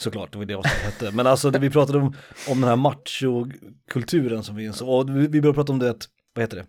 Såklart, 0.00 0.32
det 0.32 0.38
var 0.38 0.44
det 0.44 0.54
avsnittet 0.54 0.82
hette. 0.82 1.16
Men 1.16 1.26
alltså 1.26 1.50
det, 1.50 1.58
vi 1.58 1.70
pratade 1.70 1.98
om, 1.98 2.14
om 2.50 2.60
den 2.60 2.68
här 2.68 2.76
machokulturen 2.76 4.42
som 4.42 4.56
finns. 4.56 4.82
Och 4.82 5.08
vi, 5.08 5.28
började 5.28 5.52
prata 5.52 5.72
om 5.72 5.78
det, 5.78 5.94
vad 6.34 6.42
heter 6.42 6.56
det? 6.56 6.66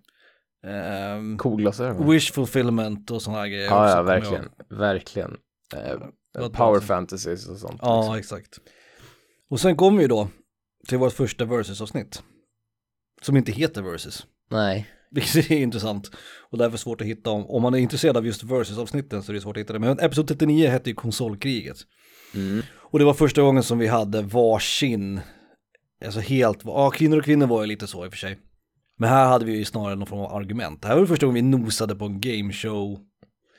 Ehm, 0.70 1.38
Coolglasögon. 1.38 2.10
wish 2.10 2.32
fulfillment 2.34 3.12
och 3.12 3.22
sådana 3.22 3.42
här 3.42 3.48
grejer. 3.48 3.66
Ja, 3.66 3.84
också, 3.84 3.92
ja, 3.92 3.98
jag 3.98 4.04
verkligen, 4.04 4.50
verkligen. 4.70 5.38
Power 6.34 6.80
fantasies 6.80 7.48
och 7.48 7.58
sånt. 7.58 7.80
Ja, 7.82 8.16
liksom. 8.16 8.16
exakt. 8.16 8.60
Och 9.50 9.60
sen 9.60 9.76
kommer 9.76 10.02
vi 10.02 10.08
då 10.08 10.28
till 10.88 10.98
vårt 10.98 11.14
första 11.14 11.46
versus-avsnitt. 11.46 12.24
Som 13.22 13.38
inte 13.38 13.52
heter 13.52 13.82
versus. 13.82 14.26
Nej, 14.50 14.88
Vilket 15.12 15.52
är 15.52 15.58
intressant. 15.58 16.12
Och 16.52 16.58
därför 16.58 16.78
svårt 16.78 17.02
att 17.02 17.08
hitta 17.08 17.30
om, 17.30 17.46
om 17.46 17.62
man 17.62 17.74
är 17.74 17.78
intresserad 17.78 18.18
av 18.18 18.26
just 18.26 18.44
versus-avsnitten 18.44 19.24
så 19.24 19.32
är 19.32 19.34
det 19.34 19.42
svårt 19.42 19.58
att 19.58 19.62
hitta 19.62 19.74
det. 19.74 19.80
Men 19.80 20.00
episod 20.00 20.28
39 20.28 20.70
hette 20.70 20.90
ju 20.90 20.96
konsolkriget. 20.96 21.78
mm. 22.36 22.62
Och 22.92 23.00
det 23.00 23.06
var 23.06 23.14
första 23.14 23.42
gången 23.42 23.64
som 23.64 23.78
vi 23.78 23.88
hade 23.88 24.22
varsin, 24.22 25.22
alltså 26.06 26.20
helt, 26.20 26.60
ja 26.64 26.90
kvinnor 26.90 27.18
och 27.18 27.26
kvinnor 27.26 27.48
var 27.48 27.62
ju 27.62 27.68
lite 27.68 27.88
så 27.88 28.06
i 28.06 28.08
och 28.08 28.12
för 28.12 28.18
sig. 28.18 28.40
Men 28.98 29.10
här 29.10 29.28
hade 29.28 29.46
vi 29.46 29.58
ju 29.58 29.66
snarare 29.66 29.96
någon 29.96 30.08
form 30.08 30.20
av 30.20 30.34
argument. 30.36 30.82
Det 30.82 30.88
här 30.88 30.96
var 30.96 31.02
det 31.02 31.08
första 31.08 31.26
gången 31.26 31.52
vi 31.52 31.58
nosade 31.58 31.96
på 31.96 32.06
en 32.06 32.20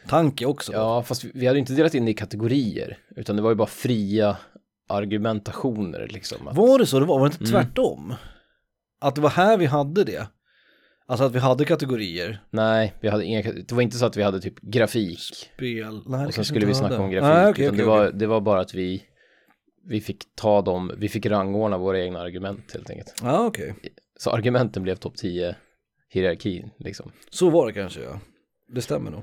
gameshow-tanke 0.07 0.47
också. 0.47 0.73
ja, 0.73 1.03
fast 1.03 1.25
vi, 1.25 1.47
hade 1.47 1.59
inte 1.59 1.73
delat 1.73 1.95
in 1.95 2.05
det 2.05 2.11
i 2.11 2.15
kategorier, 2.15 2.99
utan 3.17 3.37
det 3.37 3.43
var 3.43 3.51
ju 3.51 3.57
bara 3.57 3.67
fria 3.69 4.37
argumentationer 4.89 6.09
liksom. 6.11 6.49
Att, 6.49 6.57
Var 6.57 6.79
det 6.79 6.87
så 6.87 7.01
det 7.01 7.07
var? 7.07 7.19
Var 7.19 7.29
det 7.29 7.33
inte 7.35 7.45
Mm. 7.57 7.65
tvärtom? 7.65 8.15
Att 9.01 9.15
det 9.15 9.21
var 9.21 9.31
här 9.31 9.57
vi 9.59 9.67
hade 9.67 10.05
det? 10.05 10.27
Alltså 11.07 11.25
att 11.25 11.35
vi 11.35 11.39
hade 11.39 11.65
kategorier, 11.65 12.43
Nej, 12.51 12.95
vi 13.01 13.09
hade 13.09 13.25
inga, 13.25 13.43
det 13.43 13.73
var 13.73 13.83
inte 13.83 13.97
så 13.97 14.07
att 14.07 14.17
vi 14.17 14.23
hade 14.23 14.41
typ 14.41 14.61
grafik 14.61 15.19
spel, 15.55 16.01
nej 16.07 16.21
det 16.21 16.27
och 16.27 16.35
sen 16.35 16.45
skulle 16.45 16.67
vi 16.67 16.75
snacka 16.75 16.95
hade. 16.95 17.05
om 17.05 17.11
grafik. 17.11 17.29
Nej, 17.29 17.41
utan 17.43 17.51
okej, 17.51 17.71
det, 17.79 17.85
var, 17.85 18.07
okej. 18.07 18.19
det 18.19 18.27
var 18.27 18.41
bara 18.41 18.61
att 18.61 18.75
vi, 18.75 19.03
vi 19.89 20.01
fick 20.01 20.25
ta 20.35 20.63
dem, 20.63 20.93
vi 20.99 21.09
fick 21.09 21.27
rangordna 21.27 21.79
våra 21.79 22.01
egna 22.01 22.21
argument 22.21 22.73
helt 22.73 22.91
enkelt. 22.91 23.15
Ja 23.23 23.47
okej, 23.47 23.75
Så 24.19 24.31
argumenten 24.31 24.83
blev 24.83 24.95
topp 24.97 25.17
10 25.17 25.57
hierarkin 26.09 26.71
liksom. 26.79 27.13
så 27.31 27.51
var 27.51 27.67
det 27.67 27.73
kanske 27.73 28.01
ja. 28.03 28.21
Det 28.75 28.83
stämmer 28.83 29.11
nog. 29.11 29.23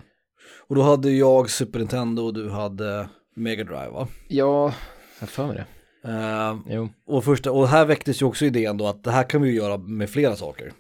Och 0.57 0.75
då 0.75 0.81
hade 0.81 1.11
jag 1.11 1.49
Super 1.49 1.79
Nintendo 1.79 2.23
och 2.23 2.33
du 2.33 2.49
hade 2.49 3.09
Mega 3.35 3.63
Drive 3.63 3.89
va? 3.89 4.07
Ja, 4.27 4.73
jag 5.19 5.29
för 5.29 5.47
mig 5.47 5.55
det. 5.55 5.65
Jo. 6.67 6.89
och, 7.05 7.23
första, 7.23 7.51
och 7.51 7.67
här 7.67 7.85
väcktes 7.85 8.21
ju 8.21 8.25
också 8.25 8.45
idén 8.45 8.77
då 8.77 8.87
att 8.87 9.03
det 9.03 9.11
här 9.11 9.23
kan 9.23 9.41
vi 9.41 9.49
ju 9.49 9.55
göra 9.55 9.77
med 9.77 10.09
flera 10.09 10.35
saker. 10.35 10.73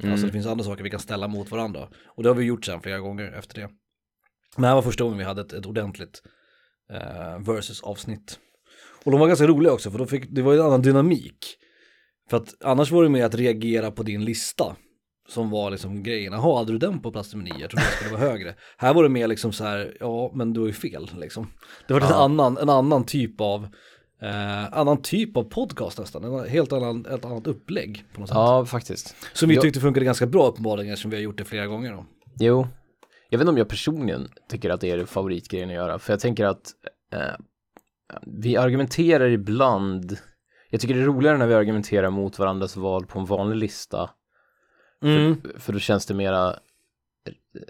Mm. 0.00 0.12
Alltså 0.12 0.26
det 0.26 0.32
finns 0.32 0.46
andra 0.46 0.64
saker 0.64 0.84
vi 0.84 0.90
kan 0.90 1.00
ställa 1.00 1.28
mot 1.28 1.50
varandra. 1.50 1.88
Och 2.06 2.22
det 2.22 2.28
har 2.28 2.34
vi 2.34 2.44
gjort 2.44 2.64
sen 2.64 2.80
flera 2.80 2.98
gånger 2.98 3.32
efter 3.32 3.60
det. 3.60 3.68
Men 4.56 4.62
det 4.62 4.68
här 4.68 4.74
var 4.74 4.82
första 4.82 5.04
gången 5.04 5.18
vi 5.18 5.24
hade 5.24 5.40
ett, 5.40 5.52
ett 5.52 5.66
ordentligt 5.66 6.22
eh, 6.92 7.38
versus-avsnitt. 7.38 8.38
Och 9.04 9.10
de 9.10 9.20
var 9.20 9.26
ganska 9.26 9.46
roliga 9.46 9.72
också 9.72 9.90
för 9.90 9.98
då 9.98 10.06
fick, 10.06 10.24
det 10.28 10.42
var 10.42 10.52
ju 10.52 10.58
en 10.58 10.66
annan 10.66 10.82
dynamik. 10.82 11.56
För 12.30 12.36
att 12.36 12.54
annars 12.64 12.90
var 12.90 13.02
det 13.02 13.08
mer 13.08 13.24
att 13.24 13.34
reagera 13.34 13.90
på 13.90 14.02
din 14.02 14.24
lista. 14.24 14.76
Som 15.28 15.50
var 15.50 15.70
liksom 15.70 16.02
grejen, 16.02 16.32
jaha 16.32 16.58
hade 16.58 16.72
du 16.72 16.78
den 16.78 17.00
på 17.00 17.12
plats 17.12 17.34
nummer 17.34 17.44
nio? 17.44 17.60
Jag 17.60 17.70
trodde 17.70 17.84
den 17.84 17.92
skulle 17.92 18.10
vara 18.20 18.30
högre. 18.30 18.54
Här 18.76 18.94
var 18.94 19.02
det 19.02 19.08
mer 19.08 19.28
liksom 19.28 19.52
så 19.52 19.64
här, 19.64 19.96
ja 20.00 20.30
men 20.34 20.52
du 20.52 20.60
har 20.60 20.66
ju 20.66 20.72
fel 20.72 21.08
liksom. 21.16 21.46
Det 21.88 21.94
var 21.94 22.00
en, 22.00 22.06
Ja. 22.10 22.24
annan, 22.24 22.58
en 22.58 22.68
annan 22.70 23.04
typ 23.04 23.40
av 23.40 23.68
Eh, 24.22 24.78
annan 24.78 25.02
typ 25.02 25.36
av 25.36 25.42
podcast 25.42 25.98
nästan, 25.98 26.24
en 26.24 26.48
helt 26.48 26.72
annan, 26.72 27.06
ett 27.06 27.24
annat 27.24 27.46
upplägg 27.46 28.04
på 28.14 28.20
något 28.20 28.28
sätt. 28.28 28.34
Ja, 28.34 28.64
faktiskt. 28.64 29.16
Som 29.32 29.48
vi 29.48 29.56
tyckte 29.56 29.80
funkade 29.80 30.06
ganska 30.06 30.26
bra 30.26 30.46
uppenbarligen 30.46 30.92
eftersom 30.92 31.10
vi 31.10 31.16
har 31.16 31.22
gjort 31.22 31.38
det 31.38 31.44
flera 31.44 31.66
gånger 31.66 31.92
då. 31.92 32.06
Jo, 32.38 32.66
jag 33.30 33.38
vet 33.38 33.42
inte 33.44 33.50
om 33.50 33.58
jag 33.58 33.68
personligen 33.68 34.28
tycker 34.50 34.70
att 34.70 34.80
det 34.80 34.90
är 34.90 35.04
favoritgrejen 35.04 35.68
att 35.68 35.74
göra, 35.74 35.98
för 35.98 36.12
jag 36.12 36.20
tänker 36.20 36.44
att 36.44 36.62
eh, 37.12 37.20
vi 38.26 38.56
argumenterar 38.56 39.28
ibland, 39.30 40.16
jag 40.70 40.80
tycker 40.80 40.94
det 40.94 41.00
är 41.00 41.04
roligare 41.04 41.38
när 41.38 41.46
vi 41.46 41.54
argumenterar 41.54 42.10
mot 42.10 42.38
varandras 42.38 42.76
val 42.76 43.06
på 43.06 43.18
en 43.18 43.24
vanlig 43.24 43.56
lista, 43.56 44.10
Mm. 45.04 45.36
för 45.58 45.72
då 45.72 45.78
känns 45.78 46.06
det 46.06 46.14
mera, 46.14 46.56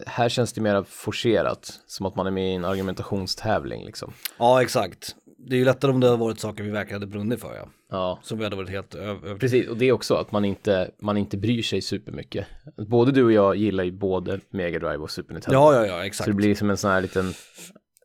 här 0.06 0.28
känns 0.28 0.52
det 0.52 0.60
mera 0.60 0.84
forcerat, 0.84 1.80
som 1.86 2.06
att 2.06 2.16
man 2.16 2.26
är 2.26 2.30
med 2.30 2.50
i 2.52 2.54
en 2.54 2.64
argumentationstävling 2.64 3.84
liksom. 3.84 4.12
Ja 4.38 4.62
exakt. 4.62 5.14
Det 5.48 5.54
är 5.54 5.58
ju 5.58 5.64
lättare 5.64 5.90
om 5.92 6.00
det 6.00 6.06
hade 6.06 6.18
varit 6.18 6.40
saker 6.40 6.64
vi 6.64 6.70
verkligen 6.70 7.02
hade 7.02 7.12
brunnit 7.12 7.40
för 7.40 7.54
ja. 7.54 7.68
Ja, 7.90 8.18
Som 8.22 8.38
vi 8.38 8.44
hade 8.44 8.56
varit 8.56 8.68
helt 8.70 8.94
över. 8.94 9.36
precis, 9.36 9.68
och 9.68 9.76
det 9.76 9.84
är 9.88 9.92
också 9.92 10.14
att 10.14 10.32
man 10.32 10.44
inte, 10.44 10.90
man 11.02 11.16
inte 11.16 11.36
bryr 11.36 11.62
sig 11.62 11.82
supermycket. 11.82 12.46
Både 12.88 13.12
du 13.12 13.24
och 13.24 13.32
jag 13.32 13.56
gillar 13.56 13.84
ju 13.84 13.92
både 13.92 14.40
Mega 14.50 14.78
Drive 14.78 14.96
och 14.96 15.10
Super 15.10 15.32
Nintendo. 15.34 15.58
Ja 15.58 15.74
ja 15.74 15.86
ja 15.86 15.98
Så 15.98 16.06
exakt. 16.06 16.26
det 16.28 16.34
blir 16.34 16.54
som 16.54 16.70
en 16.70 16.76
sån 16.76 16.90
här 16.90 17.00
liten, 17.00 17.32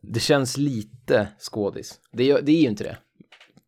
det 0.02 0.20
känns 0.20 0.56
lite 0.56 1.28
skådis. 1.38 1.98
Det, 2.12 2.30
är- 2.30 2.42
det 2.42 2.52
är 2.52 2.60
ju 2.62 2.68
inte 2.68 2.84
det. 2.84 2.96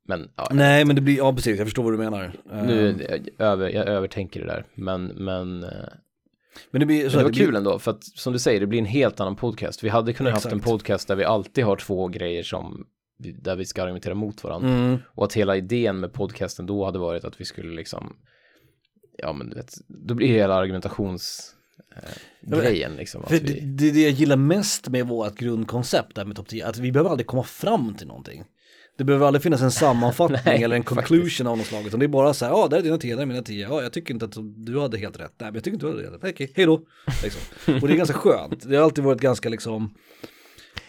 Men 0.07 0.29
ja, 0.37 0.49
Nej 0.51 0.85
men 0.85 0.97
det 0.97 1.03
blir, 1.03 1.17
ja 1.17 1.33
precis, 1.35 1.59
jag 1.59 1.67
förstår 1.67 1.83
vad 1.83 1.93
du 1.93 1.99
menar. 1.99 2.33
nu, 2.67 2.91
Ehm, 2.91 3.01
jag, 3.39 3.47
över, 3.47 3.69
jag 3.69 3.87
övertänker 3.89 4.41
det 4.41 4.47
där. 4.47 4.65
Men, 4.75 5.05
men, 5.07 5.63
eh, 5.65 5.71
men 6.71 6.81
det 6.81 6.87
blir 6.87 7.09
så 7.09 7.17
men 7.17 7.19
det 7.19 7.25
var 7.25 7.31
blir- 7.31 7.45
kul 7.47 7.57
ändå, 7.57 7.79
för 7.79 7.91
att 7.91 8.05
som 8.05 8.33
du 8.33 8.39
säger, 8.39 8.61
det 8.61 8.67
blir 8.67 8.79
en 8.79 8.85
helt 8.85 9.21
annan 9.21 9.37
podcast. 9.37 9.85
Vi 9.85 9.89
hade 9.89 10.13
kunnat 10.13 10.33
haft 10.33 10.47
en 10.47 10.53
Exakt. 10.59 10.71
podcast 10.71 11.09
där 11.09 11.17
vi 11.17 11.25
alltid 11.25 11.65
har 11.65 11.77
två 11.77 12.09
grejer 12.09 12.43
som, 12.43 12.87
där 13.19 13.57
vi 13.57 13.65
ska 13.65 13.83
argumentera 13.83 14.15
mot 14.15 14.45
varandra. 14.45 14.69
Mm. 14.69 14.97
Och 15.07 15.25
att 15.25 15.33
hela 15.35 15.57
idén 15.57 16.01
med 16.01 16.13
podcasten 16.13 16.67
då 16.67 16.85
hade 16.85 16.99
varit 16.99 17.25
att 17.25 17.41
vi 17.41 17.45
skulle 17.45 17.75
liksom, 17.77 18.17
ja 19.19 19.33
men 19.33 19.51
du 19.51 19.57
vet, 19.57 19.75
då 19.89 20.15
blir 20.15 20.29
hela 20.29 20.55
argumentations 20.55 21.55
eh, 21.97 22.11
grejen 22.61 22.97
liksom. 22.97 23.23
För 23.23 23.35
det, 23.39 23.41
vi, 23.53 23.61
det, 23.61 23.91
det 23.91 24.03
jag 24.03 24.11
gillar 24.13 24.37
mest 24.37 24.89
med 24.89 25.07
vårt 25.07 25.35
grundkoncept 25.35 26.15
där 26.15 26.25
med 26.25 26.37
topp 26.37 26.49
10, 26.49 26.67
att 26.67 26.79
vi 26.79 26.93
behöver 26.93 27.11
aldrig 27.11 27.27
komma 27.27 27.43
fram 27.43 27.95
till 27.95 28.07
någonting. 28.07 28.45
Det 28.99 29.05
behöver 29.05 29.27
aldrig 29.27 29.43
finnas 29.43 29.63
en 29.63 29.71
sammanfattning 29.85 30.39
Nej, 30.45 30.63
eller 30.63 30.77
en 30.77 30.83
faktiskt. 30.83 31.09
conclusion 31.09 31.47
av 31.47 31.59
något 31.59 31.67
slag, 31.67 31.87
utan 31.87 32.01
det 32.01 32.07
är 32.07 32.09
bara 32.09 32.35
så 32.35 32.45
här, 32.45 32.53
ja, 32.53 32.69
där 32.69 32.79
är 32.79 32.83
dina 32.83 32.99
10, 32.99 33.15
där 33.15 33.23
är 33.23 33.27
mina 33.27 33.43
10, 33.43 33.69
ja, 33.69 33.83
jag 33.83 33.93
tycker 33.93 34.15
inte 34.15 34.25
att 34.25 34.37
du 34.57 34.81
hade 34.81 34.99
helt 34.99 35.21
rätt, 35.21 35.33
nej, 35.39 35.49
men 35.49 35.55
jag 35.55 35.65
tycker 35.65 35.75
inte 35.75 35.87
du 35.87 35.91
hade 35.91 36.03
helt 36.03 36.25
rätt, 36.25 36.35
okej, 36.35 36.53
hej 36.55 36.67
då. 36.67 36.81
Liksom. 37.23 37.41
Och 37.83 37.89
det 37.89 37.95
är 37.95 37.97
ganska 37.97 38.19
skönt, 38.19 38.69
det 38.69 38.77
har 38.77 38.85
alltid 38.85 39.05
varit 39.05 39.21
ganska 39.21 39.49
liksom, 39.49 39.95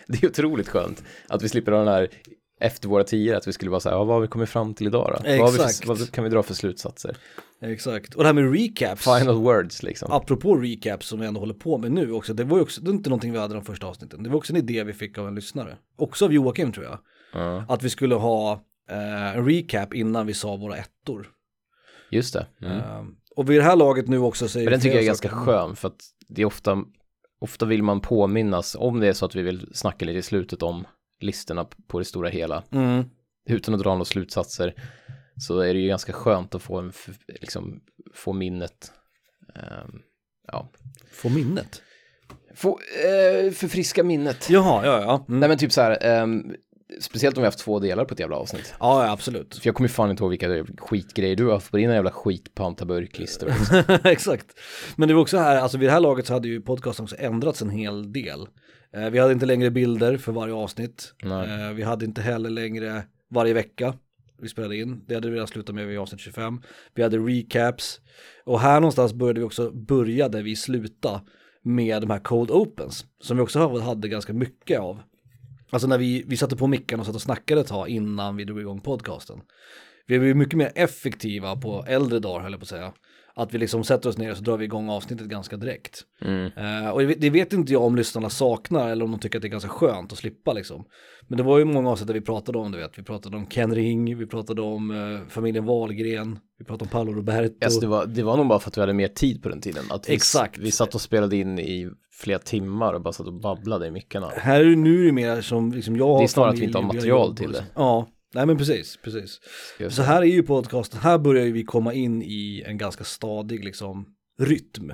det 0.07 0.23
är 0.23 0.27
otroligt 0.29 0.69
skönt 0.69 1.03
att 1.27 1.41
vi 1.43 1.49
slipper 1.49 1.71
ha 1.71 1.79
den 1.79 1.87
här 1.87 2.09
efter 2.59 2.89
våra 2.89 3.03
tio, 3.03 3.37
att 3.37 3.47
vi 3.47 3.53
skulle 3.53 3.71
bara 3.71 3.79
säga, 3.79 3.95
ja, 3.95 4.03
vad 4.03 4.15
har 4.15 4.21
vi 4.21 4.27
kommit 4.27 4.49
fram 4.49 4.73
till 4.73 4.87
idag 4.87 5.17
då? 5.23 5.37
Vad, 5.39 5.55
Exakt. 5.55 5.77
för, 5.77 5.87
vad 5.87 6.11
kan 6.11 6.23
vi 6.23 6.29
dra 6.29 6.43
för 6.43 6.53
slutsatser? 6.53 7.17
exakt. 7.61 8.15
Och 8.15 8.23
det 8.23 8.27
här 8.27 8.33
med 8.33 8.53
recaps, 8.53 9.03
Final 9.03 9.35
words 9.35 9.83
liksom. 9.83 10.11
apropå 10.11 10.55
recaps 10.55 11.07
som 11.07 11.19
vi 11.19 11.25
ändå 11.25 11.39
håller 11.39 11.53
på 11.53 11.77
med 11.77 11.91
nu 11.91 12.11
också, 12.11 12.33
det 12.33 12.43
var 12.43 12.57
ju 12.57 12.63
också, 12.63 12.81
det 12.81 12.89
är 12.89 12.93
inte 12.93 13.09
någonting 13.09 13.31
vi 13.31 13.39
hade 13.39 13.53
de 13.53 13.65
första 13.65 13.87
avsnitten, 13.87 14.23
det 14.23 14.29
var 14.29 14.37
också 14.37 14.53
en 14.53 14.57
idé 14.57 14.83
vi 14.83 14.93
fick 14.93 15.17
av 15.17 15.27
en 15.27 15.35
lyssnare, 15.35 15.77
också 15.97 16.25
av 16.25 16.33
Joakim 16.33 16.71
tror 16.71 16.85
jag, 16.85 16.99
Ja, 17.35 17.65
att 17.69 17.83
vi 17.83 17.89
skulle 17.89 18.15
ha 18.15 18.51
eh, 18.89 19.37
en 19.37 19.45
recap 19.45 19.93
innan 19.93 20.27
vi 20.27 20.33
sa 20.33 20.55
våra 20.55 20.77
ettor. 20.77 21.27
just 22.11 22.33
det. 22.33 22.47
Mm. 22.61 22.77
Ehm, 22.79 23.15
och 23.35 23.49
vid 23.49 23.59
det 23.59 23.63
här 23.63 23.75
laget 23.75 24.07
nu 24.07 24.19
också 24.19 24.47
säger 24.47 24.65
Men 24.65 24.71
den 24.71 24.81
tycker 24.81 24.95
jag 24.95 25.03
är 25.03 25.07
ganska 25.07 25.29
saker- 25.29 25.41
skön 25.45 25.75
för 25.75 25.87
att 25.87 25.99
det 26.27 26.41
är 26.41 26.45
ofta, 26.45 26.83
ofta 27.39 27.65
vill 27.65 27.83
man 27.83 28.01
påminnas 28.01 28.75
om 28.79 28.99
det 28.99 29.07
är 29.07 29.13
så 29.13 29.25
att 29.25 29.35
vi 29.35 29.41
vill 29.41 29.69
snacka 29.73 30.05
lite 30.05 30.17
i 30.19 30.21
slutet 30.21 30.63
om 30.63 30.87
listorna 31.19 31.65
på 31.87 31.99
det 31.99 32.05
stora 32.05 32.29
hela 32.29 32.63
Mm. 32.71 33.03
utan 33.49 33.73
att 33.73 33.79
dra 33.81 33.89
några 33.89 34.05
slutsatser 34.05 34.73
så 35.41 35.59
är 35.59 35.73
det 35.73 35.79
ju 35.79 35.87
ganska 35.87 36.13
skönt 36.13 36.55
att 36.55 36.61
få 36.61 36.79
en, 36.79 36.93
liksom, 37.27 37.81
få 38.13 38.33
minnet, 38.33 38.91
ehm, 39.55 39.99
ja, 40.47 40.69
Få 41.11 41.29
minnet. 41.29 41.81
få, 42.55 42.79
eh, 43.05 43.51
förfriska 43.51 44.03
minnet. 44.03 44.49
Jaha, 44.49 44.85
ja, 44.85 45.01
ja. 45.01 45.25
Mm. 45.27 45.39
Nej 45.39 45.49
men 45.49 45.57
typ 45.57 45.71
så 45.71 45.81
här, 45.81 45.97
ehm, 46.01 46.55
speciellt 46.99 47.37
om 47.37 47.41
vi 47.41 47.45
har 47.45 47.51
haft 47.51 47.59
två 47.59 47.79
delar 47.79 48.05
på 48.05 48.13
ett 48.13 48.19
jävla 48.19 48.35
avsnitt. 48.35 48.73
Ja, 48.79 49.11
absolut. 49.11 49.55
För 49.55 49.67
jag 49.67 49.75
kommer 49.75 49.87
fan 49.87 50.09
inte 50.09 50.23
ihåg 50.23 50.29
vilka 50.29 50.65
skitgrejer 50.77 51.35
du 51.35 51.45
har 51.45 51.53
haft 51.53 51.71
på 51.71 51.77
dina 51.77 51.93
jävla 51.93 52.11
skitpantaburklistor. 52.11 53.53
Exakt. 54.03 54.45
Men 54.95 55.07
det 55.07 55.13
var 55.13 55.21
också 55.21 55.37
här, 55.37 55.57
alltså 55.57 55.77
vid 55.77 55.89
det 55.89 55.93
här 55.93 55.99
laget 55.99 56.27
så 56.27 56.33
hade 56.33 56.47
ju 56.47 56.61
podcasten 56.61 57.03
också 57.03 57.15
ändrats 57.19 57.61
en 57.61 57.69
hel 57.69 58.13
del. 58.13 58.47
Eh, 58.93 59.09
vi 59.09 59.19
hade 59.19 59.33
inte 59.33 59.45
längre 59.45 59.71
bilder 59.71 60.17
för 60.17 60.31
varje 60.31 60.53
avsnitt. 60.53 61.13
Eh, 61.23 61.73
vi 61.75 61.83
hade 61.83 62.05
inte 62.05 62.21
heller 62.21 62.49
längre 62.49 63.03
varje 63.29 63.53
vecka 63.53 63.93
vi 64.41 64.49
spelade 64.49 64.77
in. 64.77 65.03
Det 65.07 65.13
hade 65.13 65.29
vi 65.29 65.35
redan 65.35 65.47
slutat 65.47 65.75
med 65.75 65.87
vid 65.87 65.99
avsnitt 65.99 66.21
25. 66.21 66.61
Vi 66.93 67.03
hade 67.03 67.17
recaps. 67.17 68.01
Och 68.43 68.59
här 68.59 68.79
någonstans 68.79 69.13
började 69.13 69.39
vi 69.39 69.45
också 69.45 69.71
börja 69.71 70.29
där 70.29 70.43
vi 70.43 70.55
slutade 70.55 71.21
med 71.61 72.01
de 72.01 72.09
här 72.09 72.19
cold 72.19 72.51
opens. 72.51 73.05
Som 73.21 73.37
vi 73.37 73.43
också 73.43 73.79
hade 73.79 74.07
ganska 74.07 74.33
mycket 74.33 74.79
av. 74.79 74.99
Alltså 75.75 75.87
när 75.87 75.97
vi, 75.97 76.23
vi 76.27 76.37
satte 76.37 76.55
på 76.55 76.67
micken 76.67 76.99
och 76.99 77.05
satt 77.05 77.15
och 77.15 77.21
snackade 77.21 77.61
ett 77.61 77.67
tag 77.67 77.89
innan 77.89 78.35
vi 78.35 78.43
drog 78.43 78.59
igång 78.59 78.81
podcasten. 78.81 79.39
Vi 80.07 80.19
blev 80.19 80.35
mycket 80.35 80.57
mer 80.57 80.71
effektiva 80.75 81.55
på 81.55 81.85
äldre 81.87 82.19
dagar 82.19 82.41
höll 82.43 82.51
jag 82.51 82.59
på 82.59 82.63
att 82.63 82.69
säga. 82.69 82.93
Att 83.35 83.53
vi 83.53 83.57
liksom 83.57 83.83
sätter 83.83 84.09
oss 84.09 84.17
ner 84.17 84.31
och 84.31 84.37
så 84.37 84.43
drar 84.43 84.57
vi 84.57 84.65
igång 84.65 84.89
avsnittet 84.89 85.27
ganska 85.27 85.57
direkt. 85.57 86.01
Mm. 86.21 86.51
Eh, 86.57 86.89
och 86.89 87.01
det 87.01 87.29
vet- 87.29 87.53
inte 87.53 87.73
jag 87.73 87.81
om 87.81 87.95
lyssnarna 87.95 88.29
saknar 88.29 88.89
eller 88.89 89.05
om 89.05 89.11
de 89.11 89.19
tycker 89.19 89.37
att 89.37 89.41
det 89.41 89.47
är 89.47 89.49
ganska 89.49 89.69
skönt 89.69 90.11
att 90.11 90.17
slippa 90.17 90.53
liksom. 90.53 90.85
Men 91.27 91.37
det 91.37 91.43
var 91.43 91.57
ju 91.59 91.65
många 91.65 91.89
avsnitt 91.89 92.07
där 92.07 92.13
vi 92.13 92.21
pratade 92.21 92.57
om, 92.57 92.71
du 92.71 92.77
vet, 92.77 92.99
vi 92.99 93.03
pratade 93.03 93.37
om 93.37 93.47
Ken 93.47 93.75
Ring, 93.75 94.17
vi 94.17 94.25
pratade 94.25 94.61
om 94.61 94.91
eh, 94.91 95.29
familjen 95.29 95.65
Wahlgren, 95.65 96.39
vi 96.59 96.65
pratade 96.65 96.83
om 96.83 96.89
Paolo 96.89 97.13
Roberto. 97.13 97.65
Alltså 97.65 97.79
det 97.79 97.87
var, 97.87 98.05
det 98.05 98.23
var 98.23 98.37
nog 98.37 98.47
bara 98.47 98.59
för 98.59 98.69
att 98.69 98.77
vi 98.77 98.81
hade 98.81 98.93
mer 98.93 99.07
tid 99.07 99.43
på 99.43 99.49
den 99.49 99.61
tiden. 99.61 99.83
Att 99.89 100.09
vi, 100.09 100.13
Exakt. 100.13 100.57
Vi 100.57 100.71
satt 100.71 100.95
och 100.95 101.01
spelade 101.01 101.35
in 101.35 101.59
i 101.59 101.89
flera 102.17 102.39
timmar 102.39 102.93
och 102.93 103.01
bara 103.01 103.13
satt 103.13 103.27
och 103.27 103.33
babblade 103.41 103.87
i 103.87 103.91
mickarna. 103.91 104.29
Här 104.29 104.59
är 104.61 104.65
det 104.65 104.75
nu 104.75 105.11
mer 105.11 105.41
som 105.41 105.71
liksom 105.71 105.95
jag 105.95 106.07
har 106.07 106.17
Det 106.19 106.23
är 106.25 106.27
snarare 106.27 106.51
att 106.51 106.59
vi 106.59 106.63
inte 106.63 106.77
har 106.77 106.85
material 106.85 107.35
till 107.37 107.51
det. 107.51 107.65
Ja, 107.75 108.07
nej 108.33 108.45
men 108.45 108.57
precis, 108.57 108.99
precis. 109.03 109.39
Så 109.89 110.01
här 110.01 110.21
är 110.21 110.25
ju 110.25 110.43
podcasten, 110.43 110.99
här 110.99 111.17
börjar 111.17 111.45
vi 111.45 111.63
komma 111.63 111.93
in 111.93 112.21
i 112.21 112.63
en 112.67 112.77
ganska 112.77 113.03
stadig 113.03 113.65
liksom 113.65 114.05
rytm. 114.39 114.93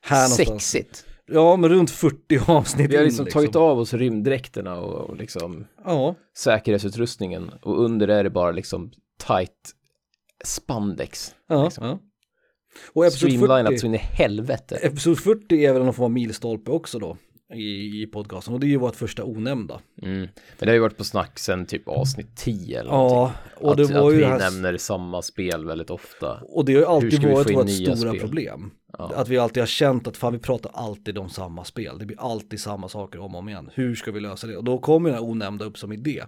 Här. 0.00 0.26
Sexigt. 0.28 1.06
Ja, 1.28 1.56
men 1.56 1.70
runt 1.70 1.90
40 1.90 2.40
avsnitt 2.52 2.90
Vi 2.90 2.96
har 2.96 3.02
in, 3.02 3.08
liksom 3.08 3.26
tagit 3.26 3.56
av 3.56 3.78
oss 3.78 3.94
rymddräkterna 3.94 4.76
och, 4.80 5.10
och 5.10 5.16
liksom 5.16 5.66
Ja, 5.84 6.14
säkerhetsutrustningen 6.36 7.50
och 7.62 7.84
under 7.84 8.08
är 8.08 8.24
det 8.24 8.30
bara 8.30 8.50
liksom 8.50 8.90
tight 9.26 9.72
spandex. 10.44 11.34
ja, 11.48 11.64
Liksom. 11.64 11.86
ja. 11.86 11.98
Och 12.92 13.12
Streamlinat 13.12 13.66
40, 13.66 13.78
så 13.78 13.86
in 13.86 13.94
i 13.94 13.98
helvete. 13.98 14.76
episod 14.82 15.18
40 15.18 15.64
är 15.64 15.72
väl 15.72 15.84
någon 15.84 15.94
form 15.94 16.04
av 16.04 16.10
milstolpe 16.10 16.70
också 16.70 16.98
då 16.98 17.16
i, 17.54 18.02
i 18.02 18.06
podcasten 18.06 18.54
och 18.54 18.60
det 18.60 18.66
är 18.66 18.68
ju 18.68 18.76
vårt 18.76 18.96
första 18.96 19.24
onämnda. 19.24 19.80
Mm. 20.02 20.18
Men 20.18 20.28
det 20.58 20.66
har 20.66 20.74
ju 20.74 20.80
varit 20.80 20.96
på 20.96 21.04
snack 21.04 21.38
sen 21.38 21.66
typ 21.66 21.88
avsnitt 21.88 22.36
10 22.36 22.80
eller 22.80 22.90
någonting. 22.90 23.18
Ja, 23.60 23.68
och 23.68 23.76
det 23.76 23.82
att, 23.82 23.90
var 23.90 24.08
att 24.08 24.14
ju 24.14 24.18
vi 24.18 24.24
här, 24.24 24.38
nämner 24.38 24.76
samma 24.76 25.22
spel 25.22 25.64
väldigt 25.64 25.90
ofta. 25.90 26.40
och 26.42 26.64
det 26.64 26.72
har 26.72 26.80
ju 26.80 26.86
alltid 26.86 27.24
varit 27.24 27.56
vårt 27.56 27.70
stora 27.70 27.96
spel? 27.96 28.20
problem. 28.20 28.70
Ja. 28.98 29.12
Att 29.14 29.28
vi 29.28 29.38
alltid 29.38 29.62
har 29.62 29.66
känt 29.66 30.06
att 30.06 30.16
fan 30.16 30.32
vi 30.32 30.38
pratar 30.38 30.70
alltid 30.74 31.18
om 31.18 31.28
samma 31.28 31.64
spel, 31.64 31.98
det 31.98 32.06
blir 32.06 32.20
alltid 32.20 32.60
samma 32.60 32.88
saker 32.88 33.18
om 33.18 33.34
och 33.34 33.38
om 33.38 33.48
igen. 33.48 33.70
Hur 33.74 33.94
ska 33.94 34.12
vi 34.12 34.20
lösa 34.20 34.46
det? 34.46 34.56
Och 34.56 34.64
då 34.64 34.78
kommer 34.78 35.10
den 35.10 35.18
här 35.18 35.24
onämnda 35.24 35.64
upp 35.64 35.78
som 35.78 35.92
idé. 35.92 36.22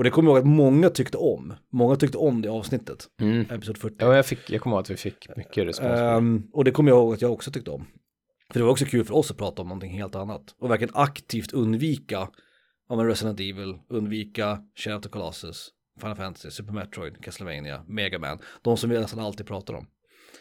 Och 0.00 0.04
det 0.04 0.10
kommer 0.10 0.30
jag 0.30 0.36
ihåg 0.38 0.46
att 0.46 0.56
många 0.56 0.90
tyckte 0.90 1.16
om. 1.18 1.54
Många 1.72 1.96
tyckte 1.96 2.18
om 2.18 2.42
det 2.42 2.48
avsnittet, 2.48 3.06
Mm. 3.20 3.40
episod 3.50 3.78
40. 3.78 3.96
Ja, 3.98 4.16
jag, 4.16 4.26
fick, 4.26 4.50
jag 4.50 4.60
kommer 4.60 4.76
ihåg 4.76 4.82
att 4.82 4.90
vi 4.90 4.96
fick 4.96 5.36
mycket 5.36 5.66
respons. 5.66 5.88
det. 5.90 6.04
Ehm, 6.04 6.42
och 6.52 6.64
det 6.64 6.70
kommer 6.70 6.90
jag 6.90 6.98
ihåg 6.98 7.14
att 7.14 7.22
jag 7.22 7.32
också 7.32 7.50
tyckte 7.50 7.70
om. 7.70 7.86
För 8.52 8.58
det 8.60 8.64
var 8.64 8.70
också 8.72 8.84
kul 8.84 9.04
för 9.04 9.14
oss 9.14 9.30
att 9.30 9.36
prata 9.36 9.62
om 9.62 9.68
någonting 9.68 9.90
helt 9.90 10.14
annat. 10.14 10.42
Och 10.60 10.70
verkligen 10.70 10.94
aktivt 10.94 11.52
undvika, 11.52 12.28
ja 12.88 12.96
men 12.96 13.06
Resident 13.06 13.40
Evil, 13.40 13.78
undvika 13.88 14.58
Shadow 14.78 14.98
of 14.98 15.02
the 15.02 15.08
Colossus, 15.08 15.68
Final 16.00 16.16
Fantasy, 16.16 16.50
Super 16.50 16.72
Metroid, 16.72 17.24
Castlevania, 17.24 17.84
Mega 17.88 18.18
Man. 18.18 18.38
De 18.62 18.76
som 18.76 18.90
vi 18.90 18.98
nästan 19.00 19.20
alltid 19.20 19.46
pratar 19.46 19.74
om. 19.74 19.86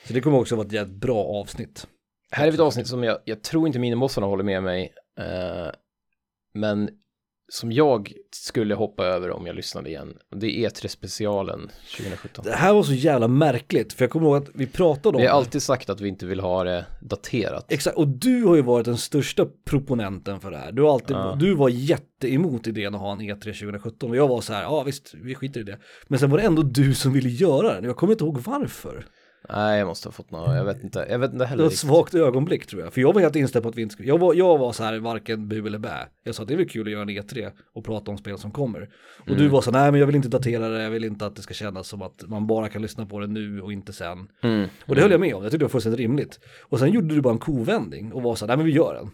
Så 0.07 0.14
det 0.14 0.22
kommer 0.22 0.38
också 0.39 0.55
vara 0.55 0.68
ett 0.68 0.74
jävligt 0.74 0.97
bra 1.01 1.24
avsnitt. 1.26 1.88
Här 2.32 2.47
är 2.47 2.53
ett 2.53 2.60
avsnitt 2.60 2.88
som 2.88 3.03
jag, 3.03 3.18
jag 3.26 3.43
tror 3.43 3.68
inte 3.68 3.80
minibossarna 3.80 4.28
håller 4.28 4.43
med 4.43 4.64
mig. 4.64 4.93
Eh, 5.20 5.72
men 6.53 6.89
som 7.50 7.72
jag 7.72 8.14
skulle 8.32 8.76
hoppa 8.76 9.06
över 9.06 9.32
om 9.32 9.47
jag 9.47 9.56
lyssnade 9.56 9.89
igen. 9.89 10.14
Det 10.36 10.66
är 10.66 10.70
E3 10.70 10.88
specialen 10.88 11.72
2017. 11.97 12.45
Det 12.45 12.52
här 12.52 12.74
var 12.74 12.84
så 12.84 12.93
jävla 12.93 13.28
märkligt, 13.28 13.93
för 13.93 14.04
jag 14.04 14.10
kommer 14.12 14.26
ihåg 14.28 14.36
att 14.38 14.50
vi 14.54 14.66
pratade 14.68 15.16
om 15.16 15.22
Vi 15.22 15.28
har 15.28 15.34
det. 15.34 15.38
alltid 15.38 15.62
sagt 15.64 15.89
att 15.89 16.02
vi 16.02 16.08
inte 16.08 16.26
vill 16.26 16.39
ha 16.39 16.64
det 16.64 16.86
daterat. 17.02 17.72
Exakt, 17.72 17.97
och 17.97 18.08
du 18.08 18.43
har 18.43 18.56
ju 18.56 18.62
varit 18.62 18.86
den 18.86 18.97
största 18.97 19.45
proponenten 19.66 20.39
för 20.39 20.52
det 20.52 20.58
här. 20.58 20.72
Du, 20.72 20.82
har 20.82 20.93
alltid, 20.93 21.16
Ja. 21.18 21.38
du 21.39 21.56
var 21.56 21.70
jätteemot 21.70 22.68
idén 22.68 22.95
att 22.95 23.02
ha 23.02 23.12
en 23.12 23.22
E 23.22 23.34
E3 23.34 23.39
2017 23.43 24.10
och 24.10 24.16
jag 24.16 24.28
var 24.28 24.41
så 24.41 24.54
här, 24.54 24.62
ja 24.64 24.84
visst, 24.84 25.14
vi 25.14 25.36
skiter 25.36 25.60
i 25.60 25.64
det. 25.64 25.78
Men 26.08 26.20
sen 26.20 26.30
var 26.30 26.38
det 26.38 26.43
ändå 26.43 26.62
du 26.62 26.93
som 26.95 27.14
ville 27.14 27.30
göra 27.30 27.74
den, 27.74 27.84
jag 27.84 27.97
kommer 27.97 28.14
inte 28.14 28.24
ihåg 28.24 28.38
varför. 28.45 29.06
Nej, 29.54 29.80
jag 29.80 29.88
måste 29.88 30.08
ha 30.08 30.12
fått 30.14 30.32
något, 30.32 30.56
jag 30.56 30.66
vet 30.66 30.84
inte, 30.84 31.06
jag 31.10 31.20
vet 31.20 31.32
inte 31.34 31.43
Det 31.43 31.47
heller 31.47 31.64
var 31.64 31.72
ett 31.72 31.78
svagt 31.78 32.16
ögonblick 32.16 32.66
tror 32.68 32.82
jag, 32.82 32.93
för 32.93 33.02
jag 33.02 33.14
var 33.14 33.22
helt 33.22 33.36
inställd 33.36 33.64
på 33.64 33.70
att 33.70 33.76
vi 33.76 33.82
inte 33.82 33.93
skulle, 33.93 34.10
jag 34.10 34.18
var, 34.18 34.34
jag 34.34 34.58
var 34.58 34.72
så 34.72 34.84
här 34.84 35.00
varken 35.00 35.47
bu 35.47 35.68
eller 35.68 35.78
bä. 35.80 36.08
Jag 36.24 36.36
sa 36.36 36.41
att 36.43 36.47
det 36.47 36.54
är 36.54 36.58
väl 36.58 36.70
kul 36.70 36.88
att 36.88 36.91
göra 36.91 37.02
en 37.02 37.10
E3 37.10 37.52
och 37.76 37.86
prata 37.86 38.12
om 38.12 38.18
spel 38.18 38.38
som 38.38 38.52
kommer. 38.52 38.89
Och 39.20 39.28
Mm. 39.28 39.39
du 39.41 39.47
var 39.47 39.62
så 39.62 39.72
nej 39.72 39.91
men 39.91 40.00
jag 40.00 40.08
vill 40.08 40.16
inte 40.16 40.28
datera 40.30 40.70
det, 40.70 40.84
jag 40.84 40.89
vill 40.91 41.04
inte 41.06 41.26
att 41.26 41.36
det 41.36 41.41
ska 41.41 41.54
kännas 41.54 41.88
som 41.88 42.02
att 42.02 42.24
man 42.28 42.47
bara 42.47 42.70
kan 42.70 42.82
lyssna 42.82 43.06
på 43.06 43.20
det 43.20 43.28
nu 43.28 43.62
och 43.62 43.74
inte 43.74 43.93
sen. 43.93 44.28
Mm. 44.43 44.68
Och 44.86 44.95
det 44.95 45.02
höll 45.02 45.12
jag 45.12 45.20
med 45.20 45.36
om, 45.36 45.43
jag 45.43 45.52
tyckte 45.52 45.64
det 45.64 45.66
var 45.66 45.70
fullständigt 45.70 46.00
rimligt. 46.00 46.39
Och 46.62 46.80
sen 46.80 46.91
gjorde 46.91 47.16
du 47.16 47.22
bara 47.22 47.34
en 47.34 47.39
kovändning 47.39 48.14
och 48.14 48.22
var 48.24 48.36
så 48.36 48.45
nej 48.45 48.58
men 48.58 48.66
vi 48.66 48.72
gör 48.72 48.93
den. 48.93 49.12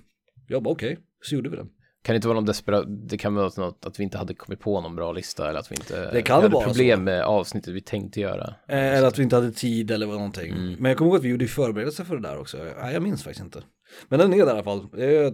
Jag 0.48 0.64
bara 0.64 0.72
okej, 0.72 0.98
så 1.24 1.36
gjorde 1.36 1.50
vi 1.50 1.56
den. 1.56 1.70
Kan 2.06 2.14
det 2.14 2.16
inte 2.16 2.28
vara 2.28 2.36
någon 2.36 2.46
desperat, 2.46 2.86
det 2.88 3.18
kan 3.18 3.36
vara 3.36 3.52
något 3.58 3.86
att 3.86 4.00
vi 4.00 4.04
inte 4.04 4.18
hade 4.18 4.34
kommit 4.34 4.60
på 4.60 4.82
någon 4.82 4.96
bra 4.96 5.12
lista 5.12 5.50
eller 5.50 5.60
att 5.60 5.72
vi 5.72 5.76
inte 5.76 6.12
Det 6.12 6.22
kan 6.22 6.42
vi 6.42 6.48
hade 6.48 6.66
problem 6.66 7.00
så. 7.00 7.04
med 7.04 7.24
avsnittet 7.24 7.74
vi 7.74 7.82
tänkte 7.82 8.22
göra. 8.22 8.56
Eh, 8.68 8.98
Eller 8.98 9.08
att 9.08 9.20
vi 9.20 9.24
inte 9.24 9.36
hade 9.36 9.52
tid 9.52 9.92
eller 9.92 10.06
vad 10.06 10.16
någonting. 10.16 10.52
Mm. 10.52 10.74
Men 10.74 10.86
jag 10.86 10.98
kommer 10.98 11.12
ihåg 11.12 11.18
att 11.18 11.24
vi 11.24 11.30
gjorde 11.30 11.48
förberedelser 11.48 12.04
för 12.04 12.16
det 12.16 12.22
där 12.22 12.40
också. 12.40 12.58
Nej, 12.82 12.94
jag 12.94 13.04
minns 13.04 13.24
faktiskt 13.24 13.44
inte. 13.44 13.64
Men 14.08 14.20
den 14.20 14.34
är 14.34 14.38
där 14.38 14.48
i 14.48 14.50
alla 14.50 14.64
fall. 14.64 14.88
Det, 14.92 15.26
eh, 15.26 15.32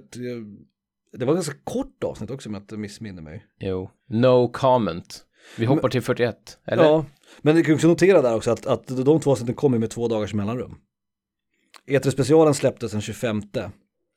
det 1.17 1.25
var 1.25 1.33
ett 1.33 1.37
ganska 1.37 1.55
kort 1.63 2.03
avsnitt 2.03 2.31
också 2.31 2.49
om 2.49 2.53
jag 2.53 2.63
inte 2.63 2.77
missminner 2.77 3.21
mig. 3.21 3.45
Jo, 3.59 3.89
no 4.09 4.47
comment. 4.47 5.21
Vi 5.57 5.65
hoppar 5.65 5.89
till 5.89 6.01
41, 6.01 6.59
eller? 6.65 6.83
Ja, 6.83 7.05
men 7.41 7.55
du 7.55 7.63
kan 7.63 7.75
också 7.75 7.87
notera 7.87 8.21
där 8.21 8.35
också 8.35 8.51
att, 8.51 8.65
att 8.65 8.87
de 8.87 9.19
två 9.19 9.31
avsnitten 9.31 9.55
kommer 9.55 9.77
med 9.77 9.89
två 9.89 10.07
dagars 10.07 10.33
mellanrum. 10.33 10.75
E3-specialen 11.87 12.53
släpptes 12.53 12.91
den 12.91 13.01
25 13.01 13.41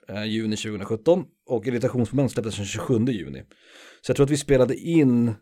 eh, 0.09 0.25
juni 0.25 0.57
2017 0.57 1.25
och 1.47 1.66
irritationsmoment 1.66 2.32
släpptes 2.32 2.57
den 2.57 2.64
27 2.66 3.05
juni. 3.05 3.42
Så 4.01 4.11
jag 4.11 4.16
tror 4.16 4.24
att 4.24 4.30
vi 4.30 4.36
spelade 4.36 4.76
in 4.76 5.34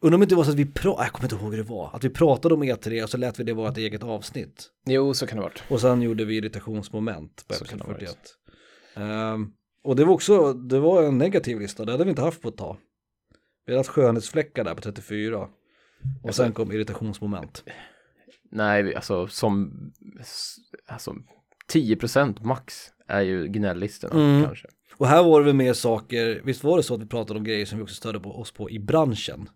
Undrar 0.00 0.14
om 0.16 0.20
det 0.20 0.24
inte 0.24 0.34
var 0.34 0.44
så 0.44 0.50
att 0.50 0.56
vi 0.56 0.66
pratade, 0.66 1.04
jag 1.04 1.12
kommer 1.12 1.32
inte 1.32 1.44
ihåg 1.44 1.50
hur 1.54 1.62
det 1.64 1.68
var, 1.70 1.90
att 1.96 2.04
vi 2.04 2.10
pratade 2.10 2.54
om 2.54 2.62
E3 2.64 3.02
och 3.02 3.10
så 3.10 3.16
lät 3.16 3.40
vi 3.40 3.44
det 3.44 3.52
vara 3.52 3.68
ett 3.70 3.76
eget 3.76 4.02
avsnitt. 4.02 4.70
Jo, 4.86 5.14
så 5.14 5.26
kan 5.26 5.36
det 5.36 5.42
ha 5.42 5.48
varit. 5.48 5.62
Och 5.68 5.80
sen 5.80 6.02
gjorde 6.02 6.24
vi 6.24 6.36
irritationsmoment 6.36 7.44
på 7.48 7.54
episod 7.54 7.78
det 7.78 7.84
ha 7.84 7.92
41. 7.94 8.16
Ehm, 8.94 9.52
och 9.84 9.96
det 9.96 10.04
var 10.04 10.12
också, 10.14 10.52
det 10.52 10.78
var 10.80 11.02
en 11.02 11.18
negativ 11.18 11.60
lista, 11.60 11.84
det 11.84 11.92
hade 11.92 12.04
vi 12.04 12.10
inte 12.10 12.22
haft 12.22 12.42
på 12.42 12.48
ett 12.48 12.56
tag. 12.56 12.76
Vi 13.66 13.72
hade 13.72 13.78
haft 13.80 13.90
skönhetsfläckar 13.90 14.64
där 14.64 14.74
på 14.74 14.80
34. 14.80 15.38
Och 15.38 15.48
Alltså- 16.26 16.42
sen 16.42 16.52
kom 16.52 16.72
irritationsmoment. 16.72 17.64
Nej, 18.50 18.94
alltså 18.94 19.26
som, 19.26 19.72
alltså 20.86 21.14
10% 21.72 22.44
max 22.44 22.90
är 23.08 23.20
ju 23.20 23.46
gnällistorna 23.48 24.14
Mm. 24.14 24.44
kanske. 24.44 24.68
Och 24.96 25.06
här 25.06 25.22
var 25.22 25.40
det 25.40 25.46
väl 25.46 25.54
mer 25.54 25.72
saker, 25.72 26.40
visst 26.44 26.64
var 26.64 26.76
det 26.76 26.82
så 26.82 26.94
att 26.94 27.00
vi 27.00 27.06
pratade 27.06 27.38
om 27.38 27.44
grejer 27.44 27.66
som 27.66 27.78
vi 27.78 27.84
också 27.84 27.94
störde 27.94 28.20
på 28.20 28.30
oss 28.40 28.52
på 28.52 28.70
i 28.70 28.78
branschen? 28.78 29.48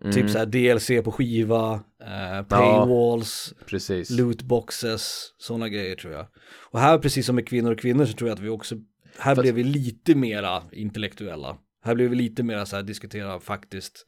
Mm, 0.00 0.12
Typ 0.14 0.30
så 0.30 0.38
här 0.38 0.46
DLC 0.46 1.02
på 1.04 1.12
skiva, 1.12 1.72
eh, 2.02 2.42
paywalls, 2.46 3.54
Precis. 3.66 4.10
lootboxes, 4.10 5.28
sådana 5.38 5.68
grejer 5.68 5.96
tror 5.96 6.12
jag. 6.12 6.26
Och 6.70 6.80
här 6.80 6.98
precis 6.98 7.26
som 7.26 7.34
med 7.36 7.48
kvinnor 7.48 7.72
och 7.72 7.78
kvinnor 7.78 8.04
så 8.04 8.12
tror 8.12 8.28
jag 8.30 8.34
att 8.36 8.40
vi 8.42 8.48
också, 8.48 8.74
här 9.18 9.34
Fast- 9.34 9.42
blev 9.42 9.54
vi 9.54 9.64
lite 9.64 10.14
mera 10.14 10.62
intellektuella. 10.72 11.56
Här 11.84 11.94
blev 11.94 12.10
vi 12.10 12.16
lite 12.16 12.42
mera 12.42 12.66
så 12.66 12.76
här 12.76 12.82
diskutera 12.82 13.40
faktiskt, 13.40 14.06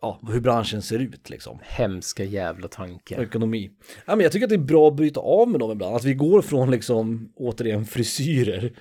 ja, 0.00 0.20
hur 0.32 0.40
branschen 0.40 0.82
ser 0.82 0.98
ut 0.98 1.30
liksom. 1.30 1.58
Hemska 1.62 2.24
jävla 2.24 2.68
tankar. 2.68 3.22
Ekonomi. 3.22 3.70
Ja, 4.06 4.16
men 4.16 4.20
jag 4.22 4.32
tycker 4.32 4.46
att 4.46 4.50
det 4.50 4.56
är 4.56 4.58
bra 4.58 4.88
att 4.88 4.96
bryta 4.96 5.20
av 5.20 5.48
med 5.48 5.60
dem 5.60 5.70
ibland, 5.70 5.96
att 5.96 6.04
vi 6.04 6.14
går 6.14 6.42
från 6.42 6.70
liksom, 6.70 7.32
återigen 7.36 7.84
frisyrer 7.84 8.72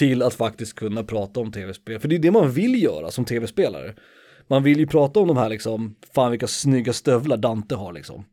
till 0.00 0.22
att 0.22 0.34
faktiskt 0.34 0.74
kunna 0.74 1.04
prata 1.04 1.40
om 1.40 1.52
tv-spel. 1.52 2.00
För 2.00 2.08
det 2.08 2.14
är 2.14 2.18
det 2.18 2.30
man 2.30 2.50
vill 2.50 2.82
göra 2.82 3.10
som 3.10 3.24
tv-spelare. 3.24 3.94
Man 4.48 4.62
vill 4.62 4.78
ju 4.78 4.86
prata 4.86 5.20
om 5.20 5.28
de 5.28 5.36
här 5.36 5.48
liksom, 5.48 5.94
fan 6.14 6.30
vilka 6.30 6.46
snygga 6.46 6.92
stövlar 6.92 7.36
Dante 7.36 7.74
har 7.74 7.92
liksom. 7.92 8.24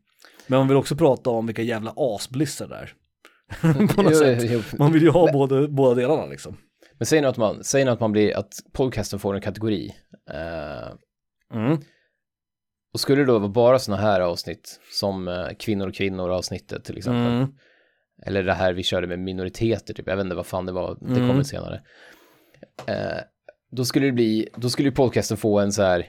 Men 0.46 0.58
man 0.58 0.68
vill 0.68 0.76
också 0.76 0.96
prata 0.96 1.30
om 1.30 1.46
vilka 1.46 1.62
jävla 1.62 1.92
asblissar 1.96 2.68
det 2.68 2.76
är. 2.76 2.92
På 3.94 4.02
något 4.02 4.12
Jo, 4.12 4.18
sätt. 4.18 4.42
jo. 4.50 4.62
Man 4.78 4.92
vill 4.92 5.02
ju 5.02 5.10
ha 5.10 5.32
både, 5.32 5.68
båda 5.68 5.94
delarna 5.94 6.26
liksom. 6.26 6.56
Men 6.98 7.06
säg 7.06 7.20
nu 7.20 7.26
att 7.26 7.36
man, 7.36 7.64
säg 7.64 7.84
nu 7.84 7.90
att 7.90 8.00
man 8.00 8.12
blir, 8.12 8.36
att 8.36 8.52
podcasten 8.72 9.18
får 9.18 9.34
en 9.34 9.40
kategori. 9.40 9.94
Eh, 10.30 10.94
Mm. 11.54 11.78
och 12.94 13.00
skulle 13.00 13.22
det 13.22 13.26
då 13.26 13.38
vara 13.38 13.48
bara 13.48 13.78
sådana 13.78 14.02
här 14.02 14.20
avsnitt, 14.20 14.80
som 14.92 15.28
eh, 15.28 15.48
kvinnor 15.58 15.88
och 15.88 15.94
kvinnor 15.94 16.30
avsnittet 16.30 16.84
till 16.84 16.96
exempel. 16.98 17.32
Mm. 17.32 17.48
Eller 18.26 18.42
det 18.42 18.52
här 18.54 18.72
vi 18.72 18.82
körde 18.82 19.06
med 19.06 19.18
minoriteter, 19.18 19.94
typ. 19.94 20.06
jag 20.06 20.16
vet 20.16 20.24
inte 20.24 20.36
vad 20.36 20.46
fan 20.46 20.66
det 20.66 20.72
var, 20.72 20.96
det 21.00 21.06
Mm. 21.14 21.28
kommer 21.28 21.42
senare. 21.42 21.80
Eh, 22.86 23.18
då 23.70 23.84
skulle 23.84 24.06
det 24.06 24.12
bli, 24.12 24.48
då 24.56 24.70
skulle 24.70 24.88
ju 24.88 24.94
podcasten 24.94 25.36
få 25.36 25.58
en 25.60 25.72
så 25.72 25.82
här, 25.82 26.06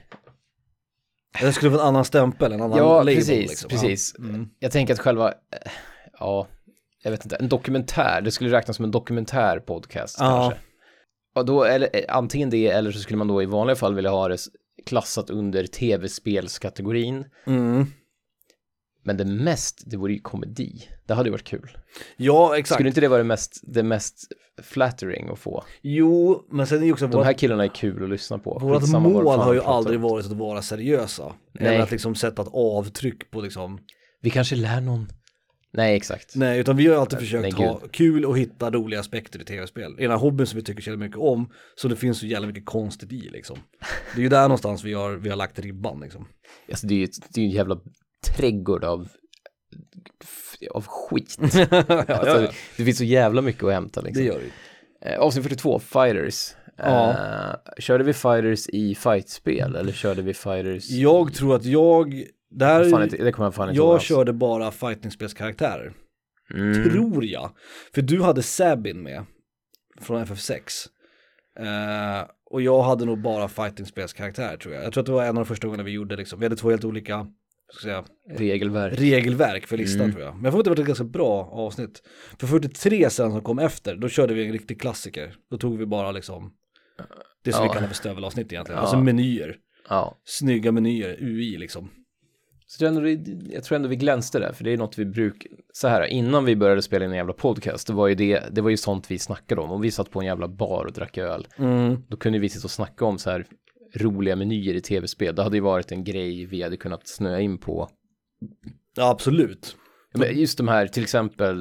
Det 1.40 1.52
skulle 1.52 1.70
vara 1.70 1.82
en 1.82 1.88
annan 1.88 2.04
stämpel, 2.04 2.52
en 2.52 2.62
annan 2.62 2.78
ja 2.78 2.98
label 2.98 3.14
precis, 3.14 3.48
liksom. 3.50 3.68
precis. 3.68 4.14
Ja. 4.18 4.24
Mm. 4.24 4.48
Jag 4.58 4.72
tänker 4.72 4.94
att 4.94 5.00
själva, 5.00 5.28
eh, 5.28 5.70
ja, 6.18 6.46
jag 7.02 7.10
vet 7.10 7.24
inte, 7.24 7.36
en 7.36 7.48
dokumentär, 7.48 8.20
det 8.20 8.30
skulle 8.30 8.50
räknas 8.56 8.76
som 8.76 8.84
en 8.84 8.90
dokumentär 8.90 9.58
podcast 9.60 10.16
Ja. 10.20 10.26
kanske. 10.26 10.60
Och 11.34 11.46
då, 11.46 11.64
eller 11.64 11.88
eh, 11.92 12.04
antingen 12.08 12.50
det, 12.50 12.66
eller 12.66 12.90
så 12.92 12.98
skulle 12.98 13.16
man 13.16 13.28
då 13.28 13.42
i 13.42 13.46
vanliga 13.46 13.76
fall 13.76 13.94
vilja 13.94 14.10
ha 14.10 14.28
det 14.28 14.38
klassat 14.86 15.30
under 15.30 15.66
tv-spelskategorin. 15.66 17.24
Mm. 17.46 17.86
Men 19.02 19.16
det 19.16 19.24
mest, 19.24 19.82
det 19.86 19.96
vore 19.96 20.12
ju 20.12 20.20
komedi. 20.20 20.88
Det 21.06 21.14
hade 21.14 21.28
ju 21.28 21.30
varit 21.30 21.44
kul. 21.44 21.78
Ja, 22.16 22.58
exakt. 22.58 22.76
Skulle 22.76 22.88
inte 22.88 23.00
det 23.00 23.08
vara 23.08 23.18
det 23.18 23.24
mest, 23.24 23.60
det 23.62 23.82
mest 23.82 24.26
flattering 24.62 25.28
att 25.28 25.38
få? 25.38 25.64
Jo, 25.82 26.46
men 26.50 26.66
sen 26.66 26.82
är 26.82 26.86
ju 26.86 26.92
också 26.92 27.06
De 27.06 27.24
här 27.24 27.32
killarna 27.32 27.64
är 27.64 27.68
kul 27.68 28.02
att 28.04 28.10
lyssna 28.10 28.38
på. 28.38 28.58
Vårt 28.58 28.80
Skitsamma 28.80 29.08
vad 29.08 29.24
mål 29.24 29.38
har 29.38 29.54
ju 29.54 29.60
aldrig 29.60 30.00
varit 30.00 30.26
att 30.26 30.32
vara 30.32 30.62
seriösa. 30.62 31.32
Nej. 31.52 31.68
Eller 31.68 31.80
att 31.80 31.90
liksom 31.90 32.14
sätta 32.14 32.42
ett 32.42 32.48
avtryck 32.52 33.30
på 33.30 33.40
liksom. 33.40 33.78
Vi 34.20 34.30
kanske 34.30 34.56
lär 34.56 34.80
någon. 34.80 35.08
Nej, 35.72 35.96
exakt. 35.96 36.36
Nej, 36.36 36.60
utan 36.60 36.76
vi 36.76 36.86
har 36.86 36.96
alltid 36.96 37.18
Nej, 37.18 37.26
försökt 37.26 37.58
nej, 37.58 37.66
ha 37.66 37.80
kul 37.90 38.24
och 38.24 38.38
hitta 38.38 38.70
roliga 38.70 39.00
aspekter 39.00 39.40
i 39.40 39.44
tv-spel. 39.44 39.96
Här 39.98 40.16
hobbyn 40.16 40.46
som 40.46 40.56
vi 40.56 40.62
tycker 40.62 40.82
så 40.82 40.90
mycket 40.90 41.18
om, 41.18 41.50
så 41.74 41.88
det 41.88 41.96
finns 41.96 42.18
så 42.18 42.26
jävla 42.26 42.46
mycket 42.46 42.66
konstigt 42.66 43.12
i 43.12 43.20
liksom. 43.20 43.58
Det 44.14 44.20
är 44.20 44.22
ju 44.22 44.28
där 44.28 44.42
någonstans 44.42 44.84
vi 44.84 44.92
har, 44.92 45.12
vi 45.12 45.28
har 45.28 45.36
lagt 45.36 45.58
ribban 45.58 46.00
liksom. 46.00 46.28
Alltså, 46.68 46.86
det 46.86 46.94
är 46.94 46.98
ju 46.98 47.08
det 47.34 47.40
är 47.40 47.44
en 47.44 47.50
jävla 47.50 47.80
trädgård 48.26 48.84
av, 48.84 49.08
av 50.70 50.86
skit. 50.86 51.36
Alltså, 52.08 52.52
det 52.76 52.84
finns 52.84 52.98
så 52.98 53.04
jävla 53.04 53.42
mycket 53.42 53.64
att 53.64 53.72
hämta 53.72 54.00
det 54.00 54.06
liksom. 54.06 54.24
gör 54.24 54.38
vi. 54.38 54.50
Eh, 55.10 55.20
avsnitt 55.20 55.44
42, 55.44 55.78
Fighters. 55.78 56.54
Ja. 56.76 57.10
Eh, 57.10 57.54
körde 57.78 58.04
vi 58.04 58.12
Fighters 58.12 58.68
i 58.68 58.94
fightspel 58.94 59.76
eller 59.76 59.92
körde 59.92 60.22
vi 60.22 60.34
Fighters? 60.34 60.90
Jag 60.90 61.34
tror 61.34 61.56
att 61.56 61.64
jag, 61.64 62.24
där, 62.50 62.90
Fan, 62.90 63.02
inte, 63.02 63.24
det 63.24 63.32
kommer 63.32 63.46
jag 63.46 63.54
fan 63.54 63.68
inte 63.68 63.76
jag 63.76 64.02
körde 64.02 64.32
bara 64.32 64.70
fightingspelskaraktärer. 64.70 65.92
Mm. 66.54 66.90
Tror 66.90 67.24
jag. 67.24 67.50
För 67.94 68.02
du 68.02 68.22
hade 68.22 68.42
Sabin 68.42 69.02
med 69.02 69.24
från 70.00 70.24
FF6. 70.24 70.86
Eh, 71.58 72.26
och 72.50 72.62
jag 72.62 72.82
hade 72.82 73.04
nog 73.04 73.22
bara 73.22 73.48
fightingspelskaraktär 73.48 74.56
tror 74.56 74.74
jag. 74.74 74.84
Jag 74.84 74.92
tror 74.92 75.02
att 75.02 75.06
det 75.06 75.12
var 75.12 75.22
en 75.22 75.28
av 75.28 75.34
de 75.34 75.46
första 75.46 75.66
gångerna 75.66 75.82
vi 75.82 75.90
gjorde 75.90 76.16
liksom. 76.16 76.38
Vi 76.38 76.44
hade 76.44 76.56
två 76.56 76.70
helt 76.70 76.84
olika 76.84 77.26
säga, 77.82 78.04
Regelverk. 78.30 79.00
regelverk 79.00 79.66
för 79.66 79.76
listan 79.76 80.00
Mm. 80.00 80.12
tror 80.12 80.24
jag. 80.24 80.34
Men 80.34 80.44
jag 80.44 80.52
får 80.52 80.60
inte 80.60 80.70
det 80.70 80.74
var 80.74 80.80
ett 80.82 80.86
ganska 80.86 81.04
bra 81.04 81.50
avsnitt. 81.52 82.02
För 82.38 82.46
43 82.46 83.10
sen 83.10 83.30
som 83.30 83.40
kom 83.42 83.58
efter, 83.58 83.96
då 83.96 84.08
körde 84.08 84.34
vi 84.34 84.46
en 84.46 84.52
riktig 84.52 84.80
klassiker. 84.80 85.34
Då 85.50 85.58
tog 85.58 85.78
vi 85.78 85.86
bara 85.86 86.12
liksom 86.12 86.52
det 87.44 87.52
som 87.52 87.62
Ja. 87.64 87.68
vi 87.70 87.74
kallar 87.74 87.88
för 87.88 87.94
stövelavsnitt 87.94 88.52
egentligen. 88.52 88.76
Ja. 88.76 88.82
Alltså 88.82 88.98
menyer. 88.98 89.56
Ja. 89.88 90.18
Snygga 90.24 90.72
menyer, 90.72 91.16
UI 91.20 91.56
liksom. 91.58 91.90
Så 92.66 92.84
jag, 92.84 92.96
ändå, 92.96 93.08
jag 93.54 93.64
tror 93.64 93.76
ändå 93.76 93.88
vi 93.88 93.96
glänste 93.96 94.38
där, 94.38 94.52
för 94.52 94.64
det 94.64 94.72
är 94.72 94.76
något 94.76 94.98
vi 94.98 95.04
brukar, 95.04 95.50
så 95.72 95.88
här, 95.88 96.06
innan 96.06 96.44
vi 96.44 96.56
började 96.56 96.82
spela 96.82 97.04
in 97.04 97.10
en 97.10 97.16
jävla 97.16 97.32
podcast, 97.32 97.86
det 97.86 97.92
var 97.92 98.08
ju 98.08 98.14
det, 98.14 98.42
det 98.50 98.60
var 98.60 98.70
ju 98.70 98.76
sånt 98.76 99.10
vi 99.10 99.18
snackade 99.18 99.60
om, 99.60 99.70
och 99.70 99.84
vi 99.84 99.90
satt 99.90 100.10
på 100.10 100.20
en 100.20 100.26
jävla 100.26 100.48
bar 100.48 100.84
och 100.84 100.92
drack 100.92 101.18
öl, 101.18 101.46
då 102.08 102.16
kunde 102.16 102.38
vi 102.38 102.48
sitta 102.48 102.64
och 102.66 102.70
snacka 102.70 103.04
om 103.04 103.18
så 103.18 103.30
här 103.30 103.46
roliga 103.94 104.36
menyer 104.36 104.74
i 104.74 104.80
tv-spel, 104.80 105.34
det 105.34 105.42
hade 105.42 105.56
ju 105.56 105.60
varit 105.60 105.92
en 105.92 106.04
grej 106.04 106.46
vi 106.46 106.62
hade 106.62 106.76
kunnat 106.76 107.08
snöa 107.08 107.40
in 107.40 107.58
på. 107.58 107.88
Ja 108.96 109.10
absolut. 109.10 109.76
Men 110.14 110.38
just 110.38 110.58
de 110.58 110.68
här, 110.68 110.86
till 110.86 111.02
exempel 111.02 111.56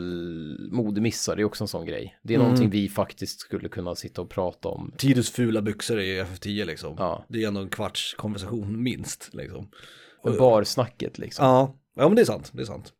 modemissar, 0.72 1.36
det 1.36 1.42
är 1.42 1.44
också 1.44 1.64
en 1.64 1.68
sån 1.68 1.86
grej. 1.86 2.20
Det 2.24 2.34
är 2.34 2.38
någonting 2.38 2.70
vi 2.70 2.90
faktiskt 2.90 3.40
skulle 3.40 3.70
kunna 3.70 3.96
sitta 3.96 4.22
och 4.22 4.30
prata 4.30 4.70
om. 4.70 4.94
Tidus 4.98 5.32
fula 5.32 5.62
byxor 5.62 6.00
i 6.00 6.22
FF10 6.22 6.66
liksom. 6.66 6.96
Ja. 6.98 7.26
Det 7.30 7.44
är 7.44 7.48
ändå 7.48 7.62
en 7.62 7.70
kvarts 7.70 8.14
konversation 8.14 8.84
minst 8.84 9.30
liksom. 9.34 9.70
Barsnacket 10.24 11.18
liksom. 11.18 11.46
Ja, 11.46 11.76
ja 11.96 12.08
men 12.08 12.16
det 12.16 12.22
är 12.22 12.26
sant, 12.26 12.52
det 12.54 12.62
är 12.62 12.66
sant. 12.66 12.94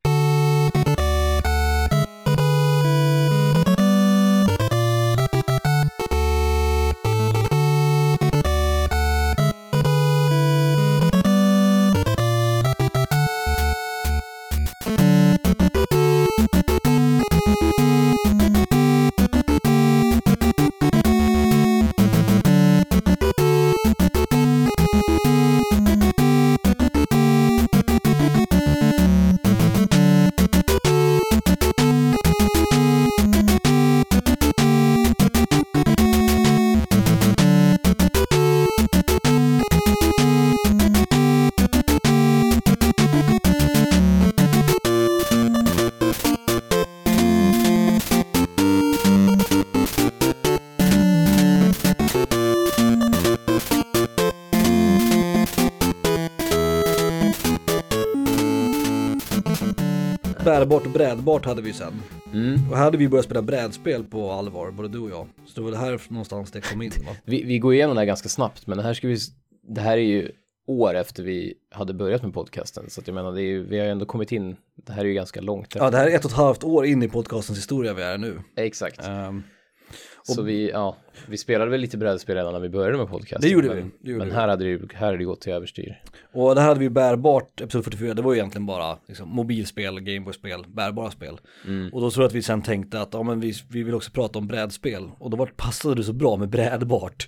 Bärbart 60.60 60.86
och 60.86 60.92
brädbart 60.92 61.46
hade 61.46 61.62
vi 61.62 61.74
sen. 61.74 61.94
Mm. 62.34 62.70
Och 62.70 62.78
här 62.78 62.84
hade 62.84 62.98
vi 62.98 63.10
börjat 63.10 63.26
spela 63.26 63.42
brädspel 63.42 64.04
på 64.04 64.32
allvar, 64.32 64.72
både 64.72 64.88
du 64.88 65.00
och 65.00 65.10
jag. 65.10 65.28
Så 65.46 65.54
det 65.56 65.62
var 65.62 65.72
det 65.72 65.78
här 65.78 66.02
någonstans 66.08 66.52
det 66.52 66.62
kom 66.62 66.82
in 66.82 66.92
va? 67.06 67.16
Vi, 67.26 67.44
vi 67.44 67.60
går 67.60 67.74
igenom 67.74 67.96
det 67.96 68.02
här 68.02 68.06
ganska 68.06 68.30
snabbt, 68.30 68.68
men 68.68 68.78
det 68.78 68.84
här, 68.84 68.94
ska 68.94 69.08
vi, 69.08 69.18
det 69.68 69.82
här 69.82 69.98
är 69.98 70.02
ju 70.02 70.32
år 70.68 70.94
efter 70.96 71.24
vi 71.24 71.54
hade 71.72 71.94
börjat 71.94 72.24
med 72.24 72.34
podcasten, 72.34 72.90
så 72.90 73.02
att 73.02 73.08
jag 73.08 73.14
menar, 73.14 73.32
det 73.32 73.42
är 73.42 73.46
ju, 73.46 73.64
vi 73.64 73.78
har 73.78 73.86
ju 73.86 73.92
ändå 73.92 74.06
kommit 74.06 74.32
in, 74.32 74.56
det 74.76 74.94
här 74.94 75.02
är 75.02 75.06
ju 75.06 75.14
ganska 75.14 75.42
långt. 75.42 75.76
Ja, 75.76 75.90
det 75.90 75.98
här 75.98 76.08
är 76.08 76.16
ett 76.16 76.26
och 76.26 76.32
ett 76.32 76.38
halvt 76.38 76.64
år 76.64 76.86
in 76.86 77.04
i 77.04 77.08
podcastens 77.08 77.60
historia 77.60 77.94
vi 77.94 78.04
är 78.04 78.18
nu. 78.18 78.40
Exakt. 78.56 79.08
Ehm, 79.08 79.44
Så 80.36 80.42
vi, 80.42 80.70
ja, 80.70 80.98
vi 81.28 81.38
spelade 81.38 81.72
väl 81.72 81.82
lite 81.82 81.98
brädspel 81.98 82.36
redan 82.36 82.54
när 82.54 82.60
vi 82.60 82.70
började 82.70 82.98
med 82.98 83.08
podcasten. 83.08 83.42
Det 83.42 83.50
gjorde 83.50 83.68
men, 83.68 83.78
vi, 83.78 83.92
det 84.02 84.12
gjorde 84.12 84.26
men 84.26 84.36
här 84.36 84.48
hade 84.48 84.78
det 84.78 84.94
här 84.94 85.06
hade 85.06 85.18
det 85.18 85.24
gått 85.24 85.42
till 85.42 85.54
överstyr. 85.54 86.02
Och 86.34 86.56
det 86.56 86.62
här 86.62 86.68
hade 86.68 86.80
vi 86.80 86.90
bärbart, 86.90 87.62
episod 87.62 87.84
44, 87.84 88.14
det 88.14 88.22
var 88.22 88.34
ju 88.34 88.40
egentligen 88.40 88.66
bara 88.66 88.98
liksom, 89.08 89.30
mobilspel, 89.30 90.00
Gameboy-spel, 90.00 90.66
bärbara 90.68 91.12
spel. 91.12 91.40
Och 91.92 92.02
då 92.02 92.12
tror 92.12 92.24
jag 92.24 92.28
att 92.28 92.36
vi 92.36 92.42
sen 92.42 92.62
tänkte 92.62 93.02
att 93.02 93.14
ja, 93.14 93.24
men 93.24 93.40
vi, 93.40 93.54
vi 93.70 93.84
vill 93.84 93.96
också 93.96 94.12
prata 94.12 94.40
om 94.40 94.48
brädspel. 94.48 95.10
Och 95.20 95.30
då 95.30 95.38
var, 95.38 95.48
passade 95.56 95.96
det 95.96 96.04
så 96.04 96.14
bra 96.14 96.38
med 96.38 96.50
brädbart. 96.50 97.28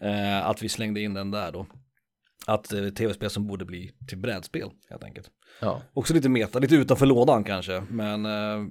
Eh, 0.00 0.46
att 0.46 0.62
vi 0.62 0.68
slängde 0.68 1.00
in 1.00 1.14
den 1.14 1.30
där 1.30 1.52
då. 1.52 1.66
Att 2.46 2.72
eh, 2.72 2.88
tv-spel 2.88 3.30
som 3.30 3.46
borde 3.46 3.64
bli 3.64 3.90
till 4.08 4.18
brädspel 4.18 4.70
helt 4.90 5.04
enkelt. 5.04 5.30
Ja. 5.60 5.82
Också 5.94 6.14
lite 6.14 6.28
meta, 6.28 6.58
lite 6.58 6.74
utanför 6.74 7.06
lådan 7.06 7.44
kanske, 7.44 7.82
men 7.90 8.26
eh, 8.26 8.66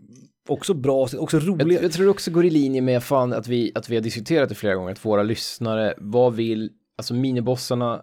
också 0.49 0.73
bra, 0.73 1.07
också 1.17 1.37
Jag, 1.37 1.47
roliga. 1.47 1.81
jag 1.81 1.91
tror 1.91 2.05
det 2.05 2.11
också 2.11 2.31
går 2.31 2.45
i 2.45 2.49
linje 2.49 2.81
med 2.81 3.03
fan 3.03 3.33
att 3.33 3.47
vi, 3.47 3.71
att 3.75 3.89
vi 3.89 3.95
har 3.95 4.01
diskuterat 4.01 4.49
det 4.49 4.55
flera 4.55 4.75
gånger, 4.75 4.91
att 4.91 5.05
våra 5.05 5.23
lyssnare, 5.23 5.93
vad 5.97 6.33
vill, 6.35 6.69
alltså 6.97 7.13
minibossarna, 7.13 8.01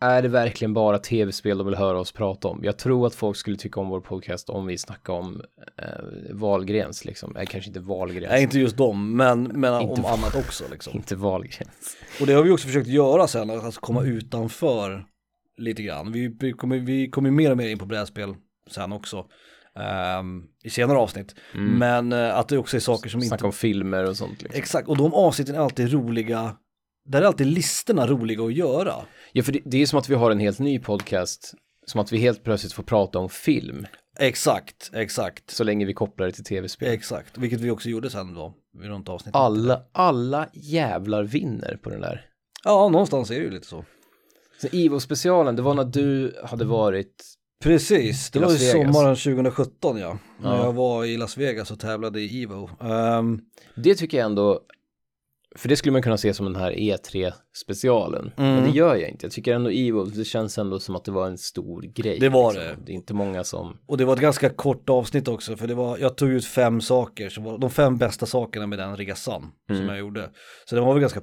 är 0.00 0.22
det 0.22 0.28
verkligen 0.28 0.74
bara 0.74 0.98
tv-spel 0.98 1.58
de 1.58 1.66
vill 1.66 1.76
höra 1.76 2.00
oss 2.00 2.12
prata 2.12 2.48
om? 2.48 2.60
Jag 2.64 2.78
tror 2.78 3.06
att 3.06 3.14
folk 3.14 3.36
skulle 3.36 3.56
tycka 3.56 3.80
om 3.80 3.88
vår 3.88 4.00
podcast 4.00 4.50
om 4.50 4.66
vi 4.66 4.78
snackar 4.78 5.12
om 5.12 5.42
eh, 5.78 6.34
Wahlgrens 6.34 7.04
liksom, 7.04 7.36
eh, 7.36 7.44
kanske 7.46 7.68
inte 7.70 7.80
Wahlgrens, 7.80 8.30
Nej, 8.30 8.42
inte 8.42 8.58
just 8.58 8.76
dem, 8.76 9.16
men, 9.16 9.42
men 9.42 9.74
om 9.74 10.02
val- 10.02 10.12
annat 10.18 10.34
också 10.36 10.64
liksom. 10.70 10.92
inte 10.96 11.16
Wahlgrens. 11.16 11.96
Och 12.20 12.26
det 12.26 12.32
har 12.32 12.42
vi 12.42 12.50
också 12.50 12.66
försökt 12.66 12.86
göra 12.88 13.26
sen, 13.26 13.50
alltså 13.50 13.80
komma 13.80 14.02
utanför 14.02 15.04
lite 15.56 15.82
grann. 15.82 16.12
Vi, 16.12 16.36
vi 16.40 16.52
kommer 16.52 16.78
vi 16.78 17.10
kommer 17.10 17.30
mer 17.30 17.50
och 17.50 17.56
mer 17.56 17.68
in 17.68 17.78
på 17.78 17.86
brädspel 17.86 18.34
sen 18.70 18.92
också. 18.92 19.26
Ehm, 19.78 20.42
I 20.64 20.70
senare 20.70 20.98
avsnitt. 20.98 21.34
Men 21.54 22.12
eh, 22.12 22.38
att 22.38 22.48
det 22.48 22.58
också 22.58 22.76
är 22.76 22.80
saker 22.80 23.10
som 23.10 23.18
inte... 23.18 23.28
Snacka 23.28 23.46
om 23.46 23.52
filmer 23.52 24.08
och 24.08 24.16
sånt 24.16 24.42
liksom. 24.42 24.58
Exakt, 24.58 24.88
och 24.88 24.96
de 24.96 25.14
avsnitten 25.14 25.54
är 25.54 25.58
alltid 25.58 25.92
roliga. 25.92 26.56
Där 27.08 27.22
är 27.22 27.26
alltid 27.26 27.46
listorna 27.46 28.06
roliga 28.06 28.42
att 28.42 28.54
göra. 28.54 28.94
Ja, 29.32 29.42
för 29.42 29.52
det, 29.52 29.60
det 29.64 29.82
är 29.82 29.86
som 29.86 29.98
att 29.98 30.08
vi 30.08 30.14
har 30.14 30.30
en 30.30 30.40
helt 30.40 30.58
ny 30.58 30.78
podcast, 30.78 31.54
som 31.86 32.00
att 32.00 32.12
vi 32.12 32.18
helt 32.18 32.44
plötsligt 32.44 32.72
får 32.72 32.82
prata 32.82 33.18
om 33.18 33.28
film, 33.28 33.86
Exakt, 34.18 34.90
exakt. 34.94 35.50
så 35.50 35.64
länge 35.64 35.84
vi 35.86 35.94
kopplar 35.94 36.26
det 36.26 36.32
till 36.32 36.44
tv-spel. 36.44 36.92
Exakt, 36.92 37.38
vilket 37.38 37.60
vi 37.60 37.70
också 37.70 37.88
gjorde 37.88 38.10
sen 38.10 38.34
då, 38.34 38.54
vid 38.78 38.88
runt 38.90 39.08
avsnittet. 39.08 39.36
Alla, 39.36 39.82
alla 39.92 40.48
jävlar 40.52 41.22
vinner 41.22 41.78
på 41.82 41.90
den 41.90 42.00
där. 42.00 42.26
Ja, 42.64 42.88
någonstans 42.88 43.30
är 43.30 43.34
det 43.34 43.40
ju 43.40 43.50
lite 43.50 43.66
så. 43.66 43.84
Så 44.60 44.68
Ivo-specialen, 44.72 45.56
det 45.56 45.62
var 45.62 45.74
när 45.74 45.84
du 45.84 46.36
hade 46.44 46.64
varit, 46.64 47.24
Precis, 47.62 48.30
det 48.30 48.38
var 48.38 48.50
ju 48.50 48.56
sommaren 48.58 49.16
2017 49.16 49.98
ja. 49.98 50.18
När 50.40 50.56
Ja. 50.56 50.64
jag 50.64 50.72
var 50.72 51.04
i 51.04 51.16
Las 51.16 51.36
Vegas 51.36 51.70
och 51.70 51.80
tävlade 51.80 52.20
i 52.20 52.42
Evo. 52.42 52.70
Ehm, 52.80 53.40
det 53.76 53.94
tycker 53.94 54.18
jag 54.18 54.24
ändå, 54.26 54.60
för 55.56 55.68
det 55.68 55.76
skulle 55.76 55.92
man 55.92 56.02
kunna 56.02 56.16
se 56.16 56.34
som 56.34 56.46
den 56.46 56.56
här 56.56 56.72
E3-specialen, 56.72 58.32
men 58.36 58.52
Mm. 58.58 58.64
det 58.64 58.70
gör 58.78 58.96
jag 58.96 59.10
inte. 59.10 59.26
Jag 59.26 59.32
tycker 59.32 59.54
ändå 59.54 59.70
Ivo, 59.72 60.04
det 60.04 60.24
känns 60.24 60.58
ändå 60.58 60.80
som 60.80 60.96
att 60.96 61.04
det 61.04 61.12
var 61.12 61.26
en 61.26 61.38
stor 61.38 61.82
grej. 61.82 62.18
Det 62.20 62.28
var 62.28 62.52
liksom. 62.52 62.68
det. 62.68 62.76
Det 62.86 62.92
är 62.92 62.94
inte 62.94 63.14
många 63.14 63.44
som, 63.44 63.78
och 63.86 63.96
det 63.98 64.04
var 64.04 64.14
ett 64.14 64.20
ganska 64.20 64.48
kort 64.50 64.88
avsnitt 64.90 65.28
också, 65.28 65.56
för 65.56 65.66
det 65.66 65.74
var, 65.74 65.98
jag 65.98 66.16
tog 66.16 66.28
ut 66.30 66.44
fem 66.44 66.80
saker, 66.80 67.28
som 67.28 67.44
var 67.44 67.58
de 67.58 67.70
fem 67.70 67.96
bästa 67.98 68.26
sakerna 68.26 68.66
med 68.66 68.78
den 68.78 68.96
resan 68.96 69.50
som 69.66 69.88
jag 69.88 69.98
gjorde. 69.98 70.30
Så 70.64 70.74
den 70.74 70.84
var 70.84 70.92
väl 70.94 71.00
ganska 71.00 71.20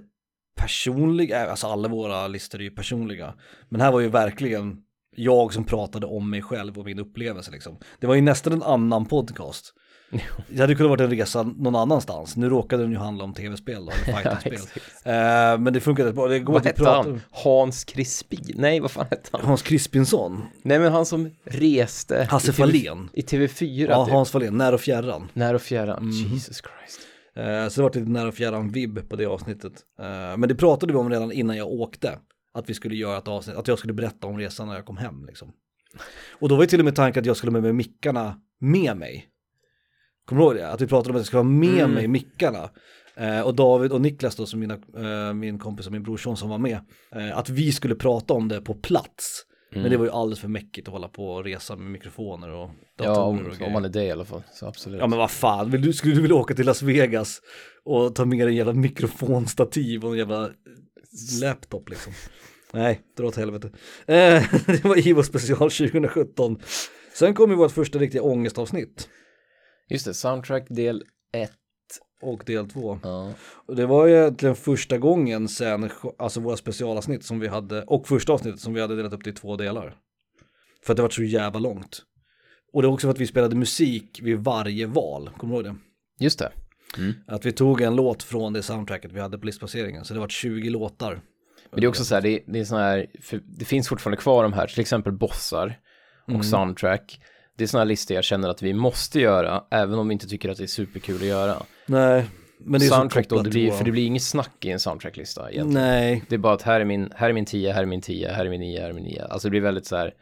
personlig, 0.58 1.32
äh, 1.32 1.50
alltså 1.52 1.68
alla 1.68 1.88
våra 1.88 2.28
listor 2.28 2.60
är 2.60 2.64
ju 2.64 2.72
personliga. 2.72 3.34
Men 3.70 3.82
här 3.82 3.92
var 3.92 4.00
ju 4.00 4.08
verkligen 4.08 4.78
jag 5.16 5.54
som 5.54 5.64
pratade 5.64 6.06
om 6.06 6.30
mig 6.30 6.42
själv 6.42 6.80
och 6.80 6.86
min 6.86 7.00
upplevelse 7.00 7.52
liksom. 7.52 7.78
Det 8.00 8.08
var 8.08 8.16
ju 8.16 8.22
nästan 8.22 8.54
en 8.54 8.64
annan 8.64 9.06
podcast. 9.06 9.74
Det 10.50 10.62
hade 10.62 10.76
kunnat 10.76 10.90
varit 10.90 11.02
en 11.02 11.10
resa 11.10 11.44
någon 11.44 11.76
annanstans. 11.76 12.36
Nu 12.38 12.50
råkade 12.50 12.84
den 12.84 12.92
ju 12.92 12.98
handla 12.98 13.24
om 13.24 13.34
tv-spel 13.34 13.86
då, 13.86 13.92
eller 13.92 14.04
fighting-spel. 14.24 14.54
exakt. 14.54 15.06
Eh, 15.06 15.64
men 15.64 15.74
det 15.74 15.80
funkade 15.80 16.14
bra. 16.14 16.28
Det 16.28 16.40
går 16.40 16.54
vad 16.54 16.66
hette 16.66 16.90
han? 16.90 17.22
Hans 17.32 17.84
Crispin? 17.84 18.54
Nej, 18.56 18.80
vad 18.80 18.92
fan 18.92 19.06
hette 19.10 19.30
han? 19.32 19.42
Hans 19.46 19.62
Crispinsson, 19.62 20.42
Nej, 20.64 20.80
men 20.80 20.92
han 20.92 21.06
som 21.06 21.30
reste. 21.44 22.28
Hasse 22.30 22.52
i 22.52 22.54
TV 22.54 22.58
Fahlén. 22.66 23.10
I 23.14 23.22
TV4, 23.22 23.88
Ja, 23.90 24.06
typ. 24.06 24.14
Hans 24.14 24.32
Fahlén, 24.32 24.58
När 24.58 24.74
och 24.74 24.82
fjärran. 24.82 25.30
När 25.34 25.54
och 25.54 25.62
fjärran. 25.62 25.98
Mm. 25.98 26.12
Jesus 26.34 26.58
Christ. 26.62 27.00
Eh, 27.36 27.68
så 27.70 27.82
det 27.82 27.84
var 27.84 28.00
lite 28.00 28.12
När 28.12 28.28
och 28.28 28.34
fjärran-vibb 28.36 29.10
på 29.10 29.16
det 29.16 29.26
avsnittet. 29.26 29.74
Eh, 30.02 30.38
men 30.38 30.42
det 30.50 30.56
pratade 30.56 30.94
vi 30.94 31.00
om 31.00 31.10
redan 31.10 31.32
innan 31.32 31.58
jag 31.58 31.68
åkte. 31.68 32.20
Att 32.54 32.70
vi 32.70 32.74
skulle 32.74 32.96
göra 32.96 33.18
ett 33.18 33.28
avsnitt, 33.28 33.56
att 33.58 33.68
jag 33.68 33.78
skulle 33.80 33.94
berätta 33.94 34.28
om 34.28 34.38
resan 34.38 34.68
när 34.68 34.76
jag 34.76 34.86
kom 34.86 34.98
hem 34.98 35.26
liksom. 35.26 35.52
Och 36.40 36.50
då 36.50 36.56
var 36.56 36.64
ju 36.64 36.68
till 36.68 36.80
och 36.80 36.86
med 36.86 36.96
tanken 36.96 37.22
att 37.22 37.26
jag 37.26 37.38
skulle 37.38 37.52
med 37.52 37.62
mig 37.64 37.74
mickarna 37.74 38.42
med 38.60 38.98
mig. 38.98 39.28
Kommer 40.26 40.42
du 40.42 40.46
ihåg 40.48 40.56
det? 40.56 40.70
Att 40.72 40.82
vi 40.82 40.88
pratade 40.88 41.10
om 41.10 41.16
att 41.16 41.20
jag 41.20 41.26
skulle 41.28 41.40
ha 41.40 41.44
med 41.50 41.70
Mm. 41.84 41.92
mig 41.92 42.08
mickarna. 42.08 42.70
Eh, 43.16 43.42
och 43.42 43.56
David 43.56 43.92
och 43.92 44.02
Niklas 44.02 44.36
då, 44.36 44.46
som 44.46 44.60
mina, 44.60 44.74
eh, 44.98 45.34
min 45.34 45.60
kompis 45.60 45.86
och 45.86 45.92
min 45.92 46.04
brorson 46.04 46.38
som 46.38 46.50
var 46.50 46.58
med. 46.58 46.80
Eh, 47.16 47.38
att 47.38 47.50
vi 47.50 47.72
skulle 47.72 47.96
prata 47.96 48.34
om 48.34 48.48
det 48.48 48.62
på 48.62 48.74
plats. 48.74 49.46
Men 49.72 49.92
det 49.92 49.98
var 49.98 50.06
ju 50.06 50.12
alldeles 50.12 50.40
för 50.40 50.48
mäckigt 50.48 50.88
att 50.88 50.92
hålla 50.94 51.08
på 51.08 51.32
och 51.32 51.44
resa 51.44 51.76
med 51.76 51.92
mikrofoner 51.92 52.50
och 52.50 52.70
datorer 52.98 53.16
Ja, 53.16 53.22
och 53.24 53.30
om, 53.30 53.38
grejer. 53.38 53.66
om 53.68 53.74
man 53.74 53.86
är 53.86 53.90
det 53.90 54.04
i 54.04 54.12
alla 54.12 54.26
fall. 54.26 54.44
Så 54.54 54.66
absolut. 54.68 55.00
Ja 55.00 55.08
men 55.08 55.20
vad 55.20 55.32
fan, 55.32 55.72
vill 55.72 55.82
du, 55.82 55.94
skulle 55.94 56.16
du 56.16 56.22
vilja 56.22 56.36
åka 56.36 56.54
till 56.54 56.66
Las 56.66 56.82
Vegas 56.82 57.42
och 57.84 58.16
ta 58.16 58.26
med 58.26 58.40
dig 58.40 58.48
en 58.48 58.56
jävla 58.56 58.74
mikrofonstativ 58.74 60.06
och 60.06 60.12
en 60.12 60.18
jävla 60.18 60.50
laptop 61.42 61.90
liksom? 61.90 62.14
Nej, 62.74 63.02
dra 63.18 63.28
åt 63.28 63.36
helvete. 63.36 63.68
Eh, 64.08 64.44
det 64.66 64.84
var 64.84 65.08
Ivo 65.08 65.24
special 65.24 65.72
2017. 65.72 66.60
Sen 67.14 67.34
kom 67.34 67.50
ju 67.50 67.56
vårt 67.56 67.72
första 67.72 68.00
riktiga 68.00 68.22
ångestavsnitt 68.22 69.10
Just 69.90 70.06
det, 70.06 70.14
soundtrack 70.14 70.66
del 70.70 71.04
1. 71.34 71.52
och 72.22 72.44
del 72.46 72.70
två. 72.70 73.00
Ja. 73.04 73.34
Och 73.68 73.76
det 73.76 73.86
var 73.86 74.08
ju 74.08 74.14
egentligen 74.14 74.56
första 74.56 74.98
gången 74.98 75.48
sen, 75.48 75.90
alltså 76.18 76.40
våra 76.40 76.58
specialavsnitt 76.58 77.26
som 77.26 77.40
vi 77.40 77.48
hade, 77.48 77.84
och 77.84 78.08
första 78.08 78.34
avsnittet 78.34 78.60
som 78.60 78.74
vi 78.74 78.82
hade 78.82 78.96
delat 78.96 79.14
upp 79.14 79.24
det 79.24 79.30
i 79.30 79.34
två 79.34 79.56
delar. 79.56 79.96
För 80.86 80.94
att 80.94 80.98
det 80.98 81.04
var 81.04 81.10
så 81.10 81.24
jävla 81.24 81.60
långt. 81.60 82.04
Och 82.74 82.82
det 82.82 82.88
var 82.88 82.94
också 82.94 83.08
för 83.08 83.12
att 83.12 83.20
vi 83.20 83.28
spelade 83.28 83.56
musik 83.56 84.20
vid 84.24 84.38
varje 84.38 84.88
val, 84.88 85.30
kommer 85.38 85.54
du 85.54 85.58
ihåg 85.58 85.76
det? 85.76 85.80
Just 86.24 86.40
det. 86.40 86.52
Att 87.28 87.46
vi 87.46 87.52
tog 87.52 87.82
en 87.82 87.96
låt 87.96 88.24
från 88.24 88.54
det 88.54 88.64
soundtracket 88.64 89.12
vi 89.12 89.20
hade 89.20 89.38
på 89.38 89.46
listplaceringen, 89.46 90.06
så 90.06 90.14
det 90.14 90.20
var 90.20 90.28
20 90.28 90.70
låtar. 90.70 91.22
Men 91.72 91.80
det 91.82 91.86
är 91.86 91.90
också 91.90 92.06
så 92.06 92.16
här, 92.16 92.22
det, 92.22 92.40
det 92.48 92.60
är 92.60 92.66
sån 92.66 92.80
här, 92.80 93.06
det 93.46 93.66
finns 93.66 93.88
fortfarande 93.90 94.18
kvar 94.18 94.44
de 94.44 94.54
här, 94.54 94.68
till 94.68 94.80
exempel 94.80 95.14
bossar 95.14 95.80
och 96.24 96.30
Mm. 96.30 96.44
soundtrack. 96.44 97.20
Det 97.58 97.74
är 97.74 97.78
här 97.78 97.86
listor 97.86 98.16
jag 98.16 98.24
känner 98.24 98.50
att 98.50 98.62
vi 98.62 98.74
måste 98.74 99.20
göra, 99.20 99.64
även 99.72 100.00
om 100.00 100.08
vi 100.08 100.14
inte 100.14 100.28
tycker 100.28 100.50
att 100.50 100.58
det 100.58 100.64
är 100.64 100.68
superkul 100.68 101.16
att 101.16 101.28
göra. 101.28 101.56
Nej, 101.86 102.26
men 102.60 102.80
det 102.80 102.86
är 102.86 102.90
soundtrack 102.90 103.30
då, 103.30 103.42
det 103.42 103.50
blir, 103.50 103.72
för 103.72 103.86
det 103.86 103.92
blir 103.92 104.06
inget 104.06 104.24
snack 104.24 104.66
i 104.66 104.70
en 104.70 104.80
soundtracklista 104.80 105.52
egentligen. 105.52 105.74
Nej, 105.74 106.24
Det 106.30 106.36
är 106.36 106.40
bara 106.40 106.54
att 106.54 106.62
här 106.62 106.80
är 106.80 106.86
min, 106.86 107.12
här 107.16 107.30
är 107.30 107.34
min 107.34 107.46
10, 107.46 107.74
här 107.74 107.82
är 107.82 107.86
min 107.86 108.02
10, 108.02 108.32
här 108.32 108.46
är 108.46 108.50
min 108.50 108.60
9, 108.62 108.82
här 108.82 108.90
är 108.90 108.94
min 108.94 109.04
9. 109.04 109.24
Alltså 109.24 109.48
det 109.48 109.50
blir 109.50 109.62
väldigt 109.62 109.86
så 109.86 109.96
här, 109.96 110.14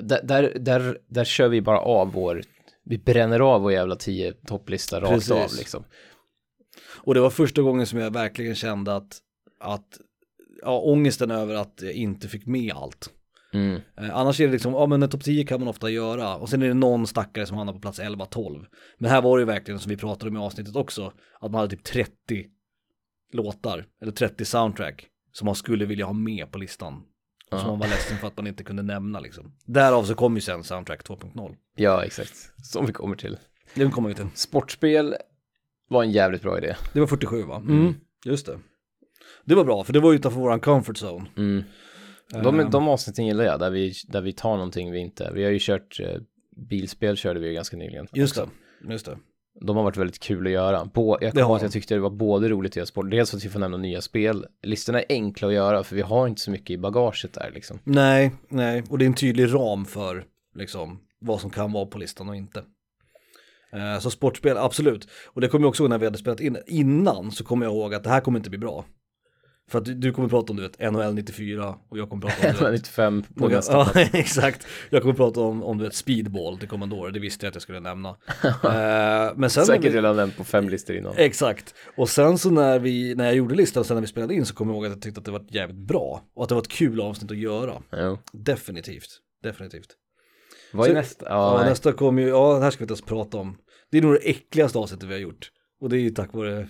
där, 0.00 0.20
där, 0.22 0.52
där, 0.60 0.98
där 1.08 1.24
kör 1.24 1.48
vi 1.48 1.60
bara 1.60 1.78
av 1.80 2.12
vår, 2.12 2.42
vi 2.84 2.98
bränner 2.98 3.40
av 3.40 3.62
vår 3.62 3.72
jävla 3.72 3.96
10 3.96 4.32
topplista 4.32 5.00
rakt 5.00 5.10
Precis. 5.10 5.30
av 5.30 5.50
liksom. 5.58 5.84
och 6.96 7.14
det 7.14 7.20
var 7.20 7.30
första 7.30 7.62
gången 7.62 7.86
som 7.86 7.98
jag 7.98 8.12
verkligen 8.12 8.54
kände 8.54 8.96
att, 8.96 9.18
att 9.60 9.98
ja, 10.62 10.80
ångesten 10.80 11.30
över 11.30 11.54
att 11.54 11.78
jag 11.82 11.92
inte 11.92 12.28
fick 12.28 12.46
med 12.46 12.72
allt. 12.74 13.10
Mm. 13.54 13.80
Eh, 14.00 14.16
annars 14.16 14.40
är 14.40 14.46
det 14.46 14.52
liksom, 14.52 14.72
ja 14.72 14.86
men 14.86 15.02
en 15.02 15.08
topp 15.08 15.24
10 15.24 15.44
kan 15.44 15.60
man 15.60 15.68
ofta 15.68 15.90
göra 15.90 16.36
och 16.36 16.48
sen 16.48 16.62
är 16.62 16.68
det 16.68 16.74
någon 16.74 17.06
stackare 17.06 17.46
som 17.46 17.56
hamnar 17.56 17.72
på 17.72 17.80
plats 17.80 18.00
11-12. 18.00 18.64
Men 18.98 19.10
här 19.10 19.22
var 19.22 19.36
det 19.36 19.40
ju 19.40 19.46
verkligen 19.46 19.80
som 19.80 19.90
vi 19.90 19.96
pratade 19.96 20.30
om 20.30 20.36
i 20.36 20.40
avsnittet 20.40 20.76
också, 20.76 21.12
att 21.40 21.50
man 21.50 21.60
hade 21.60 21.76
typ 21.76 21.84
30 21.84 22.12
låtar, 23.32 23.86
eller 24.02 24.12
30 24.12 24.44
soundtrack, 24.44 25.06
som 25.32 25.46
man 25.46 25.54
skulle 25.54 25.86
vilja 25.86 26.04
ha 26.04 26.12
med 26.12 26.50
på 26.50 26.58
listan. 26.58 27.02
Och 27.52 27.60
som 27.60 27.68
man 27.68 27.78
var 27.78 27.88
ledsen 27.88 28.18
för 28.18 28.26
att 28.26 28.36
man 28.36 28.46
inte 28.46 28.64
kunde 28.64 28.82
nämna 28.82 29.20
liksom. 29.20 29.52
Därav 29.66 30.04
så 30.04 30.14
kom 30.14 30.34
ju 30.34 30.40
sen 30.40 30.64
soundtrack 30.64 31.08
2.0. 31.08 31.56
Ja, 31.76 32.04
exakt. 32.04 32.34
Som 32.64 32.86
vi 32.86 32.92
kommer 32.92 33.16
till. 33.16 33.38
Den 33.74 33.90
kommer 33.90 34.08
vi 34.08 34.14
till. 34.14 34.26
Sportspel 34.34 35.16
var 35.88 36.02
en 36.02 36.10
jävligt 36.10 36.42
bra 36.42 36.58
idé. 36.58 36.76
Det 36.92 37.00
var 37.00 37.06
47 37.06 37.42
va? 37.42 37.56
Mm. 37.56 37.94
Just 38.24 38.46
det. 38.46 38.58
Det 39.44 39.54
var 39.54 39.64
bra, 39.64 39.84
för 39.84 39.92
det 39.92 40.00
var 40.00 40.12
utanför 40.12 40.40
våran 40.40 40.60
comfort 40.60 40.96
zone. 40.96 41.26
Mm. 41.36 41.62
De, 42.30 42.70
de 42.70 42.88
avsnitten 42.88 43.26
gillar 43.26 43.44
jag, 43.44 43.60
där 43.60 43.70
vi, 43.70 43.92
där 44.08 44.20
vi 44.20 44.32
tar 44.32 44.56
någonting 44.56 44.92
vi 44.92 44.98
inte, 44.98 45.30
vi 45.34 45.44
har 45.44 45.50
ju 45.50 45.58
kört 45.60 46.00
eh, 46.00 46.20
bilspel 46.68 47.16
körde 47.16 47.40
vi 47.40 47.48
ju 47.48 47.54
ganska 47.54 47.76
nyligen. 47.76 48.06
Just 48.12 48.38
också. 48.38 48.50
det, 48.80 48.92
just 48.92 49.06
det. 49.06 49.18
De 49.60 49.76
har 49.76 49.84
varit 49.84 49.96
väldigt 49.96 50.18
kul 50.18 50.46
att 50.46 50.52
göra. 50.52 50.84
Bå, 50.84 51.18
jag 51.20 51.32
kommer 51.32 51.56
att 51.56 51.62
jag 51.62 51.72
tyckte 51.72 51.94
det 51.94 52.00
var 52.00 52.10
både 52.10 52.48
roligt 52.48 52.72
att 52.72 52.76
göra 52.76 52.86
sport, 52.86 53.10
dels 53.10 53.30
för 53.30 53.36
att 53.36 53.44
vi 53.44 53.48
får 53.48 53.60
nämna 53.60 53.76
nya 53.76 54.00
spel. 54.00 54.46
Listorna 54.62 55.00
är 55.00 55.04
enkla 55.08 55.48
att 55.48 55.54
göra 55.54 55.84
för 55.84 55.96
vi 55.96 56.02
har 56.02 56.28
inte 56.28 56.40
så 56.40 56.50
mycket 56.50 56.70
i 56.70 56.78
bagaget 56.78 57.32
där 57.32 57.50
liksom. 57.54 57.78
Nej, 57.84 58.30
nej, 58.48 58.82
och 58.90 58.98
det 58.98 59.04
är 59.04 59.06
en 59.06 59.14
tydlig 59.14 59.54
ram 59.54 59.84
för 59.84 60.24
liksom 60.54 61.00
vad 61.20 61.40
som 61.40 61.50
kan 61.50 61.72
vara 61.72 61.86
på 61.86 61.98
listan 61.98 62.28
och 62.28 62.36
inte. 62.36 62.64
Eh, 63.72 63.98
Så 64.00 64.10
sportspel, 64.10 64.56
absolut. 64.56 65.08
Och 65.26 65.40
det 65.40 65.48
kommer 65.48 65.64
jag 65.64 65.68
också 65.68 65.82
ihåg 65.82 65.90
när 65.90 65.98
vi 65.98 66.04
hade 66.04 66.18
spelat 66.18 66.40
in. 66.40 66.56
Innan 66.66 67.30
så 67.32 67.44
kommer 67.44 67.66
jag 67.66 67.74
ihåg 67.74 67.94
att 67.94 68.04
det 68.04 68.10
här 68.10 68.20
kommer 68.20 68.38
inte 68.38 68.50
bli 68.50 68.58
bra. 68.58 68.84
För 69.70 69.78
att 69.78 69.84
du, 69.84 69.94
du 69.94 70.12
kommer 70.12 70.28
prata 70.28 70.52
om 70.52 70.56
du 70.56 70.62
vet 70.62 70.92
NHL 70.92 71.14
94 71.14 71.74
och 71.88 71.98
jag 71.98 72.08
kommer 72.10 72.22
prata 72.28 72.48
om 72.48 72.64
vet, 72.64 72.72
95 72.72 73.22
på 73.34 73.40
Några- 73.40 73.56
nästa 73.56 73.72
ja, 73.94 74.00
exakt. 74.12 74.66
Jag 74.90 75.02
kommer 75.02 75.14
prata 75.14 75.40
om, 75.40 75.62
om 75.62 75.78
du 75.78 75.84
vet, 75.84 75.94
speedball 75.94 76.58
till 76.58 76.68
Commodore, 76.68 77.10
det 77.10 77.20
visste 77.20 77.46
jag 77.46 77.48
att 77.50 77.54
jag 77.54 77.62
skulle 77.62 77.80
nämna. 77.80 78.08
Eh, 78.44 79.32
men 79.36 79.50
sen 79.50 79.66
Säkert 79.66 79.84
vi, 79.92 79.96
redan 79.96 80.16
nämnt 80.16 80.36
på 80.36 80.44
fem 80.44 80.68
listor 80.68 80.96
innan. 80.96 81.14
Exakt. 81.16 81.74
Och 81.96 82.08
sen 82.08 82.38
så 82.38 82.50
när, 82.50 82.78
vi, 82.78 83.14
när 83.14 83.24
jag 83.24 83.34
gjorde 83.34 83.54
listan, 83.54 83.84
sen 83.84 83.94
när 83.94 84.00
vi 84.00 84.06
spelade 84.06 84.34
in 84.34 84.46
så 84.46 84.54
kommer 84.54 84.72
jag 84.72 84.76
ihåg 84.76 84.86
att 84.86 84.92
jag 84.92 85.02
tyckte 85.02 85.18
att 85.20 85.24
det 85.24 85.30
var 85.32 85.44
jävligt 85.50 85.76
bra. 85.88 86.22
Och 86.34 86.42
att 86.42 86.48
det 86.48 86.54
var 86.54 86.62
ett 86.62 86.68
kul 86.68 87.00
avsnitt 87.00 87.30
att 87.30 87.36
göra. 87.38 87.82
Jo. 87.92 88.18
Definitivt. 88.32 89.08
Definitivt. 89.42 89.86
Vad 90.72 90.86
är 90.86 90.90
Så- 90.90 90.94
nästa? 90.94 91.26
Ja, 91.28 91.62
Ja, 91.62 91.68
nästa 91.68 91.92
kommer 91.92 92.22
ju, 92.22 92.28
ja 92.28 92.54
det 92.58 92.64
här 92.64 92.70
ska 92.70 92.78
vi 92.78 92.84
inte 92.84 92.92
ens 92.92 93.02
prata 93.02 93.36
om. 93.38 93.56
Det 93.90 93.98
är 93.98 94.02
nog 94.02 94.12
det 94.12 94.30
äckligaste 94.30 94.78
avsnittet 94.78 95.08
vi 95.08 95.12
har 95.12 95.20
gjort. 95.20 95.50
Och 95.80 95.88
det 95.90 95.96
är 95.96 96.00
ju 96.00 96.10
tack 96.10 96.32
vare 96.34 96.68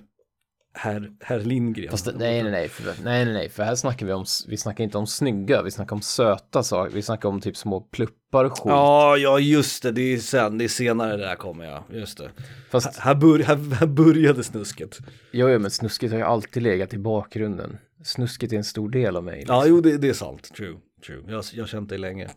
herr, 0.75 1.11
herr 1.21 1.41
Lindgren. 1.41 1.91
Fast 1.91 2.07
nej, 2.15 2.43
nej, 2.43 2.53
nej, 2.53 2.69
för, 2.69 2.85
nej, 3.05 3.25
nej, 3.25 3.35
nej, 3.35 3.49
för 3.49 3.63
här 3.63 3.75
snackar 3.75 4.07
vi 4.07 4.13
om, 4.13 4.25
vi 4.49 4.57
snackar 4.57 4.85
inte 4.85 4.99
om 4.99 5.07
snygga, 5.07 5.63
vi 5.63 5.71
snackar 5.71 5.97
om 5.97 6.03
söta 6.03 6.63
saker, 6.63 6.95
vi 6.95 7.03
snackar 7.03 7.29
om 7.29 7.41
typ 7.41 7.57
små 7.57 7.81
pluppar 7.81 8.45
och 8.45 8.53
skit. 8.53 8.63
Ja, 8.67 9.17
ja 9.17 9.39
just 9.39 9.83
det, 9.83 9.93
det 9.93 10.03
är 10.03 10.19
sen, 10.19 10.59
det 10.59 10.65
är 10.65 10.69
senare 10.69 11.17
det 11.17 11.23
där 11.25 11.35
kommer 11.37 11.65
jag, 11.65 11.83
just 11.91 12.19
det. 12.19 12.31
Fast, 12.71 12.97
Här, 12.99 13.15
bör, 13.15 13.39
här, 13.39 13.75
här 13.75 13.87
började 13.87 14.45
snusket. 14.45 14.99
jo, 15.33 15.49
jo, 15.49 15.59
men 15.59 15.71
snusket 15.71 16.11
har 16.11 16.19
ju 16.19 16.25
alltid 16.25 16.63
legat 16.63 16.95
i 16.95 16.99
bakgrunden. 16.99 17.79
Snusket 18.05 18.53
är 18.53 18.57
en 18.57 18.65
stor 18.65 18.91
del 18.91 19.17
av 19.17 19.25
mig. 19.25 19.39
liksom. 19.39 19.57
Ja, 19.57 19.67
jo 19.67 19.81
det, 19.81 19.97
det 19.99 20.09
är 20.09 20.13
sant, 20.13 20.55
true, 20.57 20.77
true. 21.07 21.23
Jag, 21.29 21.45
jag 21.53 21.63
har 21.63 21.69
känt 21.69 21.89
dig 21.89 21.99
länge. 21.99 22.29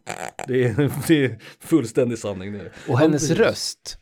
Det 0.47 0.63
är, 0.63 0.91
det 1.07 1.25
är 1.25 1.39
fullständig 1.59 2.17
sanning 2.19 2.53
det. 2.53 2.71
Och 2.87 2.99
hennes 2.99 3.31
röst, 3.31 3.97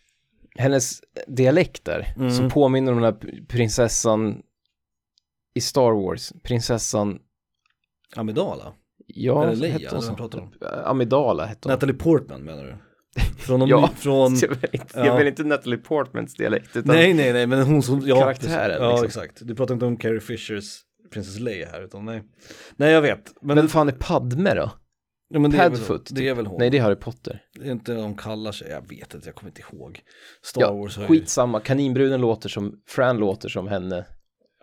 hennes 0.56 1.02
dialekter, 1.28 2.14
Mm. 2.18 2.32
som 2.32 2.50
påminner 2.50 2.92
om 2.92 3.02
den 3.02 3.14
här 3.14 3.46
prinsessan 3.48 4.42
i 5.56 5.62
Star 5.62 5.92
Wars, 5.92 6.34
prinsessan, 6.44 7.20
Amidala? 8.16 8.74
ja, 9.08 9.44
Eller 9.44 9.56
Leia, 9.56 9.74
hette 9.74 9.96
hon 9.96 10.02
så? 10.04 10.16
pratar 10.16 10.40
om? 10.40 10.54
Amidala 10.86 11.46
hette 11.46 11.60
hon. 11.70 11.74
Natalie 11.74 11.96
Portman 11.96 12.44
menar 12.44 12.64
du? 12.64 12.76
Från, 13.40 13.60
de, 13.60 13.70
Ja, 13.70 13.90
från 13.96 14.36
Jag 14.42 14.50
vill 14.50 14.70
inte, 14.74 15.00
Ja. 15.00 15.06
jag 15.06 15.18
vill 15.18 15.28
inte 15.28 15.44
Natalie 15.44 15.78
Portmans 15.78 16.36
dialekt, 16.36 16.76
utan 16.76 16.96
nej 16.96 17.14
nej 17.14 17.34
nej 17.34 17.48
men 17.48 17.62
hon 17.66 17.84
som, 17.84 18.02
ja, 18.06 18.20
Karaktären, 18.20 18.82
Ja 18.84 18.90
liksom. 18.90 19.06
exakt, 19.06 19.38
du 19.48 19.56
pratar 19.56 19.74
inte 19.74 19.86
om 19.86 19.98
Carrie 19.98 20.20
Fishers 20.20 20.82
Princess 21.14 21.40
Leia 21.40 21.70
här 21.70 21.82
utan 21.82 22.06
nej. 22.06 22.24
Nej 22.76 22.92
jag 22.92 23.02
vet, 23.02 23.34
men, 23.42 23.56
Men 23.56 23.68
fan 23.70 23.88
är 23.88 23.92
Padme 23.94 24.54
då? 24.54 24.72
Ja, 25.34 25.40
men 25.40 25.52
det, 25.52 25.58
är 25.58 25.70
väl, 25.70 25.80
Padfoot, 25.80 26.10
det 26.12 26.28
är 26.28 26.34
väl 26.34 26.46
hon. 26.46 26.60
Nej, 26.60 26.70
det 26.70 26.78
är 26.78 26.82
Harry 26.82 26.96
Potter. 26.96 27.44
Det 27.60 27.68
är 27.68 27.72
inte 27.72 27.94
de 27.94 28.16
kallar 28.16 28.52
sig, 28.52 28.70
jag 28.70 28.90
vet 28.90 29.14
inte, 29.14 29.28
jag 29.28 29.36
kommer 29.36 29.50
inte 29.50 29.62
ihåg. 29.72 30.02
Star 30.42 30.62
Ja, 30.62 30.74
Wars 30.74 30.98
har 30.98 31.04
ju... 31.04 31.08
skitsamma. 31.08 31.60
Kaninbruden 31.60 32.22
låter 32.22 32.50
som, 32.50 32.82
Fran 32.88 33.18
låter 33.18 33.50
som 33.50 33.68
henne. 33.68 34.06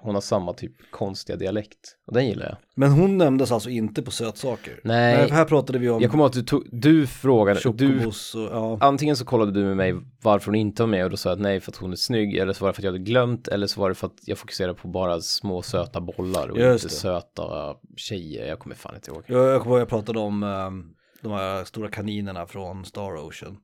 Hon 0.02 0.14
har 0.14 0.22
samma 0.22 0.52
typ 0.52 0.90
konstiga 0.90 1.36
dialekt. 1.36 1.97
Och 2.06 2.14
den 2.14 2.27
gillar 2.27 2.47
jag. 2.47 2.56
Men 2.74 2.93
hon 2.93 3.18
nämndes 3.18 3.52
alltså 3.52 3.70
inte 3.70 4.02
på 4.02 4.10
sötsaker. 4.10 4.81
Nej. 4.85 5.16
Nej 5.16 5.31
här 5.31 5.44
pratade 5.44 5.78
vi 5.78 5.90
om 5.90 6.02
Jag 6.02 6.10
kommer 6.10 6.24
ihåg 6.24 6.28
att 6.28 6.35
du, 6.35 6.43
tog, 6.43 6.66
du 6.72 7.06
frågade, 7.06 7.60
du, 7.74 8.06
och 8.06 8.14
ja. 8.35 8.78
antingen 8.81 9.16
så 9.16 9.24
kollade 9.24 9.52
du 9.52 9.64
med 9.64 9.77
mig 9.77 9.94
varför 10.22 10.47
hon 10.47 10.55
inte 10.55 10.82
var 10.82 10.89
med 10.89 11.05
och 11.05 11.10
då 11.10 11.16
sa 11.16 11.28
jag 11.28 11.36
att 11.36 11.43
nej 11.43 11.60
för 11.60 11.72
att 11.72 11.77
hon 11.77 11.93
är 11.93 11.97
snygg 11.97 12.36
eller 12.36 12.52
så 12.52 12.64
var 12.64 12.68
det 12.68 12.74
för 12.74 12.81
att 12.81 12.85
jag 12.85 12.93
hade 12.93 13.05
glömt 13.05 13.48
eller 13.48 13.66
så 13.66 13.81
var 13.81 13.89
det 13.89 13.94
för 13.94 14.06
att 14.06 14.18
jag 14.24 14.39
fokuserade 14.39 14.74
på 14.74 14.89
bara 14.89 15.20
små 15.20 15.62
söta 15.62 16.01
bollar 16.01 16.48
och 16.48 16.59
Just 16.59 16.85
inte 16.85 16.94
det. 16.94 16.98
söta 16.98 17.74
tjejer. 17.97 18.48
Jag 18.48 18.59
kommer 18.59 18.74
fan 18.77 18.94
inte 18.94 19.10
ihåg. 19.10 19.22
Jag, 19.27 19.48
jag 19.48 19.62
kommer 19.62 19.74
ihåg 19.74 19.81
jag 19.81 19.89
pratade 19.89 20.18
om 20.18 20.43
ehm, 20.43 20.85
de 21.22 21.32
här 21.32 21.64
stora 21.64 21.89
kaninerna 21.89 22.47
från 22.47 22.85
Star 22.85 23.27
Ocean. 23.27 23.56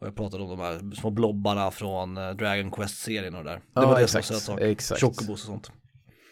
Och 0.00 0.06
jag 0.06 0.16
pratade 0.16 0.42
om 0.42 0.50
de 0.50 0.60
här 0.60 0.94
små 0.94 1.10
blobbarna 1.10 1.70
från 1.70 2.16
eh, 2.16 2.30
Dragon 2.30 2.70
Quest-serien 2.70 3.34
och 3.34 3.44
det 3.44 3.50
där. 3.50 3.56
Det 3.56 3.62
Ja, 3.74 3.86
var 3.86 3.96
det 3.96 4.02
exakt, 4.02 4.34
som 4.42 4.54
var 4.56 4.62
exakt. 4.62 5.00
Chocobos 5.00 5.28
och 5.42 5.46
sånt. 5.46 5.70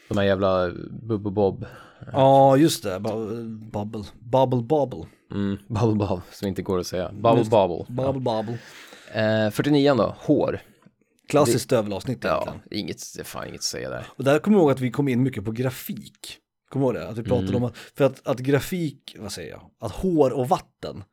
De 0.09 0.19
här 0.19 0.25
jävla 0.25 0.71
Bubbo 1.09 1.31
Bob. 1.31 1.67
Ja, 2.13 2.57
just 2.57 2.83
det. 2.83 2.99
Bu- 2.99 3.71
Bubble. 3.71 4.05
Bubble 4.21 4.63
Bubble. 4.63 5.07
Mm, 5.33 5.59
bubble 5.69 6.07
Bob 6.07 6.21
som 6.33 6.49
inte 6.49 6.63
går 6.63 6.79
att 6.79 6.87
säga. 6.87 7.13
Bubble 7.13 7.39
Just 7.39 7.51
det. 7.51 7.57
Bubble. 7.57 7.85
Bubble 7.89 8.21
Bubble. 8.21 8.59
Eh, 9.47 9.51
49 9.51 9.95
då, 9.95 10.17
hår. 10.19 10.61
Klassiskt 11.29 11.65
stövelavsnitt 11.65 12.25
Ja, 12.25 12.43
egentligen. 12.43 12.85
inget, 12.85 12.97
det 13.17 13.21
är 13.21 13.25
fan 13.25 13.47
inget 13.49 13.59
att 13.59 13.63
säga 13.65 13.91
där. 13.91 14.07
Och 14.17 14.25
där 14.25 14.39
kommer 14.39 14.57
jag 14.57 14.63
ihåg 14.63 14.71
att 14.71 14.81
vi 14.81 14.91
kom 14.91 15.09
in 15.09 15.23
mycket 15.23 15.45
på 15.45 15.53
grafik. 15.53 16.39
Kommer 16.71 16.87
du 16.87 16.93
ihåg 16.93 17.07
det? 17.07 17.09
Att 17.11 17.19
vi 17.19 17.23
pratade 17.23 17.49
Mm. 17.49 17.63
om 17.63 17.65
att, 17.65 17.77
för 17.77 18.05
att, 18.05 18.27
att 18.27 18.39
grafik, 18.39 19.17
vad 19.19 19.33
säger 19.33 19.51
jag, 19.51 19.71
att 19.81 19.93
hår 19.93 20.31
och 20.31 20.49
vatten 20.49 21.05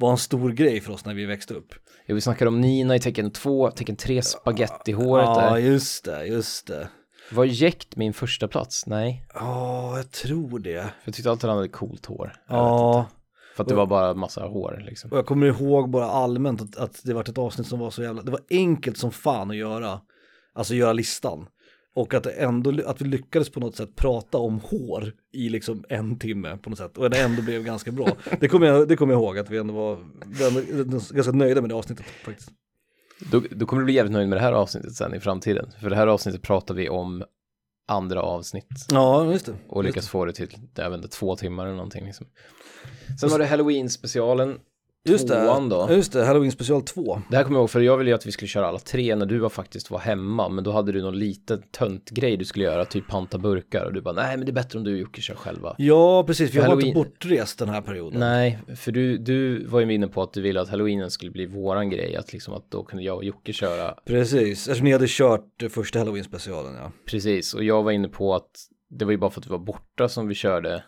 var 0.00 0.10
en 0.10 0.16
stor 0.18 0.50
grej 0.52 0.80
för 0.80 0.92
oss 0.92 1.04
när 1.04 1.14
vi 1.14 1.26
växte 1.26 1.54
upp. 1.54 1.74
Ja, 2.06 2.14
vi 2.14 2.20
snackar 2.20 2.46
om 2.46 2.60
Nina 2.60 2.96
i 2.96 3.00
tecken 3.00 3.30
2, 3.30 3.70
tecken 3.70 3.96
3, 3.96 4.22
spagettihåret 4.22 5.24
Ja, 5.26 5.40
där. 5.50 5.56
just 5.58 6.04
det, 6.04 6.26
just 6.26 6.66
det. 6.66 6.88
Var 7.32 7.44
jäkt 7.44 7.96
min 7.96 8.12
första 8.12 8.48
plats? 8.48 8.86
Nej, 8.86 9.26
Ja, 9.34 9.96
jag 9.96 10.10
tror 10.10 10.58
det. 10.58 10.82
för 10.82 10.90
jag 11.04 11.14
tyckte 11.14 11.30
alltid 11.30 11.48
han 11.48 11.56
hade 11.56 11.68
coolt 11.68 12.06
hår. 12.06 12.32
Jag 12.48 12.56
Ja. 12.58 13.06
För 13.56 13.62
att 13.62 13.68
det 13.68 13.74
var 13.74 13.86
bara 13.86 14.14
massa 14.14 14.46
hår 14.46 14.82
liksom. 14.86 15.10
och 15.12 15.18
jag 15.18 15.26
kommer 15.26 15.46
ihåg 15.46 15.90
bara 15.90 16.06
allmänt 16.10 16.60
att, 16.62 16.76
att 16.76 17.00
det 17.04 17.14
var 17.14 17.20
ett 17.20 17.38
avsnitt 17.38 17.66
som 17.66 17.78
var 17.78 17.90
så 17.90 18.02
jävla, 18.02 18.22
det 18.22 18.30
var 18.30 18.40
enkelt 18.50 18.98
som 18.98 19.10
fan 19.12 19.50
att 19.50 19.56
göra, 19.56 20.00
alltså 20.54 20.74
göra 20.74 20.92
listan. 20.92 21.46
Och 21.94 22.14
att 22.14 22.24
det 22.24 22.30
ändå, 22.30 22.74
att 22.86 23.00
vi 23.00 23.04
lyckades 23.04 23.50
på 23.50 23.60
något 23.60 23.76
sätt 23.76 23.96
prata 23.96 24.38
om 24.38 24.60
hår 24.60 25.12
i 25.32 25.48
liksom 25.48 25.84
en 25.88 26.18
timme 26.18 26.58
på 26.62 26.70
något 26.70 26.78
sätt. 26.78 26.98
Och 26.98 27.10
det 27.10 27.20
ändå 27.20 27.42
blev 27.42 27.64
ganska 27.64 27.92
bra. 27.92 28.08
Det 28.40 28.48
kommer 28.48 28.66
jag, 28.66 28.88
det 28.88 28.96
kommer 28.96 29.12
jag 29.12 29.22
ihåg 29.22 29.38
att 29.38 29.50
vi 29.50 29.58
ändå 29.58 29.74
var 29.74 29.98
ganska 31.14 31.32
nöjda 31.32 31.60
med 31.60 31.70
det 31.70 31.74
avsnittet 31.74 32.06
faktiskt. 32.06 32.50
Då, 33.30 33.42
då 33.50 33.66
kommer 33.66 33.80
du 33.80 33.84
bli 33.84 33.94
jävligt 33.94 34.12
nöjd 34.12 34.28
med 34.28 34.38
det 34.38 34.42
här 34.42 34.52
avsnittet 34.52 34.94
sen 34.94 35.14
i 35.14 35.20
framtiden. 35.20 35.70
För 35.80 35.90
det 35.90 35.96
här 35.96 36.06
avsnittet 36.06 36.42
pratar 36.42 36.74
vi 36.74 36.88
om 36.88 37.24
andra 37.88 38.22
avsnitt. 38.22 38.86
Ja, 38.90 39.32
just 39.32 39.46
det. 39.46 39.54
Och 39.68 39.84
lyckas 39.84 40.08
få 40.08 40.24
det 40.24 40.32
till, 40.32 40.48
jag 40.74 40.90
vet 40.90 40.96
inte, 40.96 41.08
två 41.08 41.36
timmar 41.36 41.64
eller 41.64 41.76
någonting 41.76 42.04
liksom. 42.04 42.26
Sen 43.20 43.28
var 43.28 43.38
det 43.38 43.46
Halloween-specialen, 43.46 44.58
Just 45.04 45.28
det, 45.28 45.44
då. 45.68 45.88
just 45.90 46.12
det, 46.12 46.24
Halloween 46.24 46.52
special 46.52 46.82
2. 46.82 47.22
Det 47.30 47.36
här 47.36 47.44
kommer 47.44 47.56
jag 47.56 47.62
ihåg, 47.62 47.70
för 47.70 47.80
jag 47.80 47.96
ville 47.96 48.10
ju 48.10 48.14
att 48.14 48.26
vi 48.26 48.32
skulle 48.32 48.48
köra 48.48 48.66
alla 48.66 48.78
tre 48.78 49.16
när 49.16 49.26
du 49.26 49.38
var 49.38 49.48
faktiskt 49.48 49.90
var 49.90 49.98
hemma, 49.98 50.48
men 50.48 50.64
då 50.64 50.72
hade 50.72 50.92
du 50.92 51.02
någon 51.02 51.18
liten 51.18 51.62
tönt 51.62 52.10
grej 52.10 52.36
du 52.36 52.44
skulle 52.44 52.64
göra, 52.64 52.84
typ 52.84 53.08
panta 53.08 53.38
burkar, 53.38 53.84
och 53.84 53.92
du 53.92 54.00
bara, 54.00 54.14
nej 54.14 54.36
men 54.36 54.46
det 54.46 54.50
är 54.50 54.54
bättre 54.54 54.78
om 54.78 54.84
du 54.84 54.92
och 54.92 54.98
Jocke 55.00 55.20
kör 55.20 55.34
själva. 55.34 55.74
Ja, 55.78 56.24
precis, 56.26 56.50
för 56.50 56.58
jag 56.58 56.66
var 56.66 56.74
inte 56.74 56.86
Halloween- 56.86 56.94
bortrest 56.94 57.58
den 57.58 57.68
här 57.68 57.80
perioden. 57.80 58.20
Nej, 58.20 58.58
för 58.76 58.92
du, 58.92 59.18
du 59.18 59.66
var 59.66 59.80
ju 59.80 59.94
inne 59.94 60.08
på 60.08 60.22
att 60.22 60.32
du 60.32 60.40
ville 60.40 60.60
att 60.60 60.68
halloweenen 60.68 61.10
skulle 61.10 61.30
bli 61.30 61.46
våran 61.46 61.90
grej, 61.90 62.16
att 62.16 62.32
liksom 62.32 62.54
att 62.54 62.70
då 62.70 62.84
kunde 62.84 63.04
jag 63.04 63.16
och 63.16 63.24
Jocke 63.24 63.52
köra 63.52 63.94
Precis, 64.06 64.68
eftersom 64.68 64.84
ni 64.84 64.92
hade 64.92 65.06
kört 65.08 65.62
första 65.70 65.98
Halloween 65.98 66.24
specialen 66.24 66.74
ja. 66.74 66.92
precis, 67.06 67.54
och 67.54 67.64
jag 67.64 67.82
var 67.82 67.92
inne 67.92 68.08
på 68.08 68.34
att 68.34 68.50
det 68.90 69.04
var 69.04 69.12
ju 69.12 69.18
bara 69.18 69.30
för 69.30 69.40
att 69.40 69.44
du 69.44 69.50
var 69.50 69.58
borta 69.58 70.08
som 70.08 70.28
vi 70.28 70.34
körde, 70.34 70.84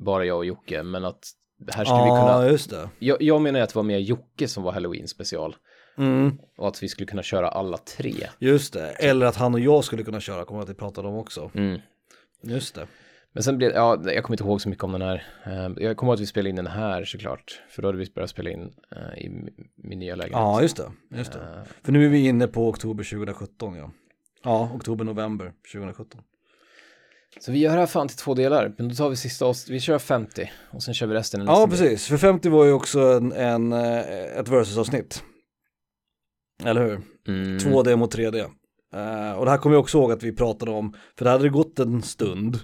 bara 0.00 0.24
jag 0.24 0.38
och 0.38 0.44
Jocke, 0.46 0.82
men 0.82 1.04
att 1.04 1.24
här 1.68 1.84
skulle 1.84 2.02
vi 2.02 2.08
Ja, 2.08 2.20
kunna, 2.38 2.48
just 2.50 2.70
det. 2.70 2.88
jag, 2.98 3.22
jag 3.22 3.40
menar 3.42 3.60
att 3.60 3.68
det 3.68 3.76
var 3.76 3.82
mer 3.82 3.98
Jocke 3.98 4.48
som 4.48 4.62
var 4.62 4.72
halloween 4.72 5.08
special, 5.08 5.56
Mm. 5.98 6.38
och 6.58 6.68
att 6.68 6.82
vi 6.82 6.88
skulle 6.88 7.06
kunna 7.06 7.22
köra 7.22 7.48
alla 7.48 7.76
tre. 7.76 8.14
Just 8.38 8.72
det, 8.72 8.90
eller 8.90 9.26
att 9.26 9.36
han 9.36 9.54
och 9.54 9.60
jag 9.60 9.84
skulle 9.84 10.02
kunna 10.02 10.20
köra, 10.20 10.44
kommer 10.44 10.58
jag 10.60 10.64
att 10.64 10.70
vi 10.70 10.74
pratade 10.74 11.08
om 11.08 11.14
också. 11.16 11.50
Mm. 11.54 11.80
Just 12.42 12.74
det. 12.74 12.86
Men 13.34 13.42
sen 13.42 13.58
blev 13.58 13.70
ja, 13.72 14.00
jag 14.04 14.24
kommer 14.24 14.34
inte 14.34 14.44
ihåg 14.44 14.60
så 14.60 14.68
mycket 14.68 14.84
om 14.84 14.92
den 14.92 15.02
här. 15.02 15.26
Eh, 15.46 15.52
Jag 15.84 15.96
kommer 15.96 16.10
ihåg 16.10 16.14
att 16.14 16.20
vi 16.20 16.26
spelade 16.26 16.50
in 16.50 16.56
den 16.56 16.66
här 16.66 17.04
såklart. 17.04 17.60
För 17.68 17.82
då 17.82 17.88
hade 17.88 17.98
vi 17.98 18.06
börjat 18.14 18.30
spela 18.30 18.50
in 18.50 18.72
eh, 18.96 19.24
i 19.24 19.28
min- 19.28 19.98
nya 19.98 20.14
lägenhet. 20.14 20.40
Ja, 20.40 20.62
just 20.62 20.76
det. 20.76 21.16
Just 21.18 21.32
det. 21.32 21.38
Eh, 21.38 21.62
För 21.84 21.92
nu 21.92 22.04
är 22.04 22.08
vi 22.08 22.26
inne 22.28 22.46
på 22.46 22.68
oktober 22.68 23.04
2017 23.04 23.76
ja. 23.76 23.90
Ja, 24.44 24.70
oktober-november 24.74 25.52
2017. 25.72 26.20
Så 27.40 27.52
vi 27.52 27.58
gör 27.58 27.72
det 27.72 27.78
här 27.78 27.86
fan 27.86 28.08
till 28.08 28.16
två 28.16 28.34
delar. 28.34 28.74
Men 28.78 28.88
då 28.88 28.94
tar 28.94 29.10
vi 29.10 29.16
sista. 29.16 29.54
Vi 29.68 29.80
kör 29.80 29.98
50 29.98 30.50
och 30.70 30.82
sen 30.82 30.94
kör 30.94 31.06
vi 31.06 31.14
resten 31.14 31.44
Ja, 31.46 31.66
precis. 31.70 32.06
För 32.06 32.16
50 32.16 32.48
var 32.48 32.64
ju 32.64 32.72
också 32.72 33.00
en, 33.00 33.32
en, 33.32 33.72
eh, 33.72 34.38
ett 34.38 34.48
versus-avsnitt. 34.48 35.22
Eller 36.64 36.84
hur? 36.84 37.00
Mm. 37.28 37.58
2D 37.58 37.96
mot 37.96 38.14
3D. 38.14 38.38
Eh, 38.94 39.32
och 39.32 39.44
det 39.44 39.50
här 39.50 39.58
kommer 39.58 39.76
jag 39.76 39.80
också 39.80 39.98
ihåg 39.98 40.12
att 40.12 40.22
vi 40.22 40.32
pratade 40.32 40.70
om, 40.70 40.96
för 41.18 41.24
det 41.24 41.30
hade 41.30 41.48
gått 41.48 41.78
en 41.78 42.02
stund 42.02 42.58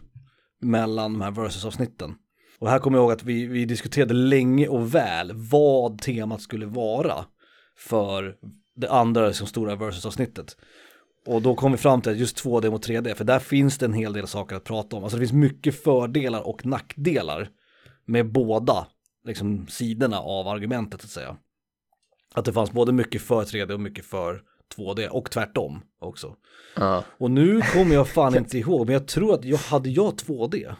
mellan 0.62 1.12
de 1.12 1.20
här 1.20 1.30
versus-avsnitten. 1.30 2.14
Och 2.58 2.70
här 2.70 2.78
kommer 2.78 2.98
jag 2.98 3.02
ihåg 3.02 3.12
att 3.12 3.24
vi, 3.24 3.46
vi 3.46 3.64
diskuterade 3.64 4.14
länge 4.14 4.68
och 4.68 4.94
väl 4.94 5.32
vad 5.34 5.98
temat 5.98 6.42
skulle 6.42 6.66
vara 6.66 7.24
för 7.78 8.34
det 8.76 8.90
andra 8.90 9.26
liksom, 9.26 9.46
stora 9.46 9.76
versus-avsnittet. 9.76 10.56
Och 11.26 11.42
då 11.42 11.54
kom 11.54 11.72
vi 11.72 11.78
fram 11.78 12.00
till 12.00 12.20
just 12.20 12.44
2D 12.44 12.70
mot 12.70 12.88
3D, 12.88 13.14
för 13.14 13.24
där 13.24 13.38
finns 13.38 13.78
det 13.78 13.86
en 13.86 13.92
hel 13.92 14.12
del 14.12 14.26
saker 14.26 14.56
att 14.56 14.64
prata 14.64 14.96
om. 14.96 15.02
Alltså 15.02 15.16
det 15.18 15.20
finns 15.20 15.32
mycket 15.32 15.82
fördelar 15.82 16.46
och 16.48 16.66
nackdelar 16.66 17.48
med 18.04 18.32
båda 18.32 18.86
liksom, 19.24 19.66
sidorna 19.68 20.18
av 20.20 20.48
argumentet 20.48 21.04
att 21.04 21.10
säga. 21.10 21.36
Att 22.34 22.44
det 22.44 22.52
fanns 22.52 22.72
både 22.72 22.92
mycket 22.92 23.22
för 23.22 23.42
3D 23.42 23.72
och 23.72 23.80
mycket 23.80 24.04
för 24.04 24.42
2D 24.76 25.08
och 25.08 25.30
tvärtom 25.30 25.80
också. 26.00 26.36
Ja. 26.76 27.04
Och 27.18 27.30
nu 27.30 27.60
kommer 27.60 27.94
jag 27.94 28.08
fan 28.08 28.36
inte 28.36 28.58
ihåg, 28.58 28.86
men 28.86 28.92
jag 28.92 29.06
tror 29.08 29.34
att 29.34 29.44
jag 29.44 29.58
hade 29.58 29.90
jag 29.90 30.14
2D. 30.14 30.74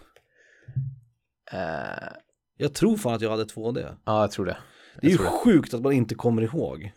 Eh, 1.52 2.08
Jag 2.56 2.74
tror 2.74 2.96
fan 2.96 3.14
att 3.14 3.20
jag 3.22 3.30
hade 3.30 3.44
2D. 3.44 3.96
ja, 4.04 4.20
jag 4.20 4.30
tror 4.30 4.46
det. 4.46 4.56
Det 5.00 5.06
är 5.06 5.10
ju 5.10 5.16
det. 5.16 5.24
sjukt 5.24 5.74
att 5.74 5.80
man 5.82 5.92
inte 5.92 6.14
kommer 6.14 6.42
ihåg. 6.42 6.92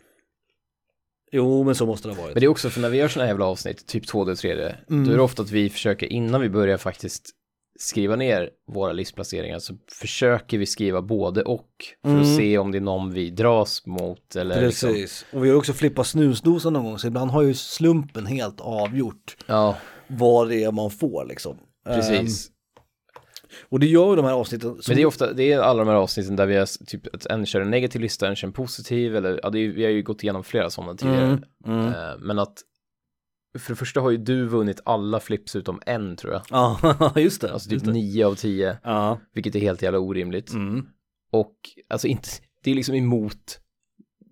Jo, 1.32 1.64
men 1.64 1.74
så 1.74 1.86
måste 1.86 2.08
det 2.08 2.14
ha 2.14 2.22
varit. 2.22 2.34
Men 2.34 2.40
det 2.40 2.46
är 2.46 2.48
också 2.50 2.70
för 2.70 2.80
när 2.80 2.88
vi 2.90 2.98
gör 2.98 3.08
såna 3.08 3.24
här 3.24 3.30
jävla 3.30 3.44
avsnitt, 3.46 3.86
typ 3.86 4.04
2D 4.04 4.30
och 4.30 4.36
3D, 4.38 4.74
Mm. 4.90 5.04
då 5.06 5.12
är 5.12 5.16
det 5.16 5.22
ofta 5.22 5.42
att 5.42 5.50
vi 5.50 5.70
försöker 5.70 6.06
innan 6.06 6.40
vi 6.40 6.48
börjar 6.48 6.76
faktiskt 6.76 7.30
skriva 7.78 8.16
ner 8.16 8.50
våra 8.72 8.92
listplaceringar 8.92 9.58
så 9.58 9.74
försöker 10.00 10.58
vi 10.58 10.66
skriva 10.66 11.02
både 11.02 11.42
och 11.42 11.68
för 12.02 12.10
Mm. 12.10 12.22
att 12.22 12.36
se 12.36 12.58
om 12.58 12.72
det 12.72 12.78
är 12.78 12.82
någon 12.82 13.12
vi 13.12 13.30
dras 13.30 13.86
mot 13.86 14.36
eller 14.36 14.66
liksom, 14.66 14.88
Precis. 14.88 15.26
Och 15.32 15.44
vi 15.44 15.48
har 15.50 15.56
också 15.56 15.72
flippat 15.72 16.06
snusdosan 16.06 16.72
någon 16.72 16.84
gång, 16.84 16.98
så 16.98 17.06
ibland 17.06 17.30
har 17.30 17.42
ju 17.42 17.54
slumpen 17.54 18.26
helt 18.26 18.60
avgjort 18.60 19.36
ja, 19.46 19.76
vad 20.06 20.48
det 20.48 20.64
är 20.64 20.72
man 20.72 20.90
får 20.90 21.24
liksom. 21.24 21.56
precis. 21.84 22.46
Ehm, 22.48 22.51
och 23.68 23.80
det 23.80 23.86
gör 23.86 24.16
de 24.16 24.24
här 24.24 24.32
avsnitten. 24.32 24.80
Men 24.88 24.96
det 24.96 25.02
är 25.02 25.06
ofta, 25.06 25.32
det 25.32 25.52
är 25.52 25.58
alla 25.58 25.84
de 25.84 25.88
här 25.88 25.96
avsnitten 25.96 26.36
där 26.36 26.46
vi 26.46 26.56
har 26.56 26.84
typ 26.86 27.14
att 27.14 27.26
en 27.26 27.46
kör 27.46 27.60
en 27.60 27.70
negativ 27.70 28.00
lista, 28.00 28.28
en 28.28 28.36
kör 28.36 28.48
en 28.48 28.52
positiv 28.52 29.16
eller 29.16 29.40
ja, 29.42 29.50
det 29.50 29.58
är, 29.58 29.68
vi 29.68 29.84
har 29.84 29.90
ju 29.90 30.02
gått 30.02 30.22
igenom 30.22 30.44
flera 30.44 30.70
sådana 30.70 30.94
tidigare. 30.94 31.24
Mm, 31.24 31.42
mm. 31.66 31.86
Eh, 31.86 32.18
men 32.18 32.38
att 32.38 32.54
för 33.58 33.72
det 33.72 33.76
första 33.76 34.00
har 34.00 34.10
ju 34.10 34.16
du 34.16 34.46
vunnit 34.46 34.80
alla 34.84 35.20
flips 35.20 35.56
utom 35.56 35.80
en 35.86 36.16
tror 36.16 36.32
jag. 36.32 36.42
Ja, 36.50 37.12
just 37.16 37.40
det. 37.40 37.52
Alltså 37.52 37.70
typ 37.70 37.84
nio 37.84 38.26
av 38.26 38.34
tio, 38.34 38.78
Ja. 38.82 39.20
vilket 39.34 39.54
är 39.54 39.60
helt 39.60 39.82
jävla 39.82 39.98
orimligt. 39.98 40.52
Mm. 40.52 40.86
Och 41.32 41.54
alltså 41.88 42.06
inte, 42.06 42.28
det 42.64 42.70
är 42.70 42.74
liksom 42.74 42.94
emot, 42.94 43.60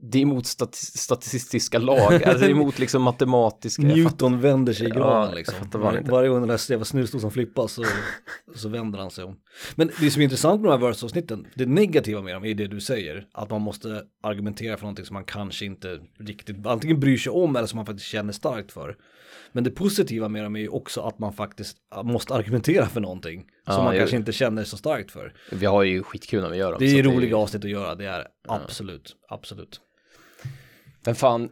det 0.03 0.19
är 0.19 0.23
emot 0.23 0.45
stati- 0.45 0.97
statistiska 0.99 1.79
lag, 1.79 2.13
alltså 2.13 2.39
det 2.39 2.47
är 2.47 2.51
emot 2.51 2.79
liksom 2.79 3.03
matematiska. 3.03 3.83
Newton 3.83 4.41
vänder 4.41 4.73
sig 4.73 4.87
i 4.87 4.91
graven 4.91 5.29
Ja, 5.29 5.35
liksom. 5.35 5.57
Varje 6.05 6.29
gång 6.29 6.41
den 6.41 6.49
där 6.49 6.71
jävla 6.71 6.85
snusdosan 6.85 7.31
flippas 7.31 7.73
så, 7.73 7.85
så 8.55 8.69
vänder 8.69 8.99
han 8.99 9.11
sig 9.11 9.25
om. 9.25 9.37
Men 9.75 9.91
det 10.01 10.11
som 10.11 10.21
är 10.21 10.25
intressant 10.25 10.61
med 10.61 10.71
de 10.71 10.81
här 10.81 10.87
verse-avsnitten, 10.89 11.47
det 11.55 11.67
negativa 11.67 12.23
med 12.23 12.35
dem 12.35 12.45
är 12.45 12.55
det 12.55 12.67
du 12.67 12.81
säger, 12.81 13.27
att 13.33 13.51
man 13.51 13.61
måste 13.61 14.03
argumentera 14.23 14.77
för 14.77 14.83
någonting 14.83 15.05
som 15.05 15.15
man 15.15 15.25
kanske 15.25 15.65
inte 15.65 15.99
riktigt 16.19 16.67
antingen 16.67 17.01
bryr 17.01 17.17
sig 17.17 17.33
om 17.33 17.57
eller 17.57 17.67
som 17.67 17.77
man 17.77 17.87
faktiskt 17.87 18.09
känner 18.09 18.33
starkt 18.33 18.73
för. 18.73 18.97
Men 19.53 19.65
det 19.65 19.71
positiva 19.71 20.29
med 20.29 20.45
dem 20.45 20.57
är 20.57 20.61
ju 20.61 20.69
också 20.69 21.01
att 21.01 21.19
man 21.19 21.33
faktiskt 21.33 21.77
måste 22.05 22.35
argumentera 22.35 22.87
för 22.87 23.01
någonting 23.01 23.45
Ja, 23.67 23.73
som 23.73 23.85
man 23.85 23.97
kanske 23.97 24.17
inte 24.17 24.33
känner 24.33 24.65
så 24.65 24.77
starkt 24.77 25.11
för. 25.11 25.35
Vi 25.53 25.67
har 25.67 25.83
ju 25.83 26.03
skitkul 26.03 26.43
när 26.43 26.51
vi 26.51 26.57
gör 26.57 26.71
dem. 26.71 26.77
Det 26.81 26.99
är 26.99 27.03
roliga 27.03 27.37
avsnitt 27.37 27.65
att 27.65 27.71
göra, 27.71 27.95
det 27.95 28.05
är 28.07 28.27
absolut, 28.49 29.17
absolut. 29.29 29.81
Men 31.05 31.15
fan, 31.15 31.49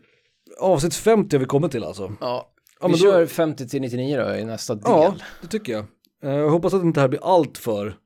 Avsnitt 0.61 0.95
50 0.95 1.37
har 1.37 1.41
vi 1.41 1.47
kommit 1.47 1.73
till 1.73 1.85
alltså. 1.85 2.13
ja, 2.21 2.53
Ja, 2.81 2.87
vi 2.87 2.91
men 2.93 3.01
då- 3.01 3.05
kör 3.13 3.27
50 3.27 3.69
till 3.69 3.81
99 3.81 4.17
då 4.17 4.35
i 4.37 4.45
nästa 4.45 4.75
del. 4.75 4.83
Ja, 4.87 5.15
det 5.43 5.49
tycker 5.49 5.73
jag. 5.73 5.85
Eh, 6.25 6.31
Jag 6.31 6.51
hoppas 6.51 6.75
att 6.75 6.83
inte 6.83 6.97
det 6.99 7.03
här 7.03 7.09
blir 7.09 7.35
allt 7.37 7.59
för 7.59 7.97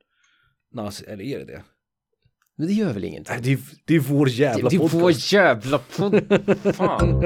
nazi, 0.74 1.04
eller 1.04 1.24
är 1.24 1.38
det 1.38 1.44
det? 1.44 1.62
Men 2.56 2.66
det 2.66 2.72
gör 2.72 2.92
väl 2.92 3.04
ingenting? 3.04 3.34
Nej, 3.34 3.42
det 3.42 3.52
är, 3.52 3.58
det 3.84 3.94
är 3.94 4.00
vår 4.00 4.26
Det, 4.26 4.32
jävla 4.32 4.68
det 4.70 4.76
är 4.76 4.78
podcast. 4.78 5.02
vår 5.02 5.12
jävla 5.40 5.78
podd. 5.78 6.74
Fan. 6.76 7.24